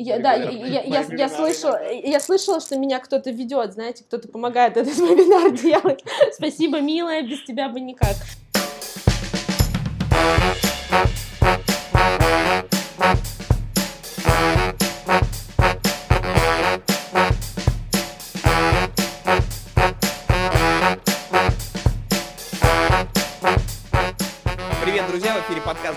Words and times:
Я, 0.00 0.20
да, 0.20 0.34
я, 0.34 0.50
я, 0.50 0.82
я, 0.82 1.04
я, 1.10 1.28
слышала, 1.28 1.80
я 1.92 2.20
слышала, 2.20 2.60
что 2.60 2.78
меня 2.78 3.00
кто-то 3.00 3.32
ведет, 3.32 3.72
знаете, 3.72 4.04
кто-то 4.04 4.28
помогает 4.28 4.76
этот 4.76 4.96
вебинар 4.96 5.50
делать. 5.50 6.04
Спасибо, 6.32 6.80
милая, 6.80 7.22
без 7.22 7.42
тебя 7.42 7.68
бы 7.68 7.80
никак. 7.80 8.14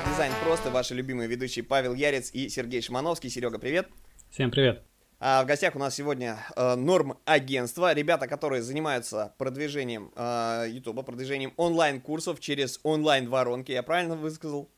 Подкаст 0.02 0.08
«Дизайн 0.08 0.34
просто». 0.44 0.70
Ваши 0.70 0.94
любимые 0.94 1.28
ведущие 1.28 1.64
Павел 1.64 1.94
Ярец 1.94 2.32
и 2.34 2.50
Сергей 2.50 2.82
Шимановский. 2.82 3.30
Серега, 3.30 3.60
привет. 3.60 3.88
Всем 4.30 4.52
привет. 4.52 4.84
А 5.20 5.44
в 5.44 5.48
гостях 5.48 5.76
у 5.76 5.80
нас 5.80 5.96
сегодня 5.96 6.38
э, 6.56 6.76
Норм 6.76 7.18
Агентство, 7.26 7.94
ребята, 7.94 8.28
которые 8.28 8.62
занимаются 8.62 9.34
продвижением 9.38 10.12
э, 10.16 10.68
YouTube, 10.70 11.06
продвижением 11.06 11.54
онлайн-курсов 11.58 12.40
через 12.40 12.80
онлайн-воронки. 12.84 13.72
Я 13.72 13.84
правильно 13.84 14.16
высказал? 14.16 14.70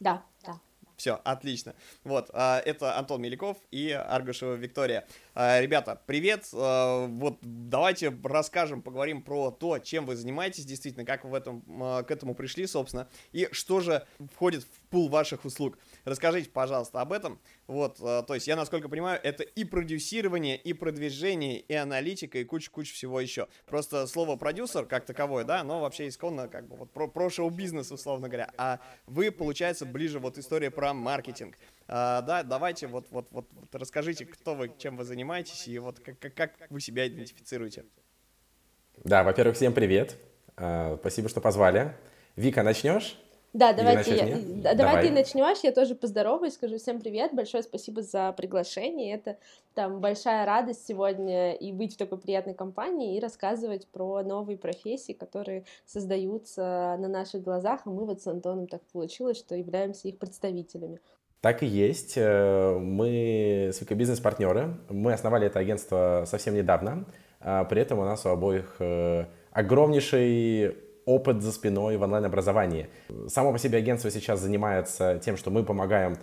Да. 0.00 0.22
Все, 1.02 1.20
отлично. 1.24 1.74
Вот, 2.04 2.30
э, 2.32 2.58
это 2.64 2.96
Антон 2.96 3.20
Меляков 3.20 3.56
и 3.72 3.90
Аргушева 3.90 4.54
Виктория. 4.54 5.04
Э, 5.34 5.60
ребята, 5.60 6.00
привет. 6.06 6.48
Э, 6.52 7.08
вот 7.08 7.38
давайте 7.42 8.16
расскажем, 8.22 8.82
поговорим 8.82 9.20
про 9.20 9.50
то, 9.50 9.80
чем 9.80 10.06
вы 10.06 10.14
занимаетесь, 10.14 10.64
действительно, 10.64 11.04
как 11.04 11.24
вы 11.24 11.30
в 11.30 11.34
этом, 11.34 11.60
к 12.04 12.08
этому 12.08 12.36
пришли, 12.36 12.68
собственно, 12.68 13.08
и 13.32 13.48
что 13.50 13.80
же 13.80 14.06
входит 14.32 14.62
в 14.62 14.81
пул 14.92 15.08
ваших 15.08 15.46
услуг. 15.46 15.78
Расскажите, 16.04 16.50
пожалуйста, 16.50 17.00
об 17.00 17.14
этом. 17.14 17.40
Вот, 17.66 17.96
то 17.96 18.34
есть 18.34 18.46
я, 18.46 18.56
насколько 18.56 18.90
понимаю, 18.90 19.18
это 19.22 19.42
и 19.42 19.64
продюсирование, 19.64 20.58
и 20.58 20.74
продвижение, 20.74 21.60
и 21.60 21.72
аналитика, 21.72 22.38
и 22.38 22.44
куча-куча 22.44 22.92
всего 22.92 23.18
еще. 23.18 23.48
Просто 23.66 24.06
слово 24.06 24.36
продюсер 24.36 24.84
как 24.84 25.06
таковое, 25.06 25.44
да, 25.44 25.64
но 25.64 25.80
вообще 25.80 26.08
исконно 26.08 26.46
как 26.46 26.68
бы 26.68 26.76
вот 26.76 26.92
про, 26.92 27.08
про 27.08 27.30
шоу-бизнес, 27.30 27.90
условно 27.90 28.28
говоря. 28.28 28.50
А 28.58 28.80
вы, 29.06 29.30
получается, 29.32 29.86
ближе 29.86 30.18
вот 30.18 30.36
история 30.36 30.70
про 30.70 30.92
маркетинг. 30.92 31.56
А, 31.88 32.20
да, 32.20 32.42
давайте 32.42 32.86
вот, 32.86 33.06
вот, 33.10 33.28
вот, 33.30 33.48
вот 33.52 33.74
расскажите, 33.74 34.26
кто 34.26 34.54
вы, 34.54 34.72
чем 34.76 34.98
вы 34.98 35.04
занимаетесь 35.04 35.68
и 35.68 35.78
вот 35.78 36.00
как, 36.00 36.18
как, 36.18 36.34
как 36.34 36.70
вы 36.70 36.82
себя 36.82 37.08
идентифицируете. 37.08 37.86
Да, 39.04 39.24
во-первых, 39.24 39.56
всем 39.56 39.72
привет. 39.72 40.18
А, 40.58 40.98
спасибо, 41.00 41.30
что 41.30 41.40
позвали. 41.40 41.96
Вика, 42.36 42.62
начнешь? 42.62 43.18
Да, 43.52 43.74
давайте, 43.74 44.16
я, 44.16 44.24
да, 44.26 44.74
давай, 44.74 44.76
давай 44.76 45.06
ты 45.06 45.12
начнешь, 45.12 45.58
я 45.62 45.72
тоже 45.72 45.94
поздороваюсь, 45.94 46.54
скажу 46.54 46.78
всем 46.78 47.00
привет, 47.00 47.34
большое 47.34 47.62
спасибо 47.62 48.00
за 48.00 48.32
приглашение, 48.32 49.14
это 49.14 49.36
там 49.74 50.00
большая 50.00 50.46
радость 50.46 50.86
сегодня 50.86 51.52
и 51.52 51.70
быть 51.70 51.94
в 51.94 51.98
такой 51.98 52.16
приятной 52.16 52.54
компании 52.54 53.16
и 53.16 53.20
рассказывать 53.20 53.86
про 53.88 54.22
новые 54.22 54.56
профессии, 54.56 55.12
которые 55.12 55.64
создаются 55.84 56.96
на 56.98 57.08
наших 57.08 57.42
глазах, 57.42 57.82
а 57.84 57.90
мы 57.90 58.06
вот 58.06 58.22
с 58.22 58.26
Антоном 58.26 58.68
так 58.68 58.80
получилось, 58.90 59.36
что 59.36 59.54
являемся 59.54 60.08
их 60.08 60.18
представителями. 60.18 61.00
Так 61.42 61.62
и 61.62 61.66
есть. 61.66 62.14
Э, 62.16 62.78
мы 62.78 63.70
с 63.72 63.82
бизнес-партнеры. 63.82 64.78
Мы 64.88 65.12
основали 65.12 65.48
это 65.48 65.58
агентство 65.58 66.22
совсем 66.24 66.54
недавно. 66.54 67.04
А 67.40 67.64
при 67.64 67.82
этом 67.82 67.98
у 67.98 68.04
нас 68.04 68.24
у 68.24 68.28
обоих 68.28 68.76
э, 68.78 69.26
огромнейший 69.50 70.76
опыт 71.14 71.42
за 71.42 71.52
спиной 71.52 71.96
в 71.96 72.02
онлайн-образовании. 72.02 72.88
Само 73.28 73.52
по 73.52 73.58
себе 73.58 73.78
агентство 73.78 74.10
сейчас 74.10 74.40
занимается 74.40 75.20
тем, 75.24 75.36
что 75.36 75.50
мы 75.50 75.64
помогаем 75.64 76.16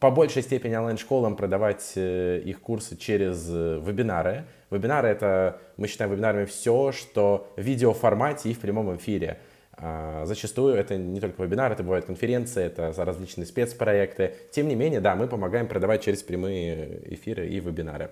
по 0.00 0.10
большей 0.10 0.42
степени 0.42 0.74
онлайн-школам 0.74 1.36
продавать 1.36 1.92
э, 1.96 2.40
их 2.44 2.60
курсы 2.60 2.96
через 2.96 3.48
вебинары. 3.48 4.44
Вебинары— 4.70 5.08
это, 5.10 5.60
мы 5.76 5.86
считаем 5.86 6.10
вебинарами 6.10 6.44
все, 6.44 6.92
что 6.92 7.48
в 7.56 7.60
видеоформате 7.60 8.50
и 8.50 8.54
в 8.54 8.60
прямом 8.60 8.96
эфире— 8.96 9.38
а, 9.76 10.24
зачастую 10.24 10.76
это 10.76 10.96
не 10.96 11.20
только 11.20 11.42
вебинар, 11.42 11.72
это 11.72 11.82
бывают 11.82 12.06
конференции, 12.06 12.64
это 12.64 12.92
различные 12.96 13.46
спецпроекты. 13.46 14.34
Тем 14.52 14.68
не 14.68 14.74
менее, 14.74 15.00
да, 15.00 15.16
мы 15.16 15.26
помогаем 15.26 15.66
продавать 15.66 16.02
через 16.02 16.22
прямые 16.22 17.00
эфиры 17.12 17.48
и 17.48 17.58
вебинары. 17.58 18.10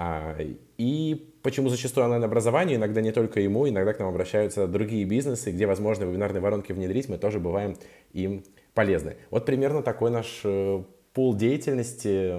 А, 0.00 0.36
и 0.76 1.28
почему 1.42 1.68
зачастую 1.70 2.04
онлайн-образование, 2.04 2.76
иногда 2.76 3.00
не 3.00 3.10
только 3.10 3.40
ему, 3.40 3.68
иногда 3.68 3.92
к 3.92 3.98
нам 3.98 4.10
обращаются 4.10 4.68
другие 4.68 5.04
бизнесы, 5.04 5.50
где 5.50 5.66
возможно 5.66 6.04
вебинарные 6.04 6.40
воронки 6.40 6.70
внедрить, 6.70 7.08
мы 7.08 7.18
тоже 7.18 7.40
бываем 7.40 7.76
им 8.12 8.44
полезны. 8.74 9.16
Вот 9.30 9.44
примерно 9.44 9.82
такой 9.82 10.12
наш 10.12 10.42
э, 10.44 10.84
пул 11.12 11.34
деятельности. 11.34 12.32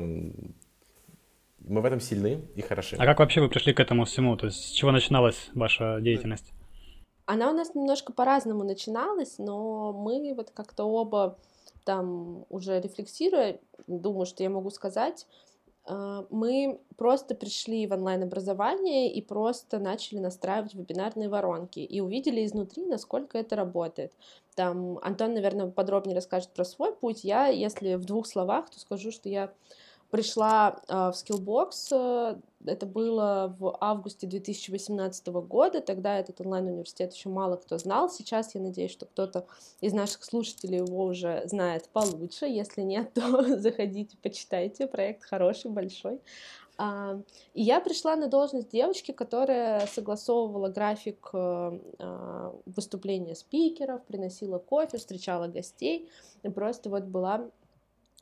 Мы 1.59 1.81
в 1.81 1.86
этом 1.86 2.00
сильны 2.00 2.46
и 2.56 2.62
хороши. 2.62 2.96
А 2.97 3.06
как 3.06 3.20
вообще 3.20 3.42
вы 3.42 3.50
пришли 3.50 3.74
к 3.74 3.81
этому 3.81 4.06
всему? 4.06 4.38
То 4.38 4.46
есть 4.46 4.70
с 4.70 4.72
чего 4.72 4.91
начиналась 4.91 5.50
ваша 5.53 6.00
деятельность? 6.00 6.53
Она 7.26 7.52
у 7.52 7.53
нас 7.53 7.76
немножко 7.76 8.14
по-разному 8.14 8.64
начиналась, 8.64 9.38
но 9.38 9.91
мы 9.91 10.34
вот 10.34 10.52
как-то 10.52 10.86
оба 10.86 11.38
там 11.84 12.46
уже 12.47 12.80
рефлексируя, 12.80 13.59
думаю, 13.86 14.26
что 14.26 14.44
я 14.44 14.50
могу 14.50 14.70
сказать, 14.70 15.28
мы 16.29 16.79
просто 16.97 17.33
пришли 17.33 17.88
в 17.88 17.94
онлайн-образование 17.94 19.11
и 19.11 19.22
просто 19.22 19.79
начали 19.79 20.19
настраивать 20.19 20.75
вебинарные 20.75 21.29
воронки 21.29 21.79
и 21.79 22.00
увидели 22.00 22.45
изнутри, 22.45 22.85
насколько 22.85 23.38
это 23.38 23.55
работает. 23.55 24.13
Там 24.55 24.99
Антон, 25.01 25.33
наверное, 25.33 25.67
подробнее 25.67 26.16
расскажет 26.16 26.49
про 26.49 26.63
свой 26.63 26.94
путь. 26.94 27.23
Я, 27.23 27.47
если 27.47 27.95
в 27.95 28.05
двух 28.05 28.28
словах, 28.28 28.69
то 28.69 28.79
скажу, 28.79 29.11
что 29.11 29.29
я 29.29 29.51
пришла 30.09 30.81
э, 30.88 30.94
в 30.94 31.14
Skillbox, 31.14 31.72
э, 31.92 32.36
это 32.66 32.86
было 32.86 33.56
в 33.58 33.78
августе 33.80 34.28
2018 34.28 35.28
года, 35.28 35.81
тогда 35.81 36.20
этот 36.20 36.42
онлайн-университет 36.42 37.14
еще 37.14 37.30
мало 37.30 37.56
кто 37.56 37.78
знал, 37.78 38.09
сейчас 38.09 38.56
я 38.56 38.62
надеюсь, 38.62 38.92
что 38.92 39.06
кто-то 39.06 39.46
из 39.81 39.94
наших 39.94 40.24
слушателей 40.24 40.80
его 40.80 41.06
уже 41.06 41.44
знает 41.46 41.88
получше, 41.90 42.46
если 42.46 42.81
нет, 42.81 43.14
то 43.14 43.58
заходите, 43.58 44.18
почитайте, 44.22 44.88
проект 44.88 45.24
хороший, 45.24 45.72
большой. 45.72 46.20
Uh, 46.78 47.22
и 47.53 47.62
я 47.62 47.81
пришла 47.81 48.16
на 48.16 48.30
должность 48.30 48.70
девочки, 48.70 49.12
которая 49.12 49.86
согласовывала 49.86 50.70
график 50.70 51.30
uh, 51.34 52.62
выступления 52.66 53.36
спикеров, 53.36 54.02
приносила 54.06 54.59
кофе, 54.59 54.97
встречала 54.97 55.47
гостей, 55.47 56.09
и 56.41 56.47
просто 56.47 56.90
вот 56.90 57.03
была 57.03 57.50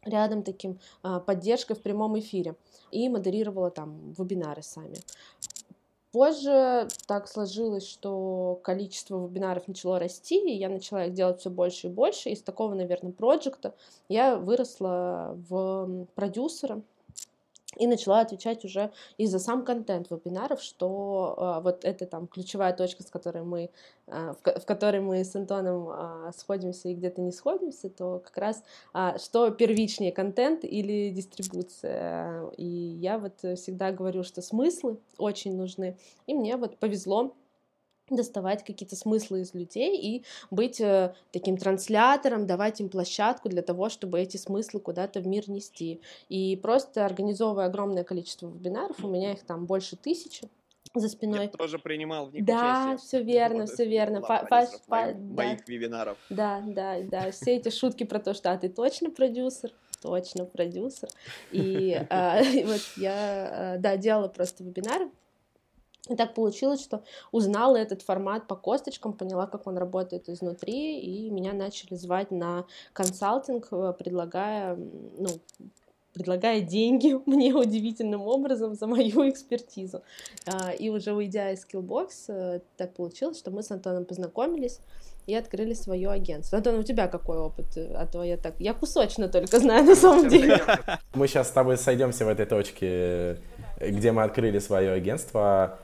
рядом 0.10 0.44
таким 0.44 0.80
а, 1.04 1.20
поддержкой 1.20 1.76
в 1.76 1.82
прямом 1.82 2.18
эфире 2.20 2.56
и 2.92 3.10
модерировала 3.10 3.72
там 3.72 4.14
вебинары 4.18 4.64
сами. 4.64 4.98
Позже 6.12 6.88
так 7.06 7.28
сложилось, 7.28 7.86
что 7.86 8.60
количество 8.64 9.28
вебинаров 9.28 9.68
начало 9.68 10.00
расти, 10.00 10.40
и 10.40 10.58
я 10.58 10.70
начала 10.70 11.06
их 11.06 11.14
делать 11.14 11.42
все 11.42 11.50
больше 11.50 11.88
и 11.88 11.90
больше. 11.92 12.30
Из 12.30 12.42
такого, 12.42 12.74
наверное, 12.74 13.12
проекта 13.12 13.76
я 14.08 14.38
выросла 14.38 15.38
в 15.50 16.08
продюсера, 16.16 16.82
и 17.78 17.88
начала 17.88 18.22
отвечать 18.22 18.66
уже 18.66 18.92
и 19.18 19.26
за 19.26 19.40
сам 19.40 19.64
контент 19.64 20.10
вебинаров, 20.10 20.62
что 20.62 21.36
э, 21.38 21.64
вот 21.64 21.86
это 21.86 22.06
там 22.06 22.28
ключевая 22.28 22.74
точка, 22.74 23.04
с 23.04 23.10
которой 23.10 23.44
мы, 23.44 23.70
э, 24.08 24.34
в, 24.44 24.60
в 24.60 24.66
которой 24.66 25.02
мы 25.02 25.24
с 25.24 25.36
Антоном 25.36 25.90
э, 25.90 26.32
сходимся 26.36 26.90
и 26.90 26.94
где-то 26.94 27.22
не 27.22 27.32
сходимся, 27.32 27.90
то 27.90 28.22
как 28.24 28.38
раз 28.38 28.64
э, 28.94 29.18
что 29.20 29.50
первичнее 29.52 30.12
контент 30.12 30.64
или 30.64 31.10
дистрибуция. 31.10 32.50
И 32.58 32.66
я 32.66 33.18
вот 33.18 33.40
всегда 33.58 33.92
говорю, 33.92 34.24
что 34.24 34.42
смыслы 34.42 35.00
очень 35.18 35.56
нужны, 35.56 35.98
и 36.26 36.34
мне 36.34 36.58
вот 36.58 36.78
повезло 36.78 37.36
доставать 38.10 38.64
какие-то 38.64 38.96
смыслы 38.96 39.42
из 39.42 39.54
людей 39.54 39.98
и 39.98 40.24
быть 40.50 40.80
э, 40.80 41.14
таким 41.32 41.58
транслятором, 41.58 42.48
давать 42.48 42.80
им 42.80 42.90
площадку 42.90 43.50
для 43.50 43.62
того, 43.62 43.90
чтобы 43.90 44.20
эти 44.20 44.38
смыслы 44.38 44.80
куда-то 44.80 45.20
в 45.20 45.28
мир 45.28 45.50
нести. 45.50 46.02
И 46.30 46.56
просто 46.56 47.06
организовывая 47.06 47.66
огромное 47.66 48.04
количество 48.04 48.48
вебинаров, 48.48 49.04
у 49.04 49.08
меня 49.08 49.34
их 49.34 49.44
там 49.44 49.66
больше 49.66 49.96
тысячи 49.96 50.50
за 50.96 51.10
спиной. 51.10 51.44
Я 51.44 51.50
тоже 51.50 51.80
принимал 51.80 52.28
в 52.28 52.34
них 52.34 52.46
да, 52.46 52.94
участие. 52.94 52.98
все 52.98 53.24
верно, 53.24 53.60
вот, 53.62 53.70
все 53.70 53.86
верно. 53.86 54.22
Моих, 54.22 54.70
да. 54.88 55.16
моих 55.16 55.68
вебинаров. 55.68 56.18
Да, 56.30 56.64
да, 56.66 57.02
да. 57.02 57.32
Все 57.32 57.58
эти 57.58 57.70
шутки 57.70 58.04
про 58.04 58.20
то, 58.20 58.34
что 58.34 58.52
а 58.52 58.58
ты 58.58 58.70
точно 58.70 59.12
продюсер, 59.12 59.72
точно 60.02 60.46
продюсер. 60.46 61.10
И 61.52 62.00
а, 62.10 62.42
вот 62.66 62.82
я, 62.96 63.14
а, 63.14 63.78
да, 63.78 63.98
делала 63.98 64.28
просто 64.28 64.64
вебинары 64.64 65.10
и 66.10 66.16
так 66.16 66.34
получилось, 66.34 66.82
что 66.82 67.04
узнала 67.32 67.78
этот 67.78 68.02
формат 68.02 68.48
по 68.48 68.56
косточкам, 68.56 69.14
поняла, 69.14 69.48
как 69.48 69.68
он 69.68 69.78
работает 69.78 70.30
изнутри, 70.30 71.00
и 71.00 71.30
меня 71.30 71.54
начали 71.54 71.96
звать 71.96 72.32
на 72.32 72.66
консалтинг, 72.94 73.68
э, 73.72 73.94
предлагая, 73.98 74.76
ну, 74.76 75.30
предлагая 76.14 76.62
деньги 76.62 77.16
мне 77.26 77.54
удивительным 77.54 78.22
образом 78.22 78.76
за 78.76 78.88
мою 78.88 79.30
экспертизу. 79.30 80.02
А, 80.46 80.72
и 80.72 80.90
уже 80.90 81.14
уйдя 81.14 81.52
из 81.52 81.66
Skillbox, 81.66 82.10
э, 82.30 82.60
так 82.76 82.94
получилось, 82.94 83.38
что 83.38 83.52
мы 83.52 83.64
с 83.64 83.72
Антоном 83.72 84.06
познакомились, 84.06 84.80
и 85.28 85.36
открыли 85.36 85.74
свое 85.74 86.10
агентство. 86.10 86.58
Антон, 86.58 86.76
у 86.76 86.84
тебя 86.84 87.08
какой 87.10 87.38
опыт? 87.38 87.66
А 87.76 88.06
то 88.06 88.24
я 88.24 88.38
так, 88.38 88.56
я 88.60 88.74
кусочно 88.74 89.28
только 89.28 89.60
знаю 89.60 89.84
на 89.84 89.96
самом 89.96 90.30
деле. 90.30 90.62
Мы 91.14 91.28
сейчас 91.28 91.50
с 91.50 91.52
тобой 91.52 91.78
сойдемся 91.78 92.26
в 92.26 92.30
этой 92.30 92.46
точке, 92.46 93.38
где 93.80 94.12
мы 94.12 94.24
открыли 94.24 94.60
свое 94.60 94.92
агентство. 94.92 95.80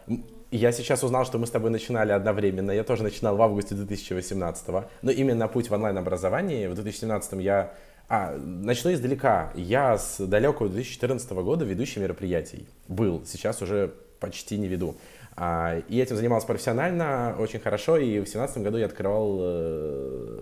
Я 0.52 0.72
сейчас 0.72 1.04
узнал, 1.04 1.26
что 1.26 1.40
мы 1.40 1.48
с 1.48 1.52
тобой 1.52 1.72
начинали 1.72 2.12
одновременно. 2.12 2.72
Я 2.72 2.84
тоже 2.84 3.04
начинал 3.04 3.36
в 3.36 3.42
августе 3.42 3.76
2018. 3.76 4.68
Но 5.02 5.12
именно 5.12 5.48
путь 5.48 5.70
в 5.70 5.74
онлайн-образовании 5.74 6.68
в 6.68 6.76
2017 6.76 7.34
я... 7.42 7.74
А, 8.10 8.38
начну 8.38 8.94
издалека. 8.94 9.52
Я 9.56 9.98
с 9.98 10.20
далекого 10.20 10.70
2014 10.70 11.32
года 11.32 11.66
ведущий 11.66 12.00
мероприятий. 12.00 12.68
Был. 12.88 13.24
Сейчас 13.26 13.62
уже 13.62 13.94
почти 14.20 14.58
не 14.58 14.68
веду. 14.68 14.96
А, 15.36 15.80
и 15.90 16.00
этим 16.00 16.16
занимался 16.16 16.46
профессионально, 16.46 17.36
очень 17.40 17.60
хорошо. 17.60 17.98
И 17.98 18.20
в 18.20 18.26
2017 18.26 18.58
году 18.60 18.78
я 18.78 18.86
открывал 18.86 19.40
э, 19.42 20.42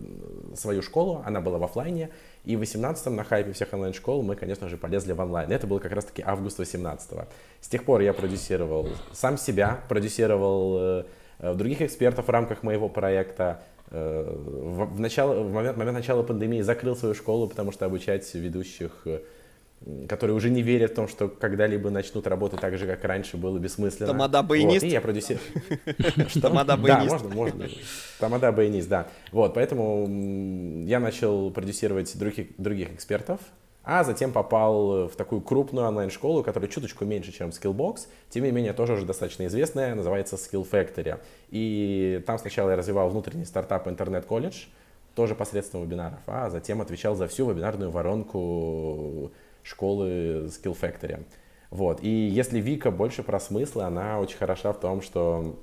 свою 0.56 0.82
школу. 0.82 1.24
Она 1.26 1.40
была 1.40 1.58
в 1.58 1.64
офлайне. 1.64 2.10
И 2.44 2.56
в 2.56 2.60
18 2.60 3.08
на 3.08 3.24
хайпе 3.24 3.52
всех 3.54 3.74
онлайн-школ 3.74 4.24
мы, 4.24 4.36
конечно 4.36 4.68
же, 4.68 4.78
полезли 4.78 5.14
в 5.14 5.20
онлайн. 5.20 5.52
Это 5.52 5.68
было 5.68 5.80
как 5.80 5.92
раз-таки 5.92 6.24
август 6.26 6.58
18 6.58 7.12
-го. 7.12 7.28
С 7.60 7.68
тех 7.68 7.84
пор 7.84 8.02
я 8.02 8.14
продюсировал 8.14 8.90
сам 9.14 9.38
себя, 9.38 9.80
продюсировал 9.88 10.78
э, 10.80 11.06
э, 11.40 11.54
других 11.54 11.82
экспертов 11.82 12.28
в 12.28 12.30
рамках 12.30 12.64
моего 12.64 12.90
проекта. 12.90 13.62
Э, 13.92 14.24
в, 14.28 14.96
в, 14.96 15.00
начало, 15.00 15.44
в 15.44 15.54
момент, 15.54 15.78
момент 15.78 15.98
начала 15.98 16.24
пандемии 16.24 16.62
закрыл 16.62 16.96
свою 16.96 17.14
школу, 17.14 17.48
потому 17.48 17.72
что 17.72 17.86
обучать 17.86 18.34
ведущих 18.34 19.06
которые 20.08 20.36
уже 20.36 20.50
не 20.50 20.62
верят 20.62 20.92
в 20.92 20.96
том, 20.96 21.08
что 21.08 21.28
когда-либо 21.28 21.90
начнут 21.90 22.28
работать 22.28 22.60
так 22.60 22.78
же, 22.78 22.86
как 22.86 23.04
раньше, 23.04 23.38
было 23.38 23.58
бессмысленно. 23.58 24.08
Тамада-баянист? 24.08 24.84
Вот, 24.84 24.90
и 24.90 24.92
я 24.92 25.02
продюсировал. 25.02 25.44
Тамада-баянист. 26.42 27.10
Да, 27.10 27.14
можно, 27.14 27.30
можно. 27.30 27.68
Тамада-баянист, 28.20 28.88
да. 28.88 29.08
Вот, 29.32 29.56
поэтому 29.56 30.06
я 30.86 31.00
начал 31.00 31.50
продюсировать 31.50 32.16
других, 32.18 32.50
других 32.58 32.94
экспертов, 32.94 33.40
а 33.84 34.04
затем 34.04 34.32
попал 34.32 35.08
в 35.08 35.16
такую 35.16 35.42
крупную 35.42 35.88
онлайн-школу, 35.88 36.44
которая 36.44 36.70
чуточку 36.70 37.04
меньше, 37.04 37.32
чем 37.32 37.50
Skillbox, 37.50 38.02
тем 38.30 38.44
не 38.44 38.52
менее 38.52 38.74
тоже 38.74 38.94
уже 38.94 39.06
достаточно 39.06 39.48
известная, 39.48 39.96
называется 39.96 40.36
Skill 40.36 40.68
Factory. 40.70 41.20
И 41.50 42.22
там 42.28 42.38
сначала 42.38 42.70
я 42.70 42.76
развивал 42.76 43.10
внутренний 43.10 43.46
стартап 43.46 43.88
интернет-колледж, 43.88 44.66
тоже 45.16 45.34
посредством 45.36 45.84
вебинаров, 45.84 46.20
а 46.28 46.50
затем 46.50 46.82
отвечал 46.82 47.16
за 47.16 47.28
всю 47.28 47.50
вебинарную 47.50 47.90
воронку 47.90 49.32
школы 49.64 50.48
Skill 50.48 50.78
Factory. 50.80 51.24
Вот. 51.70 52.04
И 52.04 52.10
если 52.10 52.60
Вика 52.60 52.92
больше 52.92 53.24
про 53.24 53.40
смыслы, 53.40 53.84
она 53.84 54.20
очень 54.20 54.38
хороша 54.38 54.74
в 54.74 54.80
том, 54.80 55.02
что 55.02 55.58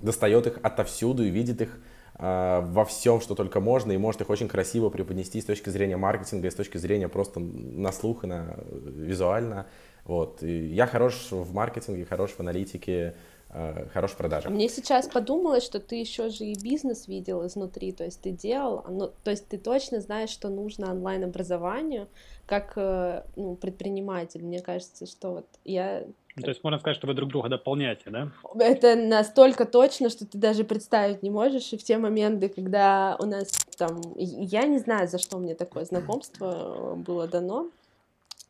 достает 0.00 0.46
их 0.46 0.58
отовсюду 0.62 1.24
и 1.24 1.30
видит 1.30 1.60
их 1.60 1.80
э, 2.18 2.60
во 2.64 2.84
всем, 2.84 3.20
что 3.20 3.34
только 3.34 3.60
можно, 3.60 3.92
и 3.92 3.96
может 3.96 4.20
их 4.20 4.30
очень 4.30 4.48
красиво 4.48 4.88
преподнести 4.88 5.40
с 5.40 5.44
точки 5.44 5.70
зрения 5.70 5.96
маркетинга, 5.96 6.48
и 6.48 6.50
с 6.50 6.54
точки 6.54 6.78
зрения 6.78 7.08
просто 7.08 7.40
на 7.40 7.92
слух 7.92 8.24
и 8.24 8.28
на 8.28 8.56
визуально. 8.70 9.66
Вот. 10.04 10.42
И 10.42 10.66
я 10.68 10.86
хорош 10.86 11.28
в 11.30 11.52
маркетинге, 11.52 12.04
хорош 12.04 12.30
в 12.30 12.40
аналитике, 12.40 13.14
э, 13.50 13.86
хорош 13.92 14.12
в 14.12 14.16
продажах. 14.16 14.50
Мне 14.52 14.68
сейчас 14.68 15.08
подумалось, 15.08 15.64
что 15.64 15.80
ты 15.80 15.96
еще 15.96 16.28
же 16.28 16.44
и 16.44 16.60
бизнес 16.60 17.08
видел 17.08 17.46
изнутри, 17.46 17.92
то 17.92 18.04
есть 18.04 18.20
ты 18.20 18.30
делал, 18.30 18.84
ну, 18.88 19.12
то 19.22 19.30
есть 19.30 19.48
ты 19.48 19.58
точно 19.58 20.00
знаешь, 20.00 20.30
что 20.30 20.48
нужно 20.48 20.90
онлайн-образованию, 20.90 22.08
как 22.46 22.72
э, 22.76 23.22
ну, 23.36 23.56
предприниматель. 23.56 24.42
Мне 24.42 24.60
кажется, 24.60 25.06
что 25.06 25.32
вот 25.32 25.46
я 25.64 26.04
ну, 26.34 26.42
то 26.42 26.48
есть 26.48 26.64
можно 26.64 26.78
сказать, 26.78 26.96
что 26.96 27.06
вы 27.06 27.12
друг 27.12 27.28
друга 27.28 27.50
дополняете, 27.50 28.04
да? 28.06 28.30
Это 28.58 28.96
настолько 28.96 29.66
точно, 29.66 30.08
что 30.08 30.26
ты 30.26 30.38
даже 30.38 30.64
представить 30.64 31.22
не 31.22 31.28
можешь. 31.28 31.72
И 31.72 31.76
в 31.76 31.84
те 31.84 31.98
моменты, 31.98 32.48
когда 32.48 33.16
у 33.18 33.26
нас 33.26 33.50
там... 33.76 34.00
Я 34.16 34.62
не 34.62 34.78
знаю, 34.78 35.08
за 35.08 35.18
что 35.18 35.36
мне 35.38 35.54
такое 35.54 35.84
знакомство 35.84 36.94
было 36.96 37.28
дано. 37.28 37.68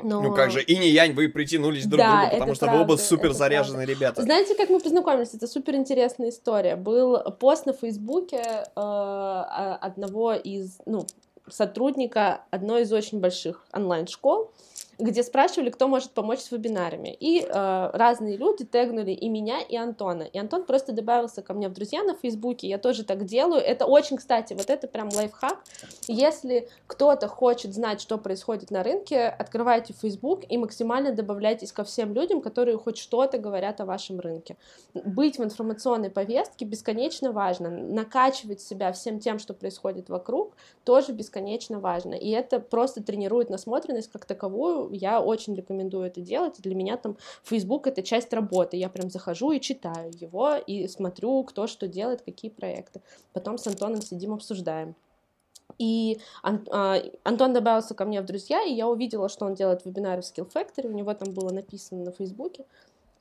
Но... 0.00 0.22
Ну 0.22 0.34
как 0.34 0.50
же, 0.50 0.62
и 0.62 0.76
не 0.78 0.90
янь, 0.90 1.12
вы 1.12 1.28
притянулись 1.28 1.86
друг 1.86 1.98
да, 1.98 2.06
к 2.06 2.20
другу, 2.20 2.30
потому 2.32 2.54
что 2.54 2.66
правда, 2.66 2.84
вы 2.84 2.92
оба 2.92 2.98
супер 2.98 3.32
заряженные 3.32 3.86
ребята. 3.86 4.22
Знаете, 4.22 4.54
как 4.54 4.70
мы 4.70 4.80
познакомились? 4.80 5.34
Это 5.34 5.46
супер 5.46 5.74
интересная 5.74 6.30
история. 6.30 6.76
Был 6.76 7.18
пост 7.38 7.66
на 7.66 7.72
Фейсбуке 7.72 8.42
э, 8.74 8.80
одного 8.80 10.34
из, 10.34 10.78
ну, 10.86 11.06
сотрудника 11.52 12.42
одной 12.50 12.82
из 12.82 12.92
очень 12.92 13.20
больших 13.20 13.66
онлайн-школ, 13.72 14.50
где 14.98 15.22
спрашивали, 15.22 15.70
кто 15.70 15.88
может 15.88 16.10
помочь 16.12 16.40
с 16.40 16.50
вебинарами. 16.50 17.16
И 17.18 17.40
э, 17.40 17.90
разные 17.92 18.36
люди 18.36 18.64
тегнули 18.64 19.12
и 19.12 19.28
меня, 19.28 19.60
и 19.60 19.76
Антона. 19.76 20.22
И 20.22 20.38
Антон 20.38 20.64
просто 20.64 20.92
добавился 20.92 21.42
ко 21.42 21.54
мне 21.54 21.68
в 21.68 21.72
друзья 21.72 22.02
на 22.02 22.14
Фейсбуке, 22.14 22.68
я 22.68 22.78
тоже 22.78 23.04
так 23.04 23.24
делаю. 23.24 23.60
Это 23.60 23.86
очень, 23.86 24.16
кстати, 24.16 24.52
вот 24.54 24.70
это 24.70 24.86
прям 24.86 25.08
лайфхак. 25.12 25.62
Если 26.08 26.68
кто-то 26.86 27.28
хочет 27.28 27.74
знать, 27.74 28.00
что 28.00 28.18
происходит 28.18 28.70
на 28.70 28.82
рынке, 28.82 29.26
открывайте 29.26 29.92
Фейсбук 29.94 30.42
и 30.48 30.58
максимально 30.58 31.12
добавляйтесь 31.12 31.72
ко 31.72 31.84
всем 31.84 32.14
людям, 32.14 32.40
которые 32.40 32.76
хоть 32.76 32.98
что-то 32.98 33.38
говорят 33.38 33.80
о 33.80 33.86
вашем 33.86 34.20
рынке. 34.20 34.56
Быть 34.94 35.38
в 35.38 35.44
информационной 35.44 36.10
повестке 36.10 36.64
бесконечно 36.64 37.32
важно. 37.32 37.70
Накачивать 37.70 38.60
себя 38.60 38.92
всем 38.92 39.18
тем, 39.18 39.38
что 39.38 39.54
происходит 39.54 40.08
вокруг, 40.08 40.52
тоже 40.84 41.12
бесконечно 41.12 41.80
важно. 41.80 42.14
И 42.14 42.30
это 42.30 42.60
просто 42.60 43.02
тренирует 43.02 43.50
насмотренность 43.50 44.10
как 44.12 44.24
таковую, 44.24 44.81
я 44.90 45.20
очень 45.20 45.54
рекомендую 45.54 46.06
это 46.06 46.20
делать. 46.20 46.60
Для 46.60 46.74
меня 46.74 46.96
там 46.96 47.16
Facebook— 47.44 47.86
это 47.88 48.02
часть 48.02 48.32
работы. 48.32 48.76
Я 48.76 48.88
прям 48.88 49.10
захожу 49.10 49.52
и 49.52 49.60
читаю 49.60 50.10
его, 50.14 50.56
и 50.56 50.88
смотрю, 50.88 51.42
кто 51.44 51.66
что 51.66 51.86
делает, 51.86 52.22
какие 52.22 52.50
проекты. 52.50 53.00
Потом 53.32 53.58
с 53.58 53.66
Антоном 53.66 54.02
сидим, 54.02 54.32
обсуждаем. 54.34 54.94
И 55.78 56.18
а, 56.42 57.02
Антон 57.24 57.52
добавился 57.52 57.94
ко 57.94 58.04
мне 58.04 58.20
в 58.20 58.26
друзья, 58.26 58.62
и 58.62 58.72
я 58.72 58.88
увидела, 58.88 59.28
что 59.28 59.46
он 59.46 59.54
делает 59.54 59.84
вебинары 59.84 60.22
в 60.22 60.24
Skill 60.24 60.50
Factory, 60.52 60.86
у 60.86 60.92
него 60.92 61.14
там 61.14 61.32
было 61.32 61.50
написано 61.50 62.04
на 62.04 62.12
Фейсбуке. 62.12 62.64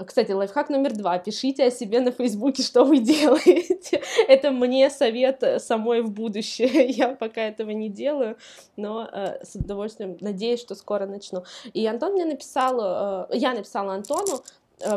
А, 0.02 0.04
кстати, 0.04 0.32
лайфхак 0.32 0.70
номер 0.70 0.94
два. 0.94 1.20
Пишите 1.20 1.66
о 1.66 1.72
себе 1.72 2.00
на 2.00 2.12
Фейсбуке, 2.12 2.64
что 2.64 2.84
вы 2.84 2.98
делаете. 3.14 4.02
Это 4.28 4.50
мне 4.50 4.90
совет 4.90 5.44
э, 5.44 5.60
самой 5.60 6.02
в 6.02 6.10
будущее. 6.10 6.88
Я 6.90 7.10
пока 7.10 7.42
этого 7.42 7.70
не 7.70 7.88
делаю, 7.88 8.36
но 8.78 9.08
э, 9.12 9.44
с 9.44 9.54
удовольствием 9.56 10.18
надеюсь, 10.20 10.60
что 10.60 10.74
скоро 10.74 11.06
начну. 11.06 11.44
И 11.74 11.86
Антон 11.86 12.14
мне 12.14 12.26
написал, 12.26 13.28
э, 13.30 13.38
я 13.38 13.54
написала 13.54 13.94
Антону, 13.94 14.44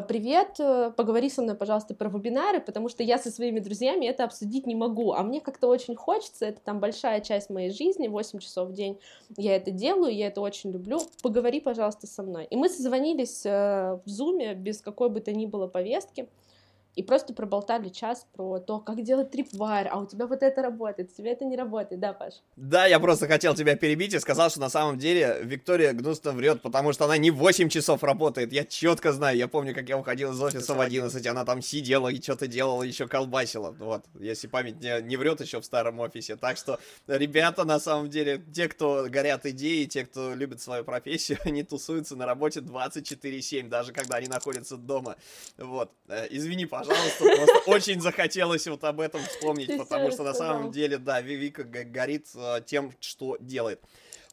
привет, 0.00 0.56
э, 0.58 0.92
поговори 0.96 1.28
со 1.28 1.42
мной, 1.42 1.54
пожалуйста, 1.54 1.94
про 1.94 2.08
вебинары, 2.08 2.60
потому 2.60 2.88
что 2.88 3.02
я 3.02 3.18
со 3.18 3.30
своими 3.30 3.60
друзьями 3.60 4.06
это 4.06 4.24
обсудить 4.24 4.66
не 4.66 4.74
могу, 4.74 5.12
а 5.12 5.22
мне 5.22 5.40
как-то 5.40 5.68
очень 5.68 5.94
хочется, 5.94 6.46
это 6.46 6.60
там 6.60 6.80
большая 6.80 7.20
часть 7.20 7.50
моей 7.50 7.70
жизни, 7.70 8.08
8 8.08 8.38
часов 8.38 8.68
в 8.68 8.72
день 8.72 8.98
я 9.36 9.56
это 9.56 9.70
делаю, 9.70 10.14
я 10.14 10.28
это 10.28 10.40
очень 10.40 10.72
люблю, 10.72 11.00
поговори, 11.22 11.60
пожалуйста, 11.60 12.06
со 12.06 12.22
мной. 12.22 12.46
И 12.50 12.56
мы 12.56 12.68
созвонились 12.68 13.44
э, 13.44 13.98
в 14.04 14.08
зуме 14.08 14.54
без 14.54 14.80
какой 14.80 15.08
бы 15.08 15.20
то 15.20 15.32
ни 15.32 15.46
было 15.46 15.66
повестки, 15.66 16.28
и 16.96 17.02
просто 17.02 17.34
проболтали 17.34 17.88
час 17.88 18.26
про 18.34 18.60
то, 18.60 18.78
как 18.78 19.02
делать 19.02 19.30
трипвайр, 19.30 19.88
а 19.90 19.98
у 19.98 20.06
тебя 20.06 20.26
вот 20.26 20.42
это 20.42 20.62
работает, 20.62 21.10
у 21.12 21.16
тебя 21.16 21.32
это 21.32 21.44
не 21.44 21.56
работает, 21.56 22.00
да, 22.00 22.12
Паш? 22.12 22.34
Да, 22.56 22.86
я 22.86 23.00
просто 23.00 23.26
хотел 23.26 23.54
тебя 23.54 23.76
перебить 23.76 24.14
и 24.14 24.20
сказал, 24.20 24.48
что 24.50 24.60
на 24.60 24.68
самом 24.68 24.98
деле 24.98 25.38
Виктория 25.42 25.92
гнусно 25.92 26.32
врет, 26.32 26.62
потому 26.62 26.92
что 26.92 27.04
она 27.06 27.16
не 27.16 27.30
8 27.30 27.68
часов 27.68 28.04
работает, 28.04 28.52
я 28.52 28.64
четко 28.64 29.12
знаю, 29.12 29.36
я 29.36 29.48
помню, 29.48 29.74
как 29.74 29.88
я 29.88 29.98
уходил 29.98 30.32
из 30.32 30.40
офиса 30.40 30.74
в 30.74 30.80
11, 30.80 31.26
она 31.26 31.44
там 31.44 31.62
сидела 31.62 32.08
и 32.08 32.22
что-то 32.22 32.46
делала, 32.46 32.82
еще 32.82 33.08
колбасила, 33.08 33.72
вот, 33.72 34.04
если 34.20 34.46
память 34.46 34.80
не, 34.80 35.02
не 35.02 35.16
врет 35.16 35.40
еще 35.40 35.60
в 35.60 35.64
старом 35.64 35.98
офисе, 35.98 36.36
так 36.36 36.56
что 36.56 36.78
ребята, 37.08 37.64
на 37.64 37.80
самом 37.80 38.08
деле, 38.08 38.40
те, 38.54 38.68
кто 38.68 39.06
горят 39.08 39.46
идеей, 39.46 39.86
те, 39.86 40.04
кто 40.04 40.34
любит 40.34 40.60
свою 40.60 40.84
профессию, 40.84 41.38
они 41.44 41.64
тусуются 41.64 42.14
на 42.14 42.26
работе 42.26 42.60
24-7, 42.60 43.68
даже 43.68 43.92
когда 43.92 44.18
они 44.18 44.28
находятся 44.28 44.76
дома, 44.76 45.16
вот, 45.58 45.90
э, 46.08 46.28
извини, 46.30 46.66
пожалуйста, 46.66 46.83
пожалуйста, 46.84 47.24
просто 47.24 47.70
очень 47.70 48.00
захотелось 48.00 48.66
вот 48.66 48.84
об 48.84 49.00
этом 49.00 49.20
вспомнить, 49.22 49.76
потому 49.76 50.10
что 50.10 50.22
на 50.22 50.34
самом 50.34 50.70
деле, 50.70 50.98
да, 50.98 51.20
Вивика 51.20 51.64
горит 51.64 52.26
э, 52.34 52.60
тем, 52.66 52.92
что 53.00 53.36
делает. 53.40 53.80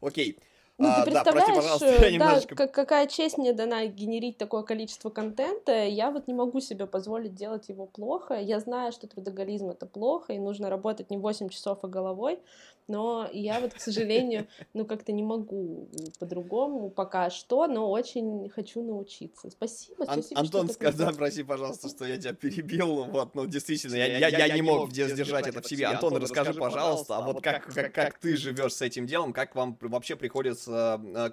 Окей. 0.01 0.37
Ну, 0.81 0.87
ты 0.87 0.93
а, 0.93 1.03
представляешь, 1.03 1.63
да, 1.63 1.77
прости, 1.77 2.11
немножечко... 2.13 2.55
да, 2.55 2.67
какая 2.67 3.05
честь 3.05 3.37
мне 3.37 3.53
дана 3.53 3.85
генерить 3.85 4.37
такое 4.37 4.63
количество 4.63 5.11
контента, 5.11 5.85
я 5.85 6.09
вот 6.09 6.27
не 6.27 6.33
могу 6.33 6.59
себе 6.59 6.87
позволить 6.87 7.35
делать 7.35 7.69
его 7.69 7.85
плохо, 7.85 8.33
я 8.33 8.59
знаю, 8.59 8.91
что 8.91 9.05
трудоголизм 9.05 9.69
это 9.69 9.85
плохо, 9.85 10.33
и 10.33 10.39
нужно 10.39 10.71
работать 10.71 11.11
не 11.11 11.17
8 11.17 11.49
часов, 11.49 11.79
а 11.83 11.87
головой, 11.87 12.39
но 12.87 13.29
я 13.31 13.59
вот, 13.59 13.73
к 13.73 13.79
сожалению, 13.79 14.47
ну 14.73 14.85
как-то 14.85 15.11
не 15.11 15.23
могу 15.23 15.89
по-другому 16.19 16.89
пока 16.89 17.29
что, 17.29 17.67
но 17.67 17.89
очень 17.89 18.49
хочу 18.49 18.83
научиться. 18.83 19.49
Спасибо, 19.49 20.05
Ан- 20.07 20.21
спасибо. 20.21 20.39
Антон, 20.41 20.69
сказал, 20.69 21.07
такое. 21.07 21.17
прости, 21.17 21.43
пожалуйста, 21.43 21.89
что 21.89 22.05
я 22.05 22.17
тебя 22.17 22.33
перебил, 22.33 23.05
вот, 23.05 23.35
ну, 23.35 23.45
действительно, 23.45 23.95
я, 23.95 24.17
я, 24.17 24.45
я 24.45 24.55
не 24.55 24.61
мог 24.61 24.91
сдержать 24.91 25.47
это 25.47 25.61
в 25.61 25.67
себе. 25.67 25.87
Антон, 25.87 26.17
расскажи, 26.17 26.53
пожалуйста, 26.53 27.17
а 27.17 27.21
вот 27.21 27.41
как, 27.41 27.65
как, 27.73 27.93
как 27.93 28.19
ты 28.19 28.35
живешь 28.35 28.73
с 28.73 28.81
этим 28.81 29.05
делом, 29.05 29.33
как 29.33 29.55
вам 29.55 29.77
вообще 29.81 30.15
приходится, 30.15 31.01
э, 31.03 31.29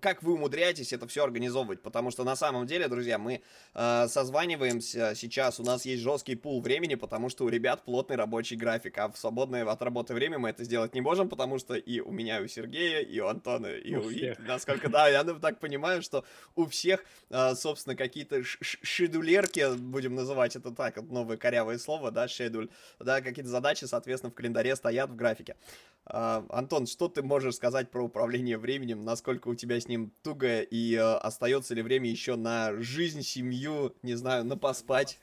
как- 0.00 0.22
вы 0.22 0.34
умудряетесь 0.34 0.92
это 0.92 1.06
все 1.06 1.24
организовывать, 1.24 1.82
потому 1.82 2.10
что 2.10 2.24
на 2.24 2.36
самом 2.36 2.66
деле, 2.66 2.88
друзья, 2.88 3.18
мы 3.18 3.42
э, 3.74 4.06
созваниваемся 4.08 5.14
сейчас, 5.14 5.60
у 5.60 5.64
нас 5.64 5.84
есть 5.84 6.02
жесткий 6.02 6.36
пул 6.36 6.60
времени, 6.60 6.94
потому 6.94 7.28
что 7.28 7.44
у 7.44 7.48
ребят 7.48 7.84
плотный 7.84 8.16
рабочий 8.16 8.56
график, 8.56 8.98
а 8.98 9.08
в 9.08 9.16
свободное 9.16 9.64
от 9.64 9.82
работы 9.82 10.14
время 10.14 10.38
мы 10.38 10.50
это 10.50 10.64
сделать 10.82 10.94
не 10.94 11.00
можем, 11.00 11.28
потому 11.28 11.58
что 11.58 11.74
и 11.74 12.00
у 12.00 12.10
меня, 12.10 12.40
и 12.40 12.44
у 12.44 12.48
Сергея, 12.48 13.00
и 13.00 13.20
у 13.20 13.26
Антона, 13.26 13.66
и 13.66 13.94
У 13.94 14.00
у, 14.00 14.02
всех. 14.02 14.38
Вики, 14.38 14.48
насколько, 14.48 14.88
да, 14.88 15.08
я 15.08 15.22
ну, 15.24 15.38
так 15.38 15.60
понимаю, 15.60 16.02
что 16.02 16.24
у 16.56 16.66
всех, 16.66 17.04
а, 17.30 17.54
собственно, 17.54 17.96
какие-то 17.96 18.42
шедулерки, 18.42 19.76
будем 19.76 20.14
называть 20.14 20.56
это 20.56 20.70
так, 20.70 20.96
новое 21.02 21.36
корявое 21.36 21.78
слово, 21.78 22.10
да, 22.10 22.28
шедуль, 22.28 22.68
да, 22.98 23.20
какие-то 23.20 23.50
задачи, 23.50 23.84
соответственно, 23.84 24.30
в 24.30 24.34
календаре 24.34 24.76
стоят 24.76 25.10
в 25.10 25.16
графике. 25.16 25.56
А, 26.04 26.44
Антон, 26.48 26.86
что 26.86 27.08
ты 27.08 27.22
можешь 27.22 27.54
сказать 27.54 27.90
про 27.90 28.04
управление 28.04 28.58
временем, 28.58 29.04
насколько 29.04 29.48
у 29.48 29.54
тебя 29.54 29.78
с 29.78 29.88
ним 29.88 30.12
туго, 30.22 30.62
и 30.62 30.96
а, 30.96 31.18
остается 31.18 31.74
ли 31.74 31.82
время 31.82 32.10
еще 32.10 32.36
на 32.36 32.74
жизнь, 32.80 33.22
семью, 33.22 33.94
не 34.02 34.14
знаю, 34.14 34.44
на 34.44 34.56
поспать? 34.56 35.20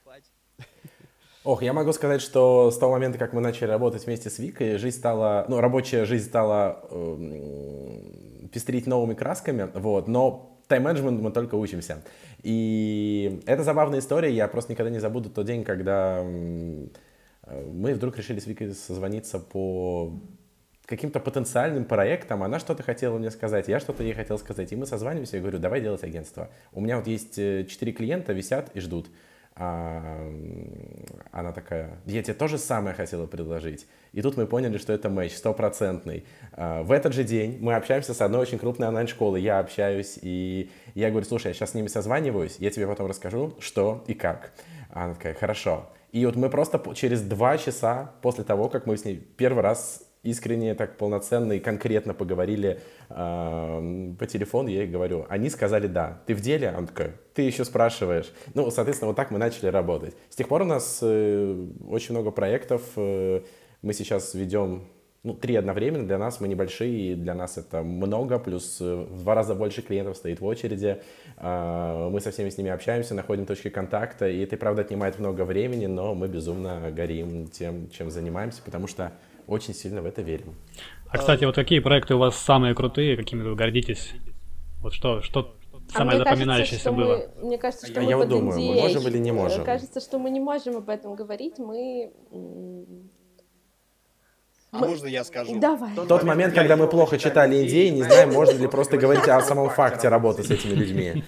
Ох, 1.50 1.63
я 1.63 1.74
могу 1.74 1.91
сказать, 1.94 2.22
что 2.22 2.70
с 2.70 2.77
того 2.77 2.91
момента, 2.91 3.18
как 3.18 3.34
мы 3.34 3.41
начали 3.41 3.70
работать 3.70 4.06
вместе 4.06 4.29
с 4.29 4.38
Викой, 4.38 4.77
жизнь 4.77 4.96
стала, 4.96 5.46
ну, 5.50 5.60
рабочая 5.60 6.06
жизнь 6.06 6.27
стала 6.27 6.86
эм, 6.91 8.50
пестрить 8.53 8.86
новыми 8.86 9.15
красками, 9.15 9.68
вот, 9.74 10.08
но 10.08 10.60
тайм-менеджмент 10.68 11.20
мы 11.20 11.32
только 11.32 11.56
учимся. 11.56 12.03
И 12.44 13.41
это 13.48 13.63
забавная 13.63 13.98
история, 13.98 14.32
я 14.32 14.48
просто 14.48 14.74
никогда 14.74 14.91
не 14.91 15.00
забуду 15.00 15.32
тот 15.32 15.48
день, 15.48 15.63
когда 15.63 16.22
э, 16.24 16.86
мы 17.74 17.96
вдруг 17.96 18.15
решили 18.18 18.39
с 18.39 18.46
Викой 18.46 18.75
созвониться 18.75 19.39
по 19.39 20.13
каким-то 20.86 21.20
потенциальным 21.20 21.86
проектам, 21.86 22.44
она 22.44 22.60
что-то 22.60 22.84
хотела 22.84 23.18
мне 23.18 23.32
сказать, 23.32 23.68
я 23.68 23.79
что-то 23.79 24.03
ей 24.03 24.13
хотел 24.13 24.38
сказать, 24.38 24.72
и 24.72 24.75
мы 24.75 24.86
созваниваемся, 24.86 25.38
я 25.38 25.41
говорю, 25.41 25.58
давай 25.58 25.82
делать 25.82 26.03
агентство. 26.03 26.51
У 26.74 26.79
меня 26.79 26.98
вот 26.98 27.08
есть 27.08 27.39
э, 27.39 27.65
четыре 27.68 27.91
клиента, 27.91 28.34
висят 28.34 28.70
и 28.75 28.79
ждут. 28.82 29.10
А, 29.62 30.25
она 31.34 31.51
такая, 31.51 32.00
я 32.06 32.24
тебе 32.24 32.34
тоже 32.34 32.58
самое 32.58 32.96
хотела 32.96 33.28
предложить. 33.28 33.88
И 34.13 34.22
тут 34.22 34.38
мы 34.38 34.48
поняли, 34.48 34.78
что 34.78 34.94
это 34.94 35.10
матч 35.10 35.36
стопроцентный. 35.36 36.24
А, 36.54 36.82
в 36.82 36.94
этот 36.94 37.13
же 37.13 37.25
день 37.25 37.58
мы 37.60 37.75
общаемся 37.75 38.13
с 38.13 38.22
одной 38.22 38.39
очень 38.39 38.58
крупной 38.58 38.88
онлайн-школой, 38.88 39.42
я 39.42 39.60
общаюсь, 39.60 40.18
и 40.22 40.72
я 40.96 41.10
говорю, 41.10 41.25
слушай, 41.25 41.48
я 41.48 41.54
сейчас 41.54 41.72
с 41.72 41.74
ними 41.74 41.88
созваниваюсь, 41.88 42.56
я 42.60 42.72
тебе 42.72 42.88
потом 42.88 43.08
расскажу, 43.08 43.54
что 43.60 44.06
и 44.08 44.13
как. 44.13 44.54
Она 44.92 45.13
такая, 45.13 45.34
хорошо. 45.34 45.89
И 46.13 46.25
вот 46.25 46.38
мы 46.38 46.50
просто 46.50 46.82
через 46.96 47.22
два 47.22 47.58
часа 47.58 48.13
после 48.22 48.46
того, 48.46 48.70
как 48.70 48.86
мы 48.86 48.98
с 48.98 49.04
ней 49.04 49.18
первый 49.18 49.62
раз 49.62 50.09
искренне, 50.23 50.75
так 50.75 50.97
полноценно 50.97 51.53
и 51.53 51.59
конкретно 51.59 52.13
поговорили 52.13 52.81
эм, 53.09 54.15
по 54.17 54.25
телефону, 54.25 54.69
я 54.69 54.81
ей 54.81 54.88
говорю, 54.88 55.25
они 55.29 55.49
сказали 55.49 55.88
да. 55.88 56.21
Ты 56.25 56.35
в 56.35 56.41
деле? 56.41 56.69
Она 56.69 56.88
такая, 56.88 57.15
ты 57.33 57.43
еще 57.43 57.63
спрашиваешь. 57.65 58.31
Ну, 58.53 58.69
соответственно, 58.71 59.07
вот 59.07 59.15
так 59.15 59.31
мы 59.31 59.39
начали 59.39 59.67
работать. 59.67 60.15
С 60.29 60.35
тех 60.35 60.47
пор 60.47 60.63
у 60.63 60.65
нас 60.65 60.99
э, 61.01 61.67
очень 61.88 62.13
много 62.15 62.31
проектов. 62.31 62.81
э, 62.95 63.41
мы 63.81 63.93
сейчас 63.93 64.33
ведем 64.33 64.83
ну, 65.23 65.33
три 65.33 65.55
одновременно. 65.55 66.05
Для 66.05 66.17
нас 66.17 66.39
мы 66.39 66.47
небольшие, 66.47 67.11
и 67.11 67.15
для 67.15 67.33
нас 67.33 67.57
это 67.57 67.81
много, 67.81 68.39
плюс 68.39 68.79
э, 68.81 69.05
в 69.09 69.23
два 69.23 69.35
раза 69.35 69.53
больше 69.55 69.81
клиентов 69.81 70.17
стоит 70.17 70.39
в 70.39 70.45
очереди. 70.45 71.01
А, 71.38 72.09
Мы 72.09 72.21
со 72.21 72.31
всеми 72.31 72.49
с 72.49 72.57
ними 72.57 72.71
общаемся, 72.71 73.13
находим 73.15 73.45
точки 73.45 73.69
контакта, 73.69 74.29
и 74.29 74.41
это, 74.41 74.57
правда, 74.57 74.81
отнимает 74.81 75.19
много 75.19 75.43
времени, 75.43 75.88
но 75.88 76.15
мы 76.15 76.27
безумно 76.27 76.91
горим 76.91 77.47
тем, 77.47 77.89
чем 77.89 78.09
занимаемся, 78.11 78.61
потому 78.63 78.88
что 78.88 79.11
очень 79.50 79.74
сильно 79.74 80.01
в 80.01 80.06
это 80.06 80.22
верим. 80.22 80.56
А, 81.10 81.18
кстати, 81.18 81.44
вот 81.44 81.56
какие 81.56 81.79
проекты 81.79 82.15
у 82.15 82.20
вас 82.20 82.38
самые 82.38 82.75
крутые, 82.75 83.18
какими 83.18 83.41
вы 83.41 83.56
гордитесь? 83.56 84.13
Вот 84.82 84.94
что, 84.94 85.22
что 85.22 85.56
А 85.94 85.98
самое 85.98 86.18
мне 86.18 86.24
кажется, 86.24 86.36
запоминающееся 86.36 86.79
что 86.79 86.91
было? 86.91 87.29
Мы, 87.41 87.48
мне 87.48 87.58
кажется, 87.58 87.88
что 87.88 88.00
А 88.00 88.03
мы 88.03 88.10
я 88.10 88.18
вот 88.18 88.29
думаю, 88.29 88.60
мы 88.60 88.75
можем 88.75 89.08
или 89.08 89.18
не 89.18 89.32
можем? 89.32 89.63
Кажется, 89.63 90.00
что 90.00 90.20
мы 90.20 90.29
не 90.29 90.39
можем 90.39 90.77
об 90.77 90.89
этом 90.89 91.15
говорить. 91.15 91.58
Мы... 91.58 92.12
А 94.71 94.77
можно 94.79 95.07
я 95.07 95.23
скажу? 95.23 95.59
Давай. 95.59 95.95
Тот 95.95 96.23
момент, 96.23 96.53
когда 96.53 96.75
мы 96.77 96.88
плохо 96.88 97.17
читали 97.17 97.65
идеи, 97.67 97.89
не 97.89 98.03
знаем, 98.03 98.29
можно 98.33 98.57
ли 98.57 98.67
просто 98.67 98.97
говорить 98.99 99.27
о 99.27 99.41
самом 99.41 99.69
факте 99.69 100.09
работы 100.09 100.43
с 100.43 100.51
этими 100.51 100.73
людьми. 100.73 101.23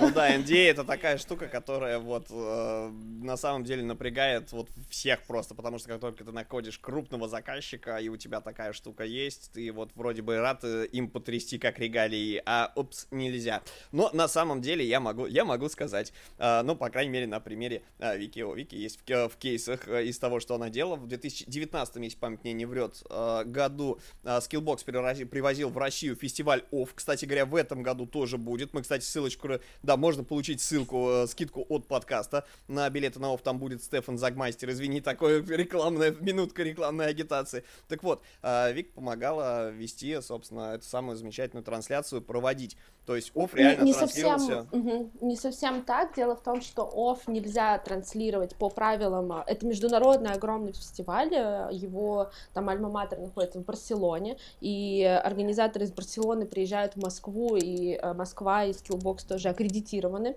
Ну 0.00 0.10
да, 0.10 0.34
NDA 0.36 0.70
это 0.70 0.84
такая 0.84 1.16
штука, 1.16 1.46
которая 1.46 1.98
вот 1.98 2.26
э, 2.30 2.90
на 3.22 3.36
самом 3.36 3.64
деле 3.64 3.82
напрягает 3.82 4.52
вот 4.52 4.68
всех 4.90 5.22
просто, 5.22 5.54
потому 5.54 5.78
что 5.78 5.88
как 5.88 6.00
только 6.00 6.24
ты 6.24 6.32
находишь 6.32 6.78
крупного 6.78 7.28
заказчика, 7.28 7.96
и 7.96 8.08
у 8.08 8.16
тебя 8.16 8.40
такая 8.40 8.72
штука 8.72 9.04
есть, 9.04 9.52
ты 9.54 9.72
вот 9.72 9.90
вроде 9.94 10.20
бы 10.22 10.36
рад 10.38 10.60
э, 10.64 10.86
им 10.92 11.08
потрясти 11.08 11.58
как 11.58 11.78
регалии, 11.78 12.42
а 12.44 12.72
упс, 12.74 13.06
нельзя. 13.10 13.62
Но 13.92 14.10
на 14.12 14.28
самом 14.28 14.60
деле 14.60 14.84
я 14.84 15.00
могу, 15.00 15.26
я 15.26 15.44
могу 15.44 15.68
сказать, 15.68 16.12
э, 16.38 16.62
ну, 16.62 16.74
по 16.76 16.90
крайней 16.90 17.12
мере, 17.12 17.26
на 17.26 17.40
примере 17.40 17.82
э, 18.00 18.18
Вики, 18.18 18.40
у 18.40 18.52
Вики 18.54 18.74
есть 18.74 19.00
в, 19.00 19.04
ке- 19.04 19.28
в 19.28 19.36
кейсах 19.36 19.88
из 19.88 20.18
того, 20.18 20.40
что 20.40 20.56
она 20.56 20.68
делала, 20.68 20.96
в 20.96 21.06
2019, 21.06 21.96
если 21.96 22.18
память 22.18 22.42
мне 22.42 22.52
не 22.52 22.66
врет, 22.66 22.81
э, 23.08 23.44
году 23.44 23.98
э, 24.24 24.38
Skillbox 24.38 24.84
привозил 25.26 25.70
в 25.70 25.78
Россию 25.78 26.16
фестиваль 26.16 26.64
OFF, 26.72 26.90
кстати 26.94 27.24
говоря, 27.24 27.46
в 27.46 27.54
этом 27.54 27.82
году 27.82 28.06
тоже 28.06 28.38
будет, 28.38 28.72
мы, 28.72 28.82
кстати, 28.82 29.04
ссылочку, 29.04 29.48
да, 29.82 29.96
можно 29.96 30.24
получить 30.24 30.60
ссылку, 30.60 31.08
э, 31.10 31.26
скидку 31.26 31.64
от 31.68 31.86
подкаста 31.86 32.44
на 32.68 32.88
билеты 32.90 33.20
на 33.20 33.26
OFF, 33.34 33.42
там 33.42 33.58
будет 33.58 33.82
Стефан 33.82 34.18
Загмастер, 34.18 34.70
извини, 34.70 35.00
такое 35.00 35.42
рекламная, 35.46 36.12
минутка 36.12 36.62
рекламной 36.62 37.06
агитации. 37.06 37.64
Так 37.88 38.02
вот, 38.02 38.22
Вик 38.42 38.92
помогала 38.92 39.70
вести, 39.70 40.20
собственно, 40.20 40.74
эту 40.74 40.86
самую 40.86 41.16
замечательную 41.16 41.64
трансляцию, 41.64 42.22
проводить. 42.22 42.76
То 43.06 43.16
есть 43.16 43.32
OFF 43.34 43.56
реально 43.56 43.82
не, 43.82 43.90
не 43.90 43.94
транслировался. 43.94 44.46
совсем, 44.46 44.80
мгм, 44.80 45.10
не 45.20 45.36
совсем 45.36 45.82
так. 45.84 46.14
Дело 46.14 46.36
в 46.36 46.42
том, 46.42 46.60
что 46.60 46.84
ОФ 46.84 47.26
нельзя 47.26 47.76
транслировать 47.78 48.54
по 48.54 48.70
правилам. 48.70 49.32
Это 49.32 49.66
международный 49.66 50.30
огромный 50.30 50.72
фестиваль. 50.72 51.32
Его 51.72 52.30
там 52.52 52.68
Альма-Матер 52.72 53.20
находится 53.20 53.58
в 53.60 53.64
Барселоне. 53.64 54.36
И 54.60 55.02
организаторы 55.04 55.84
из 55.84 55.92
Барселоны 55.92 56.46
приезжают 56.46 56.94
в 56.94 57.02
Москву. 57.02 57.56
И 57.56 57.98
э, 58.00 58.14
Москва 58.14 58.64
и 58.64 58.72
Skillbox 58.72 59.26
тоже 59.28 59.48
аккредитированы 59.48 60.36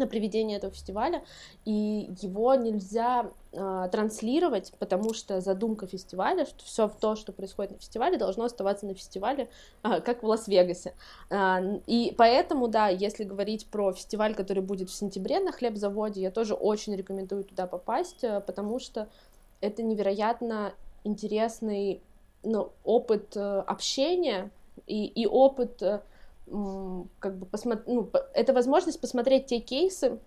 на 0.00 0.06
проведение 0.06 0.56
этого 0.56 0.72
фестиваля, 0.72 1.22
и 1.64 2.10
его 2.20 2.54
нельзя 2.54 3.30
э, 3.52 3.88
транслировать, 3.92 4.72
потому 4.78 5.14
что 5.14 5.40
задумка 5.40 5.86
фестиваля, 5.86 6.46
что 6.46 6.64
все 6.64 6.88
то, 6.88 7.14
что 7.14 7.32
происходит 7.32 7.72
на 7.72 7.78
фестивале, 7.78 8.18
должно 8.18 8.44
оставаться 8.44 8.86
на 8.86 8.94
фестивале, 8.94 9.48
а, 9.82 10.00
как 10.00 10.22
в 10.22 10.26
Лас-Вегасе. 10.26 10.94
Н- 11.28 11.82
и 11.86 12.14
поэтому, 12.16 12.68
да, 12.68 12.88
если 12.88 13.24
говорить 13.24 13.66
про 13.66 13.92
фестиваль, 13.92 14.34
который 14.34 14.62
будет 14.62 14.90
в 14.90 14.94
сентябре 14.94 15.38
на 15.38 15.52
хлебзаводе, 15.52 16.20
я 16.22 16.30
тоже 16.30 16.54
очень 16.54 16.96
рекомендую 16.96 17.44
туда 17.44 17.66
попасть, 17.66 18.24
э, 18.24 18.40
потому 18.40 18.80
что 18.80 19.08
это 19.60 19.82
невероятно 19.82 20.72
интересный 21.04 22.02
ну, 22.42 22.72
опыт 22.84 23.36
э, 23.36 23.60
общения 23.66 24.50
и, 24.86 25.06
и 25.06 25.26
опыт 25.26 25.82
э, 25.82 26.00
как 27.18 27.36
бы 27.36 27.46
посмотреть, 27.46 27.86
ну, 27.86 28.10
это 28.34 28.52
возможность 28.52 29.00
посмотреть 29.00 29.46
те 29.46 29.60
кейсы, 29.60 30.18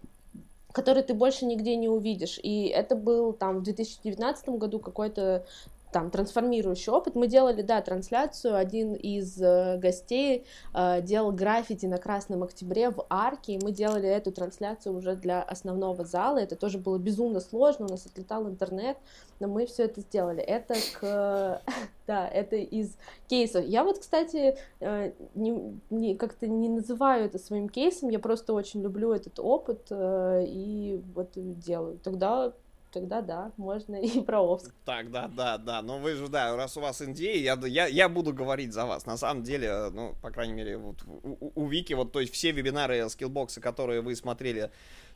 которые 0.72 1.04
ты 1.04 1.14
больше 1.14 1.46
нигде 1.46 1.76
не 1.76 1.90
увидишь. 1.90 2.40
И 2.42 2.68
это 2.68 2.96
был 2.96 3.34
там 3.34 3.60
в 3.60 3.64
2019 3.64 4.50
году 4.50 4.80
какой-то 4.80 5.46
там 5.94 6.10
трансформирующий 6.10 6.92
опыт. 6.92 7.16
Мы 7.16 7.28
делали, 7.28 7.62
да, 7.62 7.82
трансляцию. 7.82 8.56
Один 8.56 8.94
из 8.96 9.42
э, 9.42 9.78
гостей 9.78 10.46
э, 10.74 11.02
делал 11.02 11.32
граффити 11.32 11.86
на 11.86 11.98
Красном 11.98 12.44
Октябре 12.44 12.90
в 12.90 13.06
арке, 13.10 13.54
и 13.54 13.64
мы 13.64 13.72
делали 13.72 14.10
эту 14.10 14.32
трансляцию 14.32 14.98
уже 14.98 15.16
для 15.16 15.42
основного 15.42 16.04
зала. 16.04 16.40
Это 16.40 16.56
тоже 16.56 16.80
было 16.80 16.98
безумно 16.98 17.40
сложно, 17.40 17.86
у 17.86 17.90
нас 17.90 18.06
отлетал 18.06 18.50
интернет, 18.50 18.98
но 19.40 19.48
мы 19.48 19.66
все 19.68 19.84
это 19.84 20.02
сделали. 20.02 20.42
Это 20.42 20.76
к... 21.00 21.62
Да, 22.06 22.28
это 22.28 22.58
из 22.58 22.98
кейсов. 23.30 23.64
Я 23.64 23.86
вот, 23.86 24.00
кстати, 24.00 24.58
э, 24.82 25.14
не, 25.36 25.80
не- 25.90 26.16
как-то 26.16 26.48
не 26.48 26.68
называю 26.68 27.28
это 27.28 27.40
своим 27.40 27.70
кейсом, 27.70 28.10
я 28.10 28.20
просто 28.20 28.54
очень 28.54 28.82
люблю 28.82 29.14
этот 29.14 29.40
опыт 29.40 29.88
э, 29.90 30.44
и 30.46 31.02
вот 31.16 31.30
делаю. 31.36 31.98
Тогда 32.04 32.52
тогда 32.94 33.22
да, 33.22 33.52
можно 33.58 33.96
и 33.96 34.22
про 34.22 34.42
Овск. 34.42 34.74
Так, 34.86 35.12
да, 35.12 35.28
да, 35.28 35.58
да. 35.58 35.82
Но 35.82 35.98
вы 36.00 36.14
же, 36.14 36.28
да, 36.28 36.56
раз 36.56 36.78
у 36.78 36.82
вас 36.82 37.02
Индия, 37.02 37.38
я, 37.40 37.60
я, 37.66 37.88
я 37.88 38.08
буду 38.08 38.32
говорить 38.34 38.72
за 38.72 38.86
вас. 38.86 39.06
На 39.06 39.18
самом 39.18 39.44
деле, 39.44 39.90
ну, 39.92 40.16
по 40.22 40.30
крайней 40.30 40.54
мере, 40.54 40.78
вот 40.78 40.98
у, 41.24 41.52
у 41.56 41.68
Вики, 41.68 41.94
вот, 41.94 42.12
то 42.12 42.20
есть 42.20 42.34
все 42.34 42.52
вебинары 42.52 43.10
скиллбокса, 43.10 43.60
которые 43.60 44.02
вы 44.02 44.16
смотрели, 44.16 44.70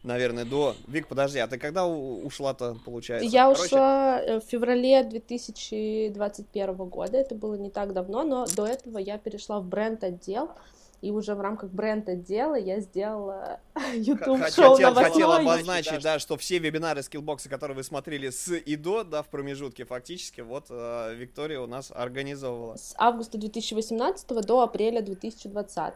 наверное, 0.04 0.46
до... 0.46 0.76
Вик, 0.88 1.08
подожди, 1.08 1.40
а 1.40 1.48
ты 1.48 1.58
когда 1.58 1.86
ушла-то, 1.86 2.76
получается? 2.84 3.30
Я 3.30 3.44
Короче... 3.44 3.64
ушла 3.64 4.22
э, 4.22 4.40
в 4.40 4.44
феврале 4.44 5.04
2021 5.04 6.76
года, 6.76 7.18
это 7.18 7.36
было 7.36 7.56
не 7.56 7.70
так 7.70 7.94
давно, 7.94 8.24
но 8.24 8.46
до 8.48 8.66
этого 8.66 8.98
я 8.98 9.18
перешла 9.18 9.60
в 9.60 9.66
бренд-отдел, 9.66 10.50
и 11.02 11.12
уже 11.12 11.36
в 11.36 11.42
рамках 11.42 11.70
бренд-отдела 11.70 12.56
я 12.56 12.80
сделала 12.80 13.60
YouTube-шоу 13.94 14.76
хотел, 14.76 14.94
хотел 14.94 15.32
обозначить, 15.32 16.02
да, 16.02 16.20
что 16.20 16.38
все 16.38 16.58
вебинары 16.60 17.04
скиллбокса, 17.04 17.50
которые 17.50 17.76
вы 17.76 17.84
смотрели 17.84 18.30
с 18.30 18.54
и 18.54 18.76
до, 18.76 19.04
да, 19.04 19.22
в 19.22 19.28
промежутке 19.28 19.86
фактически, 19.86 20.42
вот 20.42 20.66
э, 20.70 21.14
Виктория 21.16 21.60
у 21.60 21.68
нас 21.68 21.92
организовывала. 21.94 22.76
С 22.78 22.96
августа 22.98 23.38
2018 23.38 24.28
до 24.46 24.62
апреля 24.62 25.02
2020. 25.02 25.94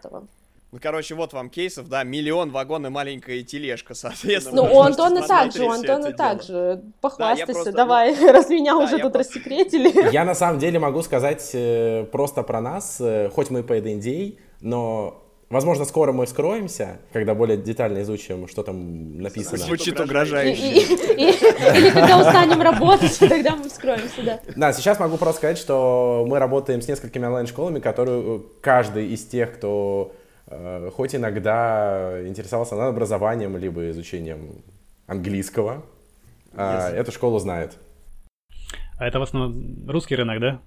Ну, 0.71 0.79
короче, 0.81 1.15
вот 1.15 1.33
вам 1.33 1.49
кейсов, 1.49 1.89
да, 1.89 2.03
миллион 2.03 2.51
вагон 2.51 2.85
и 2.85 2.89
маленькая 2.89 3.43
тележка, 3.43 3.93
соответственно. 3.95 4.63
Ну, 4.63 4.77
у 4.77 4.81
Антона 4.81 5.21
так 5.27 5.51
же, 5.51 5.65
у 5.65 5.69
Антона 5.69 6.13
так 6.13 6.43
же. 6.43 6.81
Похвастайся, 7.01 7.47
да, 7.47 7.53
просто, 7.53 7.71
давай, 7.73 8.15
ну, 8.15 8.31
раз 8.31 8.49
меня 8.49 8.73
да, 8.73 8.77
уже 8.77 8.99
тут 8.99 9.13
просто... 9.13 9.39
рассекретили. 9.39 10.13
Я 10.13 10.23
на 10.23 10.35
самом 10.35 10.59
деле 10.59 10.79
могу 10.79 11.01
сказать 11.01 11.49
э, 11.53 12.05
просто 12.11 12.43
про 12.43 12.61
нас, 12.61 13.01
э, 13.01 13.29
хоть 13.33 13.49
мы 13.49 13.63
по 13.63 13.77
NDA, 13.77 14.37
но 14.61 15.21
Возможно, 15.51 15.83
скоро 15.83 16.13
мы 16.13 16.25
вскроемся, 16.27 16.99
когда 17.11 17.35
более 17.35 17.57
детально 17.57 18.03
изучим, 18.03 18.47
что 18.47 18.63
там 18.63 19.17
написано. 19.21 19.57
Звучит 19.57 19.99
угрожающе. 19.99 20.81
Или 21.17 21.89
когда 21.89 22.19
устанем 22.19 22.61
работать, 22.61 23.19
тогда 23.19 23.57
мы 23.57 23.67
вскроемся, 23.67 24.23
да. 24.23 24.39
Да, 24.55 24.71
сейчас 24.71 24.97
могу 24.97 25.17
просто 25.17 25.39
сказать, 25.39 25.57
что 25.57 26.25
мы 26.25 26.39
работаем 26.39 26.81
с 26.81 26.87
несколькими 26.87 27.25
онлайн-школами, 27.25 27.79
которые 27.79 28.43
каждый 28.61 29.07
из 29.07 29.25
тех, 29.25 29.53
кто 29.53 30.13
э, 30.47 30.89
хоть 30.95 31.15
иногда 31.15 32.25
интересовался 32.25 32.75
над 32.75 32.87
образованием, 32.87 33.57
либо 33.57 33.89
изучением 33.89 34.63
английского, 35.05 35.83
э, 36.53 36.93
эту 36.95 37.11
школу 37.11 37.39
знает. 37.39 37.73
А 38.97 39.05
это 39.05 39.19
в 39.19 39.23
основном 39.23 39.85
русский 39.89 40.15
рынок, 40.15 40.39
да? 40.39 40.61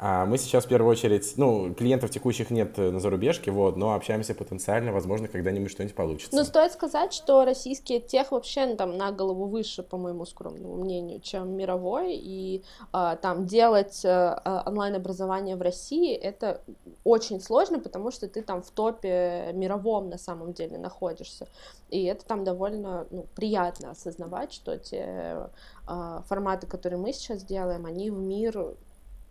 А 0.00 0.26
мы 0.26 0.38
сейчас 0.38 0.64
в 0.64 0.68
первую 0.68 0.92
очередь, 0.92 1.34
ну, 1.36 1.74
клиентов 1.74 2.10
текущих 2.10 2.50
нет 2.50 2.78
на 2.78 3.00
зарубежке, 3.00 3.50
вот, 3.50 3.76
но 3.76 3.94
общаемся 3.94 4.32
потенциально, 4.32 4.92
возможно, 4.92 5.26
когда-нибудь 5.26 5.72
что-нибудь 5.72 5.96
получится. 5.96 6.36
Но 6.36 6.44
стоит 6.44 6.70
сказать, 6.70 7.12
что 7.12 7.44
российские 7.44 7.98
тех 7.98 8.30
вообще 8.30 8.66
ну, 8.66 8.76
там 8.76 8.96
на 8.96 9.10
голову 9.10 9.46
выше, 9.46 9.82
по 9.82 9.96
моему 9.96 10.24
скромному 10.24 10.76
мнению, 10.76 11.18
чем 11.18 11.50
мировой, 11.50 12.14
и 12.14 12.62
а, 12.92 13.16
там 13.16 13.46
делать 13.46 14.02
а, 14.04 14.62
онлайн-образование 14.66 15.56
в 15.56 15.62
России 15.62 16.14
это 16.14 16.60
очень 17.02 17.40
сложно, 17.40 17.80
потому 17.80 18.12
что 18.12 18.28
ты 18.28 18.42
там 18.42 18.62
в 18.62 18.70
топе 18.70 19.50
мировом 19.52 20.10
на 20.10 20.18
самом 20.18 20.52
деле 20.52 20.78
находишься, 20.78 21.48
и 21.90 22.04
это 22.04 22.24
там 22.24 22.44
довольно 22.44 23.08
ну, 23.10 23.26
приятно 23.34 23.90
осознавать, 23.90 24.52
что 24.52 24.78
те 24.78 25.50
а, 25.88 26.22
форматы, 26.28 26.68
которые 26.68 27.00
мы 27.00 27.12
сейчас 27.12 27.42
делаем, 27.42 27.84
они 27.84 28.12
в 28.12 28.18
мир 28.18 28.76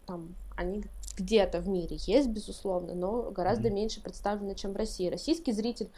там 0.08 0.36
они 0.56 0.84
где-то 1.18 1.60
в 1.62 1.68
мире 1.68 1.98
есть, 2.06 2.30
безусловно, 2.30 2.96
но 2.96 3.32
гораздо 3.32 3.68
mm-hmm. 3.68 3.74
меньше 3.74 4.02
представлены, 4.02 4.56
чем 4.56 4.74
в 4.74 4.78
России. 4.78 5.10
Российский 5.10 5.52
зритель 5.52 5.90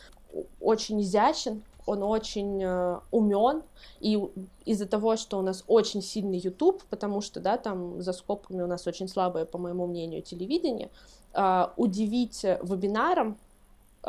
очень 0.60 1.02
изящен, 1.02 1.64
он 1.86 2.04
очень 2.04 2.62
э, 2.62 3.00
умен, 3.12 3.64
и 4.00 4.20
из-за 4.66 4.86
того, 4.86 5.16
что 5.16 5.40
у 5.40 5.42
нас 5.42 5.64
очень 5.68 6.02
сильный 6.02 6.38
YouTube, 6.38 6.84
потому 6.90 7.22
что, 7.22 7.40
да, 7.40 7.58
там 7.58 8.02
за 8.02 8.14
скобками 8.14 8.62
у 8.62 8.68
нас 8.68 8.86
очень 8.88 9.08
слабое, 9.08 9.46
по 9.46 9.58
моему 9.58 9.88
мнению, 9.88 10.22
телевидение, 10.22 10.90
э, 11.34 11.68
удивить 11.78 12.44
вебинаром 12.44 13.38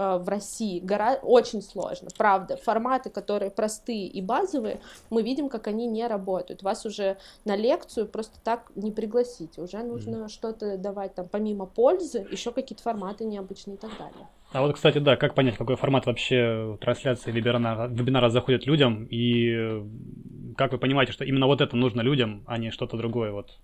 в 0.00 0.28
России 0.28 0.80
гора... 0.80 1.18
очень 1.22 1.62
сложно, 1.62 2.08
правда. 2.16 2.56
Форматы, 2.56 3.10
которые 3.10 3.50
простые 3.50 4.06
и 4.06 4.22
базовые, 4.22 4.80
мы 5.10 5.22
видим, 5.22 5.48
как 5.48 5.66
они 5.66 5.86
не 5.86 6.06
работают. 6.06 6.62
Вас 6.62 6.86
уже 6.86 7.18
на 7.44 7.56
лекцию 7.56 8.06
просто 8.06 8.38
так 8.42 8.72
не 8.76 8.92
пригласите. 8.92 9.60
Уже 9.60 9.78
нужно 9.82 10.16
mm-hmm. 10.16 10.28
что-то 10.28 10.78
давать 10.78 11.14
там 11.14 11.28
помимо 11.28 11.66
пользы, 11.66 12.26
еще 12.30 12.52
какие-то 12.52 12.82
форматы 12.82 13.24
необычные 13.24 13.76
и 13.76 13.78
так 13.78 13.90
далее. 13.98 14.28
А 14.52 14.62
вот, 14.62 14.74
кстати, 14.74 14.98
да, 14.98 15.16
как 15.16 15.34
понять, 15.34 15.56
какой 15.56 15.76
формат 15.76 16.06
вообще 16.06 16.76
трансляции 16.80 17.30
вебинара, 17.30 17.86
вебинара 17.86 18.30
заходит 18.30 18.66
людям, 18.66 19.04
и 19.04 19.48
э, 19.52 19.84
как 20.56 20.72
вы 20.72 20.78
понимаете, 20.78 21.12
что 21.12 21.24
именно 21.24 21.46
вот 21.46 21.60
это 21.60 21.76
нужно 21.76 22.00
людям, 22.00 22.42
а 22.46 22.58
не 22.58 22.72
что-то 22.72 22.96
другое? 22.96 23.30
Вот 23.30 23.58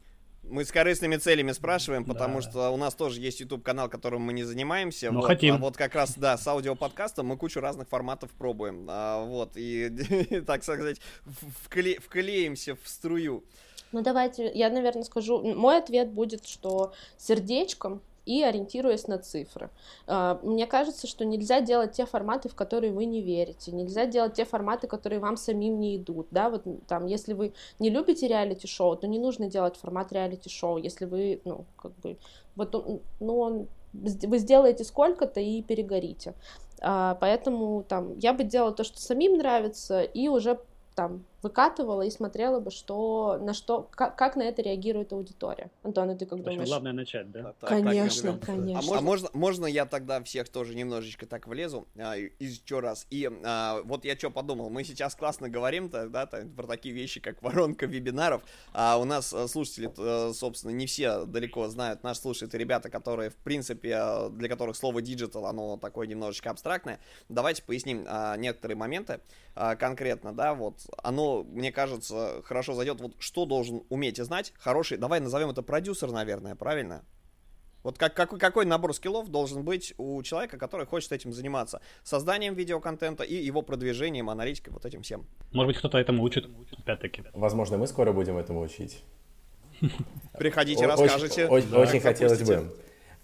мы 0.48 0.64
с 0.64 0.72
корыстными 0.72 1.16
целями 1.16 1.52
спрашиваем, 1.52 2.04
потому 2.04 2.40
да. 2.40 2.42
что 2.42 2.70
у 2.70 2.76
нас 2.76 2.94
тоже 2.94 3.20
есть 3.20 3.40
YouTube 3.40 3.62
канал, 3.62 3.88
которым 3.88 4.22
мы 4.22 4.32
не 4.32 4.44
занимаемся. 4.44 5.10
Но 5.10 5.20
вот, 5.20 5.26
хотим. 5.26 5.56
А 5.56 5.58
вот 5.58 5.76
как 5.76 5.94
раз, 5.94 6.14
да, 6.16 6.36
с 6.36 6.46
аудиоподкастом 6.46 7.26
мы 7.26 7.36
кучу 7.36 7.60
разных 7.60 7.88
форматов 7.88 8.30
пробуем. 8.32 8.86
А, 8.88 9.24
вот, 9.24 9.52
и, 9.56 9.90
так 10.46 10.62
сказать, 10.62 11.00
вкле, 11.64 11.98
вклеимся 11.98 12.76
в 12.76 12.88
струю. 12.88 13.44
Ну, 13.92 14.02
давайте, 14.02 14.50
я, 14.52 14.70
наверное, 14.70 15.04
скажу. 15.04 15.40
Мой 15.54 15.78
ответ 15.78 16.10
будет, 16.10 16.46
что 16.46 16.92
сердечком 17.18 18.02
и 18.26 18.42
ориентируясь 18.42 19.06
на 19.06 19.18
цифры. 19.18 19.70
А, 20.06 20.38
мне 20.42 20.66
кажется, 20.66 21.06
что 21.06 21.24
нельзя 21.24 21.60
делать 21.60 21.92
те 21.92 22.04
форматы, 22.04 22.48
в 22.48 22.54
которые 22.54 22.92
вы 22.92 23.06
не 23.06 23.22
верите, 23.22 23.72
нельзя 23.72 24.04
делать 24.04 24.34
те 24.34 24.44
форматы, 24.44 24.88
которые 24.88 25.20
вам 25.20 25.36
самим 25.36 25.80
не 25.80 25.96
идут, 25.96 26.26
да, 26.30 26.50
вот 26.50 26.64
там, 26.86 27.06
если 27.06 27.32
вы 27.32 27.54
не 27.78 27.88
любите 27.88 28.28
реалити-шоу, 28.28 28.96
то 28.96 29.06
не 29.06 29.18
нужно 29.18 29.48
делать 29.48 29.76
формат 29.76 30.12
реалити-шоу, 30.12 30.78
если 30.78 31.06
вы, 31.06 31.40
ну, 31.44 31.64
как 31.76 31.92
бы, 32.02 32.16
вот, 32.56 32.72
ну, 33.20 33.38
он, 33.38 33.68
вы 33.92 34.38
сделаете 34.38 34.84
сколько-то 34.84 35.40
и 35.40 35.62
перегорите. 35.62 36.34
А, 36.82 37.16
поэтому 37.20 37.84
там 37.88 38.18
я 38.18 38.32
бы 38.32 38.44
делала 38.44 38.72
то, 38.72 38.84
что 38.84 39.00
самим 39.00 39.38
нравится, 39.38 40.02
и 40.02 40.28
уже 40.28 40.58
там 40.94 41.24
выкатывала 41.42 42.02
и 42.02 42.10
смотрела 42.10 42.60
бы, 42.60 42.70
что 42.70 43.38
на 43.40 43.54
что, 43.54 43.88
как, 43.92 44.16
как 44.16 44.36
на 44.36 44.42
это 44.42 44.62
реагирует 44.62 45.12
аудитория. 45.12 45.70
Антон, 45.82 46.10
а 46.10 46.16
ты 46.16 46.26
как 46.26 46.42
думаешь? 46.42 46.68
Главное 46.68 46.92
начать, 46.92 47.30
да? 47.30 47.54
Так, 47.60 47.68
конечно, 47.68 48.32
так, 48.32 48.46
конечно. 48.46 48.78
А 48.78 48.82
можно, 48.82 48.98
а 48.98 49.00
можно, 49.00 49.28
можно 49.32 49.66
я 49.66 49.86
тогда 49.86 50.22
всех 50.22 50.48
тоже 50.48 50.74
немножечко 50.74 51.26
так 51.26 51.46
влезу 51.46 51.86
а, 51.96 52.14
еще 52.14 52.80
раз? 52.80 53.06
И 53.10 53.30
а, 53.44 53.82
вот 53.84 54.04
я 54.04 54.16
что 54.16 54.30
подумал, 54.30 54.70
мы 54.70 54.84
сейчас 54.84 55.14
классно 55.14 55.48
говорим 55.48 55.90
да, 55.90 56.26
там, 56.26 56.50
про 56.50 56.66
такие 56.66 56.94
вещи, 56.94 57.20
как 57.20 57.42
воронка 57.42 57.86
вебинаров, 57.86 58.42
а 58.72 58.98
у 58.98 59.04
нас 59.04 59.32
а, 59.32 59.46
слушатели, 59.46 59.92
а, 59.98 60.32
собственно, 60.32 60.72
не 60.72 60.86
все 60.86 61.24
далеко 61.26 61.68
знают, 61.68 62.02
нас 62.02 62.20
слушают 62.20 62.54
ребята, 62.54 62.88
которые, 62.90 63.30
в 63.30 63.36
принципе, 63.36 63.94
а, 63.94 64.28
для 64.30 64.48
которых 64.48 64.76
слово 64.76 65.00
digital, 65.00 65.46
оно 65.46 65.76
такое 65.76 66.06
немножечко 66.06 66.50
абстрактное. 66.50 66.98
Давайте 67.28 67.62
поясним 67.62 68.04
а, 68.08 68.36
некоторые 68.36 68.76
моменты 68.76 69.20
а, 69.54 69.76
конкретно, 69.76 70.34
да, 70.34 70.54
вот, 70.54 70.80
оно 71.02 71.25
мне 71.44 71.72
кажется, 71.72 72.42
хорошо 72.44 72.74
зайдет. 72.74 73.00
Вот 73.00 73.14
что 73.18 73.46
должен 73.46 73.82
уметь 73.88 74.18
и 74.18 74.22
знать 74.22 74.52
хороший, 74.58 74.98
давай 74.98 75.20
назовем 75.20 75.50
это 75.50 75.62
продюсер, 75.62 76.10
наверное, 76.10 76.54
правильно? 76.54 77.04
Вот 77.82 77.98
как, 77.98 78.14
какой, 78.14 78.40
какой 78.40 78.66
набор 78.66 78.92
скиллов 78.94 79.28
должен 79.28 79.62
быть 79.62 79.94
у 79.96 80.20
человека, 80.24 80.58
который 80.58 80.86
хочет 80.86 81.12
этим 81.12 81.32
заниматься? 81.32 81.80
Созданием 82.02 82.54
видеоконтента 82.54 83.22
и 83.22 83.36
его 83.36 83.62
продвижением, 83.62 84.28
аналитикой, 84.28 84.72
вот 84.72 84.84
этим 84.84 85.02
всем. 85.02 85.24
Может 85.52 85.68
быть, 85.68 85.78
кто-то 85.78 85.96
этому 85.96 86.24
учит, 86.24 86.48
опять-таки. 86.76 87.22
Возможно, 87.32 87.78
мы 87.78 87.86
скоро 87.86 88.12
будем 88.12 88.38
этому 88.38 88.60
учить. 88.60 89.04
Приходите, 90.36 90.86
расскажите. 90.86 91.46
Очень, 91.46 91.74
очень 91.74 92.00
хотелось 92.00 92.42
бы. 92.42 92.74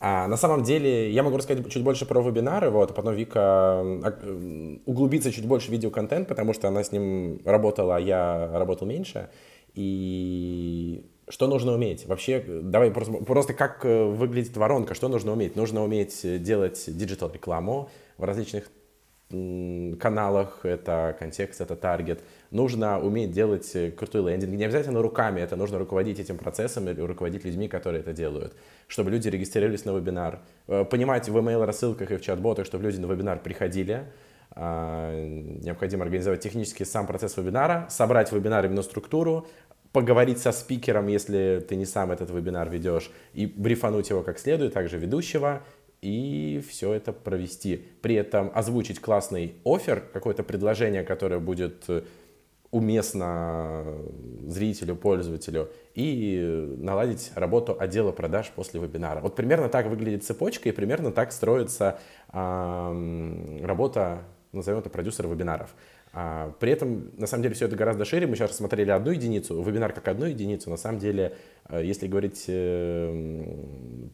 А 0.05 0.27
на 0.27 0.37
самом 0.37 0.65
деле 0.65 1.13
я 1.13 1.23
могу 1.23 1.37
рассказать 1.37 1.71
чуть 1.71 1.85
больше 1.85 2.07
про 2.07 2.21
вебинары, 2.21 2.71
вот, 2.71 2.91
а 2.91 2.93
потом 2.93 3.15
Вика 3.15 3.85
углубится 4.85 5.31
чуть 5.31 5.47
больше 5.47 5.69
в 5.69 5.71
видеоконтент, 5.71 6.27
потому 6.27 6.55
что 6.55 6.67
она 6.67 6.83
с 6.83 6.91
ним 6.91 7.41
работала, 7.45 7.95
а 7.97 8.01
я 8.01 8.51
работал 8.53 8.85
меньше. 8.85 9.31
И 9.75 11.07
что 11.29 11.47
нужно 11.47 11.75
уметь? 11.75 12.05
Вообще, 12.07 12.45
давай 12.45 12.91
просто, 12.91 13.13
просто 13.13 13.55
как 13.55 13.85
э, 13.85 14.05
выглядит 14.05 14.57
воронка, 14.57 14.95
что 14.95 15.07
нужно 15.07 15.35
уметь? 15.35 15.55
Нужно 15.55 15.85
уметь 15.85 16.43
делать 16.43 16.83
digital-рекламу 16.89 17.89
в 18.19 18.25
различных 18.25 18.73
каналах, 19.99 20.61
это 20.65 21.17
контекст, 21.19 21.61
это 21.61 21.77
таргет. 21.77 22.21
Нужно 22.51 23.01
уметь 23.01 23.33
делать 23.33 23.71
э, 23.75 23.91
крутой 23.91 24.31
лендинг. 24.31 24.53
Не 24.53 24.65
обязательно 24.65 25.03
руками, 25.03 25.41
это 25.41 25.57
нужно 25.57 25.79
руководить 25.79 26.21
этим 26.21 26.39
процессом 26.39 26.89
или 26.89 27.01
руководить 27.01 27.45
людьми, 27.45 27.69
которые 27.69 28.01
это 28.01 28.13
делают. 28.13 28.55
Чтобы 28.89 29.11
люди 29.11 29.29
регистрировались 29.29 29.85
на 29.85 29.97
вебинар. 29.97 30.41
Э, 30.69 30.85
понимать 30.85 31.29
в 31.29 31.37
email 31.37 31.65
рассылках 31.65 32.11
и 32.11 32.17
в 32.17 32.21
чат-ботах, 32.21 32.67
чтобы 32.67 32.85
люди 32.85 32.99
на 32.99 33.07
вебинар 33.07 33.39
приходили. 33.39 34.05
А, 34.55 35.15
необходимо 35.15 36.05
организовать 36.05 36.41
технически 36.41 36.83
сам 36.83 37.07
процесс 37.07 37.37
вебинара, 37.37 37.87
собрать 37.89 38.33
вебинар 38.33 38.67
именно 38.67 38.83
структуру, 38.83 39.47
поговорить 39.93 40.39
со 40.39 40.53
спикером, 40.53 41.07
если 41.07 41.65
ты 41.67 41.77
не 41.77 41.87
сам 41.87 42.11
этот 42.13 42.31
вебинар 42.31 42.69
ведешь, 42.69 43.11
и 43.35 43.47
брифануть 43.47 44.11
его 44.11 44.23
как 44.23 44.39
следует, 44.39 44.75
также 44.75 44.99
ведущего, 44.99 45.63
и 46.03 46.63
все 46.69 46.93
это 46.93 47.13
провести. 47.13 47.85
При 48.03 48.17
этом 48.17 48.51
озвучить 48.55 49.01
классный 49.01 49.55
офер, 49.65 50.03
какое-то 50.13 50.43
предложение, 50.43 51.05
которое 51.05 51.39
будет 51.39 51.85
э, 51.89 52.03
уместно 52.73 53.85
зрителю, 54.47 54.97
пользователю, 54.97 55.71
и 55.95 56.75
наладить 56.79 57.31
работу 57.37 57.77
отдела 57.79 58.11
продаж 58.11 58.51
после 58.55 58.81
вебинара. 58.81 59.21
Вот 59.21 59.37
примерно 59.37 59.69
так 59.69 59.87
выглядит 59.87 60.25
цепочка, 60.25 60.69
и 60.69 60.73
примерно 60.73 61.13
так 61.13 61.31
строится 61.31 62.01
э, 62.33 63.59
работа, 63.63 64.25
назовем 64.51 64.81
это, 64.81 64.91
продюсера 64.91 65.29
вебинаров. 65.29 65.73
А, 66.15 66.55
при 66.61 66.73
этом, 66.73 67.11
на 67.17 67.27
самом 67.27 67.43
деле, 67.43 67.55
все 67.55 67.67
это 67.67 67.77
гораздо 67.77 68.05
шире. 68.05 68.27
Мы 68.27 68.37
сейчас 68.37 68.51
рассмотрели 68.51 68.91
одну 68.91 69.13
единицу, 69.13 69.63
вебинар 69.63 69.93
как 69.93 70.09
одну 70.09 70.27
единицу. 70.27 70.69
На 70.69 70.77
самом 70.77 70.99
деле, 70.99 71.35
э, 71.69 71.83
если 71.83 72.07
говорить 72.07 72.45
э, 72.49 73.45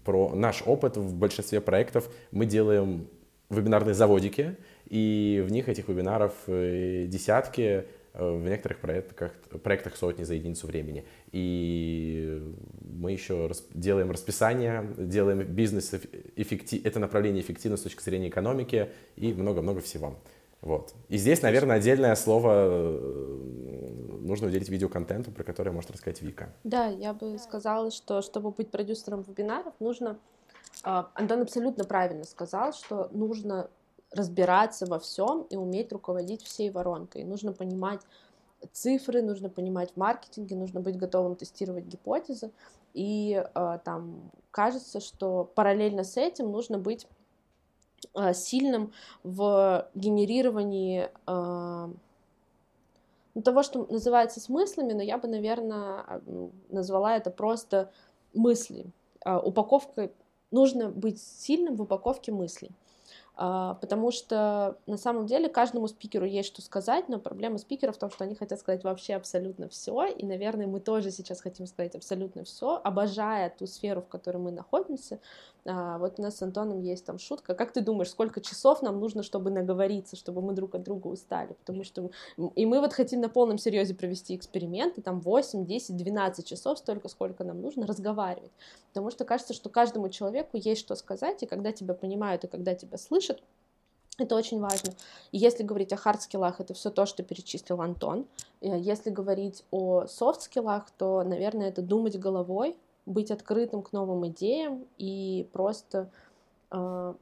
про 0.05 0.35
наш 0.35 0.63
опыт 0.65 0.97
в 0.97 1.15
большинстве 1.15 1.61
проектов, 1.61 2.09
мы 2.31 2.47
делаем 2.47 3.09
вебинарные 3.51 3.95
заводики, 3.95 4.57
и 4.89 5.43
в 5.47 5.51
них 5.51 5.69
этих 5.69 5.89
вебинаров 5.89 6.33
э, 6.47 7.07
десятки, 7.09 7.85
в 8.15 8.49
некоторых 8.49 8.79
проектах, 8.79 9.33
проектах 9.63 9.97
сотни 9.97 10.25
за 10.25 10.35
единицу 10.35 10.67
времени. 10.67 11.05
И 11.31 12.43
мы 12.81 13.13
еще 13.13 13.49
делаем 13.75 14.11
расписание, 14.11 14.89
делаем 14.97 15.43
бизнес, 15.43 15.95
эффектив, 16.35 16.85
это 16.85 16.99
направление 16.99 17.43
эффективно 17.43 17.77
с 17.77 17.83
точки 17.83 18.03
зрения 18.03 18.29
экономики 18.29 18.89
и 19.15 19.33
много-много 19.33 19.81
всего. 19.81 20.19
Вот. 20.61 20.95
И 21.09 21.19
здесь, 21.19 21.43
наверное, 21.43 21.77
отдельное 21.77 22.15
слово 22.17 22.53
э, 22.53 23.39
нужно 24.21 24.49
уделить 24.49 24.69
видеоконтенту, 24.69 25.31
про 25.31 25.45
который 25.45 25.73
может 25.73 25.91
рассказать 25.91 26.21
Вика. 26.21 26.53
Да, 26.65 26.87
я 26.87 27.13
бы 27.15 27.39
сказала, 27.39 27.91
что 27.91 28.23
чтобы 28.23 28.51
быть 28.51 28.71
продюсером 28.71 29.23
вебинаров, 29.23 29.73
нужно... 29.81 30.19
А, 30.83 31.11
Антон 31.15 31.43
абсолютно 31.43 31.85
правильно 31.85 32.25
сказал, 32.25 32.73
что 32.73 33.09
нужно 33.13 33.71
разбираться 34.11 34.87
во 34.87 34.99
всем 34.99 35.43
и 35.51 35.57
уметь 35.57 35.93
руководить 35.93 36.43
всей 36.43 36.71
воронкой. 36.71 37.25
Нужно 37.25 37.53
понимать 37.53 38.01
цифры, 38.73 39.23
нужно 39.23 39.49
понимать 39.49 39.93
в 39.93 39.97
маркетинге, 39.97 40.57
нужно 40.57 40.81
быть 40.81 40.97
готовым 40.97 41.37
тестировать 41.37 41.85
гипотезы. 41.85 42.51
И 42.95 43.43
э, 43.43 43.79
там 43.85 44.31
кажется, 44.51 45.01
что 45.01 45.45
параллельно 45.45 46.05
с 46.05 46.17
этим 46.17 46.51
нужно 46.51 46.79
быть 46.79 47.07
сильным 48.33 48.93
в 49.23 49.89
генерировании 49.95 51.11
э, 51.27 51.89
ну, 53.39 53.43
того, 53.43 53.63
что 53.63 53.87
называется 53.89 54.41
смыслами, 54.41 54.95
но 54.95 55.03
я 55.03 55.17
бы, 55.17 55.29
наверное, 55.29 56.01
а, 56.01 56.21
назвала 56.71 57.17
это 57.17 57.31
просто 57.31 57.93
мысли. 58.35 58.87
А, 59.25 59.39
упаковка 59.39 60.11
нужно 60.51 60.89
быть 60.89 61.23
сильным 61.23 61.77
в 61.77 61.83
упаковке 61.83 62.33
мыслей. 62.33 62.73
А, 63.41 63.75
потому 63.75 64.11
что 64.11 64.79
на 64.87 64.97
самом 64.97 65.27
деле 65.27 65.49
каждому 65.49 65.87
спикеру 65.87 66.27
есть 66.27 66.49
что 66.49 66.61
сказать, 66.61 67.09
но 67.09 67.21
проблема 67.21 67.59
спикеров 67.59 67.95
в 67.95 67.99
том, 67.99 68.11
что 68.11 68.25
они 68.25 68.35
хотят 68.35 68.59
сказать 68.59 68.83
вообще 68.83 69.15
абсолютно 69.15 69.69
все, 69.69 70.07
и, 70.07 70.27
наверное, 70.27 70.67
мы 70.67 70.81
тоже 70.81 71.13
сейчас 71.13 71.41
хотим 71.41 71.69
сказать 71.69 71.95
абсолютно 71.95 72.43
все, 72.43 72.81
обожая 72.83 73.55
ту 73.57 73.69
сферу, 73.69 74.03
в 74.03 74.09
которой 74.09 74.39
мы 74.39 74.51
находимся. 74.51 75.21
А, 75.65 75.99
вот 75.99 76.19
у 76.19 76.23
нас 76.23 76.37
с 76.37 76.43
Антоном 76.43 76.81
есть 76.81 77.05
там 77.05 77.19
шутка. 77.19 77.55
Как 77.55 77.73
ты 77.73 77.81
думаешь, 77.81 78.11
сколько 78.11 78.41
часов 78.41 78.81
нам 78.81 78.99
нужно, 78.99 79.23
чтобы 79.23 79.51
наговориться, 79.51 80.17
чтобы 80.17 80.41
мы 80.41 80.55
друг 80.55 80.75
от 80.75 80.83
друга 80.83 81.09
устали? 81.09 81.53
Потому 81.53 81.85
что 81.85 82.11
и 82.55 82.65
мы 82.65 82.81
вот 82.81 82.93
хотим 82.93 83.21
на 83.21 83.29
полном 83.29 83.59
серьезе 83.59 83.95
провести 83.95 84.35
эксперименты, 84.35 85.03
там 85.03 85.21
8, 85.21 85.67
10, 85.67 85.97
12 85.97 86.47
часов, 86.47 86.79
столько, 86.79 87.09
сколько 87.09 87.45
нам 87.45 87.61
нужно 87.61 87.87
разговаривать. 87.87 88.51
Потому 88.89 89.11
что 89.11 89.25
кажется, 89.25 89.53
что 89.53 89.69
каждому 89.69 90.09
человеку 90.09 90.57
есть 90.57 90.81
что 90.81 90.95
сказать, 90.95 91.43
и 91.43 91.47
когда 91.47 91.71
тебя 91.71 91.95
понимают, 91.95 92.45
и 92.45 92.49
когда 92.49 92.75
тебя 92.75 92.97
слышат, 92.97 93.28
это 94.19 94.35
очень 94.35 94.61
важно. 94.61 94.93
Если 95.31 95.63
говорить 95.63 95.93
о 95.93 95.97
хард-скиллах, 95.97 96.61
это 96.61 96.75
все 96.75 96.91
то, 96.91 97.07
что 97.07 97.23
перечислил 97.23 97.81
Антон. 97.81 98.27
Если 98.61 99.11
говорить 99.11 99.65
о 99.71 100.07
софт-скиллах, 100.07 100.91
то, 100.99 101.23
наверное, 101.23 101.69
это 101.69 101.83
думать 101.83 102.19
головой, 102.19 102.77
быть 103.07 103.31
открытым 103.31 103.83
к 103.83 103.93
новым 103.93 104.27
идеям 104.29 104.85
и 104.99 105.49
просто 105.53 106.11
э, 106.71 107.15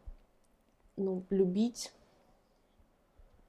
ну, 0.97 1.23
любить 1.29 1.93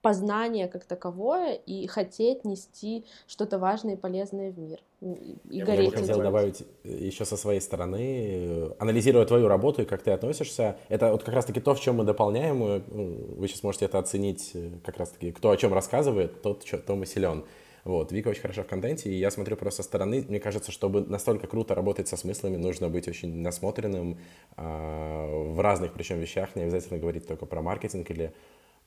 познание 0.02 0.68
как 0.68 0.86
таковое 0.86 1.54
и 1.54 1.88
хотеть 1.88 2.46
нести 2.46 3.06
что-то 3.28 3.60
важное 3.60 3.96
и 3.96 3.98
полезное 3.98 4.52
в 4.52 4.58
мир. 4.58 4.80
И 5.02 5.38
Я 5.50 5.66
бы 5.66 5.92
хотел 5.92 6.22
добавить 6.22 6.64
э, 6.84 6.90
еще 6.90 7.26
со 7.26 7.38
своей 7.38 7.62
стороны, 7.62 8.00
э, 8.00 8.72
анализируя 8.80 9.26
твою 9.26 9.48
работу 9.48 9.84
и 9.84 9.86
как 9.86 10.02
ты 10.02 10.12
относишься, 10.12 10.78
это 10.90 11.12
вот 11.12 11.24
как 11.24 11.36
раз-таки 11.36 11.60
то, 11.60 11.76
в 11.76 11.80
чем 11.80 11.98
мы 11.98 12.04
дополняем, 12.04 12.64
э, 12.64 12.82
вы 12.90 13.48
сейчас 13.48 13.64
можете 13.64 13.86
это 13.86 14.00
оценить 14.00 14.54
как 14.84 14.98
раз-таки, 14.98 15.32
кто 15.32 15.52
о 15.52 15.58
чем 15.58 15.74
рассказывает, 15.74 16.42
тот, 16.42 16.66
то 16.86 16.96
мы 16.96 17.06
силен. 17.06 17.44
Вот, 17.88 18.12
Вика 18.12 18.28
очень 18.28 18.42
хороша 18.42 18.64
в 18.64 18.68
контенте, 18.68 19.10
и 19.10 19.14
я 19.14 19.32
смотрю 19.32 19.56
просто 19.56 19.82
со 19.82 19.88
стороны, 19.88 20.26
мне 20.28 20.42
кажется, 20.42 20.74
чтобы 20.74 21.06
настолько 21.06 21.48
круто 21.48 21.74
работать 21.74 22.10
со 22.10 22.18
смыслами, 22.18 22.58
нужно 22.58 22.90
быть 22.90 23.08
очень 23.08 23.34
насмотренным 23.38 24.18
э, 24.58 25.52
в 25.54 25.62
разных 25.62 25.94
причем 25.94 26.20
вещах, 26.20 26.54
не 26.58 26.64
обязательно 26.64 27.00
говорить 27.00 27.26
только 27.26 27.46
про 27.46 27.62
маркетинг 27.62 28.12
или 28.12 28.34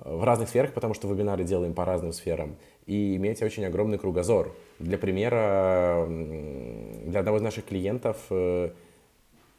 в 0.05 0.25
разных 0.25 0.49
сферах, 0.49 0.73
потому 0.73 0.95
что 0.95 1.09
вебинары 1.09 1.45
делаем 1.45 1.75
по 1.75 1.85
разным 1.85 2.13
сферам, 2.13 2.57
и 2.87 3.17
иметь 3.17 3.43
очень 3.43 3.65
огромный 3.65 3.99
кругозор. 3.99 4.55
Для 4.79 4.99
примера, 4.99 6.07
для 6.09 7.21
одного 7.21 7.39
из 7.39 7.43
наших 7.43 7.67
клиентов 7.67 8.17
э, 8.31 8.71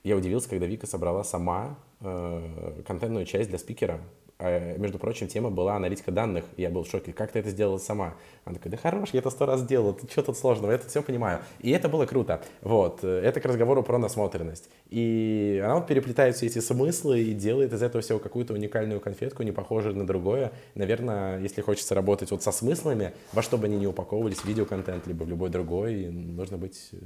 я 0.03 0.15
удивился, 0.17 0.49
когда 0.49 0.65
Вика 0.65 0.87
собрала 0.87 1.23
сама 1.23 1.77
э, 2.01 2.81
контентную 2.87 3.25
часть 3.25 3.49
для 3.49 3.59
спикера, 3.59 4.01
между 4.77 4.97
прочим, 4.97 5.27
тема 5.27 5.49
была 5.49 5.75
аналитика 5.75 6.11
данных. 6.11 6.45
Я 6.57 6.69
был 6.69 6.83
в 6.83 6.87
шоке. 6.87 7.13
Как 7.13 7.31
ты 7.31 7.39
это 7.39 7.49
сделала 7.49 7.77
сама? 7.77 8.15
Она 8.45 8.55
такая, 8.55 8.71
да 8.71 8.77
хорош, 8.77 9.09
я 9.13 9.19
это 9.19 9.29
сто 9.29 9.45
раз 9.45 9.63
делала. 9.65 9.93
Ты 9.93 10.07
что 10.09 10.23
тут 10.23 10.37
сложного? 10.37 10.71
Я 10.71 10.77
это 10.77 10.87
все 10.87 11.01
понимаю. 11.01 11.39
И 11.59 11.71
это 11.71 11.89
было 11.89 12.05
круто. 12.05 12.41
Вот. 12.61 13.03
Это 13.03 13.39
к 13.39 13.45
разговору 13.45 13.83
про 13.83 13.97
насмотренность. 13.97 14.69
И 14.89 15.61
она 15.63 15.75
вот 15.75 15.87
переплетает 15.87 16.35
все 16.35 16.47
эти 16.47 16.59
смыслы 16.59 17.21
и 17.21 17.33
делает 17.33 17.73
из 17.73 17.81
этого 17.81 18.01
всего 18.01 18.19
какую-то 18.19 18.53
уникальную 18.53 18.99
конфетку, 18.99 19.43
не 19.43 19.51
похожую 19.51 19.95
на 19.95 20.05
другое. 20.05 20.51
Наверное, 20.75 21.39
если 21.39 21.61
хочется 21.61 21.95
работать 21.95 22.31
вот 22.31 22.43
со 22.43 22.51
смыслами, 22.51 23.13
во 23.33 23.41
что 23.41 23.57
бы 23.57 23.65
они 23.65 23.77
ни 23.77 23.85
упаковывались, 23.85 24.43
видеоконтент, 24.43 25.07
либо 25.07 25.23
в 25.23 25.29
любой 25.29 25.49
другой, 25.49 26.07
нужно 26.07 26.57
быть 26.57 26.89
э, 26.93 26.97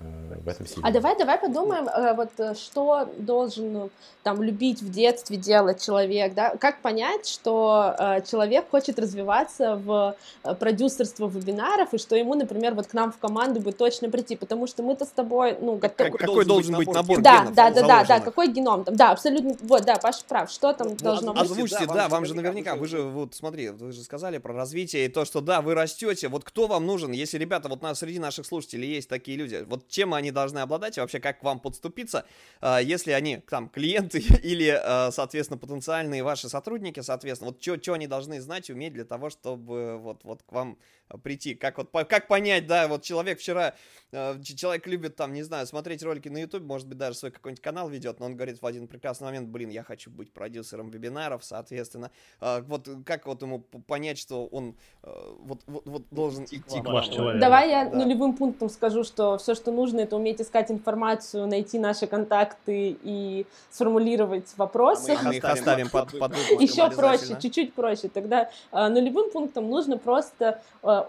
в 0.00 0.48
этом 0.48 0.66
сильно. 0.66 0.88
А 0.88 0.92
давай, 0.92 1.16
давай 1.18 1.38
подумаем, 1.38 1.88
э, 1.88 2.14
вот 2.14 2.30
э, 2.38 2.54
что 2.54 3.08
должен 3.18 3.72
ну, 3.72 3.90
там 4.22 4.42
любить 4.42 4.82
в 4.82 4.90
детстве 4.90 5.36
делать 5.36 5.84
человек, 5.84 6.34
да? 6.34 6.56
Как 6.56 6.80
понять, 6.80 7.26
что 7.26 7.94
э, 7.98 8.22
человек 8.28 8.70
хочет 8.70 8.98
развиваться 8.98 9.76
в 9.76 10.16
продюсерство 10.58 11.28
вебинаров 11.28 11.94
и 11.94 11.98
что 11.98 12.16
ему, 12.16 12.34
например, 12.34 12.74
вот 12.74 12.86
к 12.86 12.94
нам 12.94 13.12
в 13.12 13.18
команду 13.18 13.60
бы 13.60 13.72
точно 13.72 14.10
прийти, 14.10 14.36
потому 14.36 14.66
что 14.66 14.82
мы-то 14.82 15.04
с 15.04 15.10
тобой, 15.10 15.56
ну, 15.60 15.76
готовы. 15.76 16.10
Как, 16.10 16.20
какой 16.20 16.44
должен 16.44 16.76
быть 16.76 16.88
набор 16.88 17.20
да, 17.20 17.40
генов? 17.40 17.54
Да, 17.54 17.70
да, 17.70 17.82
да, 17.82 18.04
да, 18.04 18.20
какой 18.20 18.48
геном 18.48 18.84
там? 18.84 18.96
Да, 18.96 19.10
абсолютно. 19.10 19.56
Вот, 19.62 19.84
да, 19.84 19.96
Паша 19.96 20.22
прав. 20.26 20.50
Что 20.50 20.72
там 20.72 20.88
ну, 20.88 20.96
должно 20.96 21.32
быть? 21.32 21.42
Озвучьте, 21.42 21.86
да, 21.86 21.94
да, 21.94 22.08
вам 22.08 22.24
же 22.24 22.34
наверняка, 22.34 22.76
вы 22.76 22.86
же 22.86 23.02
вот 23.02 23.34
смотри, 23.34 23.70
вы 23.70 23.92
же 23.92 24.02
сказали 24.02 24.38
про 24.38 24.54
развитие 24.54 25.06
и 25.06 25.08
то, 25.08 25.24
что 25.24 25.40
да, 25.40 25.60
вы 25.60 25.74
растете. 25.74 26.28
Вот 26.28 26.44
кто 26.44 26.66
вам 26.66 26.86
нужен, 26.86 27.12
если 27.12 27.38
ребята 27.38 27.68
вот 27.68 27.82
на 27.82 27.94
среди 27.94 28.18
наших 28.18 28.46
слушателей 28.46 28.88
есть 28.88 29.08
такие 29.08 29.36
люди, 29.36 29.64
вот 29.66 29.87
чем 29.88 30.14
они 30.14 30.30
должны 30.30 30.60
обладать, 30.60 30.96
и 30.96 31.00
вообще 31.00 31.20
как 31.20 31.40
к 31.40 31.42
вам 31.42 31.60
подступиться, 31.60 32.24
а, 32.60 32.78
если 32.78 33.12
они 33.12 33.38
там 33.38 33.68
клиенты 33.68 34.18
или, 34.42 34.68
а, 34.68 35.10
соответственно, 35.10 35.58
потенциальные 35.58 36.22
ваши 36.22 36.48
сотрудники, 36.48 37.00
соответственно, 37.00 37.52
вот 37.52 37.62
что 37.62 37.92
они 37.92 38.06
должны 38.06 38.40
знать, 38.40 38.70
уметь 38.70 38.92
для 38.92 39.04
того, 39.04 39.30
чтобы 39.30 39.98
вот, 39.98 40.24
вот 40.24 40.42
к 40.42 40.52
вам 40.52 40.78
прийти, 41.22 41.54
как 41.54 41.78
вот, 41.78 41.90
как 42.08 42.28
понять, 42.28 42.66
да, 42.66 42.88
вот 42.88 43.02
человек 43.02 43.38
вчера, 43.38 43.74
э, 44.12 44.40
человек 44.42 44.86
любит 44.86 45.16
там, 45.16 45.32
не 45.32 45.42
знаю, 45.42 45.66
смотреть 45.66 46.02
ролики 46.02 46.28
на 46.28 46.38
YouTube, 46.38 46.64
может 46.64 46.86
быть, 46.86 46.98
даже 46.98 47.16
свой 47.16 47.30
какой-нибудь 47.30 47.62
канал 47.62 47.88
ведет, 47.88 48.20
но 48.20 48.26
он 48.26 48.36
говорит 48.36 48.60
в 48.60 48.66
один 48.66 48.86
прекрасный 48.86 49.24
момент, 49.24 49.48
блин, 49.48 49.70
я 49.70 49.82
хочу 49.82 50.10
быть 50.10 50.32
продюсером 50.32 50.90
вебинаров, 50.90 51.44
соответственно, 51.44 52.10
э, 52.40 52.60
вот 52.62 52.88
как 53.06 53.26
вот 53.26 53.42
ему 53.42 53.60
понять, 53.60 54.18
что 54.18 54.46
он 54.46 54.74
э, 55.02 55.10
вот, 55.40 55.62
вот, 55.66 55.86
вот 55.86 56.02
должен 56.10 56.44
идти 56.44 56.80
к 56.80 56.84
ваш 56.84 57.08
человек. 57.08 57.40
Давай 57.40 57.70
я 57.70 57.88
да. 57.88 57.96
нулевым 57.96 58.34
пунктом 58.34 58.68
скажу, 58.68 59.04
что 59.04 59.38
все, 59.38 59.54
что 59.54 59.72
нужно, 59.72 60.00
это 60.00 60.16
уметь 60.16 60.40
искать 60.40 60.70
информацию, 60.70 61.46
найти 61.46 61.78
наши 61.78 62.06
контакты 62.06 62.98
и 63.02 63.46
сформулировать 63.70 64.52
вопросы. 64.56 65.16
А 65.18 65.22
мы 65.22 65.36
их 65.36 65.44
оставим 65.44 65.88
под, 65.88 66.18
под 66.18 66.36
Еще 66.60 66.90
проще, 66.90 67.38
чуть-чуть 67.40 67.72
проще. 67.72 68.08
Тогда 68.08 68.50
нулевым 68.72 69.30
пунктом 69.30 69.68
нужно 69.68 69.96
просто 69.96 70.62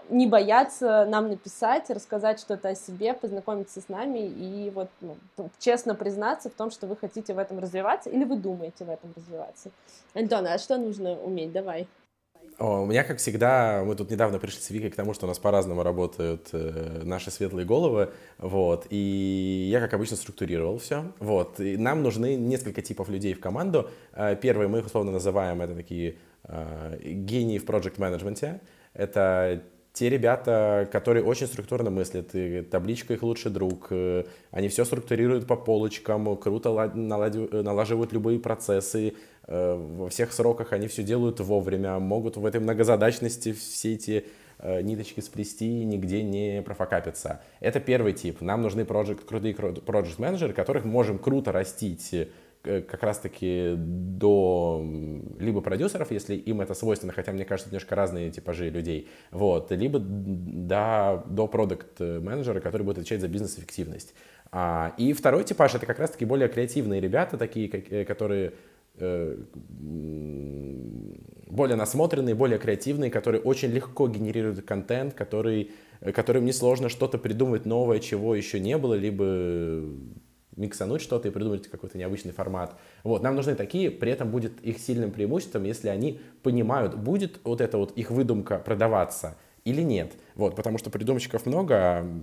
не 0.08 0.26
бояться 0.26 1.06
нам 1.08 1.28
написать, 1.28 1.90
рассказать 1.90 2.40
что-то 2.40 2.70
о 2.70 2.74
себе, 2.74 3.14
познакомиться 3.14 3.80
с 3.80 3.88
нами 3.88 4.18
и 4.18 4.70
вот 4.70 4.88
ну, 5.00 5.16
честно 5.58 5.94
признаться 5.94 6.50
в 6.50 6.54
том, 6.54 6.70
что 6.70 6.86
вы 6.86 6.96
хотите 6.96 7.34
в 7.34 7.38
этом 7.38 7.58
развиваться 7.58 8.10
или 8.10 8.24
вы 8.24 8.36
думаете 8.36 8.84
в 8.84 8.90
этом 8.90 9.12
развиваться. 9.16 9.70
Антон, 10.14 10.46
а 10.46 10.58
что 10.58 10.76
нужно 10.76 11.12
уметь? 11.12 11.52
Давай. 11.52 11.88
О, 12.58 12.82
у 12.82 12.86
меня, 12.86 13.04
как 13.04 13.18
всегда, 13.18 13.82
мы 13.86 13.96
тут 13.96 14.10
недавно 14.10 14.38
пришли 14.38 14.60
с 14.60 14.70
Викой 14.70 14.90
к 14.90 14.96
тому, 14.96 15.14
что 15.14 15.26
у 15.26 15.28
нас 15.28 15.38
по-разному 15.38 15.82
работают 15.82 16.50
э, 16.52 17.00
наши 17.04 17.30
светлые 17.30 17.66
головы, 17.66 18.10
вот, 18.38 18.86
и 18.90 19.68
я, 19.70 19.80
как 19.80 19.94
обычно, 19.94 20.16
структурировал 20.16 20.78
все, 20.78 21.04
вот, 21.20 21.58
и 21.58 21.78
нам 21.78 22.02
нужны 22.02 22.36
несколько 22.36 22.82
типов 22.82 23.08
людей 23.08 23.32
в 23.32 23.40
команду. 23.40 23.88
Э, 24.12 24.36
первый 24.36 24.68
мы 24.68 24.80
их 24.80 24.86
условно 24.86 25.10
называем, 25.10 25.62
это 25.62 25.74
такие 25.74 26.16
э, 26.44 26.98
гении 27.02 27.58
в 27.58 27.64
проект 27.64 27.96
менеджменте 27.96 28.60
это 28.94 29.62
те 29.92 30.08
ребята, 30.08 30.88
которые 30.92 31.24
очень 31.24 31.46
структурно 31.46 31.90
мыслят, 31.90 32.34
и 32.34 32.62
табличка 32.62 33.14
их 33.14 33.22
лучший 33.22 33.50
друг, 33.50 33.88
э, 33.90 34.24
они 34.50 34.68
все 34.68 34.84
структурируют 34.84 35.46
по 35.46 35.56
полочкам, 35.56 36.36
круто 36.36 36.70
налаживают 36.94 38.12
любые 38.12 38.38
процессы, 38.38 39.14
э, 39.46 39.74
во 39.74 40.08
всех 40.08 40.32
сроках 40.32 40.72
они 40.72 40.86
все 40.86 41.02
делают 41.02 41.40
вовремя, 41.40 41.98
могут 41.98 42.36
в 42.36 42.46
этой 42.46 42.60
многозадачности 42.60 43.52
все 43.52 43.94
эти 43.94 44.26
э, 44.60 44.80
ниточки 44.82 45.20
сплести, 45.20 45.84
нигде 45.84 46.22
не 46.22 46.62
профокапиться. 46.62 47.40
Это 47.58 47.80
первый 47.80 48.12
тип. 48.12 48.40
Нам 48.40 48.62
нужны 48.62 48.82
project, 48.82 49.24
крутые 49.26 49.54
project 49.54 50.14
менеджеры, 50.18 50.52
которых 50.52 50.84
можем 50.84 51.18
круто 51.18 51.50
растить 51.50 52.14
Э, 52.14 52.26
как 52.62 53.02
раз-таки 53.02 53.74
до 53.76 54.84
либо 55.38 55.60
продюсеров, 55.60 56.10
если 56.10 56.34
им 56.34 56.60
это 56.60 56.74
свойственно, 56.74 57.12
хотя 57.12 57.32
мне 57.32 57.44
кажется, 57.44 57.70
немножко 57.70 57.94
разные 57.94 58.30
типажи 58.30 58.68
людей, 58.70 59.08
вот, 59.30 59.70
либо 59.72 59.98
до, 59.98 61.24
до 61.26 61.46
продукт-менеджера, 61.46 62.60
который 62.60 62.82
будет 62.82 62.98
отвечать 62.98 63.20
за 63.20 63.28
бизнес-эффективность. 63.28 64.14
А, 64.52 64.94
и 64.98 65.12
второй 65.12 65.44
типаж— 65.44 65.74
это 65.76 65.86
как 65.86 65.98
раз-таки 65.98 66.24
более 66.24 66.48
креативные 66.48 67.00
ребята, 67.00 67.38
такие, 67.38 67.68
э, 67.68 68.04
которые 68.04 68.52
э, 68.98 69.38
более 71.46 71.76
насмотренные, 71.76 72.34
более 72.34 72.58
креативные, 72.58 73.10
которые 73.10 73.40
очень 73.40 73.70
легко 73.70 74.08
генерируют 74.08 74.64
контент, 74.66 75.14
который, 75.14 75.70
которым 76.14 76.44
несложно 76.44 76.88
что-то 76.88 77.16
придумать 77.16 77.64
новое, 77.64 78.00
чего 78.00 78.34
еще 78.34 78.60
не 78.60 78.76
было, 78.76 78.94
либо 78.94 79.84
миксануть 80.60 81.02
что-то 81.02 81.28
и 81.28 81.30
придумать 81.30 81.66
какой-то 81.68 81.98
необычный 81.98 82.32
формат. 82.32 82.78
Вот, 83.02 83.22
нам 83.22 83.34
нужны 83.34 83.54
такие, 83.54 83.90
при 83.90 84.12
этом 84.12 84.30
будет 84.30 84.60
их 84.60 84.78
сильным 84.78 85.10
преимуществом, 85.10 85.64
если 85.64 85.88
они 85.88 86.20
понимают, 86.42 86.96
будет 86.96 87.40
вот 87.44 87.60
эта 87.60 87.78
вот 87.78 87.92
их 87.92 88.10
выдумка 88.10 88.58
продаваться 88.58 89.36
или 89.64 89.82
нет. 89.82 90.12
Вот, 90.34 90.54
потому 90.56 90.78
что 90.78 90.90
придумщиков 90.90 91.46
много, 91.46 91.74
а 91.76 92.20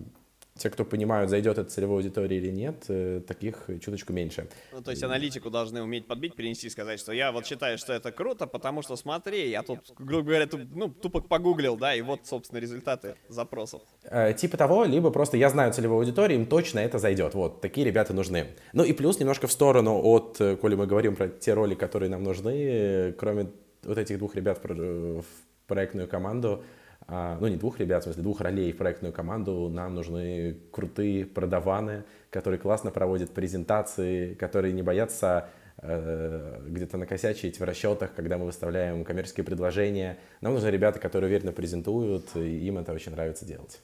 те, 0.58 0.70
кто 0.70 0.86
понимают, 0.86 1.30
зайдет 1.30 1.58
это 1.58 1.70
целевой 1.70 1.98
аудитории 1.98 2.38
или 2.38 2.52
нет, 2.52 2.86
э, 2.90 3.22
таких 3.28 3.70
чуточку 3.82 4.14
меньше. 4.14 4.48
Ну, 4.72 4.82
то 4.82 4.92
есть 4.92 5.04
аналитику 5.04 5.50
должны 5.50 5.82
уметь 5.82 6.08
подбить, 6.08 6.36
перенести, 6.36 6.70
сказать, 6.70 7.00
что 7.00 7.12
я 7.12 7.32
вот 7.32 7.46
считаю, 7.46 7.78
что 7.78 7.94
это 7.94 8.12
круто, 8.12 8.48
потому 8.48 8.82
что 8.82 8.96
смотри, 8.96 9.50
я 9.50 9.64
тут, 9.64 9.80
грубо 9.98 10.24
говоря, 10.24 10.48
туп, 10.48 10.62
ну, 10.74 10.90
тупо 10.90 11.22
погуглил, 11.22 11.78
да, 11.78 11.96
и 11.96 12.02
вот, 12.02 12.22
собственно, 12.26 12.60
результаты 12.60 13.16
запросов. 13.30 13.82
Э, 14.04 14.34
типа 14.34 14.58
того, 14.58 14.86
либо 14.86 15.12
просто 15.12 15.38
я 15.38 15.50
знаю 15.50 15.74
целевую 15.74 16.00
аудиторию, 16.00 16.40
им 16.40 16.46
точно 16.46 16.80
это 16.80 17.00
зайдет. 17.00 17.34
Вот, 17.34 17.62
такие 17.62 17.86
ребята 17.86 18.14
нужны. 18.14 18.48
Ну 18.74 18.84
и 18.84 18.94
плюс 18.94 19.20
немножко 19.20 19.48
в 19.48 19.52
сторону 19.52 20.02
от, 20.04 20.38
э, 20.40 20.56
коли 20.56 20.76
мы 20.76 20.88
говорим 20.88 21.16
про 21.16 21.28
те 21.28 21.54
роли, 21.54 21.76
которые 21.76 22.10
нам 22.10 22.24
нужны, 22.24 23.14
кроме 23.18 23.52
вот 23.84 23.98
этих 23.98 24.18
двух 24.18 24.36
ребят 24.36 24.60
в 24.64 25.24
проектную 25.68 26.08
команду, 26.08 26.64
ну 27.08 27.48
не 27.48 27.56
двух 27.56 27.80
ребят, 27.80 28.02
в 28.02 28.06
смысле 28.06 28.24
двух 28.24 28.42
ролей 28.42 28.72
в 28.74 28.78
проектную 28.78 29.14
команду, 29.14 29.70
нам 29.70 29.96
нужны 29.96 30.58
крутые 30.72 31.26
продаваны, 31.26 32.04
которые 32.30 32.60
классно 32.60 32.92
проводят 32.92 33.32
презентации, 33.32 34.34
которые 34.34 34.74
не 34.74 34.84
боятся 34.84 35.50
э, 35.78 36.62
где-то 36.68 36.98
накосячить 36.98 37.60
в 37.60 37.64
расчетах, 37.64 38.14
когда 38.14 38.38
мы 38.38 38.46
выставляем 38.46 39.06
коммерческие 39.06 39.46
предложения. 39.46 40.18
Нам 40.42 40.54
нужны 40.54 40.68
ребята, 40.68 41.00
которые 41.00 41.30
уверенно 41.30 41.54
презентуют, 41.54 42.36
и 42.36 42.68
им 42.68 42.78
это 42.78 42.92
очень 42.92 43.14
нравится 43.14 43.46
делать. 43.46 43.80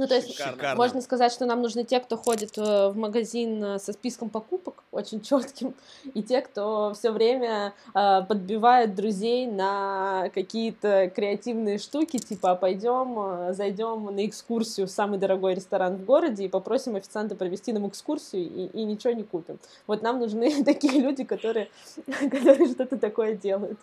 Ну, 0.00 0.06
то 0.06 0.14
есть 0.14 0.34
Шикарно. 0.34 0.76
можно 0.76 1.02
сказать, 1.02 1.30
что 1.30 1.44
нам 1.44 1.60
нужны 1.60 1.84
те, 1.84 2.00
кто 2.00 2.16
ходит 2.16 2.56
э, 2.56 2.88
в 2.88 2.96
магазин 2.96 3.62
э, 3.62 3.78
со 3.78 3.92
списком 3.92 4.30
покупок 4.30 4.82
очень 4.92 5.20
четким, 5.20 5.74
и 6.14 6.22
те, 6.22 6.40
кто 6.40 6.94
все 6.94 7.10
время 7.10 7.74
э, 7.94 8.22
подбивает 8.26 8.94
друзей 8.94 9.46
на 9.46 10.30
какие-то 10.32 11.12
креативные 11.14 11.76
штуки, 11.76 12.16
типа, 12.16 12.52
а 12.52 12.56
пойдем, 12.56 13.14
э, 13.18 13.52
зайдем 13.52 14.06
на 14.06 14.24
экскурсию 14.24 14.86
в 14.86 14.90
самый 14.90 15.18
дорогой 15.18 15.54
ресторан 15.54 15.96
в 15.96 16.04
городе 16.06 16.46
и 16.46 16.48
попросим 16.48 16.96
официанта 16.96 17.34
провести 17.34 17.74
нам 17.74 17.86
экскурсию 17.86 18.44
и, 18.44 18.68
и 18.68 18.84
ничего 18.84 19.12
не 19.12 19.22
купим. 19.22 19.58
Вот 19.86 20.00
нам 20.00 20.18
нужны 20.18 20.64
такие 20.64 20.98
люди, 20.98 21.24
которые, 21.24 21.68
которые 22.30 22.68
что-то 22.68 22.96
такое 22.96 23.34
делают. 23.34 23.78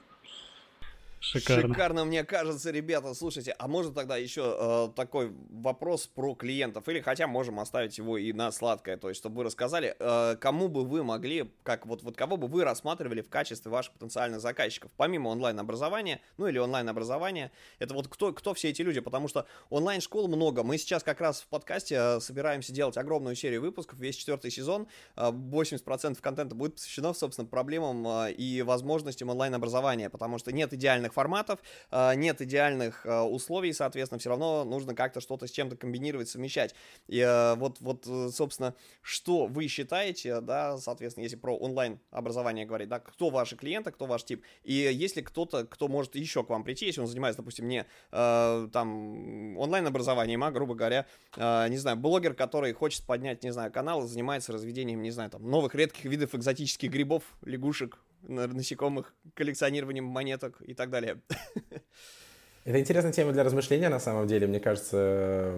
Шикарно. 1.32 1.68
Шикарно, 1.68 2.06
мне 2.06 2.24
кажется, 2.24 2.72
ребята. 2.72 3.14
Слушайте, 3.14 3.54
а 3.60 3.68
можно 3.68 3.94
тогда 3.94 4.16
еще 4.16 4.56
э, 4.58 4.90
такой 4.96 5.34
вопрос 5.50 6.08
про 6.08 6.36
клиентов? 6.36 6.88
Или 6.88 7.02
хотя 7.02 7.28
можем 7.28 7.60
оставить 7.60 7.98
его 7.98 8.18
и 8.18 8.32
на 8.32 8.50
сладкое, 8.54 8.96
то 8.96 9.10
есть, 9.10 9.20
чтобы 9.20 9.38
вы 9.38 9.44
рассказали, 9.44 9.94
э, 10.00 10.38
кому 10.40 10.70
бы 10.70 10.86
вы 10.86 11.04
могли, 11.04 11.52
как 11.64 11.86
вот, 11.86 12.02
вот 12.02 12.16
кого 12.16 12.38
бы 12.38 12.48
вы 12.48 12.64
рассматривали 12.64 13.22
в 13.22 13.30
качестве 13.30 13.70
ваших 13.70 13.94
потенциальных 13.94 14.40
заказчиков, 14.40 14.90
помимо 14.96 15.28
онлайн-образования, 15.28 16.22
ну 16.38 16.48
или 16.48 16.60
онлайн-образования, 16.60 17.52
это 17.80 17.94
вот 17.94 18.08
кто, 18.08 18.32
кто 18.32 18.54
все 18.54 18.70
эти 18.70 18.82
люди? 18.82 19.02
Потому 19.02 19.28
что 19.28 19.48
онлайн-школ 19.70 20.30
много. 20.30 20.64
Мы 20.64 20.78
сейчас 20.78 21.04
как 21.04 21.20
раз 21.20 21.42
в 21.42 21.48
подкасте 21.48 21.96
э, 21.96 22.20
собираемся 22.22 22.72
делать 22.72 22.96
огромную 22.96 23.36
серию 23.36 23.62
выпусков, 23.62 24.00
весь 24.00 24.16
четвертый 24.16 24.50
сезон, 24.50 24.88
э, 25.18 25.30
80% 25.30 26.22
контента 26.22 26.56
будет 26.56 26.76
посвящено, 26.76 27.14
собственно, 27.14 27.48
проблемам 27.48 28.08
э, 28.08 28.32
и 28.32 28.62
возможностям 28.62 29.30
онлайн-образования, 29.30 30.10
потому 30.10 30.38
что 30.38 30.54
нет 30.54 30.72
идеальных 30.72 31.17
форматов, 31.18 31.60
а, 31.90 32.14
нет 32.14 32.42
идеальных 32.42 33.04
а, 33.04 33.24
условий, 33.24 33.74
соответственно, 33.74 34.20
все 34.20 34.30
равно 34.30 34.64
нужно 34.64 34.94
как-то 34.94 35.20
что-то 35.20 35.48
с 35.48 35.52
чем-то 35.52 35.76
комбинировать, 35.76 36.30
совмещать. 36.30 36.76
И 37.08 37.20
а, 37.20 37.56
вот, 37.56 37.78
вот, 37.80 38.06
собственно, 38.32 38.76
что 39.02 39.48
вы 39.48 39.68
считаете, 39.68 40.42
да, 40.42 40.78
соответственно, 40.78 41.24
если 41.24 41.36
про 41.36 41.58
онлайн 41.58 42.00
образование 42.12 42.68
говорить, 42.68 42.88
да, 42.88 43.00
кто 43.00 43.32
ваши 43.32 43.56
клиенты, 43.56 43.90
кто 43.90 44.06
ваш 44.06 44.26
тип, 44.26 44.44
и 44.64 44.74
если 44.74 45.22
кто-то, 45.22 45.66
кто 45.66 45.88
может 45.88 46.16
еще 46.16 46.44
к 46.44 46.50
вам 46.50 46.64
прийти, 46.64 46.86
если 46.86 47.02
он 47.02 47.08
занимается, 47.08 47.42
допустим, 47.42 47.68
не 47.68 47.86
там 48.12 49.58
онлайн 49.58 49.88
образованием, 49.88 50.44
а, 50.44 50.52
грубо 50.52 50.76
говоря, 50.76 51.08
не 51.36 51.78
знаю, 51.78 51.98
блогер, 51.98 52.36
который 52.36 52.74
хочет 52.74 53.04
поднять, 53.06 53.44
не 53.44 53.52
знаю, 53.52 53.72
канал 53.72 54.04
и 54.04 54.08
занимается 54.08 54.54
разведением, 54.54 55.02
не 55.02 55.12
знаю, 55.12 55.32
там, 55.32 55.50
новых 55.50 55.74
редких 55.74 56.06
видов 56.06 56.36
экзотических 56.36 56.92
грибов, 56.92 57.24
лягушек, 57.44 57.98
насекомых, 58.22 59.14
коллекционированием 59.34 60.06
монеток 60.06 60.62
и 60.62 60.74
так 60.74 60.90
далее. 60.90 61.22
Это 62.66 62.80
интересная 62.80 63.14
тема 63.14 63.32
для 63.32 63.44
размышления, 63.44 63.88
на 63.88 64.00
самом 64.00 64.28
деле. 64.28 64.46
Мне 64.46 64.60
кажется, 64.60 65.56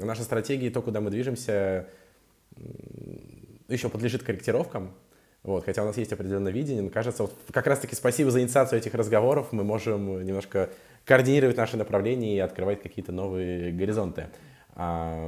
наша 0.00 0.24
стратегия, 0.24 0.70
то, 0.70 0.82
куда 0.82 1.00
мы 1.00 1.10
движемся, 1.10 1.86
еще 3.68 3.88
подлежит 3.88 4.24
корректировкам. 4.24 4.92
Вот, 5.44 5.64
хотя 5.64 5.82
у 5.82 5.86
нас 5.86 5.96
есть 5.96 6.12
определенное 6.12 6.50
видение, 6.50 6.82
но 6.82 6.90
кажется, 6.90 7.22
вот 7.22 7.34
как 7.52 7.66
раз-таки 7.68 7.94
спасибо 7.94 8.30
за 8.30 8.40
инициацию 8.40 8.80
этих 8.80 8.92
разговоров, 8.94 9.52
мы 9.52 9.62
можем 9.62 10.24
немножко 10.24 10.68
координировать 11.04 11.56
наши 11.56 11.76
направления 11.76 12.36
и 12.36 12.40
открывать 12.40 12.82
какие-то 12.82 13.12
новые 13.12 13.72
горизонты. 13.72 14.28
Я 14.78 15.24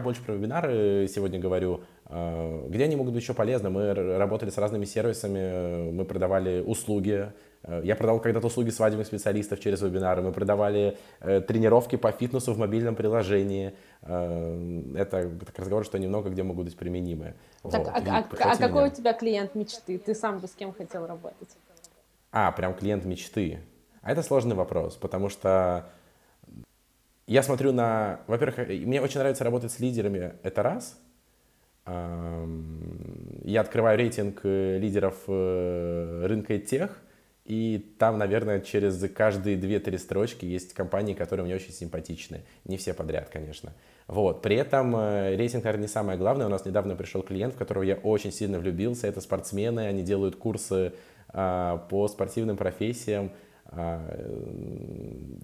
больше 0.00 0.20
про 0.22 0.32
вебинары 0.32 1.06
сегодня 1.08 1.38
говорю. 1.38 1.82
А, 2.06 2.66
где 2.68 2.84
они 2.84 2.96
могут 2.96 3.14
быть 3.14 3.22
еще 3.22 3.34
полезны? 3.34 3.70
Мы 3.70 3.94
работали 3.94 4.50
с 4.50 4.58
разными 4.58 4.84
сервисами, 4.84 5.92
мы 5.92 6.04
продавали 6.04 6.60
услуги. 6.60 7.32
А, 7.62 7.80
я 7.82 7.94
продавал 7.94 8.20
когда-то 8.20 8.48
услуги 8.48 8.70
свадебных 8.70 9.06
специалистов 9.06 9.60
через 9.60 9.80
вебинары. 9.80 10.22
Мы 10.22 10.32
продавали 10.32 10.98
э, 11.20 11.40
тренировки 11.40 11.94
по 11.94 12.10
фитнесу 12.10 12.52
в 12.52 12.58
мобильном 12.58 12.96
приложении. 12.96 13.74
Это 14.02 15.30
так 15.46 15.56
разговор, 15.56 15.84
что 15.84 15.98
немного 15.98 16.30
где 16.30 16.42
могут 16.42 16.64
быть 16.64 16.76
применимы. 16.76 17.34
Так, 17.62 17.86
вот. 17.86 17.88
а, 17.88 18.18
а, 18.18 18.52
а 18.52 18.56
какой 18.56 18.88
у 18.88 18.90
тебя 18.90 19.12
клиент 19.12 19.54
мечты? 19.54 19.98
Ты 19.98 20.16
сам 20.16 20.40
бы 20.40 20.48
с 20.48 20.52
кем 20.52 20.72
хотел 20.72 21.06
работать? 21.06 21.56
А, 22.32 22.50
прям 22.50 22.74
клиент 22.74 23.04
мечты. 23.04 23.60
А 24.02 24.10
это 24.10 24.22
сложный 24.22 24.56
вопрос, 24.56 24.96
потому 24.96 25.28
что 25.28 25.86
я 27.26 27.42
смотрю 27.42 27.72
на... 27.72 28.20
Во-первых, 28.26 28.68
мне 28.68 29.00
очень 29.00 29.18
нравится 29.18 29.44
работать 29.44 29.72
с 29.72 29.80
лидерами, 29.80 30.34
это 30.42 30.62
раз. 30.62 30.98
Я 31.86 33.60
открываю 33.60 33.98
рейтинг 33.98 34.40
э, 34.44 34.78
лидеров 34.78 35.16
э, 35.28 36.24
рынка 36.26 36.58
тех, 36.58 37.02
и 37.44 37.94
там, 37.98 38.16
наверное, 38.16 38.60
через 38.60 38.98
каждые 39.12 39.58
2-3 39.58 39.98
строчки 39.98 40.46
есть 40.46 40.72
компании, 40.72 41.12
которые 41.12 41.44
мне 41.44 41.54
очень 41.54 41.72
симпатичны. 41.72 42.40
Не 42.64 42.78
все 42.78 42.94
подряд, 42.94 43.28
конечно. 43.28 43.74
Вот. 44.06 44.40
При 44.40 44.56
этом 44.56 44.96
э, 44.96 45.36
рейтинг, 45.36 45.64
наверное, 45.64 45.82
не 45.82 45.88
самое 45.88 46.18
главное. 46.18 46.46
У 46.46 46.50
нас 46.50 46.64
недавно 46.64 46.96
пришел 46.96 47.22
клиент, 47.22 47.52
в 47.52 47.58
которого 47.58 47.82
я 47.82 47.96
очень 47.96 48.32
сильно 48.32 48.58
влюбился. 48.58 49.06
Это 49.06 49.20
спортсмены, 49.20 49.80
они 49.80 50.02
делают 50.02 50.36
курсы 50.36 50.94
а, 51.28 51.78
по 51.90 52.08
спортивным 52.08 52.56
профессиям. 52.56 53.32
А, 53.66 54.02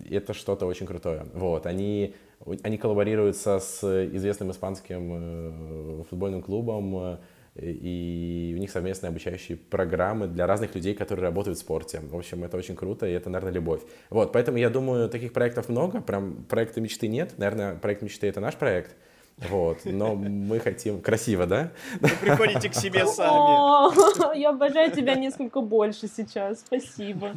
это 0.09 0.35
что-то 0.35 0.66
очень 0.66 0.87
крутое. 0.87 1.26
Вот, 1.35 1.66
они, 1.66 2.14
они 2.62 2.78
коллаборируются 2.78 3.59
с 3.59 3.83
известным 4.14 4.50
испанским 4.50 5.11
э, 5.12 6.04
футбольным 6.09 6.42
клубом, 6.42 6.96
э, 6.96 7.18
и 7.56 8.54
у 8.56 8.61
них 8.61 8.70
совместные 8.70 9.09
обучающие 9.09 9.56
программы 9.59 10.28
для 10.28 10.46
разных 10.46 10.74
людей, 10.74 10.94
которые 10.94 11.24
работают 11.24 11.59
в 11.59 11.61
спорте. 11.61 12.00
В 12.00 12.16
общем, 12.16 12.44
это 12.44 12.56
очень 12.56 12.76
круто, 12.76 13.06
и 13.06 13.12
это, 13.12 13.28
наверное, 13.28 13.54
любовь. 13.54 13.83
Вот, 14.09 14.33
поэтому 14.33 14.59
я 14.59 14.70
думаю, 14.70 15.09
таких 15.09 15.33
проектов 15.33 15.68
много, 15.68 16.00
прям 16.00 16.44
проекта 16.44 16.80
мечты 16.80 17.09
нет. 17.09 17.35
Наверное, 17.38 17.74
проект 17.74 18.02
мечты— 18.02 18.26
это 18.28 18.40
наш 18.40 18.54
проект, 18.54 18.94
вот, 19.48 19.85
но 19.85 20.14
мы 20.14 20.61
хотим 20.61 21.00
красиво, 21.00 21.46
да? 21.46 21.70
Вы 22.00 22.09
приходите 22.20 22.68
к 22.68 22.74
себе 22.74 23.07
сами. 23.07 24.37
я 24.38 24.50
обожаю 24.50 24.92
тебя 24.92 25.14
несколько 25.14 25.61
больше 25.61 26.09
сейчас, 26.09 26.61
спасибо. 26.61 27.33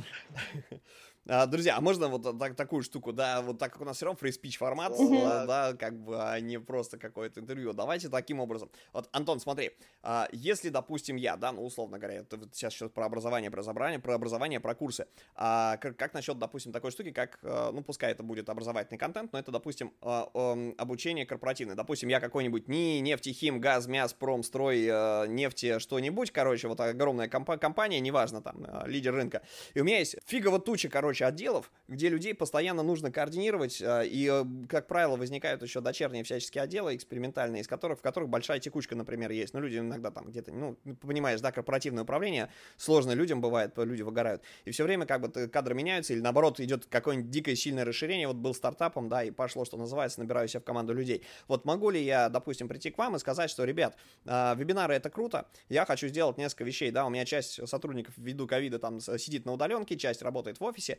А, 1.28 1.46
друзья, 1.46 1.78
а 1.78 1.82
можно 1.82 2.10
вот 2.10 2.38
так, 2.38 2.56
такую 2.56 2.84
штуку, 2.84 3.14
да, 3.14 3.42
вот 3.42 3.58
так 3.58 3.72
как 3.72 3.82
у 3.82 3.86
нас 3.86 3.96
все 3.96 4.06
равно 4.06 4.18
фри-спич 4.18 4.58
формат, 4.58 4.92
mm-hmm. 4.92 5.46
да, 5.48 5.74
как 5.74 5.98
бы, 5.98 6.22
а 6.22 6.38
не 6.42 6.60
просто 6.60 6.98
какое-то 6.98 7.40
интервью. 7.40 7.72
Давайте 7.72 8.10
таким 8.10 8.42
образом. 8.42 8.70
Вот, 8.92 9.08
Антон, 9.14 9.40
смотри, 9.40 9.72
а, 10.02 10.28
если, 10.34 10.68
допустим, 10.68 11.16
я, 11.16 11.38
да, 11.38 11.54
ну, 11.54 11.66
условно 11.66 11.98
говоря, 11.98 12.24
ты 12.24 12.36
вот 12.36 12.54
сейчас 12.54 12.74
сейчас 12.74 12.90
про 12.90 13.06
образование, 13.06 13.50
про 13.50 13.62
образование, 13.62 14.00
про 14.00 14.16
образование, 14.16 14.60
про 14.60 14.76
курсы. 14.76 15.08
А 15.36 15.78
как, 15.78 15.96
как 15.96 16.14
насчет, 16.14 16.38
допустим, 16.40 16.74
такой 16.74 16.92
штуки, 16.92 17.12
как, 17.12 17.40
а, 17.44 17.72
ну, 17.72 17.82
пускай 17.84 18.12
это 18.12 18.24
будет 18.24 18.50
образовательный 18.50 18.98
контент, 18.98 19.32
но 19.32 19.40
это, 19.40 19.52
допустим, 19.52 19.94
а, 20.02 20.30
обучение 20.78 21.26
корпоративное. 21.26 21.76
Допустим, 21.76 22.10
я 22.10 22.20
какой-нибудь 22.20 22.68
НИИ, 22.68 23.00
нефтехим, 23.00 23.62
газ, 23.62 23.88
мяс, 23.88 24.14
промстрой, 24.14 24.88
а, 24.92 25.26
нефти, 25.26 25.80
что-нибудь, 25.80 26.32
короче, 26.32 26.68
вот 26.68 26.82
огромная 26.82 27.30
комп- 27.30 27.60
компания, 27.60 28.02
неважно, 28.02 28.42
там, 28.42 28.66
лидер 28.86 29.14
рынка. 29.14 29.42
И 29.74 29.80
у 29.80 29.86
меня 29.86 30.00
есть 30.00 30.18
фигово 30.26 30.60
туча, 30.60 30.90
короче, 30.90 31.13
короче, 31.14 31.26
отделов, 31.26 31.72
где 31.88 32.10
людей 32.10 32.34
постоянно 32.34 32.82
нужно 32.82 33.12
координировать, 33.12 33.82
э, 33.82 34.08
и, 34.08 34.28
э, 34.32 34.44
как 34.68 34.88
правило, 34.88 35.16
возникают 35.16 35.62
еще 35.62 35.80
дочерние 35.80 36.24
всяческие 36.24 36.64
отделы 36.64 36.96
экспериментальные, 36.96 37.62
из 37.62 37.68
которых, 37.68 38.00
в 38.00 38.02
которых 38.02 38.30
большая 38.30 38.60
текучка, 38.60 38.96
например, 38.96 39.30
есть. 39.30 39.54
Но 39.54 39.60
люди 39.60 39.78
иногда 39.78 40.10
там 40.10 40.26
где-то, 40.26 40.52
ну, 40.52 40.76
понимаешь, 41.02 41.40
да, 41.42 41.52
корпоративное 41.52 42.04
управление, 42.04 42.50
сложно 42.78 43.12
людям 43.12 43.42
бывает, 43.42 43.74
люди 43.78 44.02
выгорают. 44.02 44.42
И 44.66 44.72
все 44.72 44.86
время 44.86 45.06
как 45.06 45.22
бы 45.22 45.48
кадры 45.48 45.76
меняются, 45.76 46.14
или 46.14 46.20
наоборот 46.20 46.60
идет 46.60 46.88
какое-нибудь 46.88 47.30
дикое 47.30 47.56
сильное 47.56 47.86
расширение. 47.86 48.28
Вот 48.28 48.38
был 48.38 48.56
стартапом, 48.56 49.08
да, 49.08 49.24
и 49.24 49.30
пошло, 49.30 49.66
что 49.66 49.78
называется, 49.78 50.20
набираю 50.20 50.48
себе 50.48 50.62
в 50.62 50.64
команду 50.64 50.94
людей. 50.94 51.22
Вот 51.48 51.66
могу 51.66 51.92
ли 51.92 52.04
я, 52.04 52.30
допустим, 52.30 52.68
прийти 52.68 52.90
к 52.90 52.98
вам 52.98 53.16
и 53.16 53.20
сказать, 53.20 53.52
что, 53.52 53.66
ребят, 53.66 53.96
э, 54.26 54.56
вебинары 54.56 54.96
это 54.96 55.12
круто, 55.12 55.48
я 55.70 55.86
хочу 55.86 56.08
сделать 56.08 56.40
несколько 56.40 56.64
вещей, 56.64 56.90
да, 56.90 57.06
у 57.06 57.12
меня 57.12 57.26
часть 57.26 57.68
сотрудников 57.68 58.16
ввиду 58.18 58.48
ковида 58.48 58.80
там 58.80 59.00
сидит 59.00 59.46
на 59.46 59.54
удаленке, 59.54 59.96
часть 59.96 60.24
работает 60.24 60.60
в 60.60 60.64
офисе, 60.64 60.98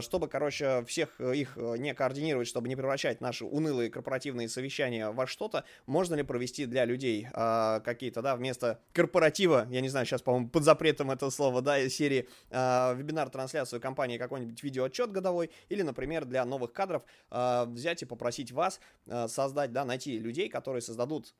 чтобы, 0.00 0.28
короче, 0.28 0.84
всех 0.86 1.20
их 1.20 1.56
э, 1.56 1.76
не 1.78 1.94
координировать, 1.94 2.48
чтобы 2.48 2.68
не 2.68 2.76
превращать 2.76 3.20
наши 3.20 3.44
унылые 3.44 3.90
корпоративные 3.90 4.48
совещания 4.48 5.10
во 5.10 5.26
что-то, 5.26 5.64
можно 5.86 6.14
ли 6.14 6.22
провести 6.22 6.66
для 6.66 6.84
людей 6.84 7.28
э, 7.32 7.80
какие-то, 7.84 8.22
да, 8.22 8.36
вместо 8.36 8.80
корпоратива, 8.92 9.66
я 9.70 9.80
не 9.80 9.88
знаю, 9.88 10.06
сейчас, 10.06 10.22
по-моему, 10.22 10.48
под 10.48 10.64
запретом 10.64 11.10
это 11.10 11.30
слово, 11.30 11.62
да, 11.62 11.88
серии 11.88 12.28
вебинар-трансляцию 12.50 13.80
компании 13.80 14.18
какой-нибудь 14.18 14.62
видеоотчет 14.62 15.12
годовой, 15.12 15.50
или, 15.68 15.82
например, 15.82 16.24
для 16.24 16.44
новых 16.44 16.72
кадров 16.72 17.02
взять 17.30 18.02
и 18.02 18.06
попросить 18.06 18.52
вас 18.52 18.80
создать, 19.26 19.72
да, 19.72 19.84
найти 19.84 20.18
людей, 20.18 20.48
которые 20.48 20.82
создадут 20.82 21.34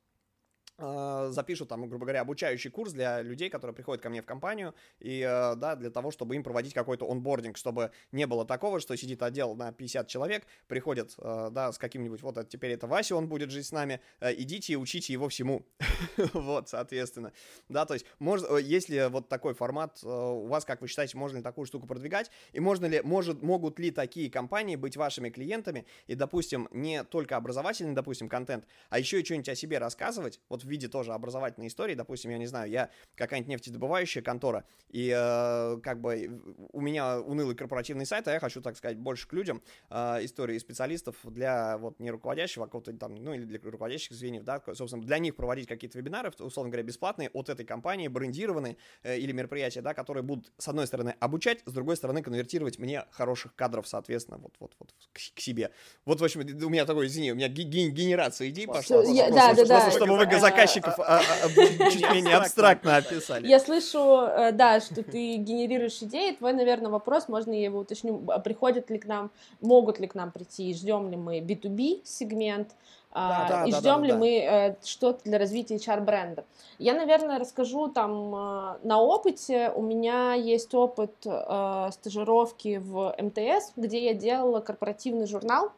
запишу 0.77 1.65
там, 1.65 1.87
грубо 1.89 2.05
говоря, 2.05 2.21
обучающий 2.21 2.69
курс 2.69 2.93
для 2.93 3.21
людей, 3.21 3.49
которые 3.49 3.73
приходят 3.73 4.01
ко 4.01 4.09
мне 4.09 4.21
в 4.21 4.25
компанию, 4.25 4.75
и, 4.99 5.21
э, 5.21 5.55
да, 5.55 5.75
для 5.75 5.89
того, 5.89 6.11
чтобы 6.11 6.35
им 6.35 6.43
проводить 6.43 6.73
какой-то 6.73 7.09
онбординг, 7.09 7.57
чтобы 7.57 7.91
не 8.11 8.27
было 8.27 8.45
такого, 8.45 8.79
что 8.79 8.95
сидит 8.95 9.23
отдел 9.23 9.55
на 9.55 9.71
50 9.71 10.07
человек, 10.07 10.45
приходят, 10.67 11.15
э, 11.17 11.49
да, 11.51 11.71
с 11.71 11.79
каким-нибудь, 11.79 12.21
вот 12.21 12.47
теперь 12.49 12.71
это 12.71 12.85
Вася, 12.85 13.15
он 13.15 13.27
будет 13.27 13.49
жить 13.49 13.65
с 13.65 13.71
нами, 13.71 14.01
э, 14.19 14.33
идите 14.35 14.73
и 14.73 14.75
учите 14.75 15.13
его 15.13 15.29
всему, 15.29 15.65
вот, 16.33 16.69
соответственно, 16.69 17.33
да, 17.69 17.85
то 17.85 17.95
есть, 17.95 18.05
может, 18.19 18.47
если 18.61 19.09
вот 19.09 19.29
такой 19.29 19.55
формат 19.55 20.03
у 20.03 20.45
вас, 20.45 20.63
как 20.63 20.81
вы 20.81 20.87
считаете, 20.87 21.17
можно 21.17 21.37
ли 21.37 21.43
такую 21.43 21.65
штуку 21.65 21.87
продвигать, 21.87 22.29
и 22.51 22.59
можно 22.59 22.85
ли, 22.85 23.01
может, 23.03 23.41
могут 23.41 23.79
ли 23.79 23.89
такие 23.89 24.29
компании 24.29 24.75
быть 24.75 24.95
вашими 24.95 25.29
клиентами, 25.29 25.87
и, 26.05 26.13
допустим, 26.13 26.67
не 26.71 27.03
только 27.03 27.35
образовательный, 27.35 27.95
допустим, 27.95 28.29
контент, 28.29 28.65
а 28.89 28.99
еще 28.99 29.19
и 29.19 29.25
что-нибудь 29.25 29.49
о 29.49 29.55
себе 29.55 29.79
рассказывать, 29.79 30.39
вот 30.49 30.66
виде 30.67 30.87
тоже 30.87 31.13
образовательной 31.13 31.67
истории, 31.67 31.95
допустим, 31.95 32.31
я 32.31 32.37
не 32.37 32.47
знаю, 32.47 32.69
я 32.69 32.89
какая-нибудь 33.15 33.49
нефтедобывающая 33.49 34.21
контора, 34.21 34.65
и 34.89 35.13
э, 35.15 35.79
как 35.81 36.01
бы 36.01 36.41
у 36.71 36.81
меня 36.81 37.19
унылый 37.19 37.55
корпоративный 37.55 38.05
сайт, 38.05 38.27
а 38.27 38.33
я 38.33 38.39
хочу, 38.39 38.61
так 38.61 38.77
сказать, 38.77 38.97
больше 38.97 39.27
к 39.27 39.33
людям 39.33 39.61
э, 39.89 40.25
истории 40.25 40.57
специалистов 40.57 41.15
для 41.23 41.77
вот 41.77 41.99
не 41.99 42.11
руководящего, 42.11 42.65
а 42.65 42.67
какого-то 42.67 42.93
там, 42.93 43.15
ну 43.15 43.33
или 43.33 43.43
для 43.43 43.59
руководящих 43.59 44.13
звеньев, 44.13 44.43
да, 44.43 44.61
собственно, 44.73 45.03
для 45.03 45.17
них 45.19 45.35
проводить 45.35 45.67
какие-то 45.67 45.97
вебинары, 45.97 46.31
условно 46.39 46.71
говоря, 46.71 46.83
бесплатные 46.83 47.29
от 47.29 47.49
этой 47.49 47.65
компании, 47.65 48.07
брендированные 48.07 48.77
э, 49.03 49.17
или 49.17 49.31
мероприятия, 49.31 49.81
да, 49.81 49.93
которые 49.93 50.23
будут, 50.23 50.51
с 50.57 50.67
одной 50.67 50.87
стороны, 50.87 51.15
обучать, 51.19 51.61
с 51.65 51.71
другой 51.71 51.95
стороны, 51.97 52.21
конвертировать 52.21 52.79
мне 52.79 53.05
хороших 53.11 53.55
кадров, 53.55 53.87
соответственно, 53.87 54.37
вот, 54.37 54.53
вот, 54.59 54.75
вот 54.79 54.93
к, 55.13 55.35
к 55.35 55.39
себе. 55.39 55.71
Вот, 56.05 56.21
в 56.21 56.23
общем, 56.23 56.41
у 56.41 56.69
меня 56.69 56.85
такой, 56.85 57.07
извини, 57.07 57.31
у 57.31 57.35
меня 57.35 57.47
генерация 57.47 58.49
идей 58.49 58.67
пошла. 58.67 59.03
Я, 59.03 59.29
да, 59.29 59.53
да, 59.53 59.65
да. 59.65 59.91
Чтобы 59.91 60.17
вы 60.17 60.25
заказчиков 60.57 60.99
а, 60.99 61.19
а, 61.19 61.49
чуть 61.91 62.11
менее 62.11 62.35
абстрактно 62.35 62.97
описали. 62.97 63.47
Я 63.47 63.59
слышу, 63.59 63.99
э, 63.99 64.51
да, 64.51 64.79
что 64.79 65.03
ты 65.03 65.35
генерируешь 65.37 66.01
идеи. 66.01 66.31
Твой, 66.33 66.53
наверное, 66.53 66.89
вопрос, 66.89 67.27
можно 67.27 67.51
я 67.51 67.65
его 67.65 67.79
уточню, 67.79 68.19
приходят 68.43 68.89
ли 68.89 68.97
к 68.97 69.05
нам, 69.05 69.31
могут 69.61 69.99
ли 69.99 70.07
к 70.07 70.15
нам 70.15 70.31
прийти, 70.31 70.73
ждем 70.73 71.09
ли 71.09 71.17
мы 71.17 71.39
B2B 71.39 72.01
сегмент, 72.03 72.69
да, 73.13 73.45
да, 73.49 73.65
и 73.65 73.71
ждем 73.71 74.01
да, 74.01 74.05
ли 74.05 74.11
да. 74.11 74.17
мы 74.17 74.37
э, 74.37 74.75
что-то 74.83 75.23
для 75.23 75.39
развития 75.39 75.75
HR-бренда. 75.75 76.45
Я, 76.77 76.93
наверное, 76.93 77.39
расскажу 77.39 77.87
там 77.87 78.35
э, 78.35 78.77
на 78.83 78.99
опыте. 78.99 79.71
У 79.75 79.81
меня 79.81 80.33
есть 80.33 80.73
опыт 80.73 81.15
стажировки 81.21 82.77
в 82.77 83.15
МТС, 83.17 83.73
где 83.75 84.05
я 84.05 84.13
делала 84.13 84.59
корпоративный 84.59 85.25
журнал. 85.25 85.71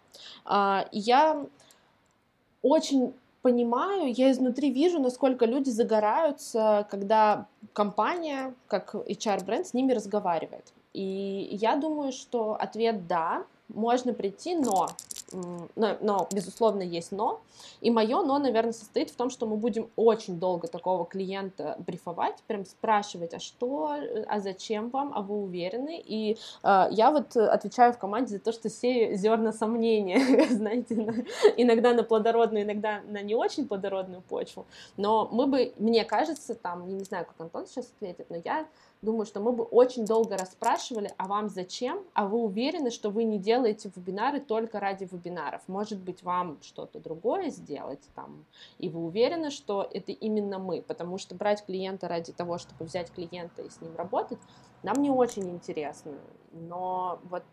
Я 0.92 1.46
очень 2.62 3.13
понимаю, 3.41 4.13
я 4.13 4.32
изнутри 4.32 4.71
вижу, 4.71 4.99
насколько 4.99 5.45
люди 5.45 5.69
загораются, 5.69 6.88
когда 6.89 7.47
компания, 7.73 8.54
как 8.67 8.95
HR-бренд, 8.95 9.67
с 9.67 9.73
ними 9.73 9.93
разговаривает. 9.93 10.73
И 10.93 11.49
я 11.52 11.75
думаю, 11.75 12.12
что 12.12 12.56
ответ 12.60 13.08
«да», 13.08 13.43
можно 13.69 14.13
прийти, 14.13 14.56
но 14.56 14.89
но, 15.32 15.98
но, 16.02 16.28
безусловно, 16.32 16.82
есть 16.82 17.12
но. 17.12 17.42
И 17.82 17.92
мое 17.92 18.22
но, 18.22 18.39
наверное, 18.39 18.74
состоит 18.74 19.10
в 19.10 19.15
том, 19.15 19.30
что 19.30 19.46
мы 19.46 19.58
будем 19.58 19.89
очень 19.96 20.39
долго 20.39 20.68
такого 20.68 21.06
клиента 21.06 21.76
брифовать, 21.80 22.38
прям 22.48 22.65
спрашивать, 22.65 23.34
а 23.34 23.39
что, 23.39 23.96
а 24.28 24.39
зачем 24.39 24.89
вам, 24.89 25.12
а 25.15 25.22
вы 25.22 25.36
уверены? 25.36 26.02
И 26.04 26.38
э, 26.63 26.88
я 26.92 27.12
вот 27.12 27.36
отвечаю 27.36 27.94
в 27.94 27.98
команде 27.98 28.36
за 28.36 28.39
то, 28.39 28.52
что 28.52 28.70
все 28.70 29.15
зерна 29.15 29.52
сомнения, 29.52 30.48
знаете, 30.50 30.96
на, 30.96 31.13
иногда 31.58 31.94
на 31.94 32.04
плодородную, 32.04 32.63
иногда 32.63 33.02
на 33.08 33.22
не 33.22 33.36
очень 33.36 33.68
плодородную 33.68 34.22
почву. 34.22 34.65
Но 34.98 35.28
мы 35.32 35.48
бы, 35.48 35.74
мне 35.78 36.06
кажется, 36.06 36.56
там, 36.56 36.88
я 36.88 36.94
не 36.94 37.04
знаю, 37.04 37.26
как 37.26 37.36
Антон 37.39 37.68
сейчас 37.68 37.92
ответит, 37.96 38.28
но 38.30 38.38
я 38.44 38.65
думаю, 39.01 39.25
что 39.25 39.39
мы 39.39 39.51
бы 39.51 39.63
очень 39.63 40.05
долго 40.05 40.38
расспрашивали, 40.38 41.12
а 41.17 41.27
вам 41.27 41.49
зачем, 41.49 42.03
а 42.13 42.25
вы 42.25 42.39
уверены, 42.39 42.91
что 42.91 43.09
вы 43.09 43.23
не 43.23 43.39
делаете 43.39 43.91
вебинары 43.95 44.39
только 44.39 44.79
ради 44.79 45.07
вебинаров, 45.09 45.62
может 45.67 45.99
быть, 45.99 46.23
вам 46.23 46.57
что-то 46.62 46.99
другое 46.99 47.49
сделать 47.49 48.03
там, 48.15 48.45
и 48.77 48.89
вы 48.89 49.05
уверены, 49.05 49.51
что 49.51 49.88
это 49.91 50.12
именно 50.12 50.59
мы, 50.59 50.81
потому 50.81 51.17
что 51.17 51.35
брать 51.35 51.65
клиента 51.65 52.07
ради 52.07 52.33
того, 52.33 52.57
чтобы 52.57 52.85
взять 52.85 53.12
клиента 53.12 53.62
и 53.62 53.69
с 53.69 53.81
ним 53.81 53.95
работать, 53.95 54.39
нам 54.84 55.02
не 55.02 55.10
очень 55.10 55.50
интересно, 55.50 56.13
но 56.52 57.20
вот 57.30 57.44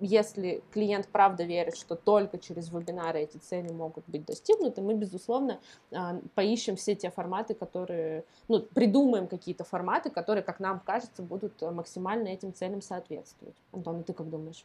если 0.00 0.62
клиент 0.72 1.08
правда 1.08 1.44
верит, 1.44 1.76
что 1.76 1.94
только 1.94 2.38
через 2.38 2.72
вебинары 2.72 3.20
эти 3.20 3.36
цели 3.36 3.70
могут 3.72 4.04
быть 4.06 4.24
достигнуты, 4.24 4.80
мы, 4.80 4.94
безусловно, 4.94 5.60
а, 5.92 6.20
поищем 6.34 6.76
все 6.76 6.94
те 6.94 7.10
форматы, 7.10 7.54
которые, 7.54 8.24
ну, 8.48 8.60
придумаем 8.60 9.26
какие-то 9.26 9.64
форматы, 9.64 10.10
которые, 10.10 10.42
как 10.42 10.60
нам 10.60 10.80
кажется, 10.80 11.22
будут 11.22 11.60
максимально 11.60 12.28
этим 12.28 12.54
целям 12.54 12.80
соответствовать. 12.80 13.56
Антон, 13.72 14.00
а 14.00 14.02
ты 14.02 14.12
как 14.12 14.30
думаешь? 14.30 14.64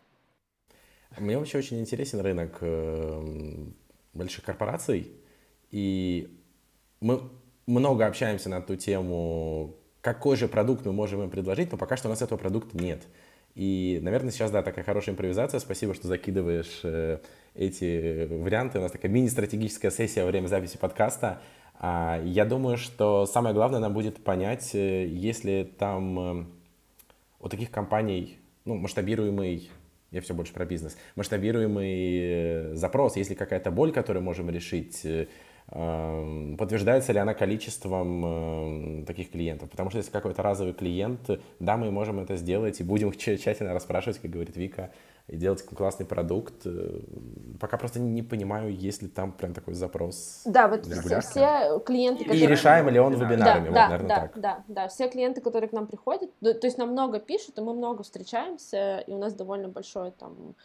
Мне 1.18 1.38
вообще 1.38 1.58
очень 1.58 1.80
интересен 1.82 2.22
рынок 2.22 2.58
э, 2.62 3.66
больших 4.14 4.46
корпораций, 4.46 5.12
и 5.70 6.40
мы 7.02 7.30
много 7.66 8.06
общаемся 8.06 8.48
на 8.50 8.62
ту 8.62 8.78
тему, 8.78 9.76
какой 10.02 10.36
же 10.36 10.48
продукт 10.48 10.86
мы 10.86 10.94
можем 10.94 11.24
им 11.24 11.30
предложить, 11.30 11.72
но 11.72 11.78
пока 11.78 11.96
что 11.98 12.08
у 12.08 12.12
нас 12.12 12.22
этого 12.22 12.38
продукта 12.38 12.78
нет. 12.78 13.02
И, 13.56 14.00
наверное, 14.02 14.32
сейчас, 14.32 14.52
да, 14.52 14.64
такая 14.64 14.84
хорошая 14.84 15.14
импровизация. 15.14 15.60
Спасибо, 15.60 15.94
что 15.94 16.08
закидываешь 16.08 16.82
э, 16.84 17.20
эти 17.54 18.26
варианты. 18.28 18.80
У 18.80 18.82
нас 18.82 18.92
такая 18.92 19.12
мини-стратегическая 19.12 19.92
сессия 19.92 20.24
во 20.24 20.28
время 20.28 20.48
записи 20.48 20.78
подкаста. 20.78 21.42
А, 21.76 22.22
я 22.24 22.46
думаю, 22.46 22.78
что 22.78 23.26
самое 23.26 23.54
главное 23.54 23.80
нам 23.80 23.94
будет 23.94 24.24
понять, 24.24 24.74
э, 24.74 25.06
если 25.08 25.70
там 25.78 26.20
э, 26.20 26.46
у 27.40 27.50
таких 27.50 27.72
компаний, 27.72 28.38
ну, 28.66 28.76
масштабируемый, 28.76 29.70
я 30.12 30.22
все 30.22 30.34
больше 30.34 30.54
про 30.54 30.66
бизнес, 30.66 30.98
масштабируемый 31.16 32.20
э, 32.22 32.76
запрос, 32.76 33.18
если 33.18 33.34
какая-то 33.34 33.72
боль, 33.72 33.92
которую 33.92 34.24
можем 34.24 34.50
решить, 34.50 35.04
э, 35.04 35.28
подтверждается 35.72 37.14
ли 37.14 37.20
она 37.20 37.34
количеством 37.34 38.26
эм, 38.26 39.06
таких 39.06 39.32
клиентов. 39.32 39.70
Потому 39.70 39.90
что 39.90 40.00
если 40.00 40.12
какой-то 40.12 40.44
разовый 40.44 40.74
клиент, 40.74 41.30
да, 41.60 41.78
мы 41.78 41.92
можем 41.92 42.20
это 42.20 42.36
сделать 42.36 42.82
и 42.82 42.84
будем 42.84 43.12
тщательно 43.18 43.74
расспрашивать, 43.74 44.20
как 44.20 44.32
говорит 44.32 44.58
Вика, 44.58 44.92
и 45.28 45.38
делать 45.38 45.64
классный 45.64 46.06
продукт. 46.06 46.66
Э, 46.66 47.00
пока 47.58 47.78
просто 47.78 48.02
не 48.02 48.22
понимаю, 48.22 48.76
есть 48.76 49.02
ли 49.02 49.08
там 49.08 49.32
прям 49.32 49.54
такой 49.54 49.74
запрос. 49.74 50.42
Да, 50.44 50.68
вот 50.68 50.86
все, 50.86 51.22
все 51.22 51.80
клиенты, 51.86 52.26
которые... 52.26 52.44
И 52.44 52.48
решаем 52.48 52.90
ли 52.90 53.00
он 53.00 53.14
вебинарами, 53.14 53.70
да, 53.70 53.70
вот, 53.70 53.74
да, 53.74 53.88
наверное, 53.88 54.10
да, 54.10 54.20
так. 54.20 54.40
Да, 54.40 54.64
да, 54.68 54.88
все 54.90 55.08
клиенты, 55.10 55.40
которые 55.40 55.70
к 55.70 55.74
нам 55.74 55.88
приходят, 55.88 56.30
то 56.42 56.60
есть 56.64 56.78
нам 56.78 56.90
много 56.90 57.20
пишут, 57.20 57.58
и 57.58 57.62
мы 57.62 57.74
много 57.74 58.04
встречаемся, 58.04 59.00
и 59.08 59.14
у 59.14 59.18
нас 59.18 59.34
довольно 59.34 59.70
большой 59.70 60.12
там 60.12 60.56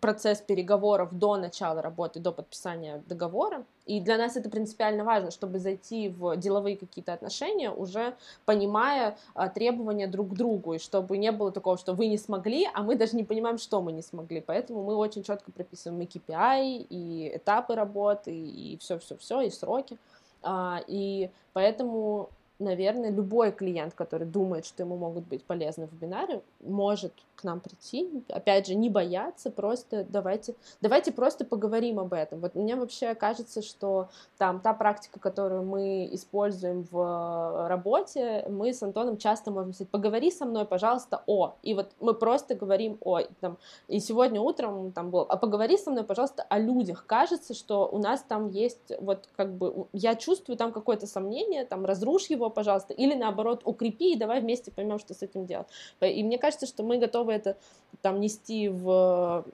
процесс 0.00 0.40
переговоров 0.40 1.12
до 1.12 1.36
начала 1.36 1.82
работы, 1.82 2.20
до 2.20 2.32
подписания 2.32 3.02
договора. 3.06 3.64
И 3.86 4.00
для 4.00 4.18
нас 4.18 4.36
это 4.36 4.50
принципиально 4.50 5.02
важно, 5.02 5.30
чтобы 5.30 5.58
зайти 5.58 6.10
в 6.10 6.36
деловые 6.36 6.76
какие-то 6.76 7.14
отношения, 7.14 7.70
уже 7.70 8.14
понимая 8.44 9.16
а, 9.34 9.48
требования 9.48 10.06
друг 10.06 10.30
к 10.30 10.34
другу, 10.34 10.74
и 10.74 10.78
чтобы 10.78 11.16
не 11.16 11.32
было 11.32 11.50
такого, 11.50 11.78
что 11.78 11.94
вы 11.94 12.06
не 12.06 12.18
смогли, 12.18 12.68
а 12.74 12.82
мы 12.82 12.96
даже 12.96 13.16
не 13.16 13.24
понимаем, 13.24 13.58
что 13.58 13.80
мы 13.80 13.92
не 13.92 14.02
смогли. 14.02 14.40
Поэтому 14.40 14.84
мы 14.84 14.94
очень 14.94 15.22
четко 15.22 15.50
прописываем 15.50 16.02
и 16.02 16.06
KPI, 16.06 16.86
и 16.90 17.32
этапы 17.36 17.74
работы, 17.74 18.34
и 18.34 18.76
все-все-все, 18.78 19.40
и 19.40 19.50
сроки. 19.50 19.96
А, 20.42 20.82
и 20.86 21.30
поэтому 21.52 22.30
наверное, 22.58 23.10
любой 23.10 23.52
клиент, 23.52 23.94
который 23.94 24.26
думает, 24.26 24.66
что 24.66 24.82
ему 24.82 24.96
могут 24.96 25.26
быть 25.26 25.44
полезны 25.44 25.88
вебинары, 25.90 26.42
может 26.60 27.12
к 27.36 27.44
нам 27.44 27.60
прийти, 27.60 28.24
опять 28.28 28.66
же, 28.66 28.74
не 28.74 28.90
бояться, 28.90 29.50
просто 29.50 30.04
давайте, 30.08 30.56
давайте 30.80 31.12
просто 31.12 31.44
поговорим 31.44 32.00
об 32.00 32.12
этом. 32.12 32.40
Вот 32.40 32.56
мне 32.56 32.74
вообще 32.74 33.14
кажется, 33.14 33.62
что 33.62 34.08
там 34.38 34.58
та 34.58 34.74
практика, 34.74 35.20
которую 35.20 35.62
мы 35.62 36.08
используем 36.10 36.84
в 36.90 37.68
работе, 37.68 38.44
мы 38.48 38.72
с 38.72 38.82
Антоном 38.82 39.18
часто 39.18 39.52
можем 39.52 39.72
сказать, 39.72 39.90
поговори 39.90 40.32
со 40.32 40.46
мной, 40.46 40.64
пожалуйста, 40.64 41.22
о, 41.26 41.54
и 41.62 41.74
вот 41.74 41.92
мы 42.00 42.12
просто 42.12 42.56
говорим 42.56 42.98
о, 43.02 43.20
там, 43.40 43.56
и 43.86 44.00
сегодня 44.00 44.40
утром 44.40 44.90
там 44.90 45.10
было, 45.10 45.24
а 45.28 45.36
поговори 45.36 45.78
со 45.78 45.92
мной, 45.92 46.02
пожалуйста, 46.02 46.44
о 46.48 46.58
людях. 46.58 47.04
Кажется, 47.06 47.54
что 47.54 47.88
у 47.88 47.98
нас 47.98 48.20
там 48.26 48.48
есть, 48.48 48.92
вот 49.00 49.28
как 49.36 49.52
бы, 49.52 49.86
я 49.92 50.16
чувствую 50.16 50.56
там 50.56 50.72
какое-то 50.72 51.06
сомнение, 51.06 51.64
там, 51.64 51.86
разрушь 51.86 52.26
его, 52.26 52.47
пожалуйста, 52.50 52.94
или 52.94 53.14
наоборот, 53.14 53.62
укрепи, 53.64 54.12
и 54.12 54.16
давай 54.16 54.40
вместе 54.40 54.70
поймем, 54.70 54.98
что 54.98 55.14
с 55.14 55.22
этим 55.22 55.46
делать. 55.46 55.66
И 56.00 56.22
мне 56.22 56.38
кажется, 56.38 56.66
что 56.66 56.82
мы 56.82 56.98
готовы 56.98 57.32
это 57.32 57.56
там 58.02 58.20
нести 58.20 58.68
в 58.68 59.44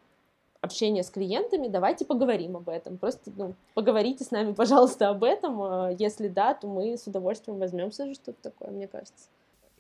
общение 0.65 1.03
с 1.03 1.11
клиентами, 1.11 1.69
давайте 1.69 2.05
поговорим 2.05 2.57
об 2.57 2.69
этом. 2.69 2.99
Просто 2.99 3.31
ну, 3.37 3.55
поговорите 3.75 4.25
с 4.25 4.31
нами, 4.31 4.53
пожалуйста, 4.57 5.11
об 5.11 5.23
этом. 5.23 5.63
А 5.63 5.91
если 5.99 6.29
да, 6.29 6.55
то 6.55 6.67
мы 6.67 6.97
с 6.97 7.07
удовольствием 7.07 7.59
возьмемся 7.59 8.07
же 8.07 8.15
что-то 8.15 8.51
такое, 8.51 8.71
мне 8.71 8.89
кажется. 8.89 9.29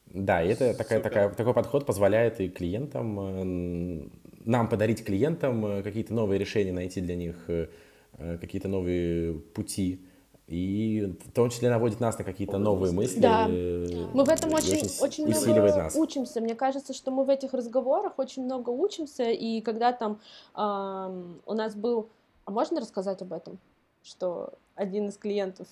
Да, 0.06 0.42
и 0.42 0.48
это 0.48 0.74
такая, 0.74 1.00
такая, 1.00 1.30
такой 1.30 1.54
подход 1.54 1.86
позволяет 1.86 2.40
и 2.40 2.48
клиентам, 2.48 3.18
э, 3.20 4.08
нам 4.44 4.68
подарить 4.68 5.02
клиентам 5.02 5.64
э, 5.66 5.82
какие-то 5.82 6.12
новые 6.12 6.38
решения, 6.38 6.72
найти 6.72 7.00
для 7.00 7.16
них 7.16 7.36
э, 7.48 7.68
какие-то 8.18 8.68
новые 8.68 9.34
пути 9.34 10.00
и 10.46 11.16
в 11.24 11.32
том 11.32 11.48
числе 11.48 11.70
наводит 11.70 12.00
нас 12.00 12.18
на 12.18 12.24
какие-то 12.24 12.58
новые 12.58 12.92
мысли. 12.92 13.20
Да, 13.20 13.46
мы 13.48 14.24
в 14.24 14.28
этом 14.28 14.52
очень, 14.52 14.86
очень, 15.00 15.24
очень 15.24 15.52
много 15.52 15.76
нас. 15.76 15.96
учимся. 15.96 16.40
Мне 16.40 16.54
кажется, 16.54 16.92
что 16.92 17.10
мы 17.10 17.24
в 17.24 17.30
этих 17.30 17.54
разговорах 17.54 18.18
очень 18.18 18.44
много 18.44 18.70
учимся, 18.70 19.24
и 19.30 19.60
когда 19.62 19.92
там 19.92 20.20
э, 20.54 21.40
у 21.46 21.54
нас 21.54 21.74
был... 21.74 22.08
А 22.44 22.50
можно 22.50 22.80
рассказать 22.80 23.22
об 23.22 23.32
этом? 23.32 23.58
Что 24.02 24.52
один 24.74 25.08
из 25.08 25.16
клиентов 25.16 25.66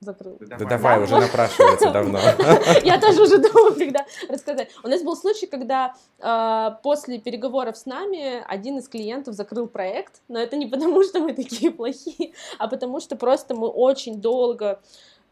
закрыл. 0.00 0.38
Да, 0.40 0.56
да 0.56 0.64
давай, 0.64 0.98
да? 0.98 1.04
уже 1.04 1.20
напрашивается 1.20 1.90
давно. 1.92 2.18
Я 2.84 2.98
тоже 2.98 3.22
уже 3.22 3.38
думала, 3.38 3.74
когда 3.74 4.06
рассказать. 4.28 4.70
У 4.82 4.88
нас 4.88 5.02
был 5.02 5.14
случай, 5.16 5.46
когда 5.46 5.94
э, 6.18 6.70
после 6.82 7.18
переговоров 7.18 7.76
с 7.76 7.86
нами 7.86 8.42
один 8.46 8.78
из 8.78 8.88
клиентов 8.88 9.34
закрыл 9.34 9.66
проект, 9.68 10.22
но 10.28 10.38
это 10.38 10.56
не 10.56 10.66
потому, 10.66 11.02
что 11.04 11.20
мы 11.20 11.34
такие 11.34 11.70
плохие, 11.70 12.32
а 12.58 12.68
потому 12.68 13.00
что 13.00 13.16
просто 13.16 13.54
мы 13.54 13.68
очень 13.68 14.20
долго 14.20 14.80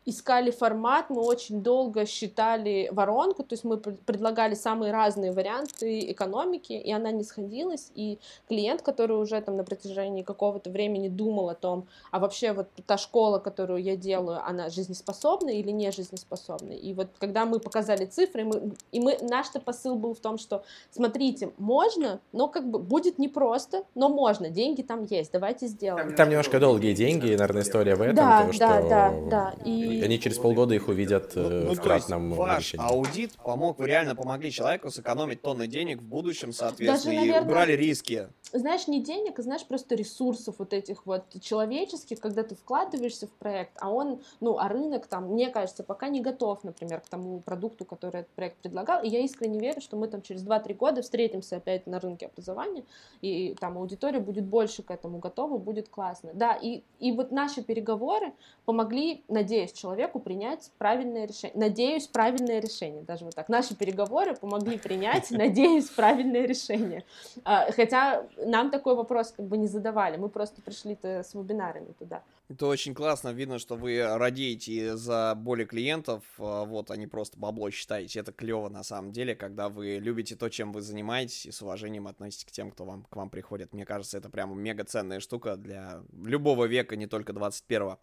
искали 0.09 0.51
формат, 0.51 1.11
мы 1.11 1.21
очень 1.21 1.63
долго 1.63 2.07
считали 2.07 2.89
воронку, 2.93 3.43
то 3.43 3.53
есть 3.53 3.65
мы 3.65 3.77
предлагали 3.77 4.55
самые 4.55 4.91
разные 4.91 5.33
варианты 5.33 6.11
экономики, 6.11 6.73
и 6.73 6.91
она 6.91 7.11
не 7.11 7.25
сходилась, 7.25 7.91
и 7.95 8.19
клиент, 8.49 8.81
который 8.81 9.19
уже 9.19 9.41
там 9.43 9.57
на 9.57 9.65
протяжении 9.65 10.23
какого-то 10.23 10.71
времени 10.71 11.09
думал 11.09 11.51
о 11.51 11.55
том, 11.55 11.87
а 12.11 12.19
вообще 12.21 12.53
вот 12.53 12.69
та 12.87 12.97
школа, 12.97 13.39
которую 13.39 13.83
я 13.83 13.97
делаю, 13.97 14.41
она 14.47 14.71
жизнеспособна 14.71 15.51
или 15.51 15.71
не 15.71 15.93
жизнеспособна, 15.93 16.73
и 16.73 16.95
вот 16.95 17.09
когда 17.19 17.45
мы 17.45 17.61
показали 17.61 18.07
цифры, 18.07 18.45
мы, 18.45 18.73
и 18.93 19.01
мы, 19.01 19.19
наш-то 19.21 19.61
посыл 19.61 19.97
был 19.97 20.15
в 20.15 20.21
том, 20.21 20.39
что 20.39 20.65
смотрите, 20.91 21.51
можно, 21.59 22.21
но 22.33 22.49
как 22.49 22.71
бы 22.71 22.79
будет 22.79 23.19
непросто, 23.19 23.85
но 23.95 24.09
можно, 24.09 24.49
деньги 24.49 24.81
там 24.81 25.05
есть, 25.05 25.33
давайте 25.33 25.67
сделаем. 25.67 26.15
Там 26.15 26.31
немножко 26.31 26.59
долгие 26.59 26.95
деньги, 26.95 27.27
наверное, 27.27 27.63
история 27.63 27.95
в 27.95 28.01
этом, 28.01 28.17
да, 28.17 28.47
то, 28.47 28.59
да, 28.59 28.81
что... 28.81 28.89
да, 28.89 29.15
да, 29.31 29.55
и 29.67 29.98
и 29.99 30.03
они 30.03 30.21
через 30.21 30.39
полгода 30.39 30.75
их 30.75 30.89
увидят 30.89 31.33
ну, 31.35 31.43
э, 31.43 31.65
ну, 31.65 31.75
в 31.75 31.81
кратном 31.81 32.33
ваш 32.33 32.75
решении. 32.75 32.87
аудит 32.87 33.33
помог, 33.45 33.79
вы 33.79 33.87
реально 33.87 34.15
помогли 34.15 34.51
человеку 34.51 34.91
сэкономить 34.91 35.43
тонны 35.43 35.67
денег 35.67 36.01
в 36.01 36.05
будущем, 36.05 36.53
соответственно, 36.53 37.15
Даже, 37.15 37.27
наверное, 37.27 37.41
и 37.41 37.45
убрали 37.45 37.73
риски. 37.73 38.29
Знаешь, 38.53 38.89
не 38.89 39.03
денег, 39.03 39.39
а 39.39 39.43
знаешь, 39.43 39.65
просто 39.67 39.95
ресурсов 39.95 40.57
вот 40.59 40.73
этих 40.73 41.05
вот 41.05 41.25
человеческих, 41.41 42.19
когда 42.21 42.43
ты 42.43 42.55
вкладываешься 42.55 43.27
в 43.27 43.31
проект, 43.33 43.73
а 43.81 43.91
он, 43.91 44.23
ну, 44.41 44.59
а 44.59 44.69
рынок 44.69 45.07
там, 45.07 45.33
мне 45.33 45.51
кажется, 45.51 45.83
пока 45.83 46.09
не 46.09 46.21
готов, 46.21 46.65
например, 46.65 47.01
к 47.01 47.09
тому 47.09 47.41
продукту, 47.41 47.85
который 47.85 48.21
этот 48.21 48.33
проект 48.33 48.57
предлагал, 48.59 49.03
и 49.03 49.09
я 49.09 49.21
искренне 49.21 49.59
верю, 49.59 49.81
что 49.81 49.97
мы 49.97 50.09
там 50.09 50.23
через 50.23 50.45
2-3 50.45 50.75
года 50.75 51.03
встретимся 51.03 51.57
опять 51.57 51.87
на 51.87 52.01
рынке 52.01 52.27
образования, 52.27 52.85
и 53.21 53.55
там 53.61 53.77
аудитория 53.77 54.21
будет 54.21 54.45
больше 54.45 54.83
к 54.83 54.91
этому 54.91 55.19
готова, 55.19 55.59
будет 55.59 55.89
классно. 55.89 56.31
Да, 56.33 56.55
и, 56.55 56.83
и 56.99 57.13
вот 57.13 57.31
наши 57.31 57.63
переговоры 57.63 58.33
помогли, 58.65 59.25
надеюсь, 59.29 59.73
человеку 59.73 59.88
принять 60.29 60.71
правильное 60.79 61.27
решение. 61.27 61.59
Надеюсь, 61.59 62.07
правильное 62.07 62.61
решение, 62.61 63.03
даже 63.03 63.25
вот 63.25 63.35
так. 63.35 63.49
Наши 63.49 63.75
переговоры 63.75 64.35
помогли 64.35 64.79
принять, 64.79 65.31
надеюсь, 65.31 65.89
правильное 65.89 66.47
решение. 66.47 67.05
А, 67.45 67.71
хотя 67.73 68.27
нам 68.37 68.71
такой 68.71 68.95
вопрос 68.95 69.33
как 69.33 69.47
бы 69.47 69.57
не 69.57 69.67
задавали, 69.67 70.17
мы 70.17 70.29
просто 70.29 70.61
пришли-то 70.63 71.23
с 71.23 71.35
вебинарами 71.35 71.93
туда. 71.99 72.23
Это 72.49 72.67
очень 72.67 72.95
классно, 72.95 73.31
видно, 73.31 73.59
что 73.59 73.77
вы 73.77 74.03
радеете 74.03 74.97
за 74.97 75.35
боли 75.35 75.65
клиентов, 75.65 76.23
а, 76.39 76.65
вот, 76.65 76.91
они 76.91 77.07
просто 77.07 77.39
бабло 77.39 77.71
считаете, 77.71 78.21
это 78.21 78.33
клево 78.33 78.69
на 78.69 78.83
самом 78.83 79.13
деле, 79.13 79.35
когда 79.35 79.69
вы 79.69 79.99
любите 79.99 80.37
то, 80.37 80.49
чем 80.49 80.73
вы 80.73 80.83
занимаетесь, 80.83 81.47
и 81.47 81.51
с 81.51 81.63
уважением 81.63 82.07
относитесь 82.07 82.45
к 82.45 82.51
тем, 82.51 82.71
кто 82.71 82.85
вам, 82.85 83.05
к 83.05 83.17
вам 83.17 83.31
приходит. 83.31 83.73
Мне 83.73 83.85
кажется, 83.85 84.19
это 84.19 84.29
прям 84.29 84.59
мега 84.59 84.85
ценная 84.85 85.21
штука 85.21 85.57
для 85.57 86.03
любого 86.25 86.67
века, 86.67 86.97
не 86.97 87.07
только 87.07 87.33
21-го. 87.33 87.99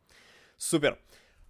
Супер. 0.58 1.00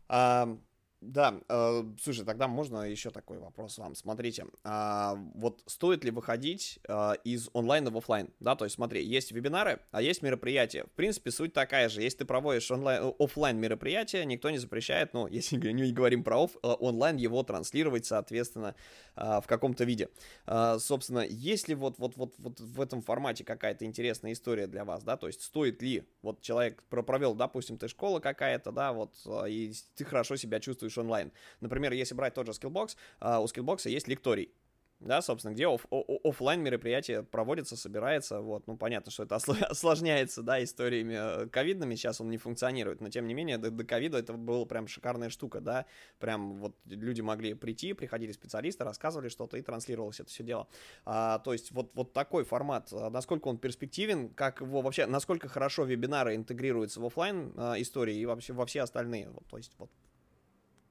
А, 0.07 0.57
да, 1.05 1.39
э, 1.49 1.83
слушай, 2.01 2.25
тогда 2.25 2.47
можно 2.47 2.89
еще 2.89 3.11
такой 3.11 3.37
вопрос 3.37 3.77
вам. 3.77 3.95
Смотрите, 3.95 4.45
э, 4.63 5.13
вот 5.35 5.61
стоит 5.67 6.03
ли 6.03 6.09
выходить 6.09 6.79
э, 6.87 7.13
из 7.23 7.49
онлайна 7.53 7.91
в 7.91 7.97
офлайн? 7.97 8.29
Да, 8.39 8.55
то 8.55 8.65
есть 8.65 8.75
смотри, 8.75 9.05
есть 9.05 9.31
вебинары, 9.31 9.81
а 9.91 10.01
есть 10.01 10.23
мероприятия. 10.23 10.85
В 10.85 10.91
принципе, 10.91 11.29
суть 11.31 11.53
такая 11.53 11.89
же. 11.89 12.01
Если 12.01 12.19
ты 12.19 12.25
проводишь 12.25 12.71
онлайн, 12.71 13.13
офлайн 13.19 13.57
мероприятие, 13.57 14.25
никто 14.25 14.49
не 14.49 14.57
запрещает, 14.57 15.13
ну, 15.13 15.27
если 15.31 15.57
не 15.57 15.91
говорим 15.91 16.23
про 16.23 16.45
оф, 16.45 16.55
э, 16.63 16.67
онлайн, 16.67 17.17
его 17.17 17.43
транслировать, 17.43 18.05
соответственно, 18.05 18.73
э, 19.15 19.41
в 19.41 19.47
каком-то 19.47 19.83
виде. 19.83 20.09
Э, 20.47 20.77
собственно, 20.79 21.19
есть 21.19 21.67
ли 21.67 21.75
вот, 21.75 21.99
вот, 21.99 22.17
вот, 22.17 22.33
вот 22.39 22.59
в 22.59 22.81
этом 22.81 23.01
формате 23.01 23.43
какая-то 23.43 23.85
интересная 23.85 24.33
история 24.33 24.65
для 24.65 24.83
вас, 24.85 25.03
да, 25.03 25.17
то 25.17 25.27
есть 25.27 25.43
стоит 25.43 25.83
ли, 25.83 26.03
вот 26.25 26.41
человек 26.41 26.83
провел, 26.89 27.35
допустим, 27.35 27.77
ты 27.77 27.87
школа 27.87 28.19
какая-то, 28.19 28.71
да, 28.71 28.91
вот, 28.91 29.13
э, 29.25 29.49
и 29.49 29.73
ты 29.95 30.03
хорошо 30.03 30.35
себя 30.35 30.59
чувствуешь 30.59 30.97
онлайн. 30.97 31.31
Например, 31.61 31.93
если 31.93 32.15
брать 32.15 32.33
тот 32.33 32.47
же 32.47 32.51
Skillbox, 32.51 32.97
uh, 33.21 33.41
у 33.41 33.45
Skillbox 33.45 33.87
есть 33.89 34.07
лекторий 34.07 34.51
да, 34.99 35.21
собственно, 35.21 35.53
где 35.53 35.67
оф- 35.67 35.87
офлайн 36.23 36.61
мероприятие 36.61 37.23
проводится, 37.23 37.75
собирается, 37.75 38.41
вот, 38.41 38.65
ну, 38.67 38.77
понятно, 38.77 39.11
что 39.11 39.23
это 39.23 39.35
осложняется, 39.69 40.41
да, 40.41 40.63
историями 40.63 41.43
э, 41.43 41.47
ковидными, 41.47 41.95
сейчас 41.95 42.21
он 42.21 42.29
не 42.29 42.37
функционирует, 42.37 43.01
но, 43.01 43.09
тем 43.09 43.27
не 43.27 43.33
менее, 43.33 43.57
до, 43.57 43.71
ковида 43.83 44.19
это 44.19 44.33
была 44.33 44.65
прям 44.65 44.87
шикарная 44.87 45.29
штука, 45.29 45.59
да, 45.59 45.85
прям 46.19 46.57
вот 46.57 46.75
люди 46.85 47.21
могли 47.21 47.53
прийти, 47.53 47.93
приходили 47.93 48.31
специалисты, 48.31 48.83
рассказывали 48.83 49.29
что-то 49.29 49.57
и 49.57 49.61
транслировалось 49.61 50.19
это 50.19 50.29
все 50.29 50.43
дело, 50.43 50.67
а, 51.05 51.39
то 51.39 51.53
есть 51.53 51.71
вот, 51.71 51.91
вот 51.93 52.13
такой 52.13 52.45
формат, 52.45 52.89
а, 52.93 53.09
насколько 53.09 53.47
он 53.49 53.57
перспективен, 53.57 54.29
как 54.29 54.61
его 54.61 54.81
вообще, 54.81 55.05
насколько 55.05 55.49
хорошо 55.49 55.83
вебинары 55.83 56.35
интегрируются 56.35 57.01
в 57.01 57.05
офлайн 57.05 57.53
а, 57.57 57.75
истории 57.81 58.15
и 58.15 58.25
вообще 58.25 58.53
во 58.53 58.65
все 58.65 58.81
остальные, 58.81 59.29
вот, 59.29 59.45
то 59.47 59.57
есть 59.57 59.73
вот 59.77 59.91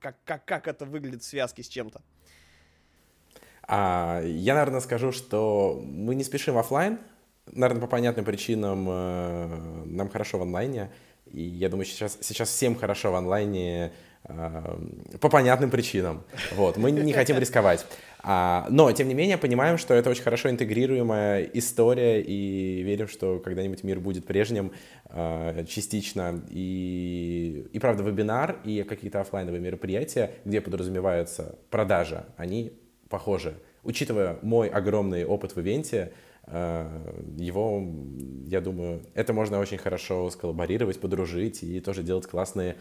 как, 0.05 0.23
как, 0.25 0.45
как 0.45 0.69
это 0.69 0.85
выглядит 0.85 1.23
в 1.23 1.25
связке 1.25 1.63
с 1.63 1.69
чем-то? 1.69 2.03
А, 3.67 4.23
я, 4.25 4.55
наверное, 4.55 4.81
скажу, 4.81 5.13
что 5.13 5.83
мы 5.85 6.15
не 6.15 6.25
спешим 6.25 6.59
офлайн. 6.59 6.99
Наверное, 7.53 7.81
по 7.81 7.87
понятным 7.87 8.25
причинам 8.25 8.87
э, 8.89 9.83
нам 9.87 10.09
хорошо 10.09 10.39
в 10.39 10.43
онлайне. 10.43 10.91
И 11.27 11.43
я 11.43 11.69
думаю, 11.69 11.85
сейчас, 11.85 12.19
сейчас 12.21 12.49
всем 12.49 12.75
хорошо 12.75 13.13
в 13.13 13.15
онлайне 13.15 13.93
э, 14.25 14.79
по 15.21 15.29
понятным 15.29 15.71
причинам. 15.71 16.25
Вот, 16.57 16.77
мы 16.77 16.91
не 16.91 17.13
хотим 17.13 17.39
рисковать. 17.39 17.87
А, 18.27 18.67
но, 18.71 18.91
тем 18.93 19.09
не 19.09 19.15
менее, 19.15 19.37
понимаем, 19.37 19.77
что 19.77 19.93
это 19.93 20.09
очень 20.09 20.23
хорошо 20.23 20.49
интегрируемая 20.49 21.43
история, 21.53 22.23
и 22.23 22.83
верим, 22.83 23.07
что 23.07 23.39
когда-нибудь 23.39 23.85
мир 23.85 24.01
будет 24.01 24.25
прежним 24.25 24.73
э, 25.11 25.67
частично. 25.69 26.43
И, 26.49 27.69
и, 27.71 27.79
правда, 27.79 28.03
вебинар 28.03 28.57
и 28.65 28.83
какие-то 28.83 29.21
офлайновые 29.21 29.61
мероприятия, 29.61 30.31
где 30.47 30.63
подразумевается 30.63 31.59
продажа, 31.69 32.25
они 32.39 32.73
похожи. 33.15 33.55
Учитывая 33.85 34.39
мой 34.43 34.67
огромный 34.69 35.25
опыт 35.25 35.55
в 35.55 35.61
ивенте, 35.61 36.13
э, 36.49 37.13
его, 37.39 37.81
я 38.49 38.61
думаю, 38.61 39.03
это 39.15 39.33
можно 39.33 39.61
очень 39.61 39.79
хорошо 39.79 40.29
сколлаборировать, 40.31 40.99
подружить 40.99 41.63
и 41.63 41.79
тоже 41.79 42.03
делать 42.03 42.27
классные 42.27 42.75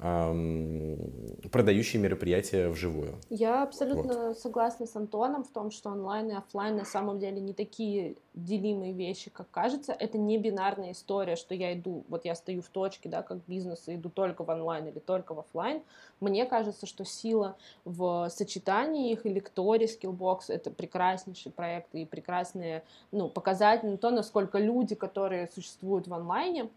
продающие 0.00 2.00
мероприятия 2.00 2.70
вживую. 2.70 3.16
Я 3.28 3.62
абсолютно 3.62 4.28
вот. 4.28 4.38
согласна 4.38 4.86
с 4.86 4.96
Антоном 4.96 5.44
в 5.44 5.48
том, 5.48 5.70
что 5.70 5.90
онлайн 5.90 6.30
и 6.30 6.34
офлайн 6.34 6.76
на 6.76 6.86
самом 6.86 7.18
деле 7.18 7.38
не 7.38 7.52
такие 7.52 8.16
делимые 8.32 8.94
вещи, 8.94 9.30
как 9.30 9.50
кажется. 9.50 9.92
Это 9.92 10.16
не 10.16 10.38
бинарная 10.38 10.92
история, 10.92 11.36
что 11.36 11.54
я 11.54 11.74
иду, 11.74 12.04
вот 12.08 12.24
я 12.24 12.34
стою 12.34 12.62
в 12.62 12.68
точке, 12.68 13.10
да, 13.10 13.22
как 13.22 13.38
бизнес, 13.46 13.88
и 13.88 13.96
иду 13.96 14.08
только 14.08 14.42
в 14.42 14.48
онлайн 14.48 14.86
или 14.86 15.00
только 15.00 15.34
в 15.34 15.40
офлайн. 15.40 15.82
Мне 16.20 16.46
кажется, 16.46 16.86
что 16.86 17.04
сила 17.04 17.56
в 17.84 18.30
сочетании 18.30 19.12
их, 19.12 19.26
и 19.26 19.28
Лекторий, 19.28 19.86
Skillbox— 19.86 20.44
это 20.48 20.70
прекраснейший 20.70 21.52
проект 21.52 21.94
и 21.94 22.06
прекрасные 22.06 22.84
ну, 23.12 23.28
показатели, 23.28 23.96
то, 23.96 24.10
насколько 24.10 24.58
люди, 24.58 24.94
которые 24.94 25.50
существуют 25.54 26.08
в 26.08 26.14
онлайне, 26.14 26.70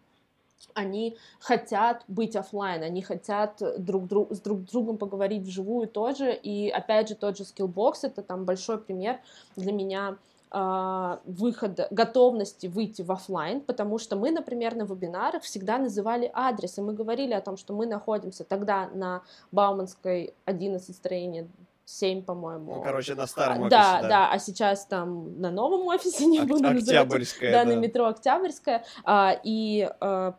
они 0.74 1.18
хотят 1.40 2.04
быть 2.08 2.36
офлайн, 2.36 2.84
они 2.84 3.02
хотят 3.02 3.62
друг, 3.78 4.08
друг, 4.08 4.34
с 4.34 4.40
друг 4.40 4.64
другом 4.66 4.98
поговорить 4.98 5.44
вживую 5.44 5.88
тоже. 5.88 6.34
И 6.34 6.70
опять 6.70 7.10
же, 7.10 7.16
тот 7.16 7.38
же 7.38 7.44
Skillbox 7.44 8.00
это 8.04 8.22
там 8.22 8.46
большой 8.46 8.78
пример 8.78 9.20
для 9.56 9.72
меня 9.72 10.18
э, 10.52 11.18
выхода, 11.26 11.88
готовности 11.92 12.68
выйти 12.68 13.02
в 13.02 13.12
офлайн, 13.12 13.62
потому 13.62 14.00
что 14.00 14.16
мы, 14.16 14.32
например, 14.32 14.76
на 14.76 14.84
вебинарах 14.84 15.44
всегда 15.44 15.78
называли 15.78 16.30
адрес, 16.34 16.78
и 16.78 16.82
мы 16.82 16.94
говорили 16.94 17.34
о 17.34 17.42
том, 17.42 17.58
что 17.58 17.74
мы 17.74 17.86
находимся 17.86 18.44
тогда 18.44 18.90
на 18.94 19.22
Бауманской 19.52 20.34
11 20.46 20.96
строение 20.96 21.48
7, 21.86 22.24
по-моему. 22.24 22.76
Ну, 22.76 22.82
короче, 22.82 23.14
на 23.14 23.28
старом 23.28 23.64
офисе, 23.64 23.70
да, 23.70 24.02
да. 24.02 24.08
Да, 24.08 24.32
а 24.32 24.40
сейчас 24.40 24.86
там 24.86 25.40
на 25.42 25.52
новом 25.52 25.88
офисе, 25.88 26.26
не 26.26 26.42
буду 26.42 26.64
называть. 26.64 27.04
Октябрьская, 27.06 27.52
да, 27.52 27.66
да, 27.66 27.70
на 27.70 27.76
метро 27.76 28.06
Октябрьская. 28.06 28.86
А, 29.04 29.36
и 29.44 29.90
а, 30.00 30.34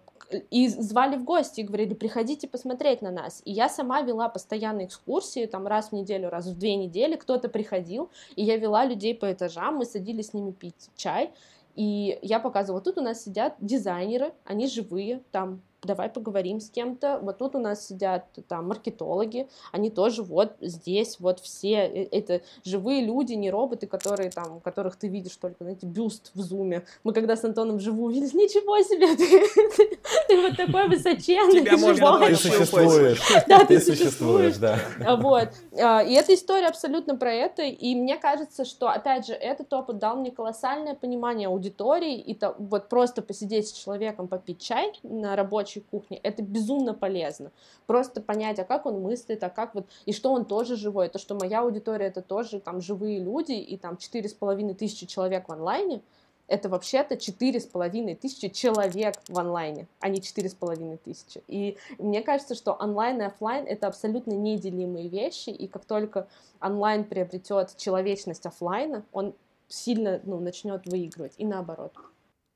и 0.50 0.68
звали 0.68 1.16
в 1.16 1.24
гости, 1.24 1.60
и 1.60 1.64
говорили, 1.64 1.94
приходите 1.94 2.48
посмотреть 2.48 3.02
на 3.02 3.10
нас. 3.10 3.42
И 3.44 3.52
я 3.52 3.68
сама 3.68 4.02
вела 4.02 4.28
постоянные 4.28 4.86
экскурсии, 4.86 5.46
там 5.46 5.66
раз 5.66 5.90
в 5.90 5.92
неделю, 5.92 6.30
раз 6.30 6.46
в 6.46 6.58
две 6.58 6.76
недели 6.76 7.16
кто-то 7.16 7.48
приходил, 7.48 8.10
и 8.36 8.44
я 8.44 8.56
вела 8.56 8.84
людей 8.84 9.14
по 9.14 9.32
этажам, 9.32 9.76
мы 9.76 9.84
садились 9.84 10.28
с 10.28 10.34
ними 10.34 10.52
пить 10.52 10.90
чай, 10.96 11.32
и 11.74 12.18
я 12.22 12.38
показывала, 12.38 12.82
тут 12.82 12.98
у 12.98 13.02
нас 13.02 13.24
сидят 13.24 13.56
дизайнеры, 13.60 14.32
они 14.44 14.66
живые, 14.66 15.22
там 15.32 15.60
давай 15.84 16.08
поговорим 16.08 16.60
с 16.60 16.70
кем-то. 16.70 17.18
Вот 17.22 17.38
тут 17.38 17.54
у 17.54 17.58
нас 17.58 17.86
сидят 17.86 18.24
там 18.48 18.68
маркетологи, 18.68 19.48
они 19.72 19.90
тоже 19.90 20.22
вот 20.22 20.52
здесь, 20.60 21.18
вот 21.20 21.40
все, 21.40 21.86
э, 21.86 22.08
это 22.10 22.42
живые 22.64 23.04
люди, 23.04 23.34
не 23.34 23.50
роботы, 23.50 23.86
которые 23.86 24.30
там, 24.30 24.60
которых 24.60 24.96
ты 24.96 25.08
видишь 25.08 25.36
только, 25.36 25.64
знаете, 25.64 25.86
бюст 25.86 26.30
в 26.34 26.40
зуме. 26.40 26.84
Мы 27.02 27.12
когда 27.12 27.36
с 27.36 27.44
Антоном 27.44 27.76
вживую 27.76 28.14
виделись, 28.14 28.34
ничего 28.34 28.78
себе, 28.82 29.14
ты, 29.16 29.98
ты 30.28 30.40
вот 30.40 30.56
такой 30.56 30.88
высоченный, 30.88 31.60
Тебя 31.60 31.76
можно 31.76 32.14
Ты 32.26 32.36
существуешь. 32.36 33.20
Да, 33.46 33.64
ты 33.64 33.80
существуешь, 33.80 34.56
да. 34.56 34.78
Вот. 35.18 35.48
А, 35.78 36.02
и 36.02 36.14
эта 36.14 36.34
история 36.34 36.66
абсолютно 36.66 37.16
про 37.16 37.32
это, 37.32 37.62
и 37.62 37.94
мне 37.94 38.16
кажется, 38.16 38.64
что, 38.64 38.88
опять 38.88 39.26
же, 39.26 39.32
этот 39.32 39.72
опыт 39.72 39.98
дал 39.98 40.16
мне 40.16 40.30
колоссальное 40.30 40.94
понимание 40.94 41.48
аудитории, 41.48 42.18
и 42.18 42.34
то, 42.34 42.54
вот 42.58 42.88
просто 42.88 43.22
посидеть 43.22 43.68
с 43.68 43.72
человеком, 43.72 44.28
попить 44.28 44.60
чай 44.60 44.92
на 45.02 45.36
рабочий 45.36 45.73
рабочей 45.74 45.80
кухне. 45.80 46.20
Это 46.22 46.42
безумно 46.42 46.94
полезно. 46.94 47.50
Просто 47.86 48.20
понять, 48.20 48.58
а 48.58 48.64
как 48.64 48.86
он 48.86 49.00
мыслит, 49.00 49.42
а 49.42 49.50
как 49.50 49.74
вот, 49.74 49.86
и 50.06 50.12
что 50.12 50.32
он 50.32 50.44
тоже 50.44 50.76
живой. 50.76 51.08
То, 51.08 51.18
что 51.18 51.34
моя 51.34 51.60
аудитория 51.60 52.06
это 52.06 52.22
тоже 52.22 52.60
там 52.60 52.80
живые 52.80 53.18
люди, 53.18 53.52
и 53.52 53.76
там 53.76 53.96
четыре 53.96 54.28
с 54.28 54.34
половиной 54.34 54.74
тысячи 54.74 55.06
человек 55.06 55.48
в 55.48 55.52
онлайне, 55.52 56.00
это 56.46 56.68
вообще-то 56.68 57.16
четыре 57.16 57.58
с 57.58 57.64
половиной 57.64 58.14
тысячи 58.14 58.50
человек 58.50 59.14
в 59.28 59.38
онлайне, 59.38 59.86
а 60.00 60.10
не 60.10 60.20
четыре 60.20 60.50
с 60.50 60.54
половиной 60.54 60.98
тысячи. 60.98 61.42
И 61.48 61.78
мне 61.98 62.20
кажется, 62.20 62.54
что 62.54 62.76
онлайн 62.78 63.22
и 63.22 63.24
офлайн 63.24 63.64
это 63.66 63.86
абсолютно 63.86 64.32
неделимые 64.32 65.08
вещи, 65.08 65.50
и 65.50 65.66
как 65.66 65.86
только 65.86 66.26
онлайн 66.60 67.04
приобретет 67.04 67.76
человечность 67.78 68.44
офлайна, 68.44 69.04
он 69.12 69.32
сильно 69.68 70.20
ну, 70.24 70.38
начнет 70.38 70.86
выигрывать, 70.86 71.32
и 71.38 71.46
наоборот. 71.46 71.92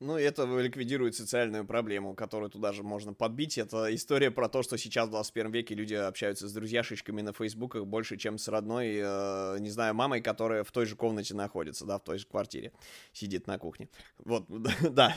Ну, 0.00 0.16
это 0.16 0.44
ликвидирует 0.44 1.16
социальную 1.16 1.66
проблему, 1.66 2.14
которую 2.14 2.50
туда 2.50 2.72
же 2.72 2.84
можно 2.84 3.14
подбить. 3.14 3.58
Это 3.58 3.92
история 3.92 4.30
про 4.30 4.48
то, 4.48 4.62
что 4.62 4.78
сейчас 4.78 5.08
в 5.08 5.10
21 5.10 5.50
веке 5.50 5.74
люди 5.74 5.94
общаются 5.94 6.46
с 6.46 6.52
друзьяшечками 6.52 7.20
на 7.20 7.32
фейсбуках 7.32 7.84
больше, 7.84 8.16
чем 8.16 8.38
с 8.38 8.46
родной, 8.46 8.96
э, 9.02 9.56
не 9.58 9.70
знаю, 9.70 9.94
мамой, 9.94 10.20
которая 10.20 10.62
в 10.62 10.70
той 10.70 10.86
же 10.86 10.94
комнате 10.94 11.34
находится, 11.34 11.84
да, 11.84 11.98
в 11.98 12.02
той 12.04 12.18
же 12.18 12.28
квартире, 12.28 12.70
сидит 13.12 13.48
на 13.48 13.58
кухне. 13.58 13.88
Вот, 14.18 14.44
да. 14.88 15.16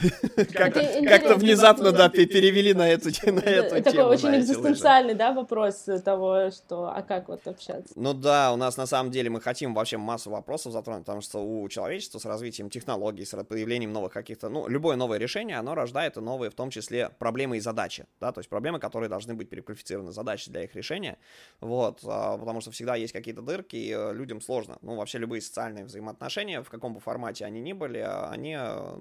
Как-то 0.52 1.36
внезапно, 1.36 1.92
да, 1.92 2.10
перевели 2.10 2.74
на 2.74 2.90
эту 2.90 3.12
тему. 3.12 3.40
Такой 3.42 4.06
очень 4.06 4.36
экзистенциальный, 4.36 5.14
да, 5.14 5.32
вопрос 5.32 5.86
того, 6.04 6.50
что, 6.50 6.92
а 6.92 7.04
как 7.04 7.28
вот 7.28 7.46
общаться? 7.46 7.94
Ну 7.96 8.16
да, 8.16 8.52
у 8.52 8.56
нас 8.56 8.78
на 8.78 8.88
самом 8.88 9.12
деле 9.12 9.30
мы 9.30 9.42
хотим 9.42 9.76
вообще 9.76 9.98
массу 9.98 10.32
вопросов 10.32 10.74
затронуть, 10.74 11.06
потому 11.06 11.22
что 11.22 11.38
у 11.38 11.70
человечества 11.70 12.18
с 12.18 12.26
развитием 12.26 12.72
технологий, 12.72 13.26
с 13.26 13.44
появлением 13.44 13.94
новых 13.94 14.12
каких-то, 14.12 14.50
ну, 14.50 14.71
любое 14.72 14.96
новое 14.96 15.18
решение, 15.18 15.58
оно 15.58 15.76
рождает 15.76 16.18
и 16.18 16.22
новые, 16.22 16.50
в 16.50 16.56
том 16.56 16.70
числе, 16.70 17.10
проблемы 17.20 17.58
и 17.58 17.60
задачи, 17.60 18.06
да, 18.20 18.32
то 18.32 18.40
есть 18.40 18.50
проблемы, 18.50 18.80
которые 18.80 19.10
должны 19.10 19.34
быть 19.34 19.50
переквалифицированы 19.50 20.12
задачи 20.12 20.50
для 20.50 20.64
их 20.64 20.76
решения, 20.76 21.18
вот, 21.60 22.00
а, 22.04 22.38
потому 22.38 22.62
что 22.62 22.72
всегда 22.72 22.96
есть 22.96 23.14
какие-то 23.14 23.42
дырки, 23.42 23.76
и 23.76 23.92
э, 23.92 24.14
людям 24.14 24.42
сложно, 24.42 24.78
ну, 24.82 24.96
вообще 24.96 25.18
любые 25.18 25.42
социальные 25.42 25.86
взаимоотношения, 25.86 26.64
в 26.64 26.70
каком 26.70 26.94
бы 26.94 27.00
формате 27.00 27.46
они 27.46 27.62
ни 27.62 27.74
были, 27.74 28.00
они 28.00 28.56
э, 28.58 28.96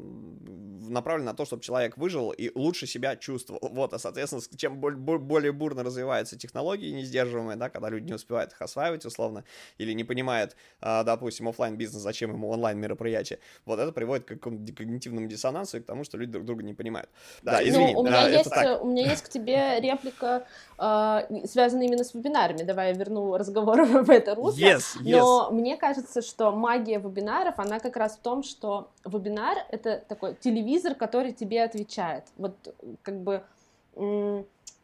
направлены 0.88 1.30
на 1.30 1.36
то, 1.36 1.44
чтобы 1.44 1.62
человек 1.62 1.96
выжил 1.96 2.30
и 2.30 2.50
лучше 2.54 2.86
себя 2.86 3.16
чувствовал, 3.16 3.60
вот, 3.72 3.94
а, 3.94 3.98
соответственно, 3.98 4.42
чем 4.56 4.80
более 4.80 5.52
бурно 5.52 5.82
развиваются 5.82 6.38
технологии 6.38 6.90
несдерживаемые, 6.90 7.56
да, 7.56 7.70
когда 7.70 7.88
люди 7.88 8.06
не 8.06 8.14
успевают 8.14 8.52
их 8.52 8.60
осваивать, 8.60 9.04
условно, 9.04 9.44
или 9.78 9.92
не 9.92 10.04
понимают, 10.04 10.56
а, 10.80 11.04
допустим, 11.04 11.48
офлайн 11.48 11.76
бизнес 11.76 12.02
зачем 12.02 12.32
ему 12.32 12.50
онлайн 12.50 12.78
мероприятие, 12.78 13.38
вот 13.64 13.78
это 13.78 13.92
приводит 13.92 14.26
к 14.26 14.36
когнитивному 14.38 15.26
диссонансу, 15.26 15.59
диссонансу 15.60 15.76
и 15.78 15.80
к 15.80 15.86
тому, 15.86 16.04
что 16.04 16.16
люди 16.16 16.32
друг 16.32 16.44
друга 16.44 16.62
не 16.62 16.74
понимают. 16.74 17.08
Да, 17.42 17.62
извини. 17.62 17.92
Ну, 17.94 18.00
у, 18.00 18.04
меня 18.04 18.24
а, 18.24 18.28
есть, 18.28 18.82
у 18.82 18.86
меня 18.86 19.10
есть 19.10 19.22
к 19.22 19.28
тебе 19.28 19.80
реплика, 19.80 20.46
э, 20.78 21.46
связанная 21.46 21.86
именно 21.86 22.04
с 22.04 22.14
вебинарами. 22.14 22.62
Давай 22.62 22.92
я 22.92 22.94
верну 22.94 23.36
разговор 23.36 23.84
в 23.84 24.10
это 24.10 24.34
русло. 24.34 24.58
Yes, 24.58 24.96
yes. 25.00 25.18
Но 25.18 25.50
мне 25.50 25.76
кажется, 25.76 26.22
что 26.22 26.50
магия 26.52 26.98
вебинаров, 26.98 27.58
она 27.58 27.80
как 27.80 27.96
раз 27.96 28.16
в 28.16 28.20
том, 28.20 28.42
что 28.42 28.90
вебинар— 29.04 29.58
это 29.70 30.02
такой 30.08 30.34
телевизор, 30.34 30.94
который 30.94 31.32
тебе 31.32 31.62
отвечает. 31.62 32.24
Вот 32.36 32.54
как 33.02 33.20
бы 33.20 33.42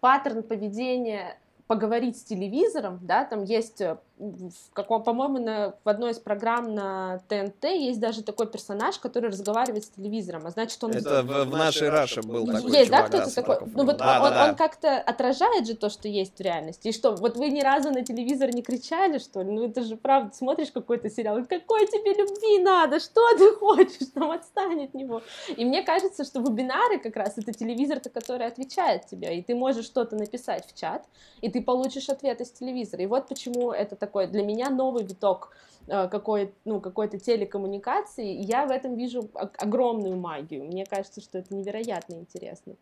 паттерн 0.00 0.42
поведения 0.42 1.38
поговорить 1.66 2.16
с 2.16 2.22
телевизором, 2.22 3.00
да, 3.02 3.24
там 3.24 3.42
есть 3.42 3.80
э, 3.80 3.96
в 4.18 4.72
каком, 4.72 5.02
по-моему, 5.02 5.38
на, 5.38 5.74
в 5.84 5.88
одной 5.88 6.12
из 6.12 6.18
программ 6.18 6.74
на 6.74 7.20
ТНТ 7.28 7.64
есть 7.64 8.00
даже 8.00 8.22
такой 8.22 8.46
персонаж, 8.46 8.98
который 8.98 9.28
разговаривает 9.30 9.84
с 9.84 9.90
телевизором, 9.90 10.46
а 10.46 10.50
значит 10.50 10.82
он... 10.82 10.92
Это 10.92 11.22
в, 11.22 11.44
в 11.44 11.50
нашей 11.50 11.90
Раше 11.90 12.22
был 12.22 12.46
такой 12.46 12.70
Есть, 12.72 12.86
чувак, 12.86 13.10
да, 13.10 13.18
кто-то 13.18 13.34
да, 13.34 13.42
такой? 13.42 13.72
Ну 13.74 13.84
вот 13.84 13.98
да, 13.98 14.22
он, 14.22 14.30
да, 14.30 14.30
да. 14.30 14.48
он 14.48 14.56
как-то 14.56 14.98
отражает 14.98 15.66
же 15.66 15.74
то, 15.74 15.90
что 15.90 16.08
есть 16.08 16.38
в 16.38 16.40
реальности. 16.40 16.88
И 16.88 16.92
что, 16.92 17.14
вот 17.14 17.36
вы 17.36 17.50
ни 17.50 17.60
разу 17.60 17.90
на 17.90 18.02
телевизор 18.02 18.54
не 18.54 18.62
кричали, 18.62 19.18
что 19.18 19.42
ли? 19.42 19.52
Ну 19.52 19.68
это 19.68 19.82
же 19.82 19.96
правда, 19.96 20.34
смотришь 20.34 20.70
какой-то 20.70 21.10
сериал, 21.10 21.44
какой 21.46 21.86
тебе 21.86 22.14
любви 22.14 22.62
надо, 22.62 23.00
что 23.00 23.20
ты 23.36 23.52
хочешь, 23.56 24.08
там 24.14 24.30
отстань 24.30 24.84
от 24.84 24.94
него. 24.94 25.20
И 25.54 25.64
мне 25.64 25.82
кажется, 25.82 26.24
что 26.24 26.40
вебинары 26.40 26.98
как 26.98 27.16
раз 27.16 27.36
это 27.36 27.52
телевизор, 27.52 28.00
который 28.00 28.46
отвечает 28.46 29.06
тебе, 29.06 29.38
и 29.38 29.42
ты 29.42 29.54
можешь 29.54 29.84
что-то 29.84 30.16
написать 30.16 30.66
в 30.66 30.74
чат, 30.74 31.04
и 31.42 31.50
ты 31.50 31.60
получишь 31.60 32.08
ответ 32.08 32.40
из 32.40 32.50
телевизора. 32.50 33.02
И 33.02 33.06
вот 33.06 33.28
почему 33.28 33.72
это 33.72 33.94
такой 34.06 34.28
для 34.28 34.42
меня 34.42 34.70
новый 34.70 35.04
виток 35.04 35.50
э, 35.88 36.08
какой, 36.08 36.52
ну, 36.64 36.80
какой-то 36.80 37.18
телекоммуникации, 37.18 38.26
я 38.26 38.66
в 38.66 38.70
этом 38.70 38.96
вижу 38.96 39.28
огромную 39.34 40.16
магию. 40.16 40.64
Мне 40.64 40.86
кажется, 40.86 41.20
что 41.20 41.38
это 41.38 41.54
невероятно 41.54 42.14
интересно. 42.14 42.74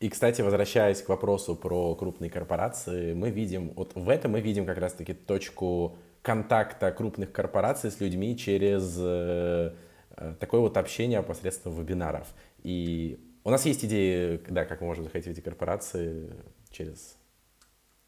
И, 0.00 0.08
кстати, 0.08 0.42
возвращаясь 0.42 1.02
к 1.02 1.08
вопросу 1.08 1.56
про 1.56 1.94
крупные 1.94 2.30
корпорации, 2.30 3.14
мы 3.14 3.30
видим, 3.30 3.72
вот 3.76 3.94
в 3.94 4.08
этом 4.08 4.32
мы 4.32 4.40
видим 4.40 4.66
как 4.66 4.78
раз-таки 4.78 5.12
точку 5.14 5.96
контакта 6.22 6.92
крупных 6.92 7.32
корпораций 7.32 7.90
с 7.90 8.00
людьми 8.00 8.36
через 8.36 8.96
э, 8.98 9.72
э 10.16 10.34
такое 10.38 10.60
вот 10.60 10.76
общение 10.76 11.22
посредством 11.22 11.74
вебинаров. 11.74 12.26
И 12.62 13.18
у 13.44 13.50
нас 13.50 13.66
есть 13.66 13.84
идеи, 13.84 14.40
да, 14.48 14.64
как 14.64 14.80
мы 14.80 14.86
можем 14.86 15.04
заходить 15.04 15.28
в 15.28 15.30
эти 15.30 15.40
корпорации 15.40 16.30
через 16.70 17.16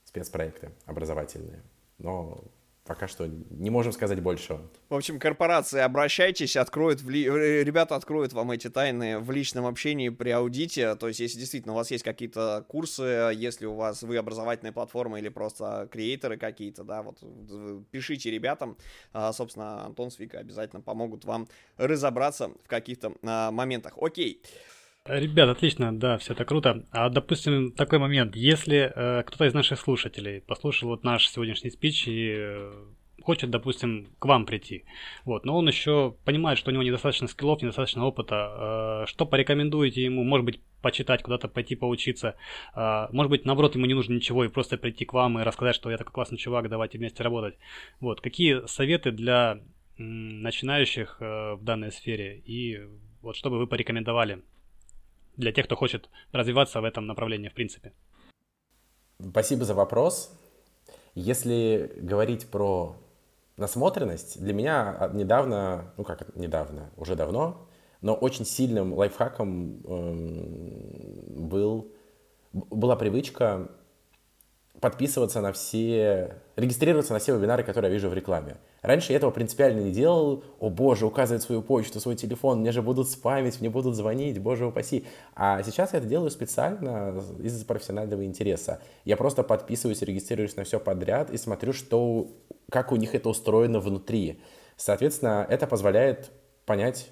спецпроекты 0.05 0.71
образовательные 0.87 1.63
но 2.03 2.45
пока 2.85 3.07
что 3.07 3.27
не 3.27 3.71
можем 3.71 3.93
сказать 3.93 4.21
большего. 4.21 4.61
В 4.89 4.95
общем, 4.97 5.21
корпорации, 5.21 5.81
обращайтесь, 5.81 6.57
откроют, 6.57 7.01
в 7.01 7.09
ли... 7.09 7.25
Э, 7.25 7.63
ребята 7.63 7.95
откроют 7.95 8.33
вам 8.33 8.51
эти 8.51 8.69
тайны 8.69 9.21
в 9.21 9.31
личном 9.31 9.67
общении 9.67 10.09
при 10.09 10.31
аудите, 10.31 10.97
то 10.97 11.09
есть 11.09 11.21
если 11.21 11.39
действительно 11.39 11.75
у 11.75 11.77
вас 11.77 11.91
есть 11.93 12.03
какие-то 12.03 12.65
курсы, 12.69 13.33
если 13.35 13.67
у 13.67 13.75
вас 13.75 14.03
вы 14.03 14.17
образовательная 14.17 14.73
платформа 14.73 15.19
или 15.21 15.29
просто 15.29 15.89
креаторы 15.93 16.37
какие-то, 16.37 16.83
да, 16.83 17.03
вот 17.03 17.23
пишите 17.93 18.31
ребятам, 18.31 18.77
а, 19.13 19.33
собственно, 19.33 19.87
Антон 19.87 20.11
с 20.11 20.19
Викой 20.19 20.41
обязательно 20.41 20.83
помогут 20.83 21.25
вам 21.25 21.49
разобраться 21.77 22.49
в 22.65 22.69
каких-то 22.69 23.13
а, 23.23 23.53
моментах. 23.53 23.95
Окей. 24.01 24.43
Ребят, 25.05 25.49
отлично, 25.49 25.99
да, 25.99 26.17
все 26.17 26.33
это 26.33 26.45
круто. 26.45 26.87
А, 26.93 27.09
допустим, 27.09 27.73
такой 27.73 27.99
момент, 27.99 28.37
если 28.37 28.93
э, 28.95 29.25
кто-то 29.25 29.47
из 29.47 29.53
наших 29.53 29.81
слушателей 29.81 30.41
послушал 30.43 30.91
вот 30.91 31.03
наш 31.03 31.29
сегодняшний 31.29 31.71
спич 31.71 32.07
и 32.07 32.33
э, 32.37 32.73
хочет, 33.21 33.51
допустим, 33.51 34.15
к 34.21 34.25
вам 34.27 34.47
прийти, 34.47 34.85
вот, 35.25 35.45
но 35.45 35.59
он 35.59 35.67
еще 35.67 36.15
понимает, 36.25 36.57
что 36.57 36.71
у 36.71 36.73
него 36.73 36.85
недостаточно 36.85 37.27
скиллов, 37.27 37.61
недостаточно 37.63 38.07
опыта, 38.07 39.03
э, 39.03 39.07
что 39.09 39.27
порекомендуете 39.27 40.05
ему, 40.05 40.23
может 40.23 40.47
быть, 40.47 40.61
почитать, 40.83 41.25
куда-то 41.25 41.49
пойти 41.49 41.75
поучиться, 41.75 42.37
э, 42.77 43.09
может 43.11 43.31
быть, 43.31 43.45
наоборот, 43.45 43.75
ему 43.75 43.87
не 43.87 43.95
нужно 43.95 44.15
ничего 44.15 44.45
и 44.45 44.49
просто 44.49 44.79
прийти 44.79 45.05
к 45.05 45.15
вам 45.15 45.37
и 45.41 45.43
рассказать, 45.43 45.75
что 45.75 45.91
я 45.91 45.99
такой 45.99 46.13
классный 46.13 46.39
чувак, 46.39 46.69
давайте 46.69 46.99
вместе 46.99 47.25
работать. 47.25 47.57
Вот, 47.99 48.21
какие 48.21 48.69
советы 48.69 49.11
для 49.11 49.63
начинающих 49.99 51.17
э, 51.19 51.55
в 51.55 51.65
данной 51.65 51.91
сфере 51.91 52.39
и 52.47 52.83
вот 53.21 53.35
что 53.35 53.51
бы 53.51 53.59
вы 53.59 53.67
порекомендовали 53.67 54.43
для 55.37 55.53
тех, 55.53 55.67
кто 55.67 55.77
хочет 55.77 56.09
развиваться 56.33 56.81
в 56.81 56.85
этом 56.85 57.07
направлении, 57.07 57.49
в 57.49 57.55
принципе? 57.55 57.93
Спасибо 59.21 59.65
за 59.65 59.75
вопрос. 59.75 60.37
Если 61.15 61.93
говорить 61.97 62.49
про 62.49 62.97
насмотренность, 63.57 64.43
для 64.43 64.53
меня 64.53 65.11
недавно, 65.13 65.93
ну 65.97 66.05
как 66.05 66.35
недавно, 66.37 66.91
уже 66.97 67.15
давно, 67.15 67.69
но 68.01 68.15
очень 68.15 68.45
сильным 68.45 68.95
лайфхаком 68.95 69.81
э, 69.85 70.13
был, 71.37 71.93
была 72.53 72.97
привычка 72.97 73.71
подписываться 74.81 75.41
на 75.41 75.53
все, 75.53 76.37
регистрироваться 76.57 77.13
на 77.13 77.21
все 77.21 77.37
вебинары, 77.37 77.63
которые 77.63 77.91
я 77.91 77.95
вижу 77.95 78.09
в 78.09 78.15
рекламе. 78.15 78.57
Раньше 78.81 79.13
я 79.13 79.19
этого 79.19 79.31
принципиально 79.31 79.81
не 79.81 79.93
делал. 79.93 80.43
О 80.59 80.71
боже, 80.71 81.07
указывать 81.07 81.43
свою 81.43 81.63
почту, 81.63 82.01
свой 82.01 82.17
телефон, 82.17 82.61
мне 82.61 82.73
же 82.73 82.83
будут 82.83 83.09
спамить, 83.09 83.61
мне 83.61 83.71
будут 83.71 83.95
звонить, 83.95 84.41
боже 84.41 84.67
упаси. 84.67 85.05
А 85.37 85.63
сейчас 85.63 85.93
я 85.93 86.01
это 86.01 86.09
делаю 86.09 86.31
специально 86.31 87.23
из-за 87.41 87.65
профессионального 87.65 88.25
интереса. 88.25 88.81
Я 89.05 89.17
просто 89.17 89.45
подписываюсь, 89.45 90.03
регистрируюсь 90.03 90.57
на 90.57 90.65
все 90.65 90.81
подряд 90.81 91.31
и 91.31 91.37
смотрю, 91.37 91.73
что, 91.73 92.27
как 92.69 92.91
у 92.91 92.97
них 92.97 93.15
это 93.15 93.29
устроено 93.29 93.79
внутри. 93.79 94.41
Соответственно, 94.77 95.47
это 95.49 95.69
позволяет 95.69 96.33
понять, 96.67 97.09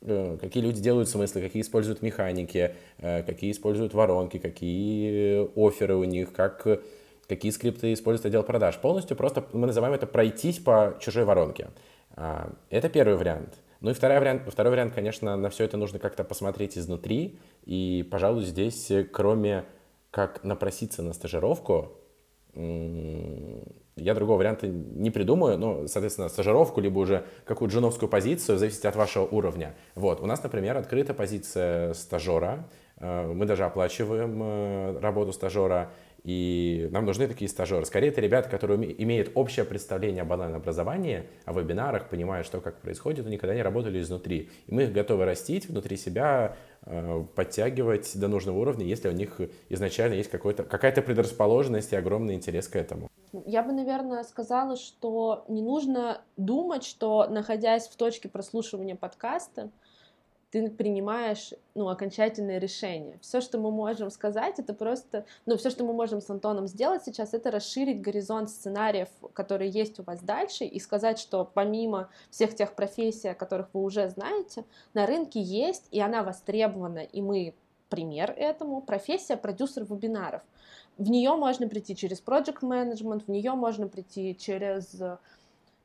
э, 0.00 0.38
какие 0.40 0.60
люди 0.60 0.80
делают 0.80 1.08
смыслы, 1.08 1.40
какие 1.40 1.62
используют 1.62 2.02
механики, 2.02 2.74
э, 2.98 3.22
какие 3.22 3.52
используют 3.52 3.94
воронки, 3.94 4.38
какие 4.38 5.48
оферы 5.54 5.94
у 5.94 6.02
них, 6.02 6.32
как 6.32 6.66
какие 7.36 7.50
скрипты 7.50 7.92
использует 7.92 8.26
отдел 8.26 8.42
продаж. 8.42 8.76
Полностью 8.76 9.16
просто 9.16 9.44
мы 9.52 9.66
называем 9.66 9.94
это 9.94 10.06
пройтись 10.06 10.58
по 10.58 10.96
чужой 11.00 11.24
воронке. 11.24 11.68
А, 12.14 12.52
это 12.70 12.88
первый 12.88 13.16
вариант. 13.16 13.54
Ну 13.80 13.90
и 13.90 13.94
второй 13.94 14.18
вариант, 14.18 14.42
второй 14.46 14.72
вариант, 14.72 14.94
конечно, 14.94 15.36
на 15.36 15.48
все 15.48 15.64
это 15.64 15.76
нужно 15.76 15.98
как-то 15.98 16.24
посмотреть 16.24 16.76
изнутри. 16.76 17.38
И, 17.64 18.06
пожалуй, 18.10 18.44
здесь, 18.44 18.92
кроме 19.12 19.64
как 20.10 20.44
напроситься 20.44 21.02
на 21.02 21.14
стажировку, 21.14 21.92
я 22.54 24.14
другого 24.14 24.38
варианта 24.38 24.68
не 24.68 25.10
придумаю, 25.10 25.58
ну, 25.58 25.88
соответственно, 25.88 26.28
стажировку, 26.28 26.80
либо 26.80 26.98
уже 26.98 27.24
какую-то 27.44 27.74
джуновскую 27.74 28.08
позицию, 28.08 28.56
в 28.56 28.58
зависимости 28.58 28.86
от 28.86 28.96
вашего 28.96 29.24
уровня. 29.24 29.74
Вот, 29.94 30.20
у 30.20 30.26
нас, 30.26 30.42
например, 30.42 30.76
открыта 30.76 31.14
позиция 31.14 31.94
стажера, 31.94 32.68
э, 32.98 33.32
мы 33.32 33.46
даже 33.46 33.64
оплачиваем 33.64 34.42
э, 34.42 34.98
работу 35.00 35.32
стажера, 35.32 35.90
и 36.24 36.88
нам 36.92 37.04
нужны 37.04 37.26
такие 37.26 37.48
стажеры. 37.48 37.84
Скорее, 37.84 38.08
это 38.08 38.20
ребята, 38.20 38.48
которые 38.48 39.02
имеют 39.02 39.32
общее 39.34 39.64
представление 39.64 40.22
об 40.22 40.30
онлайн-образовании, 40.30 41.24
о 41.44 41.52
вебинарах, 41.52 42.08
понимают, 42.08 42.46
что 42.46 42.60
как 42.60 42.80
происходит, 42.80 43.24
но 43.24 43.30
никогда 43.30 43.54
не 43.54 43.62
работали 43.62 44.00
изнутри. 44.00 44.50
И 44.66 44.74
мы 44.74 44.84
их 44.84 44.92
готовы 44.92 45.24
растить 45.24 45.68
внутри 45.68 45.96
себя, 45.96 46.56
э, 46.86 47.24
подтягивать 47.34 48.12
до 48.18 48.28
нужного 48.28 48.58
уровня, 48.58 48.86
если 48.86 49.08
у 49.08 49.12
них 49.12 49.40
изначально 49.68 50.14
есть 50.14 50.30
какая-то 50.30 51.02
предрасположенность 51.02 51.92
и 51.92 51.96
огромный 51.96 52.34
интерес 52.34 52.68
к 52.68 52.76
этому. 52.76 53.08
Я 53.46 53.62
бы, 53.62 53.72
наверное, 53.72 54.22
сказала, 54.24 54.76
что 54.76 55.44
не 55.48 55.62
нужно 55.62 56.20
думать, 56.36 56.84
что, 56.84 57.26
находясь 57.28 57.88
в 57.88 57.96
точке 57.96 58.28
прослушивания 58.28 58.94
подкаста, 58.94 59.70
ты 60.52 60.68
принимаешь 60.68 61.54
ну, 61.74 61.88
окончательное 61.88 62.58
решение. 62.58 63.18
Все, 63.22 63.40
что 63.40 63.58
мы 63.58 63.70
можем 63.70 64.10
сказать, 64.10 64.58
это 64.58 64.74
просто, 64.74 65.24
ну, 65.46 65.56
все, 65.56 65.70
что 65.70 65.82
мы 65.82 65.94
можем 65.94 66.20
с 66.20 66.28
Антоном 66.28 66.66
сделать 66.66 67.02
сейчас, 67.02 67.32
это 67.32 67.50
расширить 67.50 68.02
горизонт 68.02 68.50
сценариев, 68.50 69.08
которые 69.32 69.70
есть 69.70 69.98
у 69.98 70.02
вас 70.02 70.20
дальше, 70.20 70.64
и 70.64 70.78
сказать, 70.78 71.18
что 71.18 71.50
помимо 71.54 72.10
всех 72.30 72.54
тех 72.54 72.74
профессий, 72.74 73.28
о 73.28 73.34
которых 73.34 73.70
вы 73.72 73.82
уже 73.82 74.10
знаете, 74.10 74.66
на 74.92 75.06
рынке 75.06 75.40
есть, 75.40 75.88
и 75.90 76.00
она 76.00 76.22
востребована, 76.22 76.98
и 76.98 77.22
мы 77.22 77.54
пример 77.88 78.34
этому, 78.36 78.82
профессия 78.82 79.38
продюсер 79.38 79.84
вебинаров. 79.84 80.42
В 80.98 81.08
нее 81.08 81.34
можно 81.34 81.66
прийти 81.66 81.96
через 81.96 82.22
project 82.22 82.60
management, 82.60 83.24
в 83.26 83.28
нее 83.28 83.52
можно 83.52 83.88
прийти 83.88 84.36
через 84.38 85.00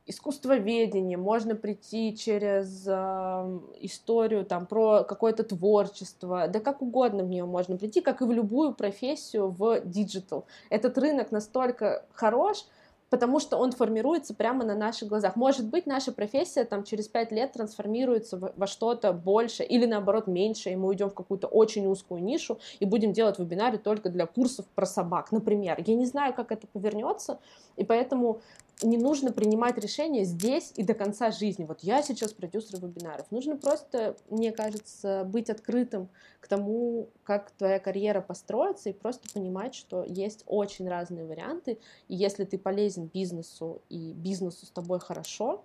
искусствоведение, 0.08 1.18
можно 1.18 1.54
прийти 1.54 2.16
через 2.16 2.84
э, 2.86 3.58
историю 3.80 4.44
там 4.44 4.66
про 4.66 5.04
какое-то 5.04 5.44
творчество, 5.44 6.48
да 6.48 6.60
как 6.60 6.82
угодно 6.82 7.24
в 7.24 7.28
нее 7.28 7.44
можно 7.44 7.76
прийти, 7.76 8.00
как 8.00 8.22
и 8.22 8.24
в 8.24 8.32
любую 8.32 8.74
профессию 8.74 9.50
в 9.50 9.80
digital. 9.84 10.46
Этот 10.70 10.96
рынок 10.98 11.30
настолько 11.30 12.06
хорош, 12.12 12.64
потому 13.10 13.40
что 13.40 13.56
он 13.56 13.72
формируется 13.72 14.34
прямо 14.34 14.64
на 14.64 14.74
наших 14.74 15.08
глазах. 15.08 15.36
Может 15.36 15.66
быть, 15.66 15.86
наша 15.86 16.12
профессия 16.12 16.64
там 16.64 16.84
через 16.84 17.08
пять 17.08 17.32
лет 17.32 17.52
трансформируется 17.52 18.52
во 18.56 18.66
что-то 18.66 19.12
больше 19.12 19.62
или 19.62 19.86
наоборот 19.86 20.26
меньше, 20.26 20.70
и 20.70 20.76
мы 20.76 20.88
уйдем 20.88 21.10
в 21.10 21.14
какую-то 21.14 21.46
очень 21.46 21.86
узкую 21.86 22.22
нишу 22.22 22.58
и 22.80 22.84
будем 22.84 23.12
делать 23.12 23.38
вебинары 23.38 23.78
только 23.78 24.08
для 24.10 24.26
курсов 24.26 24.66
про 24.74 24.86
собак, 24.86 25.32
например. 25.32 25.82
Я 25.86 25.94
не 25.94 26.06
знаю, 26.06 26.34
как 26.34 26.52
это 26.52 26.66
повернется, 26.66 27.38
и 27.76 27.84
поэтому 27.84 28.40
не 28.82 28.96
нужно 28.96 29.32
принимать 29.32 29.76
решения 29.78 30.24
здесь 30.24 30.72
и 30.76 30.82
до 30.82 30.94
конца 30.94 31.30
жизни. 31.30 31.64
Вот 31.64 31.80
я 31.80 32.02
сейчас 32.02 32.32
продюсер 32.32 32.80
вебинаров. 32.80 33.30
Нужно 33.30 33.56
просто, 33.56 34.16
мне 34.30 34.52
кажется, 34.52 35.24
быть 35.24 35.50
открытым 35.50 36.08
к 36.40 36.48
тому, 36.48 37.08
как 37.24 37.50
твоя 37.52 37.78
карьера 37.80 38.20
построится, 38.20 38.90
и 38.90 38.92
просто 38.92 39.28
понимать, 39.32 39.74
что 39.74 40.04
есть 40.04 40.44
очень 40.46 40.88
разные 40.88 41.24
варианты. 41.24 41.78
И 42.06 42.14
если 42.14 42.44
ты 42.44 42.58
полезен 42.58 43.06
бизнесу, 43.12 43.82
и 43.88 44.12
бизнесу 44.12 44.66
с 44.66 44.70
тобой 44.70 45.00
хорошо, 45.00 45.64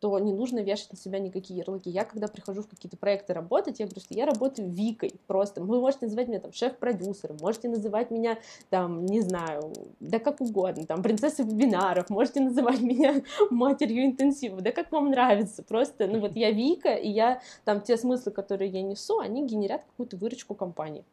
то 0.00 0.18
не 0.18 0.32
нужно 0.32 0.60
вешать 0.60 0.92
на 0.92 0.98
себя 0.98 1.18
никакие 1.18 1.58
ярлыки. 1.58 1.90
Я, 1.90 2.04
когда 2.04 2.28
прихожу 2.28 2.62
в 2.62 2.68
какие-то 2.68 2.96
проекты 2.96 3.32
работать, 3.32 3.80
я 3.80 3.86
говорю, 3.86 4.00
что 4.00 4.14
я 4.14 4.26
работаю 4.26 4.68
Викой 4.68 5.14
просто. 5.26 5.60
Вы 5.62 5.80
можете 5.80 6.06
называть 6.06 6.28
меня 6.28 6.40
там 6.40 6.52
шеф-продюсером, 6.52 7.36
можете 7.40 7.68
называть 7.68 8.10
меня 8.10 8.38
там, 8.70 9.06
не 9.06 9.20
знаю, 9.20 9.72
да 10.00 10.18
как 10.18 10.40
угодно, 10.40 10.86
там, 10.86 11.02
принцессой 11.02 11.44
вебинаров, 11.44 12.10
можете 12.10 12.40
называть 12.40 12.80
меня 12.80 13.22
матерью 13.50 14.04
интенсива, 14.04 14.60
да 14.60 14.70
как 14.70 14.92
вам 14.92 15.10
нравится. 15.10 15.62
Просто, 15.62 16.06
ну 16.06 16.20
вот 16.20 16.36
я 16.36 16.50
Вика, 16.50 16.94
и 16.94 17.08
я 17.08 17.40
там 17.64 17.80
те 17.80 17.96
смыслы, 17.96 18.32
которые 18.32 18.70
я 18.70 18.82
несу, 18.82 19.18
они 19.18 19.44
генерят 19.46 19.82
какую-то 19.84 20.16
выручку 20.16 20.54
компании. 20.54 21.04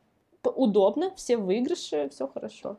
Удобно, 0.43 1.13
все 1.15 1.37
выигрыши, 1.37 2.09
все 2.09 2.27
хорошо. 2.27 2.77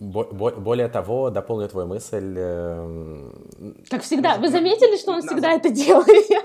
Более 0.00 0.88
того, 0.88 1.30
дополню 1.30 1.68
твою 1.68 1.86
мысль. 1.86 2.34
Эм, 2.36 3.32
как 3.88 4.02
всегда. 4.02 4.36
Вы 4.38 4.48
заметили, 4.48 4.96
что 4.96 5.12
он 5.12 5.22
всегда 5.22 5.52
это 5.52 5.70
делает? 5.70 6.42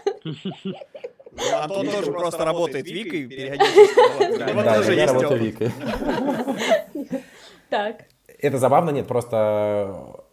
Ну, 1.31 1.57
Антон 1.57 1.87
тоже 1.87 2.11
просто 2.11 2.45
работает 2.45 2.85
Викой 2.85 3.27
периодически. 3.27 4.37
Да, 4.37 4.93
я 4.93 5.07
работаю 5.07 5.39
Викой. 5.39 5.71
Так. 7.69 8.05
Это 8.39 8.57
забавно, 8.57 8.89
нет, 8.91 9.07
просто 9.07 10.23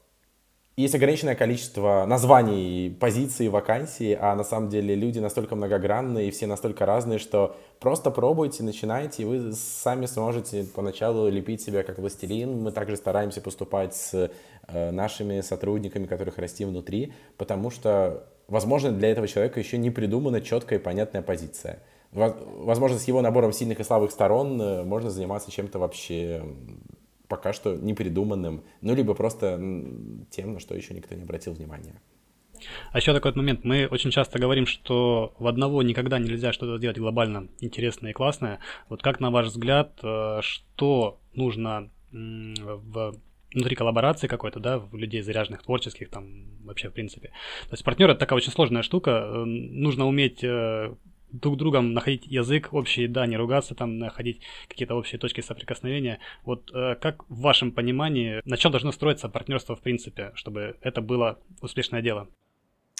есть 0.76 0.94
ограниченное 0.94 1.34
количество 1.34 2.04
названий 2.06 2.94
позиций, 3.00 3.48
вакансий, 3.48 4.12
а 4.12 4.34
на 4.34 4.44
самом 4.44 4.68
деле 4.68 4.94
люди 4.94 5.18
настолько 5.18 5.56
многогранные 5.56 6.28
и 6.28 6.30
все 6.30 6.46
настолько 6.46 6.84
разные, 6.84 7.18
что 7.18 7.56
просто 7.80 8.10
пробуйте, 8.10 8.62
начинайте, 8.62 9.22
и 9.22 9.24
вы 9.24 9.52
сами 9.54 10.04
сможете 10.04 10.64
поначалу 10.64 11.30
лепить 11.30 11.62
себя 11.62 11.82
как 11.82 11.98
властелин. 11.98 12.62
Мы 12.62 12.72
также 12.72 12.96
стараемся 12.96 13.40
поступать 13.40 13.94
с 13.96 14.30
э, 14.68 14.90
нашими 14.90 15.40
сотрудниками, 15.40 16.04
которых 16.04 16.36
растим 16.36 16.68
внутри, 16.68 17.14
потому 17.38 17.70
что, 17.70 18.28
возможно, 18.46 18.92
для 18.92 19.10
этого 19.10 19.26
человека 19.26 19.58
еще 19.58 19.78
не 19.78 19.90
придумана 19.90 20.42
четкая 20.42 20.78
и 20.78 20.82
понятная 20.82 21.22
позиция. 21.22 21.82
Возможно, 22.12 22.98
с 22.98 23.04
его 23.04 23.22
набором 23.22 23.52
сильных 23.52 23.80
и 23.80 23.84
слабых 23.84 24.10
сторон 24.10 24.60
э, 24.60 24.82
можно 24.84 25.08
заниматься 25.08 25.50
чем-то 25.50 25.78
вообще 25.78 26.42
пока 27.28 27.52
что 27.52 27.74
непридуманным, 27.76 28.64
ну, 28.80 28.94
либо 28.94 29.14
просто 29.14 29.56
тем, 30.30 30.54
на 30.54 30.60
что 30.60 30.74
еще 30.74 30.94
никто 30.94 31.14
не 31.14 31.22
обратил 31.22 31.52
внимания. 31.52 32.00
А 32.92 32.98
еще 32.98 33.12
такой 33.12 33.34
момент. 33.34 33.64
Мы 33.64 33.86
очень 33.86 34.10
часто 34.10 34.38
говорим, 34.38 34.66
что 34.66 35.34
в 35.38 35.46
одного 35.46 35.82
никогда 35.82 36.18
нельзя 36.18 36.52
что-то 36.52 36.78
сделать 36.78 36.98
глобально 36.98 37.48
интересное 37.60 38.10
и 38.10 38.14
классное. 38.14 38.60
Вот 38.88 39.02
как, 39.02 39.20
на 39.20 39.30
ваш 39.30 39.48
взгляд, 39.48 39.98
э, 40.02 40.38
что 40.42 41.20
нужно 41.34 41.90
в 42.12 43.14
внутри 43.52 43.74
коллаборации 43.74 44.26
какой-то, 44.26 44.60
да, 44.60 44.78
в 44.78 44.94
людей 44.96 45.22
заряженных, 45.22 45.62
творческих, 45.62 46.10
там, 46.10 46.44
вообще, 46.64 46.90
в 46.90 46.92
принципе. 46.92 47.28
То 47.68 47.72
есть 47.72 47.84
партнер— 47.84 48.10
это 48.10 48.20
такая 48.20 48.36
очень 48.36 48.52
сложная 48.52 48.82
штука. 48.82 49.10
Э, 49.10 49.44
нужно 49.44 50.06
уметь 50.06 50.44
э, 50.44 50.94
друг 51.32 51.56
другом 51.56 51.92
находить 51.92 52.26
язык 52.26 52.68
общий, 52.72 53.06
да, 53.06 53.26
не 53.26 53.36
ругаться, 53.36 53.74
там, 53.74 53.98
находить 53.98 54.40
какие-то 54.68 54.94
общие 54.94 55.18
точки 55.18 55.40
соприкосновения. 55.40 56.18
Вот 56.44 56.70
э, 56.74 56.96
как 56.96 57.28
в 57.28 57.40
вашем 57.40 57.72
понимании, 57.72 58.40
на 58.44 58.56
чем 58.56 58.72
должно 58.72 58.92
строиться 58.92 59.28
партнерство 59.28 59.76
в 59.76 59.80
принципе, 59.80 60.32
чтобы 60.34 60.76
это 60.80 61.00
было 61.00 61.38
успешное 61.60 62.02
дело? 62.02 62.28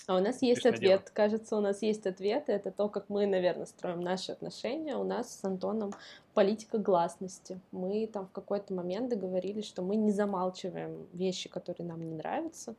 А 0.06 0.16
у 0.16 0.20
нас 0.20 0.40
есть 0.40 0.64
ответ. 0.64 0.80
Дело. 0.80 1.02
Кажется, 1.12 1.56
у 1.56 1.60
нас 1.60 1.82
есть 1.82 2.06
ответ. 2.06 2.44
Это 2.48 2.70
то, 2.70 2.88
как 2.88 3.08
мы, 3.08 3.26
наверное, 3.26 3.66
строим 3.66 4.00
наши 4.00 4.30
отношения. 4.30 4.96
У 4.96 5.02
нас 5.02 5.40
с 5.40 5.44
Антоном 5.44 5.92
политика 6.32 6.78
гласности. 6.78 7.60
Мы 7.72 8.06
там 8.06 8.26
в 8.26 8.30
какой-то 8.30 8.72
момент 8.72 9.10
договорились, 9.10 9.66
что 9.66 9.82
мы 9.82 9.96
не 9.96 10.12
замалчиваем 10.12 11.06
вещи, 11.12 11.48
которые 11.48 11.88
нам 11.88 12.08
не 12.08 12.14
нравятся, 12.14 12.76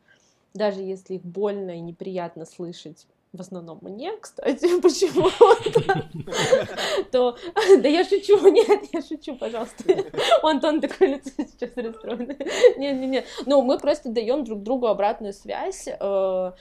даже 0.53 0.81
если 0.81 1.15
их 1.15 1.23
больно 1.23 1.71
и 1.71 1.81
неприятно 1.81 2.45
слышать 2.45 3.05
в 3.37 3.41
основном 3.41 3.79
мне, 3.81 4.11
кстати, 4.17 4.79
почему 4.81 5.29
то 7.11 7.37
да 7.81 7.87
я 7.87 8.03
шучу, 8.03 8.47
нет, 8.47 8.83
я 8.91 9.01
шучу, 9.01 9.35
пожалуйста. 9.35 9.83
У 10.43 10.47
Антона 10.47 10.81
такое 10.81 11.15
лицо 11.15 11.31
сейчас 11.37 11.71
расстроенное. 11.75 12.37
Не-не-не. 12.77 13.23
Но 13.45 13.61
мы 13.61 13.77
просто 13.77 14.09
даем 14.09 14.43
друг 14.43 14.63
другу 14.63 14.87
обратную 14.87 15.33
связь 15.33 15.87
э, 15.87 16.51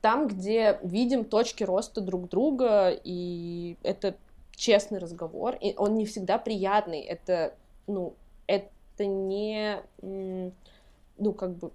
там, 0.00 0.28
где 0.28 0.78
видим 0.82 1.24
точки 1.24 1.64
роста 1.64 2.00
друг 2.00 2.28
друга, 2.28 2.90
и 2.90 3.76
это 3.82 4.16
честный 4.54 4.98
разговор, 4.98 5.56
и 5.60 5.74
он 5.76 5.94
не 5.94 6.06
всегда 6.06 6.38
приятный, 6.38 7.00
это, 7.00 7.54
ну, 7.86 8.14
это 8.46 8.68
не, 9.06 9.80
ну, 10.02 11.32
как 11.32 11.56
бы, 11.56 11.70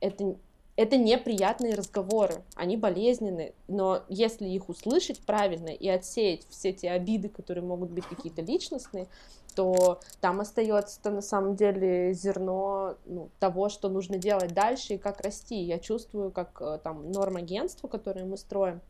это 0.00 0.36
это 0.80 0.96
неприятные 0.96 1.74
разговоры, 1.74 2.42
они 2.54 2.78
болезненные, 2.78 3.52
но 3.68 4.02
если 4.08 4.48
их 4.48 4.70
услышать 4.70 5.20
правильно 5.20 5.68
и 5.68 5.86
отсеять 5.86 6.46
все 6.48 6.70
эти 6.70 6.86
обиды, 6.86 7.28
которые 7.28 7.62
могут 7.62 7.90
быть 7.90 8.06
какие-то 8.06 8.40
личностные, 8.40 9.06
то 9.54 10.00
там 10.22 10.40
остается 10.40 11.10
на 11.10 11.20
самом 11.20 11.54
деле 11.54 12.14
зерно 12.14 12.94
ну, 13.04 13.28
того, 13.38 13.68
что 13.68 13.90
нужно 13.90 14.16
делать 14.16 14.54
дальше 14.54 14.94
и 14.94 14.98
как 14.98 15.20
расти. 15.20 15.60
Я 15.60 15.78
чувствую, 15.78 16.30
как 16.30 16.56
э, 16.62 16.78
там 16.82 17.12
норм 17.12 17.36
агентства, 17.36 17.86
которое 17.86 18.24
мы 18.24 18.38
строим, 18.38 18.80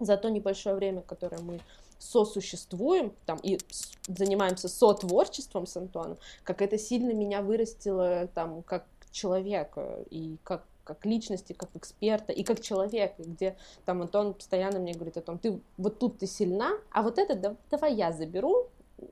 за 0.00 0.16
то 0.16 0.28
небольшое 0.28 0.74
время, 0.74 1.02
которое 1.02 1.40
мы 1.40 1.60
сосуществуем 2.00 3.12
там, 3.26 3.38
и 3.44 3.60
занимаемся 4.08 4.68
сотворчеством 4.68 5.68
с 5.68 5.76
Антоном, 5.76 6.18
как 6.42 6.62
это 6.62 6.78
сильно 6.78 7.12
меня 7.12 7.42
вырастило 7.42 8.26
там, 8.34 8.64
как 8.64 8.86
человека 9.12 10.00
и 10.10 10.38
как 10.42 10.64
как 10.84 11.04
личности, 11.06 11.52
как 11.52 11.70
эксперта 11.74 12.32
и 12.32 12.42
как 12.42 12.60
человека, 12.60 13.22
где 13.22 13.56
там 13.84 14.02
Антон 14.02 14.34
постоянно 14.34 14.78
мне 14.78 14.94
говорит 14.94 15.16
о 15.16 15.22
том, 15.22 15.38
ты 15.38 15.60
вот 15.76 15.98
тут 15.98 16.18
ты 16.18 16.26
сильна, 16.26 16.72
а 16.90 17.02
вот 17.02 17.18
это 17.18 17.34
да, 17.34 17.56
давай 17.70 17.94
я 17.94 18.12
заберу, 18.12 18.68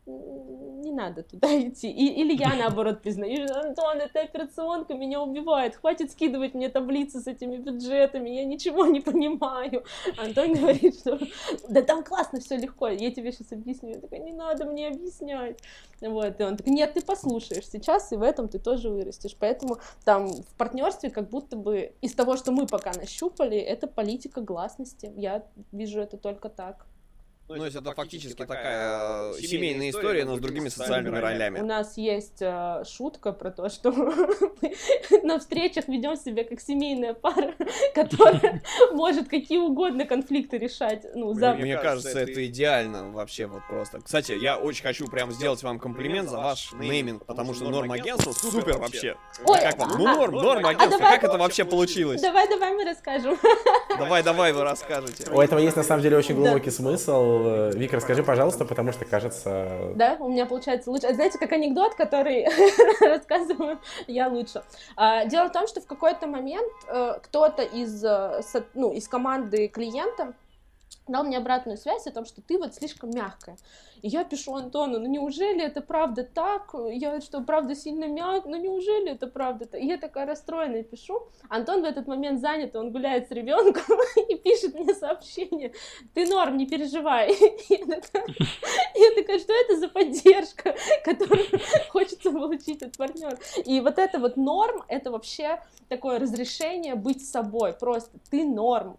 не 0.07 0.93
надо 0.93 1.23
туда 1.23 1.49
идти. 1.69 1.91
И, 1.91 2.21
или 2.21 2.35
я, 2.35 2.55
наоборот, 2.55 3.03
признаю, 3.03 3.47
Антон, 3.53 3.99
эта 3.99 4.21
операционка 4.21 4.95
меня 4.95 5.21
убивает, 5.23 5.77
хватит 5.77 6.11
скидывать 6.11 6.55
мне 6.55 6.69
таблицы 6.69 7.21
с 7.21 7.27
этими 7.27 7.57
бюджетами, 7.57 8.31
я 8.31 8.45
ничего 8.45 8.87
не 8.87 9.01
понимаю. 9.01 9.85
Антон 10.17 10.55
говорит, 10.55 10.99
что 10.99 11.19
да 11.69 11.83
там 11.83 12.03
классно, 12.03 12.41
все 12.41 12.57
легко, 12.57 12.89
я 12.89 13.11
тебе 13.11 13.33
сейчас 13.33 13.53
объясню. 13.53 13.91
Я 13.91 14.01
такая, 14.01 14.21
не 14.21 14.33
надо 14.33 14.65
мне 14.65 14.89
объяснять. 14.89 15.59
Вот, 16.01 16.41
и 16.41 16.45
он 16.45 16.57
такой, 16.57 16.73
нет, 16.73 16.95
ты 16.95 17.03
послушаешь 17.03 17.69
сейчас, 17.69 18.13
и 18.13 18.17
в 18.17 18.23
этом 18.23 18.49
ты 18.49 18.59
тоже 18.59 18.89
вырастешь. 18.89 19.37
Поэтому 19.39 19.79
там 20.05 20.29
в 20.29 20.55
партнерстве 20.57 21.11
как 21.11 21.29
будто 21.29 21.57
бы 21.57 21.93
из 22.01 22.15
того, 22.15 22.37
что 22.37 22.53
мы 22.53 22.67
пока 22.67 22.93
нащупали, 22.93 23.59
это 23.59 23.87
политика 23.87 24.41
гласности. 24.41 25.13
Я 25.17 25.45
вижу 25.73 26.01
это 26.01 26.17
только 26.17 26.49
так. 26.49 26.87
Ну, 27.51 27.57
то 27.57 27.65
есть 27.65 27.77
это 27.77 27.93
фактически 27.93 28.37
такая 28.37 29.33
э, 29.33 29.41
семейная 29.41 29.91
история, 29.91 30.25
но 30.25 30.37
с 30.37 30.41
другими 30.41 30.69
социальными 30.69 31.19
ролями. 31.19 31.59
У 31.59 31.67
нас 31.67 31.97
есть 31.97 32.41
э, 32.41 32.85
шутка 32.89 33.33
про 33.33 33.51
то, 33.51 33.69
что 33.69 33.91
мы 34.63 34.75
на 35.25 35.41
встречах 35.41 35.89
ведем 35.89 36.17
себя 36.17 36.45
как 36.45 36.61
семейная 36.61 37.13
пара, 37.13 37.55
которая 37.95 38.63
может 38.93 39.29
какие 39.29 39.59
угодно 39.59 40.05
конфликты 40.05 40.59
решать. 40.59 41.05
Ну, 41.15 41.35
за... 41.35 41.55
Мне 41.55 41.77
кажется, 41.77 42.21
это 42.21 42.47
идеально 42.47 43.11
вообще 43.11 43.47
вот 43.47 43.63
просто. 43.69 44.01
Кстати, 44.01 44.33
я 44.33 44.57
очень 44.57 44.85
хочу 44.85 45.09
прям 45.09 45.33
сделать 45.33 45.61
вам 45.65 45.81
комплимент 45.81 46.31
за 46.31 46.39
ваш 46.39 46.73
нейминг, 46.75 47.27
потому 47.27 47.53
что 47.55 47.69
норм 47.69 47.91
агентство 47.91 48.31
супер 48.31 48.79
вообще. 48.79 49.17
Ой, 49.45 49.59
как 49.61 49.77
вам? 49.77 49.91
Ну, 49.99 50.05
норм, 50.05 50.35
норм 50.35 50.67
а 50.67 50.71
агентство, 50.71 51.01
как 51.01 51.25
это 51.25 51.37
вообще 51.37 51.65
получилось? 51.65 52.23
Давай, 52.23 52.49
давай 52.49 52.75
мы 52.75 52.85
расскажем. 52.85 53.37
Давай, 53.99 54.23
давай 54.23 54.53
вы 54.53 54.63
расскажете. 54.63 55.29
У 55.33 55.41
этого 55.41 55.59
есть 55.59 55.77
на 55.77 55.83
самом 55.83 56.03
деле 56.03 56.17
очень 56.17 56.37
глубокий 56.37 56.71
смысл 56.71 57.40
Э, 57.47 57.71
Вика, 57.75 57.97
расскажи, 57.97 58.23
пожалуйста, 58.23 58.65
потому 58.65 58.93
что 58.93 59.05
кажется... 59.05 59.93
Да, 59.95 60.17
у 60.21 60.29
меня 60.29 60.47
получается 60.47 60.91
лучше. 60.91 61.13
Знаете, 61.15 61.39
как 61.39 61.53
анекдот, 61.53 61.95
который 61.95 62.47
рассказываю 63.01 63.79
я 64.07 64.29
лучше. 64.29 64.63
А, 64.97 65.25
дело 65.27 65.49
в 65.49 65.53
том, 65.53 65.67
что 65.67 65.81
в 65.81 65.87
какой-то 65.87 66.27
момент 66.27 66.73
э, 66.89 67.19
кто-то 67.23 67.63
из, 67.63 68.05
э, 68.05 68.43
ну, 68.75 68.93
из 68.93 69.09
команды 69.09 69.69
клиента 69.69 70.35
дал 71.09 71.25
мне 71.25 71.39
обратную 71.39 71.77
связь 71.77 72.07
о 72.07 72.13
том, 72.13 72.25
что 72.25 72.41
ты 72.41 72.59
вот 72.59 72.75
слишком 72.75 73.11
мягкая. 73.11 73.57
И 74.03 74.09
я 74.09 74.25
пишу 74.25 74.55
Антону, 74.55 74.99
ну 74.99 75.07
неужели 75.07 75.63
это 75.63 75.81
правда 75.81 76.25
так? 76.25 76.75
Я 76.91 77.21
что, 77.21 77.41
правда 77.41 77.75
сильно 77.75 78.09
мяг? 78.09 78.47
Ну 78.47 78.57
неужели 78.57 79.13
это 79.13 79.27
правда 79.27 79.67
так? 79.67 79.81
И 79.81 79.87
я 79.87 79.99
такая 79.99 80.27
расстроенная 80.27 80.83
пишу. 80.83 81.29
Антон 81.49 81.83
в 81.83 81.85
этот 81.85 82.07
момент 82.07 82.41
занят, 82.41 82.75
он 82.77 82.93
гуляет 82.93 83.29
с 83.29 83.31
ребенком 83.31 83.99
и 84.29 84.37
пишет 84.37 84.75
мне 84.75 84.95
сообщение. 84.95 85.73
Ты 86.15 86.27
норм, 86.27 86.57
не 86.57 86.67
переживай. 86.67 87.31
Я 87.69 89.15
такая, 89.15 89.39
что 89.39 89.53
это 89.53 89.79
за 89.79 89.89
поддержка, 89.89 90.75
которую 91.05 91.45
хочется 91.91 92.31
получить 92.31 92.83
от 92.83 92.97
партнера? 92.97 93.39
И 93.65 93.81
вот 93.81 93.99
это 93.99 94.19
вот 94.19 94.37
норм, 94.37 94.83
это 94.89 95.11
вообще 95.11 95.61
такое 95.89 96.19
разрешение 96.19 96.95
быть 96.95 97.27
собой. 97.27 97.73
Просто 97.73 98.11
ты 98.31 98.45
норм, 98.45 98.97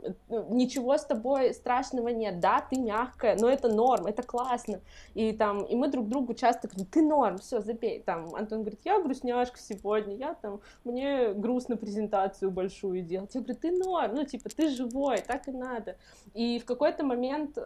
ничего 0.50 0.98
с 0.98 1.06
тобой 1.06 1.54
страшного 1.54 2.10
нет. 2.10 2.40
Да, 2.40 2.66
ты 2.70 2.80
мягкая, 2.80 3.38
но 3.40 3.50
это 3.50 3.68
норм, 3.68 4.06
это 4.06 4.24
классно 4.24 4.82
и 5.14 5.34
там, 5.34 5.64
и 5.64 5.76
мы 5.76 5.90
друг 5.90 6.08
другу 6.08 6.34
часто 6.34 6.68
говорим, 6.68 6.88
ты 6.88 7.02
норм, 7.02 7.38
все, 7.38 7.62
забей, 7.62 8.02
там, 8.02 8.34
Антон 8.36 8.62
говорит, 8.62 8.80
я 8.86 9.02
грустняшка 9.02 9.60
сегодня, 9.60 10.16
я 10.16 10.34
там, 10.36 10.62
мне 10.84 11.34
грустно 11.34 11.78
презентацию 11.78 12.52
большую 12.52 13.02
делать, 13.02 13.34
я 13.36 13.42
говорю, 13.42 13.60
ты 13.60 13.72
норм, 13.72 14.16
ну, 14.16 14.24
типа, 14.26 14.50
ты 14.50 14.70
живой, 14.70 15.20
так 15.20 15.48
и 15.48 15.52
надо, 15.52 15.98
и 16.34 16.60
в 16.60 16.66
какой-то 16.66 17.04
момент 17.04 17.58
э, 17.58 17.62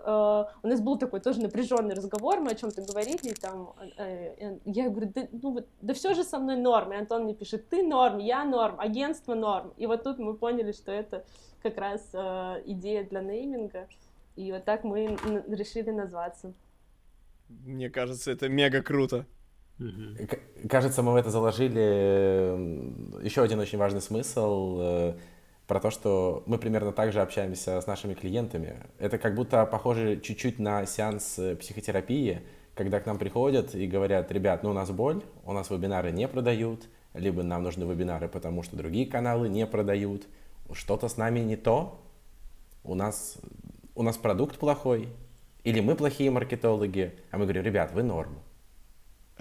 у 0.64 0.68
нас 0.68 0.82
был 0.82 0.98
такой 0.98 1.20
тоже 1.20 1.42
напряженный 1.42 1.96
разговор, 1.96 2.40
мы 2.40 2.52
о 2.52 2.56
чем-то 2.56 2.82
говорили, 2.82 3.30
и 3.30 3.34
там, 3.34 3.74
э, 3.98 4.36
э, 4.38 4.58
я 4.66 4.90
говорю, 4.90 5.12
да, 5.14 5.28
ну, 5.32 5.52
вот, 5.52 5.68
да 5.82 5.94
все 5.94 6.14
же 6.14 6.24
со 6.24 6.40
мной 6.40 6.58
норм, 6.58 6.94
и 6.94 6.98
Антон 6.98 7.24
мне 7.24 7.34
пишет, 7.34 7.70
ты 7.70 7.84
норм, 7.84 8.20
я 8.20 8.44
норм, 8.44 8.80
агентство 8.80 9.36
норм, 9.36 9.74
и 9.78 9.86
вот 9.88 10.04
тут 10.04 10.20
мы 10.20 10.36
поняли, 10.36 10.72
что 10.72 10.92
это 10.92 11.26
как 11.62 11.78
раз 11.78 12.10
э, 12.14 12.62
идея 12.66 13.04
для 13.04 13.22
нейминга, 13.22 13.88
и 14.36 14.52
вот 14.52 14.66
так 14.66 14.84
мы 14.84 15.18
решили 15.48 15.92
назваться. 15.92 16.54
Мне 17.50 17.89
кажется, 17.89 18.32
это 18.32 18.50
мега 18.50 18.82
круто. 18.82 19.26
Кажется, 20.70 21.04
мы 21.04 21.12
в 21.12 21.16
это 21.16 21.30
заложили 21.30 23.24
еще 23.24 23.43
один 23.43 23.60
очень 23.60 23.78
важный 23.78 24.02
смысл 24.02 24.78
э, 24.80 25.14
про 25.68 25.80
то, 25.82 25.91
что 25.91 26.43
мы 26.46 26.58
примерно 26.58 26.93
так 26.93 27.12
же 27.12 27.22
общаемся 27.22 27.82
с 27.82 27.88
нашими 27.88 28.14
клиентами. 28.14 28.78
Это 29.00 29.18
как 29.18 29.36
будто 29.36 29.66
похоже 29.66 30.20
чуть-чуть 30.22 30.60
на 30.60 30.86
сеанс 30.86 31.38
э, 31.39 31.56
психотерапии, 31.58 32.41
когда 32.74 33.02
к 33.02 33.06
нам 33.06 33.18
приходят 33.18 33.76
и 33.76 33.86
говорят, 33.86 34.32
ребят, 34.32 34.64
ну 34.64 34.70
у 34.70 34.74
нас 34.74 34.91
боль, 34.91 35.22
у 35.43 35.52
нас 35.52 35.70
вебинары 35.70 36.12
не 36.12 36.28
продают, 36.28 36.88
либо 37.14 37.43
нам 37.43 37.64
нужны 37.64 37.84
вебинары, 37.84 38.30
потому 38.30 38.64
что 38.64 38.78
другие 38.78 39.06
каналы 39.06 39.50
не 39.50 39.68
продают, 39.68 40.28
что-то 40.72 41.10
с 41.10 41.18
нами 41.18 41.39
не 41.39 41.58
то, 41.58 42.02
у 42.84 42.96
нас, 42.96 43.38
у 43.93 44.04
нас 44.04 44.18
продукт 44.18 44.58
плохой, 44.58 45.10
или 45.66 45.80
мы 45.80 45.95
плохие 45.95 46.30
маркетологи, 46.30 47.16
а 47.32 47.38
мы 47.38 47.45
говорим, 47.45 47.63
ребят, 47.63 47.91
вы 47.91 48.03
норм. 48.03 48.38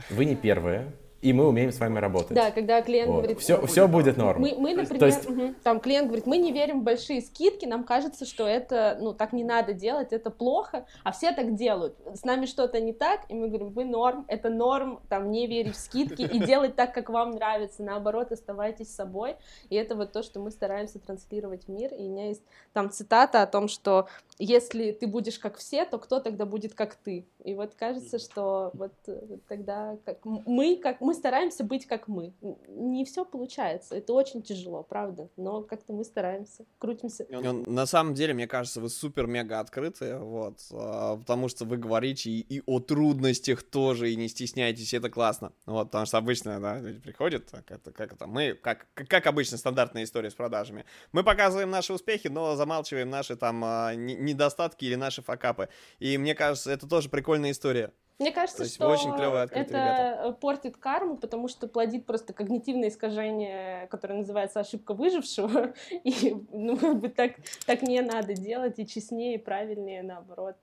Вы 0.08 0.24
не 0.24 0.34
первые, 0.34 0.90
и 1.24 1.32
мы 1.32 1.48
умеем 1.48 1.72
с 1.72 1.80
вами 1.80 1.98
работать. 2.00 2.34
Да, 2.34 2.50
когда 2.50 2.82
клиент 2.82 3.08
вот. 3.08 3.16
говорит... 3.16 3.40
Все, 3.40 3.64
все 3.66 3.88
будет 3.88 4.18
норм. 4.18 4.42
Мы, 4.42 4.54
мы 4.58 4.74
например, 4.74 5.06
есть... 5.06 5.26
угу, 5.26 5.54
там 5.62 5.80
клиент 5.80 6.08
говорит, 6.08 6.26
мы 6.26 6.36
не 6.36 6.52
верим 6.52 6.80
в 6.80 6.82
большие 6.82 7.22
скидки, 7.22 7.64
нам 7.64 7.84
кажется, 7.84 8.26
что 8.26 8.46
это, 8.46 8.98
ну, 9.00 9.14
так 9.14 9.32
не 9.32 9.42
надо 9.42 9.72
делать, 9.72 10.12
это 10.12 10.30
плохо, 10.30 10.84
а 11.02 11.12
все 11.12 11.32
так 11.32 11.54
делают. 11.54 11.96
С 12.12 12.24
нами 12.24 12.44
что-то 12.44 12.78
не 12.78 12.92
так, 12.92 13.22
и 13.30 13.34
мы 13.34 13.48
говорим, 13.48 13.70
вы 13.70 13.86
норм, 13.86 14.26
это 14.28 14.50
норм, 14.50 15.00
там, 15.08 15.30
не 15.30 15.46
верить 15.46 15.76
в 15.76 15.80
скидки 15.80 16.20
и 16.20 16.38
делать 16.44 16.76
так, 16.76 16.92
как 16.92 17.08
вам 17.08 17.30
нравится, 17.30 17.82
наоборот, 17.82 18.30
оставайтесь 18.30 18.94
собой, 18.94 19.36
и 19.70 19.76
это 19.76 19.94
вот 19.94 20.12
то, 20.12 20.22
что 20.22 20.40
мы 20.40 20.50
стараемся 20.50 20.98
транслировать 20.98 21.64
в 21.64 21.68
мир, 21.68 21.94
и 21.94 22.02
у 22.02 22.10
меня 22.10 22.28
есть 22.28 22.42
там 22.74 22.90
цитата 22.90 23.40
о 23.40 23.46
том, 23.46 23.68
что 23.68 24.08
если 24.38 24.92
ты 24.92 25.06
будешь 25.06 25.38
как 25.38 25.56
все, 25.56 25.86
то 25.86 25.96
кто 25.98 26.20
тогда 26.20 26.44
будет 26.44 26.74
как 26.74 26.94
ты? 26.96 27.24
И 27.44 27.52
вот 27.52 27.74
кажется, 27.74 28.18
что 28.18 28.70
вот, 28.72 28.92
вот 29.06 29.44
тогда 29.46 29.98
как 30.06 30.24
мы, 30.24 30.76
как 30.76 31.02
мы 31.02 31.12
стараемся 31.12 31.62
быть 31.62 31.86
как 31.86 32.08
мы. 32.08 32.32
Не 32.68 33.04
все 33.04 33.26
получается, 33.26 33.96
это 33.96 34.14
очень 34.14 34.42
тяжело, 34.42 34.82
правда, 34.82 35.28
но 35.36 35.62
как-то 35.62 35.92
мы 35.92 36.04
стараемся, 36.04 36.64
крутимся. 36.78 37.26
На 37.30 37.84
самом 37.84 38.14
деле, 38.14 38.32
мне 38.32 38.46
кажется, 38.46 38.80
вы 38.80 38.88
супер-мега 38.88 39.60
открытые, 39.60 40.18
вот, 40.18 40.58
а, 40.72 41.18
потому 41.18 41.48
что 41.48 41.66
вы 41.66 41.76
говорите 41.76 42.30
и, 42.30 42.40
и 42.40 42.62
о 42.64 42.80
трудностях 42.80 43.62
тоже, 43.62 44.10
и 44.10 44.16
не 44.16 44.28
стесняйтесь, 44.28 44.94
это 44.94 45.10
классно, 45.10 45.52
вот, 45.66 45.88
потому 45.88 46.06
что 46.06 46.16
обычно, 46.16 46.58
да, 46.60 46.78
люди 46.78 46.98
приходят, 46.98 47.50
как 47.50 47.70
это, 47.70 47.92
как 47.92 48.14
это, 48.14 48.26
мы, 48.26 48.54
как, 48.54 48.86
как 48.94 49.26
обычно, 49.26 49.58
стандартная 49.58 50.04
история 50.04 50.30
с 50.30 50.34
продажами, 50.34 50.86
мы 51.12 51.22
показываем 51.22 51.68
наши 51.68 51.92
успехи, 51.92 52.28
но 52.28 52.56
замалчиваем 52.56 53.10
наши 53.10 53.36
там 53.36 53.62
а, 53.64 53.94
недостатки 53.94 54.86
или 54.86 54.94
наши 54.94 55.20
факапы, 55.20 55.68
и 55.98 56.16
мне 56.16 56.34
кажется, 56.34 56.70
это 56.70 56.88
тоже 56.88 57.10
прикольная 57.34 57.50
история. 57.50 57.92
Мне 58.20 58.30
кажется, 58.30 58.64
что 58.64 58.86
очень 58.86 59.12
клевые, 59.12 59.48
это 59.50 59.58
ребята. 59.58 60.36
портит 60.40 60.76
карму, 60.76 61.16
потому 61.16 61.48
что 61.48 61.66
плодит 61.66 62.06
просто 62.06 62.32
когнитивное 62.32 62.88
искажение, 62.88 63.88
которое 63.88 64.14
называется 64.14 64.60
ошибка 64.60 64.94
выжившего. 64.94 65.74
И 66.04 66.36
ну, 66.52 66.76
как 66.76 67.00
бы 67.00 67.08
так, 67.08 67.32
так 67.66 67.82
не 67.82 68.00
надо 68.02 68.34
делать, 68.34 68.78
и 68.78 68.86
честнее, 68.86 69.34
и 69.34 69.38
правильнее, 69.38 70.04
наоборот. 70.04 70.56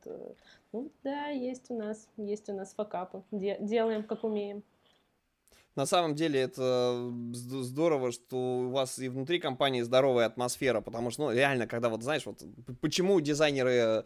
Ну 0.71 0.89
да, 1.03 1.27
есть 1.27 1.69
у 1.69 1.77
нас, 1.77 2.07
есть 2.15 2.47
у 2.47 2.53
нас 2.53 2.73
факапы. 2.73 3.21
Де- 3.31 3.57
делаем, 3.59 4.03
как 4.03 4.23
умеем. 4.23 4.63
На 5.75 5.85
самом 5.85 6.15
деле 6.15 6.39
это 6.39 7.11
здорово, 7.33 8.13
что 8.13 8.37
у 8.37 8.69
вас 8.69 8.97
и 8.97 9.09
внутри 9.09 9.39
компании 9.39 9.81
здоровая 9.81 10.25
атмосфера, 10.25 10.79
потому 10.79 11.11
что, 11.11 11.23
ну, 11.23 11.31
реально, 11.31 11.67
когда 11.67 11.89
вот, 11.89 12.01
знаешь, 12.01 12.25
вот 12.25 12.43
почему 12.79 13.19
дизайнеры 13.19 14.05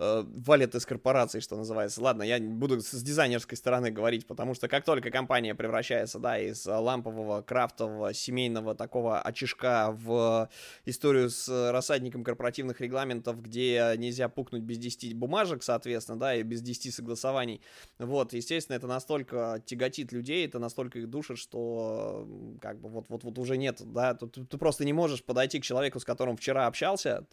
э, 0.00 0.24
валят 0.26 0.74
из 0.74 0.86
корпорации, 0.86 1.40
что 1.40 1.56
называется. 1.56 2.02
Ладно, 2.02 2.22
я 2.22 2.40
буду 2.40 2.80
с 2.80 3.02
дизайнерской 3.02 3.56
стороны 3.56 3.90
говорить, 3.90 4.26
потому 4.26 4.54
что 4.54 4.66
как 4.66 4.84
только 4.84 5.10
компания 5.10 5.54
превращается, 5.54 6.18
да, 6.18 6.38
из 6.38 6.66
лампового, 6.66 7.42
крафтового, 7.42 8.14
семейного 8.14 8.74
такого 8.74 9.20
очишка 9.20 9.90
в 9.92 10.48
историю 10.86 11.28
с 11.28 11.70
рассадником 11.70 12.24
корпоративных 12.24 12.80
регламентов, 12.80 13.42
где 13.42 13.94
нельзя 13.98 14.28
пукнуть 14.28 14.62
без 14.62 14.78
10 14.78 15.14
бумажек, 15.14 15.62
соответственно, 15.62 16.18
да, 16.18 16.34
и 16.34 16.42
без 16.42 16.62
10 16.62 16.94
согласований, 16.94 17.60
вот, 17.98 18.32
естественно, 18.32 18.76
это 18.76 18.86
настолько 18.86 19.62
тяготит 19.66 20.12
людей, 20.12 20.46
это 20.46 20.58
настолько 20.58 20.98
их 20.98 21.10
душит, 21.10 21.38
что 21.38 22.26
как 22.60 22.80
бы 22.80 22.88
вот-вот-вот 22.88 23.38
уже 23.38 23.58
нет, 23.58 23.80
да, 23.84 24.14
ты, 24.14 24.26
ты 24.26 24.56
просто 24.56 24.84
не 24.84 24.94
можешь 24.94 25.22
подойти 25.22 25.60
к 25.60 25.64
человеку, 25.64 26.00
с 26.00 26.04
которым 26.04 26.36
вчера 26.36 26.66
общался, 26.66 27.26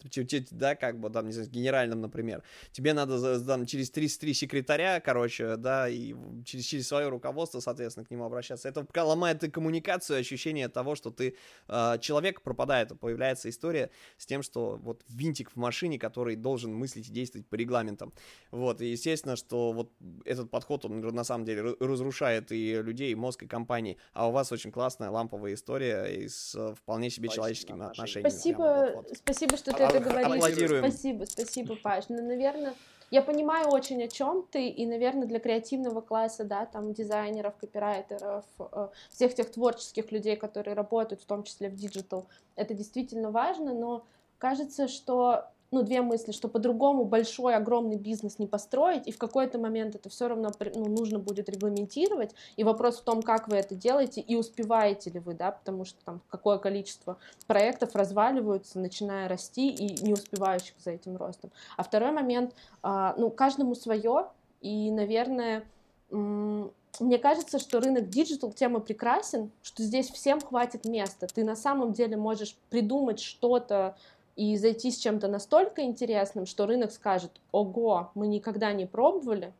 да, 0.50 0.74
как 0.74 1.00
бы, 1.00 1.08
там, 1.10 1.26
не 1.26 1.32
знаю, 1.32 1.46
с 1.46 1.50
генеральным, 1.50 2.00
например, 2.00 2.42
тебе 2.72 2.92
надо 2.92 3.44
там, 3.44 3.66
через 3.66 3.90
33 3.90 4.34
секретаря, 4.34 5.00
короче, 5.00 5.56
да, 5.56 5.88
и 5.88 6.14
через, 6.44 6.64
через 6.64 6.88
свое 6.88 7.08
руководство, 7.08 7.60
соответственно, 7.60 8.06
к 8.06 8.10
нему 8.10 8.24
обращаться. 8.24 8.68
Это 8.68 8.86
ломает 9.04 9.44
и 9.44 9.50
коммуникацию, 9.50 10.18
ощущение 10.18 10.68
того, 10.68 10.94
что 10.94 11.10
ты 11.10 11.36
э, 11.68 11.98
человек 12.00 12.42
пропадает, 12.42 12.98
появляется 12.98 13.48
история 13.48 13.90
с 14.16 14.26
тем, 14.26 14.42
что 14.42 14.76
вот 14.82 15.04
винтик 15.08 15.50
в 15.50 15.56
машине, 15.56 15.98
который 15.98 16.36
должен 16.36 16.74
мыслить 16.74 17.08
и 17.08 17.12
действовать 17.12 17.46
по 17.46 17.54
регламентам. 17.54 18.12
Вот, 18.50 18.80
и 18.80 18.86
естественно, 18.86 19.36
что 19.36 19.72
вот 19.72 19.92
этот 20.24 20.50
подход, 20.50 20.84
он 20.84 21.00
на 21.00 21.24
самом 21.24 21.44
деле 21.44 21.76
разрушает 21.80 22.52
и 22.52 22.80
людей, 22.82 23.12
и 23.12 23.14
мозг, 23.14 23.42
и 23.42 23.46
компании. 23.46 23.96
А 24.12 24.28
у 24.28 24.32
вас 24.32 24.52
очень 24.52 24.72
классная 24.72 25.10
ламповая 25.10 25.54
история 25.54 26.04
и 26.04 26.28
с 26.28 26.54
э, 26.54 26.74
вполне 26.74 27.10
себе 27.10 27.28
человеческими 27.28 27.84
отношениями. 27.84 28.30
Спасибо, 28.30 28.92
вот, 28.94 29.08
вот. 29.08 29.18
спасибо, 29.18 29.56
что 29.56 29.72
ты 29.72 29.82
а, 29.82 29.88
это 29.88 30.00
говоришь. 30.00 30.78
Спасибо, 30.78 31.24
спасибо, 31.24 31.76
Паш. 31.76 32.04
Ну, 32.08 32.22
наверное, 32.38 32.74
я 33.10 33.22
понимаю 33.22 33.68
очень 33.68 34.02
о 34.02 34.08
чем 34.08 34.46
ты, 34.50 34.68
и, 34.68 34.86
наверное, 34.86 35.26
для 35.26 35.40
креативного 35.40 36.00
класса, 36.00 36.44
да, 36.44 36.66
там, 36.66 36.92
дизайнеров, 36.92 37.56
копирайтеров, 37.56 38.44
э, 38.58 38.88
всех 39.10 39.34
тех 39.34 39.50
творческих 39.50 40.12
людей, 40.12 40.36
которые 40.36 40.74
работают, 40.74 41.22
в 41.22 41.26
том 41.26 41.42
числе 41.42 41.68
в 41.68 41.74
digital, 41.74 42.26
это 42.54 42.74
действительно 42.74 43.30
важно, 43.30 43.74
но 43.74 44.04
кажется, 44.38 44.88
что 44.88 45.46
ну, 45.70 45.82
две 45.82 46.02
мысли, 46.02 46.32
что 46.32 46.48
по-другому 46.48 47.04
большой, 47.04 47.54
огромный 47.54 47.96
бизнес 47.96 48.38
не 48.38 48.46
построить, 48.46 49.06
и 49.06 49.12
в 49.12 49.18
какой-то 49.18 49.58
момент 49.58 49.94
это 49.94 50.08
все 50.08 50.28
равно 50.28 50.50
ну, 50.74 50.88
нужно 50.88 51.18
будет 51.18 51.48
регламентировать, 51.48 52.34
и 52.56 52.64
вопрос 52.64 52.98
в 52.98 53.02
том, 53.02 53.22
как 53.22 53.48
вы 53.48 53.56
это 53.56 53.74
делаете, 53.74 54.20
и 54.20 54.36
успеваете 54.36 55.10
ли 55.10 55.20
вы, 55.20 55.34
да, 55.34 55.52
потому 55.52 55.84
что 55.84 56.02
там 56.04 56.22
какое 56.28 56.58
количество 56.58 57.18
проектов 57.46 57.94
разваливаются, 57.94 58.78
начиная 58.78 59.28
расти, 59.28 59.68
и 59.68 60.02
не 60.04 60.12
успевающих 60.12 60.74
за 60.78 60.92
этим 60.92 61.16
ростом. 61.16 61.50
А 61.76 61.82
второй 61.82 62.12
момент, 62.12 62.54
а, 62.82 63.14
ну, 63.18 63.30
каждому 63.30 63.74
свое, 63.74 64.26
и, 64.60 64.90
наверное, 64.90 65.64
мне 66.10 67.18
кажется, 67.18 67.58
что 67.58 67.80
рынок 67.80 68.08
digital 68.08 68.52
тем 68.52 68.73
и 68.73 68.80
прекрасен, 68.80 69.50
что 69.62 69.82
здесь 69.82 70.10
всем 70.10 70.40
хватит 70.40 70.84
места. 70.84 71.26
Ты 71.26 71.44
на 71.44 71.54
самом 71.54 71.92
деле 71.92 72.16
можешь 72.16 72.56
придумать 72.70 73.20
что-то, 73.20 73.96
и 74.38 74.56
зайти 74.56 74.92
с 74.92 74.98
чем-то 74.98 75.26
настолько 75.26 75.82
интересным, 75.82 76.46
что 76.46 76.66
рынок 76.66 76.92
скажет, 76.92 77.32
ого, 77.50 78.12
мы 78.14 78.28
никогда 78.28 78.72
не 78.72 78.86
пробовали, 78.86 79.52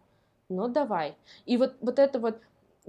но 0.48 0.68
давай. 0.68 1.16
И 1.46 1.56
вот, 1.56 1.74
вот 1.80 1.98
это 1.98 2.20
вот 2.20 2.38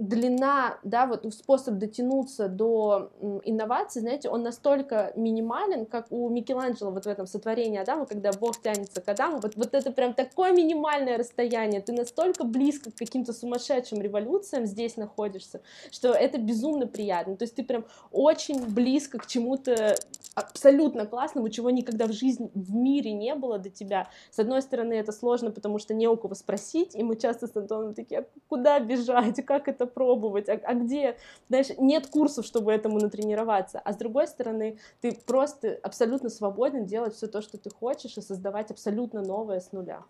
длина, 0.00 0.78
да, 0.82 1.06
вот 1.06 1.26
способ 1.34 1.74
дотянуться 1.74 2.48
до 2.48 3.12
инноваций, 3.44 4.00
знаете, 4.00 4.30
он 4.30 4.42
настолько 4.42 5.12
минимален, 5.14 5.84
как 5.84 6.06
у 6.10 6.28
Микеланджело 6.30 6.90
вот 6.90 7.04
в 7.04 7.08
этом 7.08 7.26
сотворении 7.26 7.78
Адама, 7.78 8.06
когда 8.06 8.32
Бог 8.32 8.60
тянется 8.62 9.02
к 9.02 9.08
Адаму, 9.08 9.40
вот, 9.40 9.56
вот 9.56 9.74
это 9.74 9.92
прям 9.92 10.14
такое 10.14 10.52
минимальное 10.52 11.18
расстояние, 11.18 11.82
ты 11.82 11.92
настолько 11.92 12.44
близко 12.44 12.90
к 12.90 12.94
каким-то 12.94 13.34
сумасшедшим 13.34 14.00
революциям 14.00 14.64
здесь 14.64 14.96
находишься, 14.96 15.60
что 15.90 16.12
это 16.12 16.38
безумно 16.38 16.86
приятно, 16.86 17.36
то 17.36 17.44
есть 17.44 17.54
ты 17.54 17.62
прям 17.62 17.84
очень 18.10 18.66
близко 18.66 19.18
к 19.18 19.26
чему-то 19.26 19.96
абсолютно 20.34 21.04
классному, 21.04 21.50
чего 21.50 21.68
никогда 21.68 22.06
в 22.06 22.12
жизни, 22.12 22.50
в 22.54 22.74
мире 22.74 23.12
не 23.12 23.34
было 23.34 23.58
до 23.58 23.68
тебя. 23.68 24.08
С 24.30 24.38
одной 24.38 24.62
стороны, 24.62 24.94
это 24.94 25.12
сложно, 25.12 25.50
потому 25.50 25.78
что 25.78 25.92
не 25.92 26.08
у 26.08 26.16
кого 26.16 26.34
спросить, 26.34 26.94
и 26.94 27.02
мы 27.02 27.16
часто 27.16 27.46
с 27.46 27.56
Антоном 27.56 27.94
такие, 27.94 28.20
а 28.20 28.26
куда 28.48 28.78
бежать, 28.80 29.44
как 29.44 29.68
это 29.68 29.89
пробовать, 29.94 30.48
а, 30.48 30.60
а 30.64 30.74
где, 30.74 31.16
знаешь, 31.48 31.68
нет 31.78 32.06
курсов, 32.06 32.46
чтобы 32.46 32.72
этому 32.72 32.98
натренироваться, 32.98 33.78
а 33.78 33.92
с 33.92 33.96
другой 33.96 34.26
стороны, 34.26 34.78
ты 35.00 35.12
просто 35.12 35.78
абсолютно 35.82 36.30
свободен 36.30 36.86
делать 36.86 37.14
все 37.14 37.26
то, 37.26 37.42
что 37.42 37.58
ты 37.58 37.70
хочешь, 37.70 38.16
и 38.16 38.20
создавать 38.20 38.70
абсолютно 38.70 39.22
новое 39.22 39.60
с 39.60 39.72
нуля. 39.72 40.02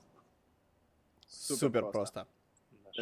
Супер, 1.29 1.59
Супер 1.59 1.81
просто. 1.83 1.93
просто. 1.99 2.27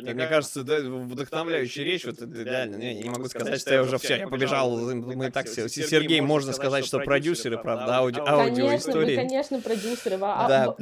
Мне, 0.02 0.14
мне 0.14 0.26
кажется, 0.26 0.62
да, 0.62 0.78
вдохновляющая 0.80 1.84
речь, 1.84 2.04
вот 2.04 2.20
реально, 2.20 2.76
я 2.76 2.94
не 2.94 3.10
могу 3.10 3.28
сказать, 3.28 3.60
что 3.60 3.74
я 3.74 3.82
уже 3.82 3.98
все, 3.98 4.18
я 4.18 4.28
побежал, 4.28 4.76
мы 4.94 5.30
так 5.30 5.46
все, 5.46 5.68
Сергей, 5.68 6.20
можно 6.20 6.52
сказать, 6.52 6.84
что 6.84 7.00
продюсеры, 7.00 7.58
правда, 7.58 7.96
аудио, 7.98 8.24
аудиоистории. 8.26 9.16
Конечно, 9.16 9.48
конечно, 9.48 9.60
продюсеры. 9.60 10.18
А, 10.20 10.48
да. 10.48 10.76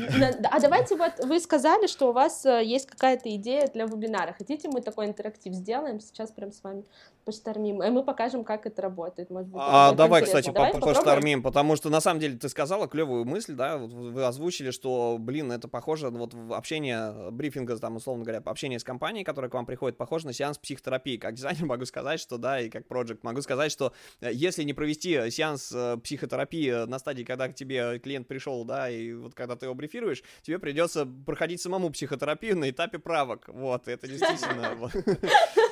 а 0.51 0.61
давайте 0.61 0.97
вот, 0.97 1.13
вы 1.25 1.41
сказали, 1.41 1.87
что 1.87 2.11
у 2.11 2.13
вас 2.13 2.45
э, 2.47 2.65
есть 2.65 2.87
какая-то 2.87 3.35
идея 3.37 3.69
для 3.69 3.85
вебинара, 3.87 4.35
хотите 4.37 4.69
мы 4.69 4.81
такой 4.81 5.07
интерактив 5.07 5.53
сделаем, 5.53 6.01
сейчас 6.01 6.31
прям 6.31 6.53
с 6.53 6.63
вами 6.63 6.85
поштормим, 7.25 7.83
и 7.83 7.91
мы 7.91 8.03
покажем, 8.03 8.45
как 8.45 8.67
это 8.67 8.83
работает. 8.83 9.31
Может 9.31 9.49
быть, 9.49 9.61
а, 9.63 9.93
давай, 9.93 10.23
кстати, 10.23 10.51
давай 10.51 10.73
поштормим, 10.75 11.43
потому 11.43 11.77
что 11.77 11.91
на 11.91 12.01
самом 12.01 12.21
деле 12.21 12.37
ты 12.39 12.49
сказала 12.49 12.89
клевую 12.89 13.25
мысль, 13.25 13.55
да, 13.55 13.79
вы 13.79 14.25
озвучили, 14.25 14.71
что, 14.71 15.17
блин, 15.19 15.53
это 15.53 15.69
похоже, 15.69 16.11
вот 16.11 16.35
общение, 16.51 17.31
брифинга, 17.31 17.77
там, 17.79 17.97
условно 17.97 18.25
говоря, 18.25 18.43
общение 18.45 18.79
с 18.79 18.85
компанией, 18.85 19.06
которая 19.25 19.51
к 19.51 19.55
вам 19.55 19.67
приходит, 19.67 19.97
похоже 19.97 20.27
на 20.27 20.33
сеанс 20.33 20.59
психотерапии. 20.59 21.17
Как 21.17 21.35
дизайнер 21.35 21.65
могу 21.67 21.85
сказать, 21.85 22.21
что, 22.21 22.39
да, 22.39 22.61
и 22.61 22.69
как 22.69 22.87
проект 22.87 23.25
могу 23.25 23.41
сказать, 23.43 23.73
что 23.73 23.93
э, 24.21 24.31
если 24.33 24.63
не 24.63 24.73
провести 24.73 25.31
сеанс 25.31 25.73
э, 25.73 25.97
психотерапии 26.03 26.87
на 26.87 26.99
стадии, 26.99 27.25
когда 27.25 27.49
к 27.49 27.55
тебе 27.55 27.99
клиент 27.99 28.29
пришел, 28.29 28.65
да, 28.65 28.91
и 28.91 29.13
вот 29.13 29.35
когда 29.35 29.57
ты 29.57 29.67
его 29.67 29.75
брифируешь, 29.75 30.23
тебе 30.43 30.59
придется 30.59 31.07
проходить 31.07 31.61
самому 31.61 31.91
психотерапию 31.91 32.57
на 32.57 32.71
этапе 32.71 32.99
правок, 32.99 33.49
вот, 33.49 33.89
это 33.89 34.09
действительно... 34.09 34.91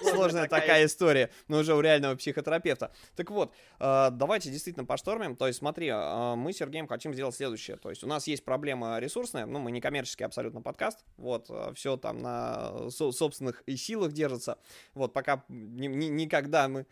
сложная 0.02 0.48
такая 0.48 0.86
история, 0.86 1.30
но 1.48 1.58
уже 1.58 1.74
у 1.74 1.80
реального 1.80 2.14
психотерапевта. 2.16 2.92
Так 3.16 3.30
вот, 3.30 3.52
э, 3.80 4.08
давайте 4.12 4.50
действительно 4.50 4.84
поштормим. 4.84 5.36
То 5.36 5.46
есть 5.46 5.58
смотри, 5.58 5.88
э, 5.88 6.34
мы 6.36 6.52
с 6.52 6.56
Сергеем 6.56 6.86
хотим 6.86 7.14
сделать 7.14 7.34
следующее. 7.34 7.76
То 7.76 7.90
есть 7.90 8.04
у 8.04 8.06
нас 8.06 8.26
есть 8.26 8.44
проблема 8.44 8.98
ресурсная, 8.98 9.46
ну, 9.46 9.58
мы 9.58 9.70
не 9.70 9.80
коммерческий 9.80 10.24
абсолютно 10.24 10.60
подкаст, 10.60 11.04
вот, 11.16 11.50
все 11.74 11.96
там 11.96 12.18
на 12.18 12.90
собственных 12.90 13.62
силах 13.76 14.12
держится. 14.12 14.58
Вот, 14.94 15.12
пока 15.12 15.44
никогда 15.48 16.68
мы 16.68 16.86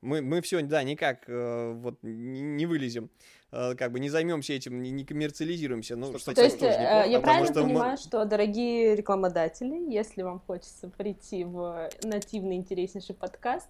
мы, 0.00 0.22
мы 0.22 0.40
все, 0.40 0.62
да, 0.62 0.82
никак 0.82 1.24
э, 1.28 1.72
вот 1.74 2.02
не, 2.02 2.40
не 2.40 2.66
вылезем, 2.66 3.06
э, 3.06 3.08
как 3.50 3.92
бы 3.92 4.00
не 4.00 4.10
займемся 4.10 4.52
этим, 4.52 4.82
не, 4.82 4.90
не 4.90 5.04
коммерциализируемся. 5.04 5.96
Ну, 5.96 6.18
что, 6.18 6.34
То 6.34 6.42
есть, 6.42 6.62
э, 6.62 6.66
неплохо, 6.66 7.08
я 7.08 7.20
правильно 7.20 7.52
что 7.52 7.62
понимаю, 7.62 7.90
мы... 7.92 7.96
что, 7.96 8.24
дорогие 8.24 8.94
рекламодатели, 8.94 9.90
если 9.90 10.22
вам 10.22 10.40
хочется 10.40 10.88
прийти 10.88 11.44
в 11.44 11.88
нативный 12.02 12.56
интереснейший 12.56 13.14
подкаст, 13.14 13.68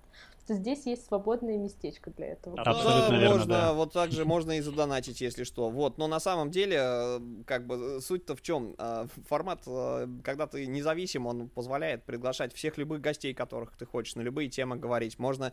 что 0.48 0.54
здесь 0.54 0.86
есть 0.86 1.04
свободное 1.06 1.58
местечко 1.58 2.10
для 2.10 2.28
этого. 2.28 2.58
Абсолютно 2.58 3.08
да, 3.10 3.18
верно, 3.18 3.36
можно, 3.36 3.52
да. 3.52 3.72
Вот 3.74 3.92
так 3.92 4.12
же 4.12 4.24
можно 4.24 4.52
и 4.52 4.60
задонатить, 4.62 5.20
если 5.20 5.44
что. 5.44 5.68
Вот, 5.68 5.98
но 5.98 6.06
на 6.06 6.20
самом 6.20 6.50
деле, 6.50 6.78
э, 6.80 7.20
как 7.44 7.66
бы, 7.66 8.00
суть-то 8.00 8.34
в 8.34 8.40
чем? 8.40 8.74
Э, 8.78 9.08
формат, 9.26 9.64
э, 9.66 10.08
когда 10.24 10.46
ты 10.46 10.66
независим, 10.66 11.26
он 11.26 11.50
позволяет 11.50 12.04
приглашать 12.04 12.54
всех 12.54 12.78
любых 12.78 13.02
гостей, 13.02 13.34
которых 13.34 13.76
ты 13.76 13.84
хочешь, 13.84 14.14
на 14.14 14.22
любые 14.22 14.48
темы 14.48 14.76
говорить. 14.76 15.18
Можно 15.18 15.52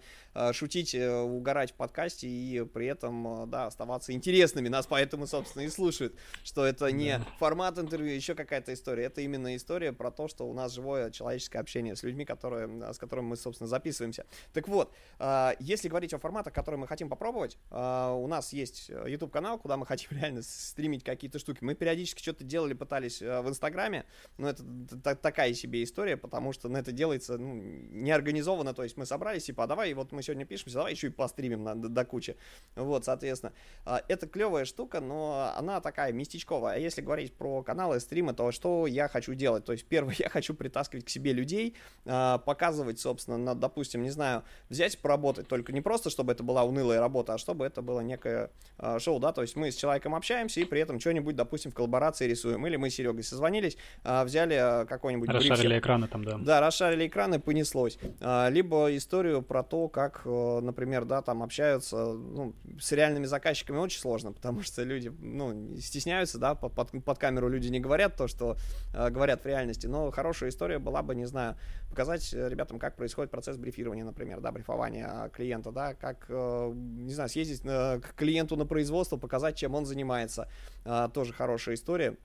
шутить, 0.54 0.96
угорать 0.96 1.72
в 1.72 1.74
подкасте 1.74 2.30
и 2.30 2.64
при 2.64 2.88
этом, 2.88 3.50
да, 3.50 3.66
оставаться 3.66 4.14
интересными. 4.14 4.70
Нас 4.70 4.88
поэтому, 4.88 5.28
собственно, 5.28 5.64
и 5.64 5.70
слушают, 5.70 6.16
что 6.44 6.66
это 6.66 6.90
не 6.92 7.20
формат 7.40 7.78
интервью, 7.78 8.16
еще 8.16 8.34
какая-то 8.34 8.74
история. 8.74 9.06
Это 9.06 9.20
именно 9.20 9.58
история 9.58 9.92
про 9.92 10.10
то, 10.10 10.30
что 10.30 10.48
у 10.48 10.54
нас 10.54 10.74
живое 10.74 11.12
человеческое 11.12 11.60
общение 11.60 11.98
с 11.98 12.04
людьми, 12.04 12.24
которые, 12.24 12.94
с 12.94 12.98
которыми 12.98 13.26
мы, 13.26 13.36
собственно, 13.36 13.68
записываемся. 13.68 14.26
Так 14.54 14.70
вот, 14.70 14.85
вот, 14.86 14.94
а, 15.20 15.56
если 15.60 15.88
говорить 15.88 16.14
о 16.14 16.20
форматах, 16.20 16.54
которые 16.54 16.80
мы 16.80 16.88
хотим 16.88 17.10
попробовать, 17.10 17.58
а, 17.72 18.14
у 18.14 18.28
нас 18.28 18.54
есть 18.54 18.90
э, 18.90 19.06
YouTube 19.08 19.32
канал, 19.32 19.58
куда 19.58 19.78
мы 19.78 19.86
хотим 19.88 20.10
реально 20.12 20.42
стримить 20.42 21.04
какие-то 21.04 21.40
штуки. 21.40 21.60
Мы 21.62 21.76
периодически 21.76 22.22
что-то 22.22 22.44
делали, 22.44 22.74
пытались 22.74 23.22
э, 23.22 23.42
в 23.42 23.50
Инстаграме, 23.50 24.06
но 24.38 24.50
это 24.50 25.16
такая 25.16 25.54
себе 25.54 25.84
история, 25.84 26.18
потому 26.18 26.54
что 26.54 26.70
ну, 26.70 26.78
это 26.78 26.92
делается 26.92 27.38
ну, 27.38 27.56
неорганизованно, 27.56 28.74
то 28.74 28.84
есть 28.84 28.98
мы 28.98 29.06
собрались, 29.06 29.46
типа, 29.46 29.64
а 29.64 29.68
давай, 29.68 29.94
вот 29.94 30.12
мы 30.12 30.22
сегодня 30.22 30.46
пишемся, 30.46 30.78
давай 30.78 30.92
еще 30.92 31.08
и 31.08 31.12
постримим 31.12 31.64
на, 31.64 31.76
до, 31.76 31.90
до 31.90 32.06
кучи. 32.06 32.36
Вот, 32.76 33.06
соответственно, 33.06 33.54
а, 33.86 34.04
это 34.08 34.28
клевая 34.28 34.66
штука, 34.66 35.00
но 35.02 35.54
она 35.56 35.82
такая 35.82 36.12
местечковая. 36.12 36.76
А 36.76 36.78
если 36.78 37.02
говорить 37.02 37.34
про 37.34 37.64
каналы, 37.64 38.00
стримы, 38.00 38.34
то 38.34 38.52
что 38.52 38.88
я 38.88 39.08
хочу 39.08 39.34
делать? 39.34 39.66
То 39.66 39.72
есть, 39.72 39.86
первое, 39.90 40.16
я 40.18 40.30
хочу 40.30 40.54
притаскивать 40.54 41.06
к 41.06 41.10
себе 41.10 41.34
людей, 41.34 41.76
показывать, 42.04 43.00
собственно, 43.00 43.38
на, 43.38 43.56
допустим, 43.56 44.04
не 44.04 44.10
знаю, 44.10 44.44
взять 44.76 44.98
поработать, 45.00 45.48
только 45.48 45.72
не 45.74 45.82
просто, 45.82 46.10
чтобы 46.10 46.34
это 46.34 46.44
была 46.44 46.64
унылая 46.64 47.00
работа, 47.00 47.34
а 47.34 47.38
чтобы 47.38 47.66
это 47.66 47.82
было 47.82 48.02
некое 48.02 48.52
э, 48.78 49.00
шоу, 49.00 49.20
да, 49.20 49.32
то 49.32 49.42
есть 49.42 49.56
мы 49.56 49.72
с 49.72 49.76
человеком 49.76 50.14
общаемся 50.14 50.60
и 50.60 50.66
при 50.66 50.82
этом 50.82 51.00
что-нибудь, 51.00 51.36
допустим, 51.36 51.72
в 51.72 51.74
коллаборации 51.74 52.28
рисуем, 52.28 52.66
или 52.68 52.76
мы 52.76 52.90
с 52.90 52.96
Серегой 52.96 53.24
созвонились, 53.24 53.78
э, 54.04 54.24
взяли 54.24 54.82
э, 54.82 54.86
какой-нибудь... 54.86 55.30
Расшарили 55.30 55.68
брифер. 55.68 55.80
экраны 55.80 56.08
там, 56.08 56.24
да. 56.24 56.38
Да, 56.38 56.62
расшарили 56.62 57.08
экраны, 57.08 57.40
понеслось. 57.40 57.98
Э, 58.20 58.50
либо 58.50 58.96
историю 58.96 59.42
про 59.42 59.64
то, 59.64 59.88
как, 59.88 60.22
э, 60.26 60.60
например, 60.62 61.06
да, 61.06 61.22
там 61.22 61.42
общаются, 61.42 61.96
ну, 62.14 62.54
с 62.80 62.92
реальными 62.92 63.26
заказчиками 63.26 63.78
очень 63.78 64.00
сложно, 64.00 64.34
потому 64.34 64.62
что 64.62 64.84
люди, 64.84 65.12
ну, 65.20 65.78
стесняются, 65.78 66.38
да, 66.38 66.56
под, 66.56 66.92
под 67.04 67.18
камеру 67.18 67.50
люди 67.50 67.70
не 67.70 67.80
говорят 67.80 68.18
то, 68.18 68.28
что 68.28 68.58
э, 68.94 69.10
говорят 69.10 69.44
в 69.44 69.48
реальности, 69.48 69.88
но 69.88 70.12
хорошая 70.12 70.50
история 70.50 70.80
была 70.80 71.02
бы, 71.02 71.16
не 71.16 71.26
знаю, 71.26 71.56
показать 71.90 72.34
ребятам, 72.34 72.78
как 72.78 72.96
происходит 72.98 73.32
процесс 73.32 73.58
брифирования, 73.58 74.04
например, 74.04 74.42
да, 74.42 74.52
брифования 74.66 75.30
клиента, 75.30 75.72
да, 75.72 75.94
как, 75.94 76.26
э, 76.30 76.74
не 76.74 77.14
знаю, 77.14 77.30
съездить 77.30 77.62
к 77.62 78.14
клиенту 78.16 78.56
на 78.56 78.66
производство, 78.66 79.18
показать, 79.18 79.56
чем 79.56 79.76
он 79.76 79.86
занимается. 79.86 80.48
А, 80.84 81.08
тоже 81.10 81.34
хорошая 81.34 81.76
история. 81.76 82.18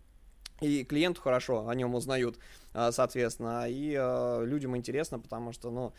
И 0.60 0.84
клиенту 0.84 1.22
хорошо, 1.22 1.68
о 1.68 1.74
нем 1.74 1.94
узнают, 1.94 2.38
а, 2.74 2.92
соответственно, 2.92 3.66
и 3.68 3.94
э, 3.98 4.44
людям 4.44 4.76
интересно, 4.76 5.18
потому 5.18 5.52
что, 5.52 5.70
ну, 5.70 5.92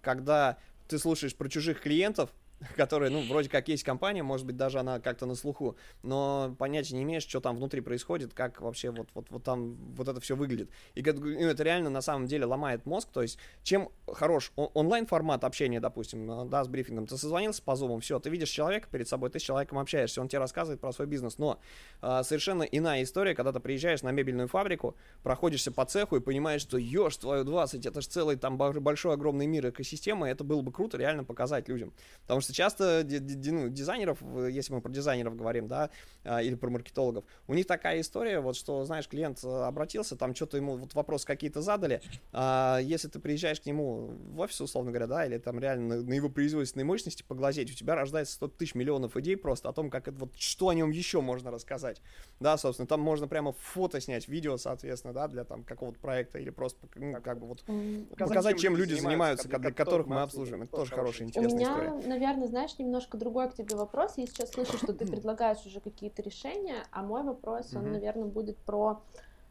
когда 0.00 0.56
ты 0.88 0.98
слушаешь 0.98 1.34
про 1.34 1.48
чужих 1.48 1.80
клиентов, 1.80 2.30
которая, 2.76 3.10
ну, 3.10 3.22
вроде 3.28 3.48
как 3.48 3.68
есть 3.68 3.82
компания, 3.82 4.22
может 4.22 4.46
быть, 4.46 4.56
даже 4.56 4.78
она 4.78 4.98
как-то 5.00 5.26
на 5.26 5.34
слуху, 5.34 5.76
но 6.02 6.54
понятия 6.58 6.94
не 6.94 7.02
имеешь, 7.02 7.22
что 7.22 7.40
там 7.40 7.56
внутри 7.56 7.80
происходит, 7.80 8.32
как 8.32 8.60
вообще 8.60 8.90
вот, 8.90 9.08
вот, 9.14 9.26
вот 9.30 9.44
там 9.44 9.74
вот 9.94 10.08
это 10.08 10.20
все 10.20 10.36
выглядит. 10.36 10.70
И 10.94 11.02
ну, 11.02 11.48
это 11.48 11.62
реально 11.62 11.90
на 11.90 12.00
самом 12.00 12.26
деле 12.26 12.46
ломает 12.46 12.86
мозг, 12.86 13.08
то 13.12 13.22
есть 13.22 13.38
чем 13.62 13.90
хорош 14.10 14.52
онлайн-формат 14.56 15.44
общения, 15.44 15.80
допустим, 15.80 16.30
э, 16.30 16.44
да, 16.46 16.64
с 16.64 16.68
брифингом, 16.68 17.06
ты 17.06 17.16
созвонился 17.16 17.62
по 17.62 17.76
зуму, 17.76 17.98
все, 18.00 18.18
ты 18.18 18.30
видишь 18.30 18.48
человека 18.48 18.88
перед 18.90 19.08
собой, 19.08 19.30
ты 19.30 19.38
с 19.38 19.42
человеком 19.42 19.78
общаешься, 19.78 20.20
он 20.20 20.28
тебе 20.28 20.38
рассказывает 20.38 20.80
про 20.80 20.92
свой 20.92 21.06
бизнес, 21.06 21.38
но 21.38 21.60
а, 22.00 22.22
совершенно 22.22 22.62
иная 22.62 23.02
история, 23.02 23.34
когда 23.34 23.52
ты 23.52 23.60
приезжаешь 23.60 24.02
на 24.02 24.10
мебельную 24.10 24.48
фабрику, 24.48 24.96
проходишься 25.22 25.72
по 25.72 25.84
цеху 25.84 26.16
и 26.16 26.20
понимаешь, 26.20 26.62
что 26.62 26.78
ешь 26.78 27.16
твою 27.16 27.44
20, 27.44 27.84
это 27.84 28.00
же 28.00 28.08
целый 28.08 28.36
там 28.36 28.56
большой 28.56 29.14
огромный 29.14 29.46
мир 29.46 29.68
экосистемы, 29.68 30.28
это 30.28 30.44
было 30.44 30.62
бы 30.62 30.72
круто 30.72 30.96
реально 30.96 31.24
показать 31.24 31.68
людям, 31.68 31.92
потому 32.22 32.40
что 32.40 32.45
что 32.46 32.54
часто 32.54 33.04
ну, 33.04 33.68
дизайнеров, 33.68 34.22
если 34.48 34.72
мы 34.72 34.80
про 34.80 34.90
дизайнеров 34.90 35.36
говорим, 35.36 35.66
да, 35.66 35.90
а, 36.24 36.40
или 36.40 36.54
про 36.54 36.70
маркетологов, 36.70 37.24
у 37.48 37.54
них 37.54 37.66
такая 37.66 38.00
история, 38.00 38.40
вот 38.40 38.56
что, 38.56 38.84
знаешь, 38.84 39.08
клиент 39.08 39.42
э, 39.42 39.48
обратился, 39.48 40.16
там 40.16 40.34
что-то 40.34 40.56
ему 40.56 40.76
вот 40.76 40.94
вопрос 40.94 41.24
какие-то 41.24 41.60
задали, 41.60 42.00
а 42.32 42.78
если 42.78 43.08
ты 43.08 43.18
приезжаешь 43.18 43.60
к 43.60 43.66
нему 43.66 44.12
в 44.30 44.40
офис, 44.40 44.60
условно 44.60 44.92
говоря, 44.92 45.06
да, 45.08 45.26
или 45.26 45.38
там 45.38 45.58
реально 45.58 46.02
на 46.02 46.14
его 46.14 46.28
производственной 46.28 46.84
мощности 46.84 47.24
поглазеть, 47.26 47.70
у 47.70 47.74
тебя 47.74 47.94
рождается 47.96 48.34
100 48.34 48.48
тысяч 48.48 48.74
миллионов 48.74 49.16
идей 49.16 49.36
просто 49.36 49.68
о 49.68 49.72
том, 49.72 49.90
как 49.90 50.06
это, 50.08 50.18
вот 50.18 50.36
что 50.36 50.68
о 50.68 50.74
нем 50.74 50.90
еще 50.90 51.20
можно 51.20 51.50
рассказать, 51.50 52.00
да, 52.38 52.56
собственно, 52.56 52.86
там 52.86 53.00
можно 53.00 53.26
прямо 53.26 53.52
фото 53.52 54.00
снять, 54.00 54.28
видео, 54.28 54.56
соответственно, 54.56 55.12
да, 55.12 55.26
для 55.26 55.44
там 55.44 55.64
какого-то 55.64 55.98
проекта 55.98 56.38
или 56.38 56.50
просто, 56.50 56.86
ну, 56.94 57.20
как 57.20 57.40
бы 57.40 57.48
вот 57.48 57.64
показать, 58.10 58.60
чем 58.60 58.76
люди 58.76 58.94
занимаются, 58.94 59.48
для 59.48 59.72
которых 59.72 60.06
мы 60.06 60.22
обслуживаем, 60.22 60.62
это 60.62 60.76
тоже 60.76 60.94
хорошая, 60.94 61.26
интересная 61.26 61.64
история. 61.64 61.90
У 61.90 61.98
меня, 61.98 62.08
наверное, 62.08 62.35
наверное, 62.36 62.48
знаешь, 62.48 62.78
немножко 62.78 63.16
другой 63.16 63.50
к 63.50 63.54
тебе 63.54 63.76
вопрос. 63.76 64.14
Я 64.16 64.26
сейчас 64.26 64.50
слышу, 64.50 64.76
что 64.76 64.92
ты 64.92 65.06
предлагаешь 65.06 65.64
уже 65.66 65.80
какие-то 65.80 66.22
решения, 66.22 66.84
а 66.90 67.02
мой 67.02 67.22
вопрос, 67.22 67.74
он, 67.74 67.92
наверное, 67.92 68.26
будет 68.26 68.56
про 68.58 69.00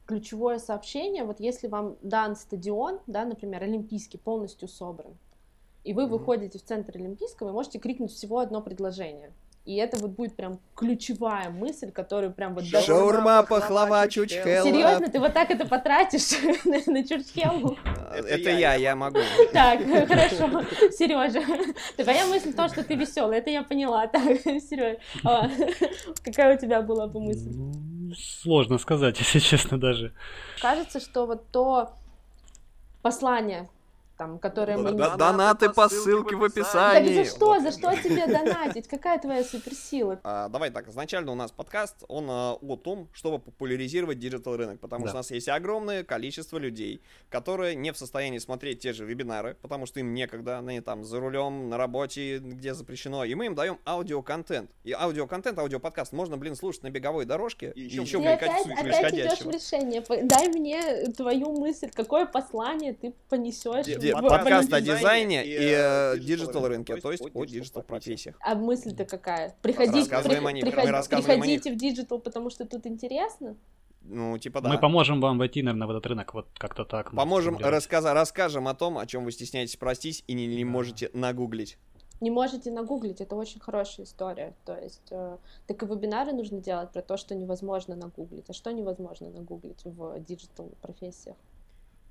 ключевое 0.06 0.60
сообщение. 0.60 1.24
Вот 1.24 1.40
если 1.40 1.68
вам 1.68 1.98
дан 2.02 2.36
стадион, 2.36 3.00
да, 3.08 3.26
например, 3.26 3.64
олимпийский, 3.64 4.18
полностью 4.18 4.68
собран, 4.68 5.18
и 5.84 5.94
вы 5.94 6.08
выходите 6.08 6.58
в 6.58 6.64
центр 6.64 6.94
Олимпийского, 6.96 7.48
вы 7.48 7.54
можете 7.54 7.80
крикнуть 7.80 8.12
всего 8.12 8.40
одно 8.40 8.62
предложение. 8.62 9.32
И 9.66 9.76
это 9.78 9.98
вот 9.98 10.12
будет 10.12 10.36
прям 10.36 10.60
ключевая 10.76 11.50
мысль, 11.50 11.92
которую 11.92 12.34
прям 12.34 12.54
вот... 12.54 12.66
Шаурма, 12.66 13.44
пахлава, 13.44 14.08
чучхелла. 14.08 14.64
Серьезно, 14.64 15.10
ты 15.10 15.20
вот 15.20 15.34
так 15.34 15.50
это 15.50 15.68
потратишь 15.68 16.32
на, 16.66 16.92
на 16.92 17.04
Это 18.24 18.50
я, 18.50 18.76
я 18.76 18.96
могу. 18.96 19.20
Так, 19.54 19.80
хорошо. 20.08 20.64
Сережа, 20.92 21.42
твоя 21.98 22.26
мысль 22.28 22.52
в 22.52 22.56
том, 22.56 22.70
что 22.70 22.84
ты 22.84 22.96
веселый, 22.96 23.38
это 23.38 23.50
я 23.50 23.64
поняла. 23.64 24.08
Так, 24.16 24.24
Сережа, 24.42 24.98
а, 25.24 25.50
какая 26.24 26.56
у 26.56 26.60
тебя 26.60 26.82
была 26.82 27.08
бы 27.08 27.20
мысль? 27.20 27.52
Сложно 28.18 28.78
сказать, 28.78 29.20
если 29.20 29.40
честно 29.40 29.80
даже. 29.80 30.14
Кажется, 30.62 31.00
что 31.00 31.26
вот 31.26 31.52
то 31.52 31.90
послание, 33.02 33.68
там, 34.18 34.40
которые 34.40 34.78
мы... 34.78 34.92
Да, 34.92 35.16
донаты 35.18 35.70
по 35.70 35.90
ссылке 35.90 36.36
в 36.36 36.44
описании. 36.44 37.16
Так 37.16 37.26
за 37.26 37.36
что? 37.36 37.60
За 37.60 37.72
что 37.72 37.96
тебе 37.96 38.28
донатить? 38.28 38.88
Какая 38.88 39.20
твоя 39.20 39.44
суперсила? 39.44 40.20
А, 40.24 40.50
давай 40.50 40.70
так, 40.72 40.88
изначально 40.88 41.32
у 41.32 41.36
нас 41.36 41.52
подкаст, 41.52 42.04
он 42.08 42.28
а, 42.30 42.54
о 42.54 42.76
том, 42.78 43.10
чтобы 43.14 43.40
популяризировать 43.40 44.20
digital 44.20 44.56
рынок, 44.56 44.80
потому 44.80 45.06
да. 45.06 45.10
что 45.10 45.18
у 45.18 45.20
нас 45.20 45.32
есть 45.32 45.50
огромное 45.50 46.04
количество 46.04 46.58
людей, 46.58 47.02
которые 47.30 47.76
не 47.76 47.92
в 47.92 47.98
состоянии 47.98 48.40
смотреть 48.40 48.80
те 48.80 48.94
же 48.94 49.06
вебинары, 49.06 49.58
потому 49.62 49.86
что 49.86 50.00
им 50.00 50.14
некогда, 50.14 50.60
они 50.60 50.82
там 50.82 51.04
за 51.04 51.20
рулем, 51.20 51.70
на 51.70 51.78
работе, 51.78 52.40
где 52.40 52.74
запрещено, 52.74 53.24
и 53.24 53.36
мы 53.36 53.48
им 53.48 53.56
даем 53.56 53.80
аудиоконтент. 53.86 54.72
И 54.84 54.94
аудиоконтент, 54.94 55.60
аудиоподкаст 55.60 56.14
можно, 56.14 56.38
блин, 56.38 56.56
слушать 56.56 56.84
на 56.84 56.90
беговой 56.90 57.26
дорожке 57.26 57.74
и 57.76 57.82
еще, 57.82 58.02
еще 58.02 58.20
опять, 58.20 58.66
опять 58.66 59.14
идешь 59.14 59.42
в 59.42 59.50
решение. 59.50 60.04
Дай 60.24 60.48
мне 60.48 61.08
твою 61.12 61.52
мысль, 61.60 61.90
какое 61.94 62.26
послание 62.26 62.94
ты 62.94 63.14
понесешь 63.30 63.86
подкаст 64.12 64.74
о 64.74 64.82
дизайне 64.82 65.44
и 65.46 66.20
digital 66.20 66.68
рынке, 66.68 66.98
то 66.98 67.12
есть 67.12 67.24
о 67.34 67.46
digital 67.46 67.84
профессиях. 67.84 68.36
А 68.42 68.56
мысль-то 68.56 69.06
какая? 69.06 69.56
Приходить, 69.62 70.10
приходите 70.10 71.72
в 71.72 71.76
digital, 71.76 72.20
потому 72.20 72.50
что 72.50 72.66
тут 72.66 72.86
интересно? 72.86 73.56
Ну, 74.08 74.38
типа 74.38 74.62
да. 74.62 74.70
Мы 74.70 74.78
поможем 74.78 75.20
вам 75.20 75.40
войти, 75.40 75.64
наверное, 75.64 75.88
в 75.88 75.92
этот 75.92 76.06
рынок, 76.06 76.34
вот 76.34 76.48
как-то 76.58 76.86
так. 76.86 77.12
Поможем, 77.12 77.58
рассказ, 77.58 78.06
расскажем 78.06 78.68
о 78.68 78.76
том, 78.76 78.98
о 78.98 79.06
чем 79.06 79.26
вы 79.26 79.32
стесняетесь 79.32 79.78
спросить 79.78 80.24
и 80.28 80.34
не, 80.34 80.46
не 80.48 80.64
можете 80.64 81.10
нагуглить. 81.14 81.78
Не 82.22 82.32
можете 82.32 82.72
нагуглить, 82.72 83.20
это 83.20 83.36
очень 83.36 83.60
хорошая 83.60 84.06
история. 84.06 84.56
То 84.64 84.78
есть, 84.78 85.08
э, 85.12 85.38
так 85.68 85.84
и 85.84 85.86
вебинары 85.86 86.32
нужно 86.32 86.62
делать 86.62 86.92
про 86.92 87.02
то, 87.02 87.18
что 87.18 87.36
невозможно 87.36 87.96
нагуглить. 87.96 88.50
А 88.50 88.54
что 88.54 88.72
невозможно 88.72 89.30
нагуглить 89.30 89.84
в 89.84 90.20
digital 90.20 90.72
профессиях? 90.82 91.36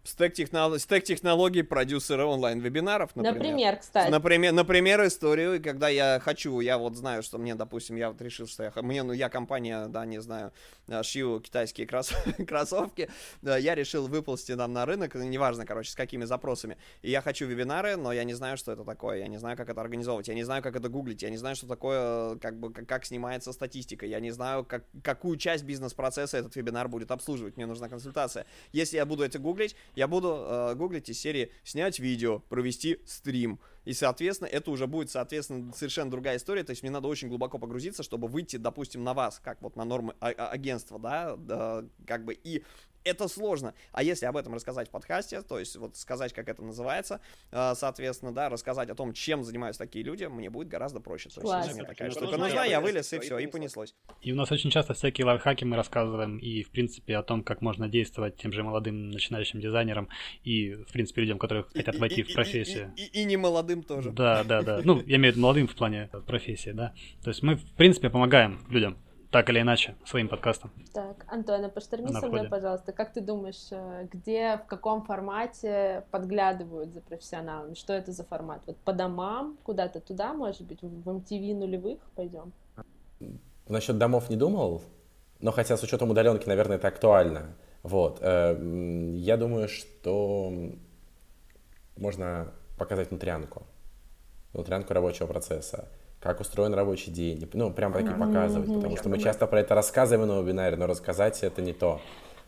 Стек, 0.05 0.35
технолог... 0.35 0.81
Стек 0.81 1.03
технологий 1.05 1.63
продюсера 1.63 2.27
онлайн-вебинаров, 2.27 3.17
например. 3.17 3.35
Например, 3.35 3.77
кстати. 3.79 4.11
Например, 4.11 4.53
например, 4.53 5.07
историю, 5.07 5.63
когда 5.63 5.89
я 5.89 6.21
хочу, 6.23 6.61
я 6.61 6.77
вот 6.77 6.95
знаю, 6.95 7.23
что 7.23 7.39
мне, 7.39 7.55
допустим, 7.55 7.97
я 7.97 8.11
вот 8.11 8.21
решил, 8.21 8.47
что 8.47 8.65
я, 8.65 8.73
мне, 8.83 9.03
ну, 9.03 9.15
я 9.15 9.31
компания, 9.31 9.87
да, 9.87 10.05
не 10.05 10.21
знаю, 10.21 10.53
э, 10.89 11.03
шью 11.03 11.41
китайские 11.41 11.87
крос... 11.87 12.13
кроссовки, 12.47 13.09
я 13.43 13.75
решил 13.75 14.07
выползти 14.07 14.55
там 14.55 14.75
на 14.75 14.85
рынок, 14.85 15.15
неважно, 15.15 15.65
короче, 15.65 15.91
с 15.91 15.95
какими 15.95 16.27
запросами. 16.27 16.77
И 17.01 17.11
я 17.11 17.23
хочу 17.23 17.47
вебинары, 17.47 17.97
но 17.97 18.13
я 18.13 18.25
не 18.25 18.35
знаю, 18.35 18.59
что 18.59 18.73
это 18.73 18.85
такое, 18.85 19.21
я 19.21 19.27
не 19.27 19.39
знаю, 19.39 19.57
как 19.57 19.71
это 19.71 19.81
организовывать, 19.81 20.29
я 20.29 20.35
не 20.35 20.45
знаю, 20.45 20.63
как 20.63 20.77
это 20.77 20.91
гуглить, 20.91 21.23
я 21.23 21.31
не 21.31 21.39
знаю, 21.39 21.57
что 21.57 21.67
такое, 21.67 22.37
как 22.41 22.61
бы, 22.61 22.71
как, 22.75 22.87
как 22.87 23.07
снимается 23.07 23.55
статистика, 23.55 24.05
я 24.05 24.21
не 24.21 24.33
знаю, 24.33 24.67
как, 24.67 24.85
какую 25.03 25.39
часть 25.39 25.65
бизнес-процесса 25.65 26.37
этот 26.37 26.55
вебинар 26.57 26.89
будет 26.89 27.11
обслуживать, 27.11 27.57
мне 27.57 27.65
нужна 27.65 27.89
консультация. 27.89 28.45
Если 28.73 28.99
я 28.99 29.07
буду 29.07 29.23
это 29.23 29.39
гуглить, 29.39 29.75
я 29.95 30.09
буду 30.09 30.37
э, 30.37 30.75
гуглить 30.75 31.09
из 31.09 31.21
серии 31.21 31.53
снять 31.63 31.99
видео, 31.99 32.41
провести 32.41 33.01
стрим. 33.07 33.61
И, 33.85 33.93
соответственно, 33.93 34.49
это 34.49 34.71
уже 34.71 34.87
будет, 34.87 35.11
соответственно, 35.11 35.73
совершенно 35.73 36.11
другая 36.11 36.37
история. 36.39 36.65
То 36.65 36.71
есть 36.71 36.83
мне 36.83 36.91
надо 36.91 37.09
очень 37.09 37.29
глубоко 37.29 37.59
погрузиться, 37.59 38.03
чтобы 38.03 38.29
выйти, 38.29 38.57
допустим, 38.57 39.05
на 39.05 39.15
вас, 39.15 39.41
как 39.43 39.61
вот 39.63 39.77
на 39.77 39.85
нормы 39.85 40.15
а- 40.21 40.31
а- 40.31 40.49
агентства, 40.49 40.99
да, 40.99 41.37
да, 41.37 41.85
как 42.07 42.25
бы 42.25 42.35
и 42.35 42.65
это 43.05 43.29
сложно. 43.29 43.75
А 43.93 44.03
если 44.03 44.27
об 44.27 44.37
этом 44.37 44.55
рассказать 44.55 44.89
в 44.89 44.91
подкасте, 44.91 45.43
то 45.43 45.59
есть 45.59 45.77
вот 45.77 45.97
сказать, 45.97 46.33
как 46.33 46.49
это 46.49 46.63
называется, 46.63 47.21
э, 47.53 47.75
соответственно, 47.77 48.33
да, 48.33 48.49
рассказать 48.49 48.91
о 48.91 48.95
том, 48.95 49.13
чем 49.13 49.45
занимаются 49.45 49.81
такие 49.81 50.05
люди, 50.05 50.25
мне 50.25 50.51
будет 50.51 50.69
гораздо 50.69 51.01
проще. 51.01 51.29
То 51.29 51.41
есть, 51.41 51.69
если 51.69 51.81
мне 51.81 51.89
такая 51.89 52.11
штука 52.11 52.37
нужна, 52.37 52.65
я 52.65 52.81
вылез, 52.81 53.13
и 53.13 53.19
все, 53.19 53.39
и 53.39 53.47
понеслось. 53.47 53.95
И 54.23 54.33
у 54.33 54.37
нас 54.37 54.51
очень 54.51 54.71
часто 54.71 54.95
всякие 54.95 55.27
лайфхаки 55.27 55.65
мы 55.65 55.77
рассказываем, 55.77 56.39
и, 56.39 56.63
в 56.63 56.71
принципе, 56.71 57.17
о 57.17 57.23
том, 57.23 57.43
как 57.43 57.61
можно 57.61 57.89
действовать 57.89 58.37
тем 58.37 58.53
же 58.53 58.63
молодым 58.63 59.11
начинающим 59.11 59.61
дизайнерам, 59.61 60.09
и, 60.43 60.75
в 60.75 60.93
принципе, 60.93 61.23
людям, 61.23 61.39
которые 61.39 61.65
хотят 61.75 61.97
войти 61.97 62.23
в 62.23 62.33
профессию. 62.33 62.93
И, 62.97 63.05
и, 63.05 63.23
и 63.23 63.25
не 63.25 63.37
молодым 63.37 63.83
тоже. 63.83 64.11
Да, 64.11 64.45
да, 64.45 64.63
да. 64.63 64.81
Ну, 64.85 65.03
я 65.07 65.17
имею 65.17 65.33
в 65.33 65.37
виду 65.37 65.43
молодым 65.43 65.69
в 65.69 65.75
плане 65.75 66.09
профессии, 66.27 66.71
да. 66.71 66.95
То 67.23 67.31
есть 67.31 67.43
мы, 67.43 67.57
в 67.57 67.73
принципе, 67.73 68.11
помогаем 68.11 68.61
людям 68.71 68.97
так 69.35 69.51
или 69.51 69.61
иначе, 69.61 69.97
своим 70.05 70.29
подкастом. 70.29 70.71
Так, 70.93 71.27
Антона, 71.27 71.69
пошторми 71.69 72.13
со 72.13 72.29
мной, 72.29 72.49
пожалуйста. 72.49 72.93
Как 72.93 73.13
ты 73.13 73.21
думаешь, 73.21 73.67
э, 73.73 74.07
где, 74.13 74.59
в 74.59 74.67
каком 74.69 75.03
формате 75.03 76.05
подглядывают 76.13 76.93
за 76.93 77.01
профессионалами? 77.01 77.75
Что 77.75 77.93
это 77.93 78.13
за 78.13 78.23
формат? 78.23 78.63
Вот 78.67 78.77
по 78.77 78.93
домам, 78.93 79.57
куда-то 79.65 79.99
туда, 80.01 80.35
может 80.35 80.63
быть, 80.63 80.83
в 80.83 81.09
MTV 81.09 81.55
нулевых 81.57 81.99
пойдем? 82.15 82.53
Насчет 83.69 83.99
домов 83.99 84.31
не 84.31 84.37
думал, 84.37 84.83
но 85.41 85.51
хотя 85.51 85.77
с 85.77 85.83
учетом 85.83 86.11
удаленки, 86.11 86.47
наверное, 86.47 86.77
это 86.77 86.87
актуально. 86.87 87.57
Вот. 87.83 88.19
Э, 88.21 88.57
я 89.17 89.37
думаю, 89.37 89.67
что 89.69 90.53
можно 91.97 92.53
показать 92.79 93.11
внутрянку. 93.11 93.67
Внутрянку 94.53 94.95
рабочего 94.95 95.27
процесса 95.27 95.89
как 96.25 96.41
устроен 96.41 96.73
рабочий 96.73 97.11
день, 97.11 97.49
ну, 97.53 97.71
прям 97.71 97.93
таки 97.93 98.09
показывать, 98.09 98.73
потому 98.73 98.97
что 98.97 99.11
мы 99.11 99.19
часто 99.19 99.47
про 99.47 99.61
это 99.61 99.75
рассказываем 99.75 100.27
на 100.27 100.41
вебинаре, 100.41 100.77
но 100.77 100.87
рассказать 100.87 101.45
это 101.45 101.61
не 101.61 101.75
то. 101.75 102.01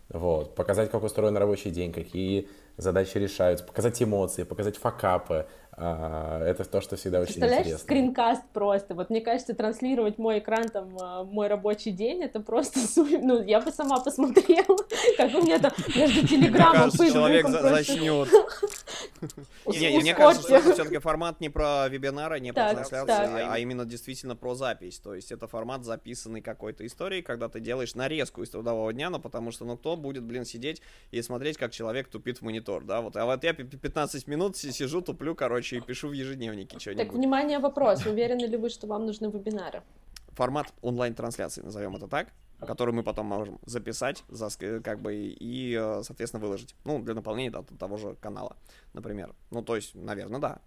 Вот, 0.09 0.55
показать, 0.55 0.91
как 0.91 1.03
устроен 1.03 1.37
рабочий 1.37 1.71
день, 1.71 1.93
какие 1.93 2.49
задачи 2.79 3.19
решаются, 3.19 3.67
показать 3.67 4.03
эмоции, 4.03 4.45
показать 4.45 4.79
факапы, 4.79 5.47
это 5.77 6.65
то, 6.65 6.81
что 6.81 6.97
всегда 6.97 7.21
очень 7.21 7.35
Представляешь, 7.35 7.67
интересно. 7.67 7.85
скринкаст 7.85 8.43
просто. 8.55 8.95
Вот 8.95 9.11
мне 9.11 9.21
кажется, 9.21 9.55
транслировать 9.55 10.17
мой 10.17 10.39
экран, 10.39 10.69
там, 10.69 10.97
а, 10.99 11.25
мой 11.25 11.49
рабочий 11.49 11.91
день, 11.91 12.23
это 12.23 12.41
просто... 12.41 12.81
Ну, 13.27 13.43
я 13.43 13.61
бы 13.61 13.71
сама 13.71 14.01
посмотрела, 14.01 14.77
как 15.17 15.35
у 15.35 15.43
меня 15.43 15.59
там 15.59 15.73
между 15.95 16.27
телеграммом, 16.27 16.91
человек 16.91 17.49
зачнет. 17.49 18.29
Не, 19.67 19.99
мне 19.99 20.15
кажется, 20.15 20.61
что 20.61 20.73
все-таки 20.73 20.99
формат 20.99 21.41
не 21.41 21.49
про 21.49 21.89
вебинары, 21.89 22.41
не 22.41 22.53
про 22.53 22.73
трансляции, 22.73 23.43
а 23.43 23.59
именно 23.59 23.85
действительно 23.85 24.37
про 24.37 24.55
запись. 24.55 24.99
То 24.99 25.15
есть 25.15 25.33
это 25.33 25.47
формат 25.47 25.85
записанный 25.85 26.41
какой-то 26.41 26.87
историей, 26.87 27.23
когда 27.23 27.49
ты 27.49 27.61
делаешь 27.61 27.95
нарезку 27.95 28.43
из 28.43 28.51
трудового 28.51 28.93
дня, 28.93 29.11
но 29.11 29.19
потому 29.19 29.51
что, 29.51 29.65
ну, 29.65 29.77
кто 29.77 29.97
будет, 29.97 30.25
блин, 30.25 30.45
сидеть 30.45 30.81
и 31.11 31.21
смотреть, 31.23 31.59
как 31.59 31.73
человек 31.73 32.09
тупит 32.09 32.39
в 32.39 32.43
монитор, 32.43 32.85
да, 32.85 33.01
вот. 33.01 33.17
А 33.17 33.25
вот 33.27 33.45
я 33.45 33.53
15 33.53 34.27
минут 34.27 34.57
сижу, 34.57 35.01
туплю, 35.03 35.35
короче, 35.35 35.66
короче, 35.67 35.77
и 35.77 35.81
пишу 35.81 36.09
в 36.09 36.13
ежедневнике 36.13 36.79
что-нибудь. 36.79 37.07
Так, 37.07 37.15
внимание, 37.15 37.59
вопрос. 37.59 38.07
Уверены 38.07 38.47
ли 38.47 38.57
вы, 38.57 38.69
что 38.69 38.87
вам 38.87 39.07
нужны 39.07 39.27
вебинары? 39.31 39.83
Формат 40.33 40.73
онлайн-трансляции, 40.83 41.63
назовем 41.63 41.97
это 41.97 42.09
так, 42.09 42.29
который 42.61 42.95
мы 42.95 43.03
потом 43.03 43.27
можем 43.27 43.59
записать, 43.65 44.23
как 44.85 45.01
бы, 45.01 45.15
и, 45.15 45.75
э, 45.79 46.03
соответственно, 46.03 46.45
выложить. 46.45 46.75
Ну, 46.85 47.03
для 47.03 47.15
наполнения 47.15 47.51
да, 47.51 47.65
того 47.79 47.97
же 47.97 48.17
канала, 48.21 48.57
например. 48.93 49.35
Ну, 49.51 49.63
то 49.63 49.77
есть, 49.77 49.95
наверное, 49.95 50.41
да. 50.41 50.59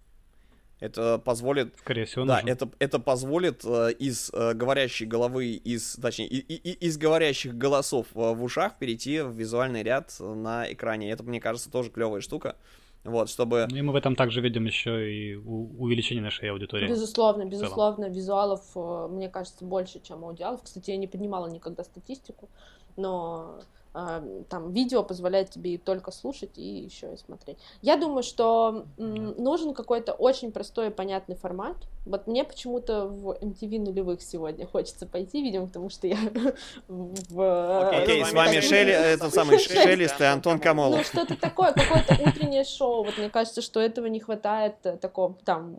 Это 0.80 1.18
позволит... 1.18 1.76
Скорее 1.78 2.06
всего, 2.06 2.24
Да, 2.24 2.40
это, 2.44 2.70
это 2.78 2.98
позволит 2.98 3.64
э, 3.66 3.92
из 3.98 4.30
э, 4.32 4.54
говорящей 4.54 5.06
головы, 5.06 5.48
из, 5.48 5.96
точнее, 5.96 6.26
и, 6.26 6.38
и, 6.38 6.86
из 6.86 6.96
говорящих 6.96 7.54
голосов 7.54 8.06
э, 8.14 8.18
в 8.18 8.42
ушах 8.42 8.78
перейти 8.78 9.20
в 9.20 9.30
визуальный 9.32 9.82
ряд 9.82 10.16
на 10.18 10.72
экране. 10.72 11.10
Это, 11.10 11.22
мне 11.22 11.38
кажется, 11.38 11.70
тоже 11.70 11.90
клевая 11.90 12.22
штука. 12.22 12.56
Вот, 13.04 13.30
чтобы... 13.30 13.66
Ну 13.70 13.76
и 13.76 13.82
мы 13.82 13.92
в 13.92 13.96
этом 13.96 14.14
также 14.14 14.40
видим 14.40 14.66
еще 14.66 15.12
и 15.12 15.34
увеличение 15.34 16.22
нашей 16.22 16.50
аудитории. 16.50 16.88
Безусловно, 16.88 17.44
безусловно, 17.44 18.10
визуалов, 18.10 18.62
э, 18.74 19.08
мне 19.10 19.28
кажется, 19.28 19.64
больше, 19.64 20.00
чем 20.00 20.24
аудиалов. 20.24 20.62
Кстати, 20.62 20.90
я 20.90 20.96
не 20.96 21.06
поднимала 21.06 21.46
никогда 21.46 21.82
статистику, 21.84 22.48
но 22.96 23.60
там 23.92 24.70
видео 24.70 25.02
позволяет 25.02 25.50
тебе 25.50 25.74
и 25.74 25.78
только 25.78 26.12
слушать, 26.12 26.56
и 26.58 26.84
еще 26.84 27.14
и 27.14 27.16
смотреть. 27.16 27.58
Я 27.82 27.96
думаю, 27.96 28.22
что 28.22 28.84
нужен 28.96 29.74
какой-то 29.74 30.12
очень 30.12 30.52
простой 30.52 30.88
и 30.88 30.90
понятный 30.90 31.34
формат. 31.34 31.76
Вот 32.06 32.26
мне 32.26 32.44
почему-то 32.44 33.06
в 33.06 33.32
MTV 33.32 33.78
нулевых 33.78 34.22
сегодня 34.22 34.66
хочется 34.66 35.06
пойти, 35.06 35.42
видимо, 35.42 35.66
потому 35.66 35.90
что 35.90 36.06
я 36.06 36.16
в... 36.88 37.90
Окей, 37.90 38.24
с 38.24 38.32
вами 38.32 38.60
Шелли, 38.60 38.92
этот 38.92 39.34
самый 39.34 39.58
Шелест 39.58 40.20
и 40.20 40.24
Антон 40.24 40.58
Камолов. 40.58 40.98
Ну, 40.98 41.04
что-то 41.04 41.36
такое, 41.38 41.72
какое-то 41.72 42.14
утреннее 42.26 42.64
шоу. 42.64 43.04
Вот 43.04 43.18
мне 43.18 43.28
кажется, 43.28 43.60
что 43.60 43.80
этого 43.80 44.06
не 44.06 44.18
хватает 44.18 44.76
э, 44.84 44.96
такого, 44.96 45.36
там, 45.44 45.76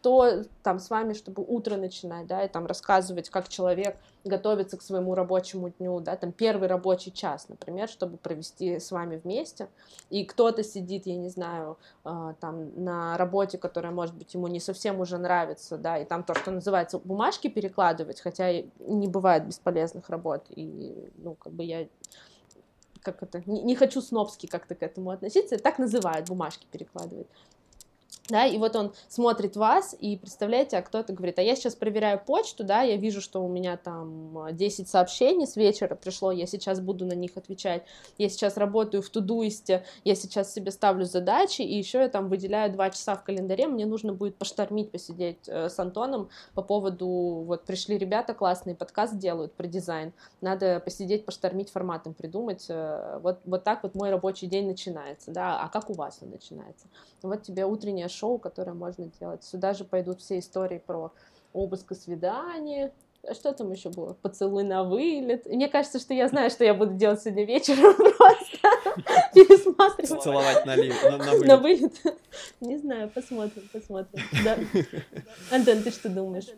то, 0.00 0.44
там, 0.62 0.78
с 0.78 0.90
вами, 0.90 1.12
чтобы 1.12 1.44
утро 1.46 1.76
начинать, 1.76 2.26
да, 2.26 2.44
и 2.44 2.48
там 2.48 2.66
рассказывать, 2.66 3.28
как 3.28 3.48
человек 3.48 3.96
готовиться 4.24 4.76
к 4.76 4.82
своему 4.82 5.14
рабочему 5.14 5.70
дню, 5.70 6.00
да, 6.00 6.16
там 6.16 6.32
первый 6.32 6.68
рабочий 6.68 7.12
час, 7.12 7.48
например, 7.48 7.88
чтобы 7.88 8.16
провести 8.16 8.78
с 8.80 8.90
вами 8.90 9.20
вместе, 9.22 9.68
и 10.10 10.24
кто-то 10.24 10.62
сидит, 10.64 11.06
я 11.06 11.16
не 11.16 11.28
знаю, 11.28 11.78
э, 12.04 12.34
там 12.40 12.84
на 12.84 13.16
работе, 13.18 13.58
которая, 13.58 13.92
может 13.92 14.14
быть, 14.14 14.32
ему 14.34 14.46
не 14.48 14.60
совсем 14.60 15.00
уже 15.00 15.18
нравится, 15.18 15.73
да, 15.78 15.98
и 15.98 16.04
там 16.04 16.24
то, 16.24 16.34
что 16.34 16.50
называется 16.50 16.98
бумажки 16.98 17.48
перекладывать, 17.48 18.20
хотя 18.20 18.52
не 18.78 19.08
бывает 19.08 19.46
бесполезных 19.46 20.08
работ, 20.10 20.46
и, 20.50 21.10
ну, 21.16 21.34
как 21.34 21.52
бы 21.52 21.64
я 21.64 21.88
как 23.02 23.22
это, 23.22 23.42
не, 23.44 23.62
не 23.62 23.76
хочу 23.76 24.00
снобски 24.00 24.46
как-то 24.46 24.74
к 24.74 24.82
этому 24.82 25.10
относиться, 25.10 25.58
так 25.58 25.78
называют, 25.78 26.28
бумажки 26.28 26.66
перекладывать 26.70 27.26
да, 28.28 28.46
и 28.46 28.56
вот 28.56 28.74
он 28.74 28.94
смотрит 29.08 29.54
вас, 29.56 29.94
и 29.98 30.16
представляете, 30.16 30.78
а 30.78 30.82
кто-то 30.82 31.12
говорит, 31.12 31.38
а 31.38 31.42
я 31.42 31.54
сейчас 31.56 31.74
проверяю 31.74 32.18
почту, 32.18 32.64
да, 32.64 32.80
я 32.80 32.96
вижу, 32.96 33.20
что 33.20 33.44
у 33.44 33.48
меня 33.48 33.76
там 33.76 34.46
10 34.50 34.88
сообщений 34.88 35.46
с 35.46 35.56
вечера 35.56 35.94
пришло, 35.94 36.32
я 36.32 36.46
сейчас 36.46 36.80
буду 36.80 37.04
на 37.04 37.12
них 37.12 37.32
отвечать, 37.36 37.82
я 38.16 38.30
сейчас 38.30 38.56
работаю 38.56 39.02
в 39.02 39.10
Тудуисте, 39.10 39.84
я 40.04 40.14
сейчас 40.14 40.54
себе 40.54 40.70
ставлю 40.70 41.04
задачи, 41.04 41.60
и 41.60 41.76
еще 41.76 41.98
я 41.98 42.08
там 42.08 42.30
выделяю 42.30 42.72
2 42.72 42.90
часа 42.90 43.14
в 43.14 43.24
календаре, 43.24 43.66
мне 43.66 43.84
нужно 43.84 44.14
будет 44.14 44.36
поштормить, 44.36 44.90
посидеть 44.90 45.46
э, 45.46 45.68
с 45.68 45.78
Антоном 45.78 46.30
по 46.54 46.62
поводу, 46.62 47.06
вот 47.06 47.64
пришли 47.64 47.98
ребята 47.98 48.32
классные, 48.32 48.74
подкаст 48.74 49.18
делают 49.18 49.52
про 49.52 49.66
дизайн, 49.66 50.14
надо 50.40 50.80
посидеть, 50.80 51.26
поштормить, 51.26 51.70
форматом 51.70 52.14
придумать, 52.14 52.64
э, 52.70 53.18
вот, 53.22 53.40
вот 53.44 53.64
так 53.64 53.82
вот 53.82 53.94
мой 53.94 54.08
рабочий 54.10 54.46
день 54.46 54.66
начинается, 54.66 55.30
да, 55.30 55.60
а 55.60 55.68
как 55.68 55.90
у 55.90 55.92
вас 55.92 56.20
он 56.22 56.30
начинается? 56.30 56.86
Вот 57.24 57.42
тебе 57.42 57.64
утренняя 57.64 58.08
шоу, 58.08 58.38
которое 58.38 58.74
можно 58.74 59.06
делать. 59.18 59.42
Сюда 59.42 59.72
же 59.72 59.84
пойдут 59.84 60.20
все 60.20 60.38
истории 60.38 60.76
про 60.78 61.10
обыск 61.54 61.92
и 61.92 61.94
свидание. 61.94 62.92
А 63.26 63.32
что 63.32 63.50
там 63.54 63.72
еще 63.72 63.88
было? 63.88 64.12
Поцелуй 64.12 64.62
на 64.62 64.84
вылет. 64.84 65.46
И 65.46 65.56
мне 65.56 65.68
кажется, 65.68 65.98
что 65.98 66.12
я 66.12 66.28
знаю, 66.28 66.50
что 66.50 66.64
я 66.64 66.74
буду 66.74 66.92
делать 66.92 67.22
сегодня 67.22 67.46
вечером 67.46 67.94
просто. 67.96 68.58
Пересматривать. 69.34 70.22
Целовать 70.22 70.66
на, 70.66 70.76
на, 70.76 70.82
вылет. 71.32 71.46
На 71.46 71.56
вылет. 71.56 71.94
Не 72.60 72.76
знаю, 72.76 73.08
посмотрим, 73.08 73.70
посмотрим. 73.72 74.22
Да. 74.44 74.58
Антон, 75.50 75.82
ты 75.82 75.90
что 75.92 76.10
думаешь? 76.10 76.48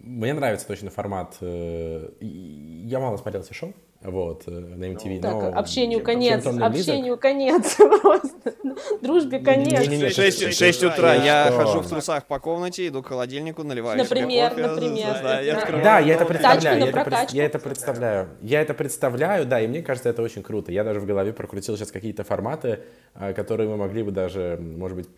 Мне 0.00 0.34
нравится 0.34 0.66
точно 0.66 0.90
формат. 0.90 1.36
Э, 1.40 2.10
я 2.20 2.98
мало 2.98 3.16
смотрел 3.16 3.42
все 3.42 3.54
шоу, 3.54 3.74
вот, 4.04 4.42
э, 4.46 4.50
на 4.50 4.84
MTV. 4.84 5.20
Так, 5.20 5.32
но 5.32 5.58
общению 5.58 5.98
чем- 5.98 6.06
конец, 6.06 6.46
общению 6.46 7.16
конец 7.18 7.76
просто. 8.02 8.54
Дружбе 9.00 9.38
конец. 9.38 9.80
Не-не-не, 9.80 10.10
6, 10.10 10.74
что- 10.74 10.88
утра, 10.88 11.14
я 11.14 11.46
что? 11.46 11.56
хожу 11.56 11.80
в 11.80 11.88
трусах 11.88 12.26
по 12.26 12.38
комнате, 12.38 12.88
иду 12.88 13.02
к 13.02 13.06
холодильнику, 13.08 13.62
наливаю 13.62 13.98
себе 13.98 14.02
Например, 14.04 14.50
кофе, 14.50 14.66
например, 14.66 15.16
да, 15.22 15.40
я 15.40 15.52
да. 15.54 15.58
открываю 15.58 15.84
Да, 15.84 15.98
я 16.00 16.14
это 16.14 16.24
представляю. 16.26 16.78
Я 16.80 16.86
это, 16.86 17.26
я 17.32 17.44
это 17.44 17.58
представляю. 17.58 18.28
Я 18.42 18.60
это 18.60 18.74
представляю, 18.74 19.46
да, 19.46 19.60
и 19.60 19.66
мне 19.66 19.82
кажется, 19.82 20.08
это 20.10 20.22
очень 20.22 20.42
круто. 20.42 20.70
Я 20.72 20.84
даже 20.84 21.00
в 21.00 21.06
голове 21.06 21.32
прокрутил 21.32 21.76
сейчас 21.76 21.90
какие-то 21.90 22.24
форматы, 22.24 22.80
а, 23.14 23.32
которые 23.32 23.68
мы 23.68 23.76
могли 23.76 24.02
бы 24.02 24.10
даже, 24.10 24.58
может 24.60 24.96
быть, 24.96 25.08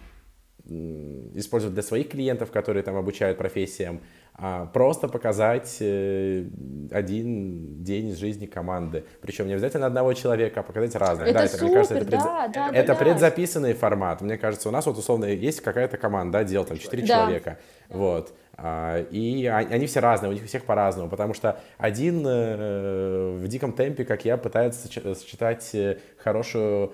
использовать 0.68 1.74
для 1.74 1.82
своих 1.82 2.08
клиентов, 2.08 2.50
которые 2.50 2.82
там 2.82 2.96
обучают 2.96 3.38
профессиям, 3.38 4.00
а, 4.38 4.66
просто 4.66 5.08
показать 5.08 5.78
э, 5.80 6.44
один 6.90 7.82
день 7.82 8.08
из 8.08 8.18
жизни 8.18 8.44
команды. 8.44 9.04
Причем 9.22 9.46
не 9.46 9.54
обязательно 9.54 9.86
одного 9.86 10.12
человека, 10.12 10.60
а 10.60 10.62
показать 10.62 10.94
разных. 10.94 11.28
Это 11.28 11.38
да, 11.38 11.44
это, 11.46 11.64
мне 11.64 11.72
кажется, 11.74 11.94
супер, 11.94 12.06
это, 12.08 12.16
предза- 12.16 12.24
да, 12.24 12.48
да, 12.48 12.70
да, 12.70 12.76
это 12.76 12.92
да. 12.92 12.94
предзаписанный 12.98 13.72
формат. 13.72 14.20
Мне 14.20 14.36
кажется, 14.36 14.68
у 14.68 14.72
нас 14.72 14.84
вот 14.84 14.98
условно 14.98 15.24
есть 15.24 15.60
какая-то 15.62 15.96
команда, 15.96 16.40
да, 16.40 16.44
дел 16.44 16.64
там 16.64 16.76
4 16.76 17.02
Да. 17.06 17.08
человека. 17.14 17.58
Вот. 17.88 18.34
А, 18.58 19.02
И 19.10 19.46
о- 19.46 19.56
они 19.58 19.86
все 19.86 20.00
разные, 20.00 20.30
у 20.30 20.32
них 20.32 20.42
у 20.42 20.46
всех 20.46 20.64
по-разному, 20.64 21.08
потому 21.08 21.32
что 21.34 21.60
один 21.78 22.22
э, 22.26 23.36
в 23.38 23.48
диком 23.48 23.72
темпе, 23.72 24.04
как 24.04 24.24
я, 24.26 24.36
пытается 24.36 24.86
соч- 24.88 25.14
сочетать 25.14 25.70
э, 25.74 25.98
хорошую 26.18 26.92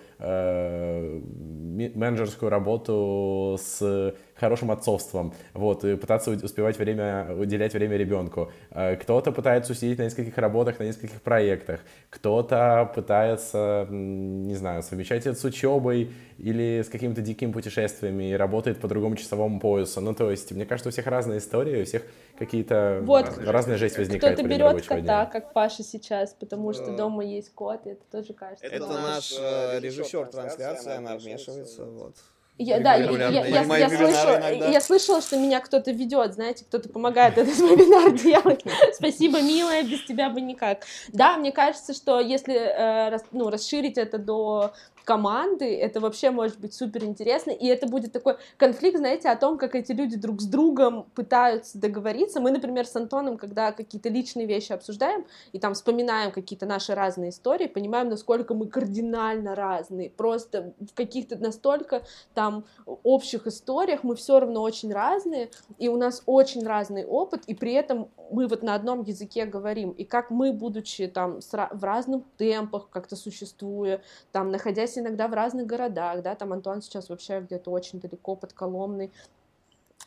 менеджерскую 1.88 2.50
работу 2.50 3.58
с 3.60 4.14
хорошим 4.34 4.72
отцовством, 4.72 5.34
вот, 5.54 5.84
и 5.84 5.96
пытаться 5.96 6.32
успевать 6.32 6.76
время, 6.76 7.28
уделять 7.38 7.74
время 7.74 7.96
ребенку. 7.96 8.50
Э, 8.70 8.96
Кто-то 8.96 9.30
пытается 9.30 9.72
усидеть 9.72 9.98
на 9.98 10.04
нескольких 10.04 10.36
работах, 10.36 10.80
на 10.80 10.84
нескольких 10.84 11.22
проектах, 11.22 11.80
кто-то 12.10 12.90
пытается, 12.92 13.86
не 13.90 14.56
знаю, 14.56 14.82
совмещать 14.82 15.26
это 15.26 15.38
с 15.38 15.44
учебой 15.44 16.10
или 16.38 16.82
с 16.82 16.88
какими-то 16.88 17.20
дикими 17.20 17.52
путешествиями 17.52 18.30
и 18.30 18.32
работает 18.32 18.78
по 18.78 18.88
другому 18.88 19.14
часовому 19.14 19.60
поясу. 19.60 20.00
Ну, 20.00 20.12
то 20.12 20.30
есть, 20.30 20.50
мне 20.50 20.66
кажется, 20.66 20.88
у 20.88 20.92
всех 20.92 21.06
разные 21.06 21.38
истории, 21.38 21.82
у 21.82 21.84
всех 21.84 22.02
какие-то 22.44 23.00
Вот. 23.02 23.26
раз- 23.26 23.38
разная 23.38 23.76
жизнь 23.76 23.96
возникает 23.98 24.34
Кто-то 24.34 24.48
берет 24.48 24.82
кота, 24.86 25.00
дня. 25.00 25.26
как 25.26 25.52
Паша 25.52 25.82
сейчас, 25.82 26.34
потому 26.38 26.72
что 26.72 26.90
дома 26.96 27.24
есть 27.24 27.52
кот, 27.54 27.86
и 27.86 27.90
это 27.90 28.02
тоже 28.10 28.32
кажется. 28.32 28.66
Это 28.66 28.86
наш 28.86 29.32
э, 29.38 29.78
режиссер 29.80 30.26
трансляции, 30.26 30.96
она 30.96 31.16
вмешивается, 31.16 31.84
вот. 31.84 32.16
Я, 32.58 32.80
да, 32.80 32.94
я, 32.94 33.10
я, 33.10 33.28
я- 33.46 33.78
я 33.78 33.88
слышала, 33.88 34.50
я 34.70 34.80
слышала, 34.80 35.20
что 35.22 35.36
меня 35.38 35.58
кто-то 35.60 35.90
ведет, 35.90 36.34
знаете, 36.34 36.64
кто-то 36.66 36.88
помогает 36.90 37.38
этот 37.38 37.56
вебинар 37.58 38.12
делать. 38.22 38.62
Спасибо, 38.94 39.40
милая, 39.40 39.82
без 39.82 40.04
тебя 40.04 40.28
бы 40.28 40.40
никак. 40.42 40.84
Да, 41.08 41.38
мне 41.38 41.50
кажется, 41.50 41.94
что 41.94 42.20
если 42.20 42.54
э, 42.54 43.08
рас- 43.08 43.24
ну, 43.32 43.48
расширить 43.48 43.96
это 43.96 44.18
до 44.18 44.74
команды, 45.04 45.76
это 45.76 46.00
вообще 46.00 46.30
может 46.30 46.58
быть 46.58 46.74
супер 46.74 47.04
интересно, 47.04 47.50
и 47.50 47.66
это 47.66 47.86
будет 47.86 48.12
такой 48.12 48.36
конфликт, 48.56 48.98
знаете, 48.98 49.28
о 49.28 49.36
том, 49.36 49.58
как 49.58 49.74
эти 49.74 49.92
люди 49.92 50.16
друг 50.16 50.40
с 50.40 50.46
другом 50.46 51.06
пытаются 51.14 51.78
договориться. 51.78 52.40
Мы, 52.40 52.50
например, 52.50 52.86
с 52.86 52.94
Антоном, 52.96 53.36
когда 53.36 53.72
какие-то 53.72 54.08
личные 54.08 54.46
вещи 54.46 54.72
обсуждаем, 54.72 55.24
и 55.52 55.58
там 55.58 55.74
вспоминаем 55.74 56.30
какие-то 56.30 56.66
наши 56.66 56.94
разные 56.94 57.30
истории, 57.30 57.66
понимаем, 57.66 58.08
насколько 58.08 58.54
мы 58.54 58.66
кардинально 58.66 59.54
разные, 59.54 60.10
просто 60.10 60.74
в 60.78 60.94
каких-то 60.94 61.36
настолько 61.36 62.02
там 62.34 62.64
общих 63.02 63.46
историях 63.46 64.04
мы 64.04 64.14
все 64.14 64.40
равно 64.40 64.62
очень 64.62 64.92
разные, 64.92 65.50
и 65.78 65.88
у 65.88 65.96
нас 65.96 66.22
очень 66.26 66.66
разный 66.66 67.04
опыт, 67.04 67.44
и 67.46 67.54
при 67.54 67.72
этом 67.72 68.08
мы 68.30 68.46
вот 68.46 68.62
на 68.62 68.74
одном 68.74 69.02
языке 69.02 69.44
говорим, 69.44 69.90
и 69.90 70.04
как 70.04 70.30
мы, 70.30 70.52
будучи 70.52 71.06
там 71.06 71.40
в 71.40 71.84
разных 71.84 72.22
темпах 72.36 72.88
как-то 72.90 73.16
существуя, 73.16 74.00
там, 74.32 74.50
находясь 74.50 74.91
иногда 74.98 75.28
в 75.28 75.34
разных 75.34 75.66
городах, 75.66 76.22
да, 76.22 76.34
там 76.34 76.52
Антон 76.52 76.82
сейчас 76.82 77.08
вообще 77.08 77.40
где-то 77.40 77.70
очень 77.70 78.00
далеко 78.00 78.36
под 78.36 78.52
Коломной, 78.52 79.10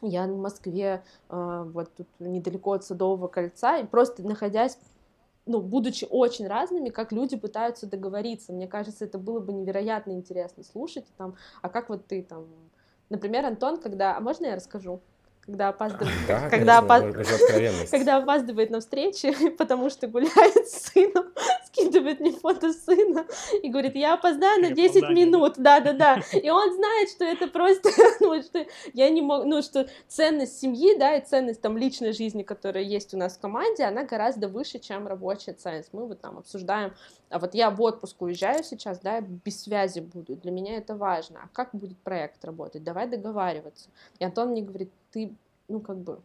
я 0.02 0.28
в 0.28 0.38
Москве, 0.38 1.04
э, 1.30 1.64
вот 1.74 1.90
тут 1.96 2.08
недалеко 2.20 2.74
от 2.74 2.84
Садового 2.84 3.28
кольца, 3.28 3.78
и 3.78 3.86
просто 3.86 4.24
находясь 4.24 4.78
ну, 5.46 5.62
будучи 5.62 6.08
очень 6.10 6.48
разными, 6.48 6.90
как 6.90 7.12
люди 7.12 7.38
пытаются 7.38 7.88
договориться. 7.88 8.52
Мне 8.52 8.68
кажется, 8.68 9.06
это 9.06 9.20
было 9.20 9.40
бы 9.40 9.54
невероятно 9.54 10.12
интересно 10.14 10.64
слушать. 10.64 11.06
Там, 11.18 11.36
а 11.62 11.70
как 11.70 11.90
вот 11.90 12.08
ты 12.08 12.24
там... 12.24 12.48
Например, 13.10 13.46
Антон, 13.46 13.80
когда... 13.80 14.18
А 14.18 14.20
можно 14.22 14.48
я 14.48 14.56
расскажу? 14.56 15.02
Когда 15.46 15.68
опаздывает... 15.70 16.16
Да, 16.28 16.50
когда, 16.50 16.82
конечно, 16.82 16.96
опа- 16.96 17.06
можно 17.06 17.24
же 17.24 17.36
откровенность. 17.36 17.92
когда 17.92 18.18
опаздывает 18.18 18.70
на 18.72 18.80
встречи, 18.80 19.50
потому 19.58 19.92
что 19.92 20.08
гуляет 20.08 20.68
с 20.68 20.92
сыном, 20.92 21.26
скидывает 21.68 22.20
мне 22.20 22.32
фото 22.32 22.74
сына 22.74 23.28
и 23.62 23.70
говорит, 23.70 23.96
я 23.96 24.16
опоздаю 24.16 24.62
на 24.62 24.68
Как 24.70 24.78
10 24.78 24.96
опоздание, 24.98 25.26
минут, 25.26 25.54
да-да-да. 25.58 26.22
И 26.34 26.50
он 26.50 26.74
знает, 26.74 27.10
что 27.10 27.26
это 27.26 27.48
просто, 27.48 27.90
ну, 28.22 28.42
что 28.42 28.66
я 28.94 29.10
не 29.10 29.22
могу, 29.22 29.48
ну, 29.48 29.62
что 29.62 29.88
ценность 30.08 30.60
семьи, 30.60 30.98
да, 30.98 31.16
и 31.16 31.24
ценность 31.24 31.62
там 31.62 31.78
личной 31.78 32.14
жизни, 32.14 32.42
которая 32.42 32.84
есть 32.84 33.14
у 33.14 33.18
нас 33.18 33.38
в 33.38 33.40
команде, 33.40 33.84
она 33.84 34.04
гораздо 34.04 34.48
выше, 34.48 34.80
чем 34.80 35.08
рабочая 35.08 35.54
ценность. 35.54 35.90
Мы 35.94 36.08
вот 36.08 36.22
там 36.22 36.40
обсуждаем, 36.40 36.94
а 37.30 37.38
вот 37.38 37.54
я 37.54 37.70
в 37.70 37.82
отпуск 37.82 38.20
уезжаю 38.22 38.64
сейчас, 38.64 39.00
да, 39.00 39.22
без 39.22 39.62
связи 39.62 40.00
буду, 40.00 40.36
для 40.36 40.52
меня 40.52 40.78
это 40.78 40.96
важно. 40.96 41.42
А 41.44 41.50
как 41.54 41.70
будет 41.74 42.00
проект 42.00 42.44
работать? 42.46 42.84
Давай 42.84 43.08
договариваться. 43.08 43.90
И 44.20 44.26
Антон 44.26 44.50
мне 44.50 44.62
говорит, 44.62 44.92
ты, 45.16 45.34
ну, 45.70 45.80
как 45.80 45.98
бы, 45.98 46.20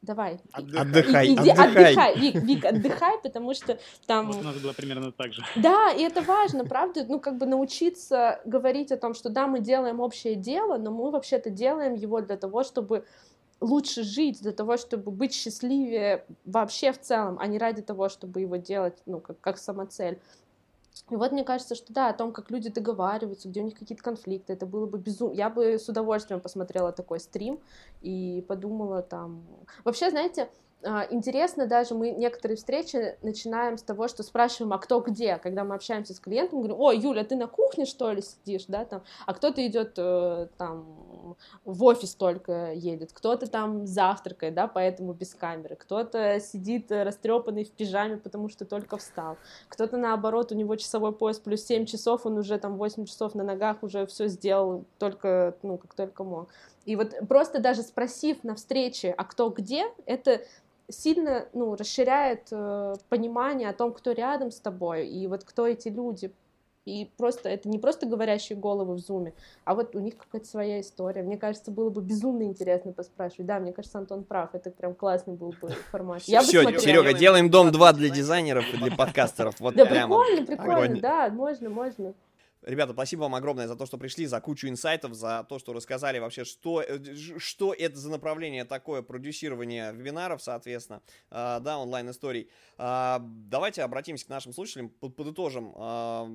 давай, 0.00 0.40
Отдыхай, 0.52 1.26
Иди, 1.26 1.50
отдыхай. 1.50 1.68
отдыхай, 1.68 2.18
Вик, 2.18 2.34
Вик, 2.36 2.64
отдыхай, 2.64 3.18
потому 3.22 3.52
что 3.52 3.78
там... 4.06 4.32
Вот 4.32 4.40
у 4.40 4.42
нас 4.42 4.56
было 4.56 4.72
примерно 4.72 5.12
так 5.12 5.34
же. 5.34 5.42
Да, 5.56 5.90
и 5.90 6.00
это 6.02 6.22
важно, 6.22 6.64
правда, 6.64 7.04
ну, 7.06 7.20
как 7.20 7.36
бы 7.36 7.44
научиться 7.44 8.40
говорить 8.46 8.92
о 8.92 8.96
том, 8.96 9.12
что 9.12 9.28
да, 9.28 9.46
мы 9.46 9.60
делаем 9.60 10.00
общее 10.00 10.36
дело, 10.36 10.78
но 10.78 10.90
мы 10.90 11.10
вообще-то 11.10 11.50
делаем 11.50 11.94
его 11.94 12.22
для 12.22 12.38
того, 12.38 12.64
чтобы 12.64 13.04
лучше 13.60 14.02
жить, 14.02 14.40
для 14.40 14.52
того, 14.52 14.78
чтобы 14.78 15.10
быть 15.10 15.34
счастливее 15.34 16.24
вообще 16.46 16.92
в 16.92 17.00
целом, 17.00 17.36
а 17.38 17.46
не 17.46 17.58
ради 17.58 17.82
того, 17.82 18.08
чтобы 18.08 18.40
его 18.40 18.56
делать, 18.56 18.96
ну, 19.04 19.20
как, 19.20 19.38
как 19.40 19.58
самоцель. 19.58 20.18
И 21.10 21.16
вот 21.16 21.32
мне 21.32 21.44
кажется, 21.44 21.74
что 21.74 21.92
да, 21.92 22.08
о 22.08 22.14
том, 22.14 22.32
как 22.32 22.50
люди 22.50 22.70
договариваются, 22.70 23.48
где 23.48 23.60
у 23.60 23.64
них 23.64 23.74
какие-то 23.78 24.02
конфликты, 24.02 24.52
это 24.52 24.64
было 24.64 24.86
бы 24.86 24.98
безумно. 24.98 25.34
Я 25.34 25.50
бы 25.50 25.78
с 25.78 25.88
удовольствием 25.88 26.40
посмотрела 26.40 26.92
такой 26.92 27.20
стрим 27.20 27.60
и 28.00 28.44
подумала 28.46 29.02
там... 29.02 29.44
Вообще, 29.82 30.10
знаете, 30.10 30.50
интересно 31.10 31.66
даже, 31.66 31.94
мы 31.94 32.10
некоторые 32.10 32.56
встречи 32.56 33.16
начинаем 33.22 33.78
с 33.78 33.82
того, 33.82 34.08
что 34.08 34.22
спрашиваем, 34.22 34.72
а 34.72 34.78
кто 34.78 35.00
где, 35.00 35.38
когда 35.38 35.64
мы 35.64 35.74
общаемся 35.74 36.14
с 36.14 36.20
клиентом, 36.20 36.60
говорим, 36.60 36.78
ой, 36.78 36.98
Юля, 36.98 37.24
ты 37.24 37.36
на 37.36 37.46
кухне, 37.46 37.86
что 37.86 38.10
ли, 38.12 38.22
сидишь, 38.22 38.64
да, 38.68 38.84
там, 38.84 39.02
а 39.26 39.34
кто-то 39.34 39.66
идет 39.66 39.94
э, 39.96 40.48
там 40.58 41.36
в 41.64 41.84
офис 41.84 42.14
только 42.14 42.72
едет, 42.72 43.12
кто-то 43.12 43.46
там 43.46 43.86
завтракает, 43.86 44.54
да, 44.54 44.68
поэтому 44.68 45.12
без 45.14 45.34
камеры, 45.34 45.76
кто-то 45.76 46.38
сидит 46.40 46.90
растрепанный 46.90 47.64
в 47.64 47.70
пижаме, 47.70 48.18
потому 48.18 48.48
что 48.48 48.64
только 48.64 48.98
встал, 48.98 49.38
кто-то 49.68 49.96
наоборот, 49.96 50.52
у 50.52 50.54
него 50.54 50.76
часовой 50.76 51.12
пояс 51.12 51.38
плюс 51.38 51.64
7 51.64 51.86
часов, 51.86 52.26
он 52.26 52.38
уже 52.38 52.58
там 52.58 52.76
8 52.76 53.06
часов 53.06 53.34
на 53.34 53.44
ногах 53.44 53.82
уже 53.82 54.06
все 54.06 54.28
сделал 54.28 54.84
только, 54.98 55.56
ну, 55.62 55.78
как 55.78 55.94
только 55.94 56.24
мог. 56.24 56.48
И 56.84 56.96
вот 56.96 57.14
просто 57.28 57.60
даже 57.60 57.82
спросив 57.82 58.44
на 58.44 58.54
встрече, 58.54 59.14
а 59.16 59.24
кто 59.24 59.48
где, 59.48 59.86
это 60.06 60.42
сильно 60.88 61.46
ну, 61.52 61.74
расширяет 61.76 62.48
э, 62.50 62.94
понимание 63.08 63.68
о 63.68 63.72
том, 63.72 63.92
кто 63.92 64.12
рядом 64.12 64.50
с 64.50 64.58
тобой, 64.60 65.08
и 65.08 65.26
вот 65.26 65.44
кто 65.44 65.66
эти 65.66 65.88
люди. 65.88 66.32
И 66.84 67.10
просто 67.16 67.48
это 67.48 67.66
не 67.70 67.78
просто 67.78 68.04
говорящие 68.04 68.58
головы 68.58 68.94
в 68.94 68.98
зуме, 68.98 69.32
а 69.64 69.74
вот 69.74 69.96
у 69.96 70.00
них 70.00 70.18
какая-то 70.18 70.46
своя 70.46 70.82
история. 70.82 71.22
Мне 71.22 71.38
кажется, 71.38 71.70
было 71.70 71.88
бы 71.88 72.02
безумно 72.02 72.42
интересно 72.42 72.92
поспрашивать. 72.92 73.46
Да, 73.46 73.58
мне 73.58 73.72
кажется, 73.72 73.96
Антон 73.96 74.22
прав. 74.22 74.54
Это 74.54 74.70
прям 74.70 74.94
классный 74.94 75.32
был 75.32 75.54
бы 75.62 75.70
формат. 75.90 76.20
Я 76.24 76.40
бы 76.40 76.46
Все, 76.46 76.60
смотрела. 76.60 76.82
Серега, 76.84 77.18
делаем 77.18 77.48
дом 77.48 77.72
2 77.72 77.92
для 77.94 78.10
дизайнеров 78.10 78.66
и 78.74 78.76
для 78.76 78.94
подкастеров. 78.94 79.58
Вот 79.60 79.74
Да, 79.74 79.86
прямо. 79.86 80.14
прикольно, 80.14 80.46
прикольно, 80.46 80.74
Огонь. 80.76 81.00
да, 81.00 81.28
можно, 81.30 81.70
можно. 81.70 82.12
Ребята, 82.64 82.94
спасибо 82.94 83.22
вам 83.22 83.34
огромное 83.34 83.68
за 83.68 83.76
то, 83.76 83.84
что 83.84 83.98
пришли, 83.98 84.24
за 84.24 84.40
кучу 84.40 84.68
инсайтов, 84.68 85.12
за 85.12 85.44
то, 85.46 85.58
что 85.58 85.74
рассказали 85.74 86.18
вообще, 86.18 86.44
что, 86.44 86.80
э, 86.80 86.98
что 87.36 87.74
это 87.74 87.98
за 87.98 88.10
направление 88.10 88.64
такое 88.64 89.02
продюсирование 89.02 89.92
вебинаров, 89.92 90.42
соответственно, 90.42 91.02
а, 91.30 91.60
да, 91.60 91.78
онлайн-историй. 91.78 92.48
А, 92.78 93.20
Давайте 93.22 93.82
обратимся 93.82 94.24
к 94.24 94.30
нашим 94.30 94.54
слушателям, 94.54 94.88
под- 94.88 95.14
подытожим 95.14 95.74
а, 95.76 96.26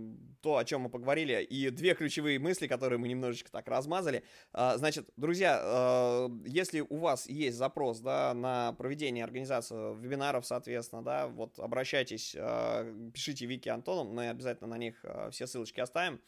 то, 0.42 0.58
о 0.58 0.66
чем 0.66 0.82
мы 0.82 0.90
поговорили, 0.90 1.42
и 1.42 1.72
две 1.72 1.96
ключевые 1.96 2.38
мысли, 2.38 2.68
которые 2.68 3.00
мы 3.00 3.08
немножечко 3.08 3.50
так 3.52 3.68
размазали. 3.68 4.24
А, 4.54 4.78
Значит, 4.78 5.10
друзья, 5.18 5.60
а, 5.60 6.30
если 6.46 6.82
у 6.82 6.98
вас 6.98 7.28
есть 7.28 7.58
запрос, 7.58 8.02
да, 8.02 8.36
на 8.36 8.74
проведение 8.74 9.24
организации 9.24 9.96
вебинаров, 10.00 10.46
соответственно, 10.46 11.04
да, 11.04 11.28
вот 11.28 11.58
обращайтесь, 11.58 12.36
пишите 13.14 13.48
Вики 13.48 13.70
Антоном, 13.70 14.14
мы 14.14 14.30
обязательно 14.30 14.70
на 14.70 14.78
них 14.78 15.04
все 15.32 15.48
ссылочки 15.48 15.80
оставим. 15.80 16.19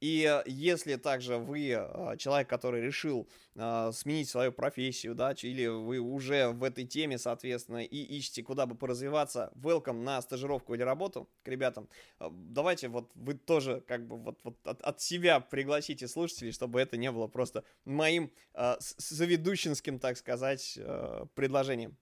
И 0.00 0.42
если 0.44 0.96
также 0.96 1.38
вы 1.38 1.72
а, 1.72 2.16
человек, 2.18 2.48
который 2.48 2.82
решил 2.82 3.26
а, 3.56 3.92
сменить 3.92 4.28
свою 4.28 4.52
профессию, 4.52 5.14
да, 5.14 5.34
или 5.40 5.66
вы 5.66 6.00
уже 6.00 6.48
в 6.50 6.64
этой 6.64 6.84
теме, 6.84 7.16
соответственно, 7.16 7.82
и 7.82 8.02
ищете, 8.02 8.42
куда 8.42 8.66
бы 8.66 8.74
поразвиваться, 8.74 9.50
welcome 9.54 10.02
на 10.02 10.20
стажировку 10.20 10.74
или 10.74 10.82
работу 10.82 11.30
к 11.42 11.48
ребятам. 11.48 11.88
А, 12.18 12.30
давайте 12.30 12.88
вот 12.88 13.10
вы 13.14 13.34
тоже 13.34 13.82
как 13.86 14.06
бы 14.06 14.18
вот, 14.18 14.38
вот 14.44 14.58
от, 14.64 14.82
от 14.82 15.00
себя 15.00 15.40
пригласите 15.40 16.08
слушателей, 16.08 16.52
чтобы 16.52 16.78
это 16.78 16.98
не 16.98 17.10
было 17.10 17.26
просто 17.26 17.64
моим 17.86 18.30
а, 18.52 18.76
заведущинским, 18.78 19.98
так 19.98 20.18
сказать, 20.18 20.78
предложением. 21.34 21.96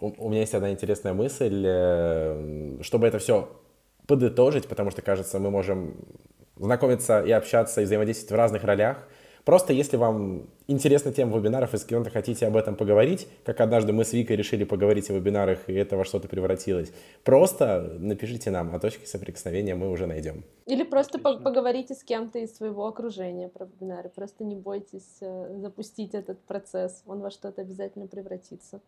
У, 0.00 0.26
у 0.26 0.30
меня 0.30 0.40
есть 0.40 0.54
одна 0.54 0.70
интересная 0.70 1.12
мысль, 1.12 1.62
э, 1.66 2.78
чтобы 2.82 3.06
это 3.06 3.18
все 3.18 3.60
подытожить, 4.06 4.66
потому 4.68 4.90
что, 4.90 5.02
кажется, 5.02 5.38
мы 5.38 5.50
можем 5.50 5.96
знакомиться 6.58 7.20
и 7.20 7.30
общаться 7.30 7.80
и 7.80 7.84
взаимодействовать 7.84 8.32
в 8.32 8.34
разных 8.34 8.64
ролях. 8.64 9.08
Просто 9.48 9.72
если 9.72 9.96
вам 9.96 10.46
интересна 10.66 11.10
тема 11.10 11.38
вебинаров 11.38 11.72
и 11.72 11.78
с 11.78 11.84
кем-то 11.84 12.10
хотите 12.10 12.46
об 12.46 12.54
этом 12.54 12.76
поговорить, 12.76 13.26
как 13.44 13.62
однажды 13.62 13.94
мы 13.94 14.04
с 14.04 14.12
Викой 14.12 14.36
решили 14.36 14.64
поговорить 14.64 15.08
о 15.08 15.14
вебинарах, 15.14 15.70
и 15.70 15.72
это 15.72 15.96
во 15.96 16.04
что-то 16.04 16.28
превратилось, 16.28 16.92
просто 17.24 17.96
напишите 17.98 18.50
нам, 18.50 18.74
а 18.74 18.78
точки 18.78 19.06
соприкосновения 19.06 19.74
мы 19.74 19.90
уже 19.90 20.06
найдем. 20.06 20.44
Или 20.66 20.82
просто 20.82 21.18
по 21.18 21.38
поговорите 21.38 21.94
с 21.94 22.04
кем-то 22.04 22.40
из 22.40 22.54
своего 22.54 22.86
окружения 22.86 23.48
про 23.48 23.64
вебинары. 23.64 24.10
Просто 24.10 24.44
не 24.44 24.54
бойтесь 24.54 25.16
э, 25.22 25.56
запустить 25.56 26.12
этот 26.14 26.38
процесс, 26.40 27.02
он 27.06 27.20
во 27.20 27.30
что-то 27.30 27.62
обязательно 27.62 28.06
превратится. 28.06 28.82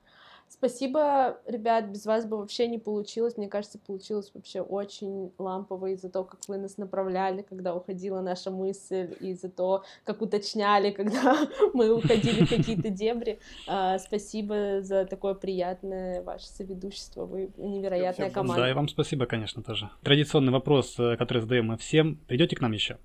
Спасибо, 0.53 1.39
ребят, 1.47 1.87
без 1.87 2.05
вас 2.07 2.27
бы 2.27 2.37
вообще 2.37 2.67
не 2.67 2.79
получилось. 2.79 3.37
Мне 3.37 3.49
кажется, 3.49 3.79
получилось 3.79 4.33
вообще 4.35 4.61
очень 4.61 5.33
лампово 5.39 5.93
из-за 5.93 6.11
того, 6.11 6.25
как 6.25 6.41
вы 6.49 6.59
нас 6.59 6.77
направляли, 6.77 7.43
когда 7.43 7.73
уходила 7.73 8.21
наша 8.21 8.51
мысль, 8.51 9.15
и 9.21 9.33
за 9.35 9.49
то, 9.49 9.85
как 10.05 10.23
уточняли, 10.23 10.91
когда 11.01 11.47
мы 11.73 11.95
уходили 11.95 12.45
в 12.45 12.49
какие-то 12.49 12.91
дебри. 12.91 13.39
А, 13.69 13.99
спасибо 14.01 14.83
за 14.83 15.07
такое 15.07 15.35
приятное 15.35 16.21
ваше 16.23 16.47
соведущество. 16.49 17.27
Вы 17.27 17.53
невероятная 17.57 18.31
команда. 18.31 18.63
Да, 18.63 18.71
и 18.71 18.75
вам 18.75 18.89
спасибо, 18.89 19.27
конечно, 19.27 19.63
тоже. 19.63 19.89
Традиционный 20.03 20.53
вопрос, 20.53 20.99
э, 20.99 21.17
который 21.17 21.39
задаем 21.39 21.67
мы 21.67 21.77
всем. 21.77 22.17
Придете 22.27 22.57
к 22.57 22.61
нам 22.61 22.73
еще? 22.73 22.99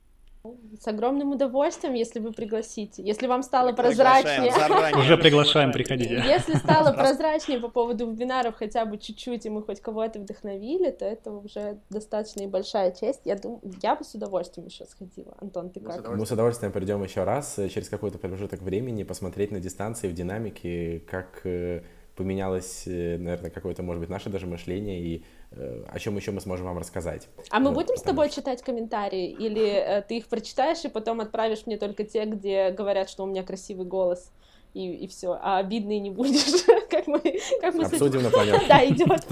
С 0.79 0.87
огромным 0.87 1.31
удовольствием, 1.31 1.93
если 1.93 2.19
вы 2.19 2.31
пригласите. 2.31 3.01
Если 3.03 3.27
вам 3.27 3.43
стало 3.43 3.73
прозрачнее... 3.73 4.51
Уже 4.97 5.17
приглашаем, 5.17 5.71
приходите. 5.71 6.21
Если 6.25 6.55
стало 6.55 6.93
прозрачнее 6.93 7.59
по 7.59 7.69
поводу 7.69 8.11
вебинаров 8.11 8.55
хотя 8.55 8.85
бы 8.85 8.97
чуть-чуть, 8.97 9.45
и 9.45 9.49
мы 9.49 9.63
хоть 9.63 9.81
кого-то 9.81 10.19
вдохновили, 10.19 10.91
то 10.91 11.05
это 11.05 11.31
уже 11.31 11.79
достаточно 11.89 12.43
и 12.43 12.47
большая 12.47 12.91
честь. 12.91 13.21
Я 13.25 13.35
думаю, 13.35 13.61
я 13.81 13.95
бы 13.95 14.03
с 14.03 14.13
удовольствием 14.13 14.67
еще 14.67 14.85
сходила. 14.85 15.35
Антон, 15.39 15.69
ты 15.69 15.79
как? 15.79 16.07
Мы 16.07 16.25
с 16.25 16.31
удовольствием 16.31 16.71
придем 16.71 17.03
еще 17.03 17.23
раз 17.23 17.57
э, 17.57 17.69
через 17.69 17.89
какой-то 17.89 18.17
промежуток 18.17 18.61
времени, 18.61 19.03
посмотреть 19.03 19.51
на 19.51 19.59
дистанции, 19.59 20.07
в 20.07 20.13
динамике, 20.13 20.99
как 21.09 21.41
э, 21.45 21.83
поменялось, 22.15 22.83
э, 22.85 23.17
наверное, 23.17 23.49
какое-то, 23.49 23.83
может 23.83 24.01
быть, 24.01 24.09
наше 24.09 24.29
даже 24.29 24.47
мышление 24.47 25.01
и 25.01 25.25
о 25.57 25.99
чем 25.99 26.15
еще 26.17 26.31
мы 26.31 26.41
сможем 26.41 26.65
вам 26.65 26.77
рассказать. 26.77 27.27
А 27.49 27.59
мы 27.59 27.71
будем 27.71 27.97
с 27.97 28.01
тобой 28.01 28.29
читать 28.29 28.61
комментарии, 28.61 29.29
или 29.29 29.65
э, 29.65 30.01
ты 30.01 30.17
их 30.17 30.27
прочитаешь 30.27 30.83
и 30.85 30.89
потом 30.89 31.21
отправишь 31.21 31.65
мне 31.65 31.77
только 31.77 32.03
те, 32.03 32.25
где 32.25 32.71
говорят, 32.71 33.09
что 33.09 33.23
у 33.23 33.27
меня 33.27 33.43
красивый 33.43 33.85
голос? 33.85 34.31
и, 34.75 35.05
и 35.05 35.07
все, 35.07 35.39
а 35.41 35.57
обидный 35.57 35.99
не 35.99 36.11
будешь, 36.11 36.65
как 36.89 37.07
мы, 37.07 37.19
как 37.61 37.73
мы 37.73 37.85
Обсудим 37.85 38.21
на 38.21 38.29
планете. 38.29 38.61
Да, 38.67 38.85
идет. 38.85 39.25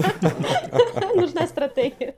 Нужна 1.14 1.46
стратегия. 1.46 2.16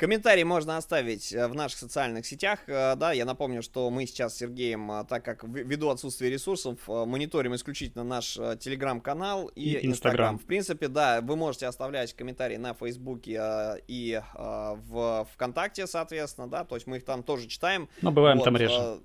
Комментарии 0.00 0.44
можно 0.44 0.78
оставить 0.78 1.30
э, 1.30 1.46
в 1.46 1.54
наших 1.54 1.78
социальных 1.78 2.24
сетях. 2.24 2.60
Э, 2.68 2.96
да, 2.96 3.12
я 3.12 3.26
напомню, 3.26 3.60
что 3.62 3.90
мы 3.90 4.06
сейчас 4.06 4.32
с 4.32 4.38
Сергеем, 4.38 4.90
э, 4.90 5.04
так 5.04 5.22
как 5.22 5.44
ввиду 5.44 5.90
отсутствия 5.90 6.30
ресурсов, 6.30 6.78
мониторим 6.88 7.54
исключительно 7.54 8.02
наш 8.02 8.32
телеграм-канал 8.32 9.48
и 9.54 9.86
инстаграм. 9.86 10.38
В 10.38 10.46
принципе, 10.46 10.88
да, 10.88 11.20
вы 11.20 11.36
можете 11.36 11.66
оставлять 11.66 12.14
комментарии 12.14 12.56
на 12.56 12.72
Фейсбуке 12.72 13.82
и 13.88 14.22
в 14.34 15.28
ВКонтакте, 15.34 15.86
соответственно, 15.86 16.48
да, 16.48 16.64
то 16.64 16.76
есть 16.76 16.86
мы 16.86 16.96
их 16.96 17.04
там 17.04 17.22
тоже 17.22 17.46
читаем. 17.46 17.86
Но 18.00 18.10
бываем 18.10 18.38
вот, 18.38 18.44
там 18.44 18.56
реже. 18.56 19.00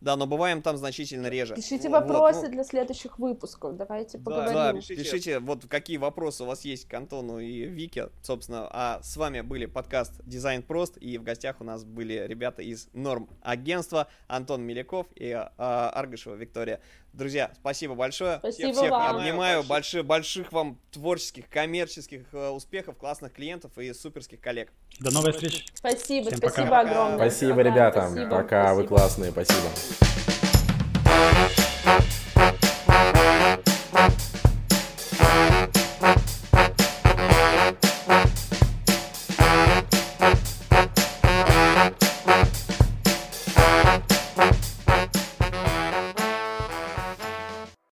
Да, 0.00 0.16
но 0.16 0.26
бываем 0.26 0.62
там 0.62 0.76
значительно 0.76 1.26
реже. 1.26 1.56
Пишите 1.56 1.88
вот, 1.88 2.02
вопросы 2.02 2.40
вот, 2.40 2.48
ну... 2.48 2.52
для 2.52 2.64
следующих 2.64 3.18
выпусков. 3.18 3.76
Давайте 3.76 4.18
да, 4.18 4.24
поговорим. 4.24 4.54
Да, 4.54 4.72
пишите. 4.72 5.02
пишите, 5.02 5.38
вот 5.40 5.66
какие 5.66 5.96
вопросы 5.96 6.44
у 6.44 6.46
вас 6.46 6.64
есть 6.64 6.88
к 6.88 6.94
Антону 6.94 7.40
и 7.40 7.64
Вике, 7.66 8.10
собственно. 8.22 8.68
А 8.70 9.00
с 9.02 9.16
вами 9.16 9.40
были 9.40 9.66
подкаст 9.66 10.12
Дизайн 10.24 10.62
Прост, 10.62 10.98
и 11.00 11.18
в 11.18 11.24
гостях 11.24 11.60
у 11.60 11.64
нас 11.64 11.84
были 11.84 12.24
ребята 12.28 12.62
из 12.62 12.88
Норм 12.92 13.28
агентства 13.42 14.08
Антон 14.28 14.62
Миляков 14.62 15.06
и 15.16 15.32
а, 15.32 15.90
Аргашева 15.90 16.34
Виктория. 16.34 16.80
Друзья, 17.18 17.50
спасибо 17.58 17.96
большое. 17.96 18.38
Спасибо 18.38 18.70
всех, 18.70 18.76
всех 18.76 18.90
вам. 18.92 19.16
обнимаю. 19.16 19.64
Больших, 19.64 20.04
больших 20.04 20.52
вам 20.52 20.78
творческих, 20.92 21.48
коммерческих 21.50 22.26
э, 22.32 22.50
успехов, 22.50 22.96
класкных 22.96 23.32
клиентов 23.32 23.76
и 23.76 23.92
суперских 23.92 24.40
коллег. 24.40 24.72
До 25.00 25.10
новых 25.12 25.34
встреч. 25.34 25.66
Спасибо, 25.74 26.28
Всем 26.28 26.38
спасибо 26.38 26.66
пока. 26.66 26.80
огромное. 26.82 27.16
Спасибо, 27.16 27.60
ребята. 27.62 28.06
Спасибо, 28.06 28.30
пока, 28.30 28.66
спасибо. 28.66 28.82
вы 28.82 28.86
классные, 28.86 29.32
спасибо. 29.32 29.68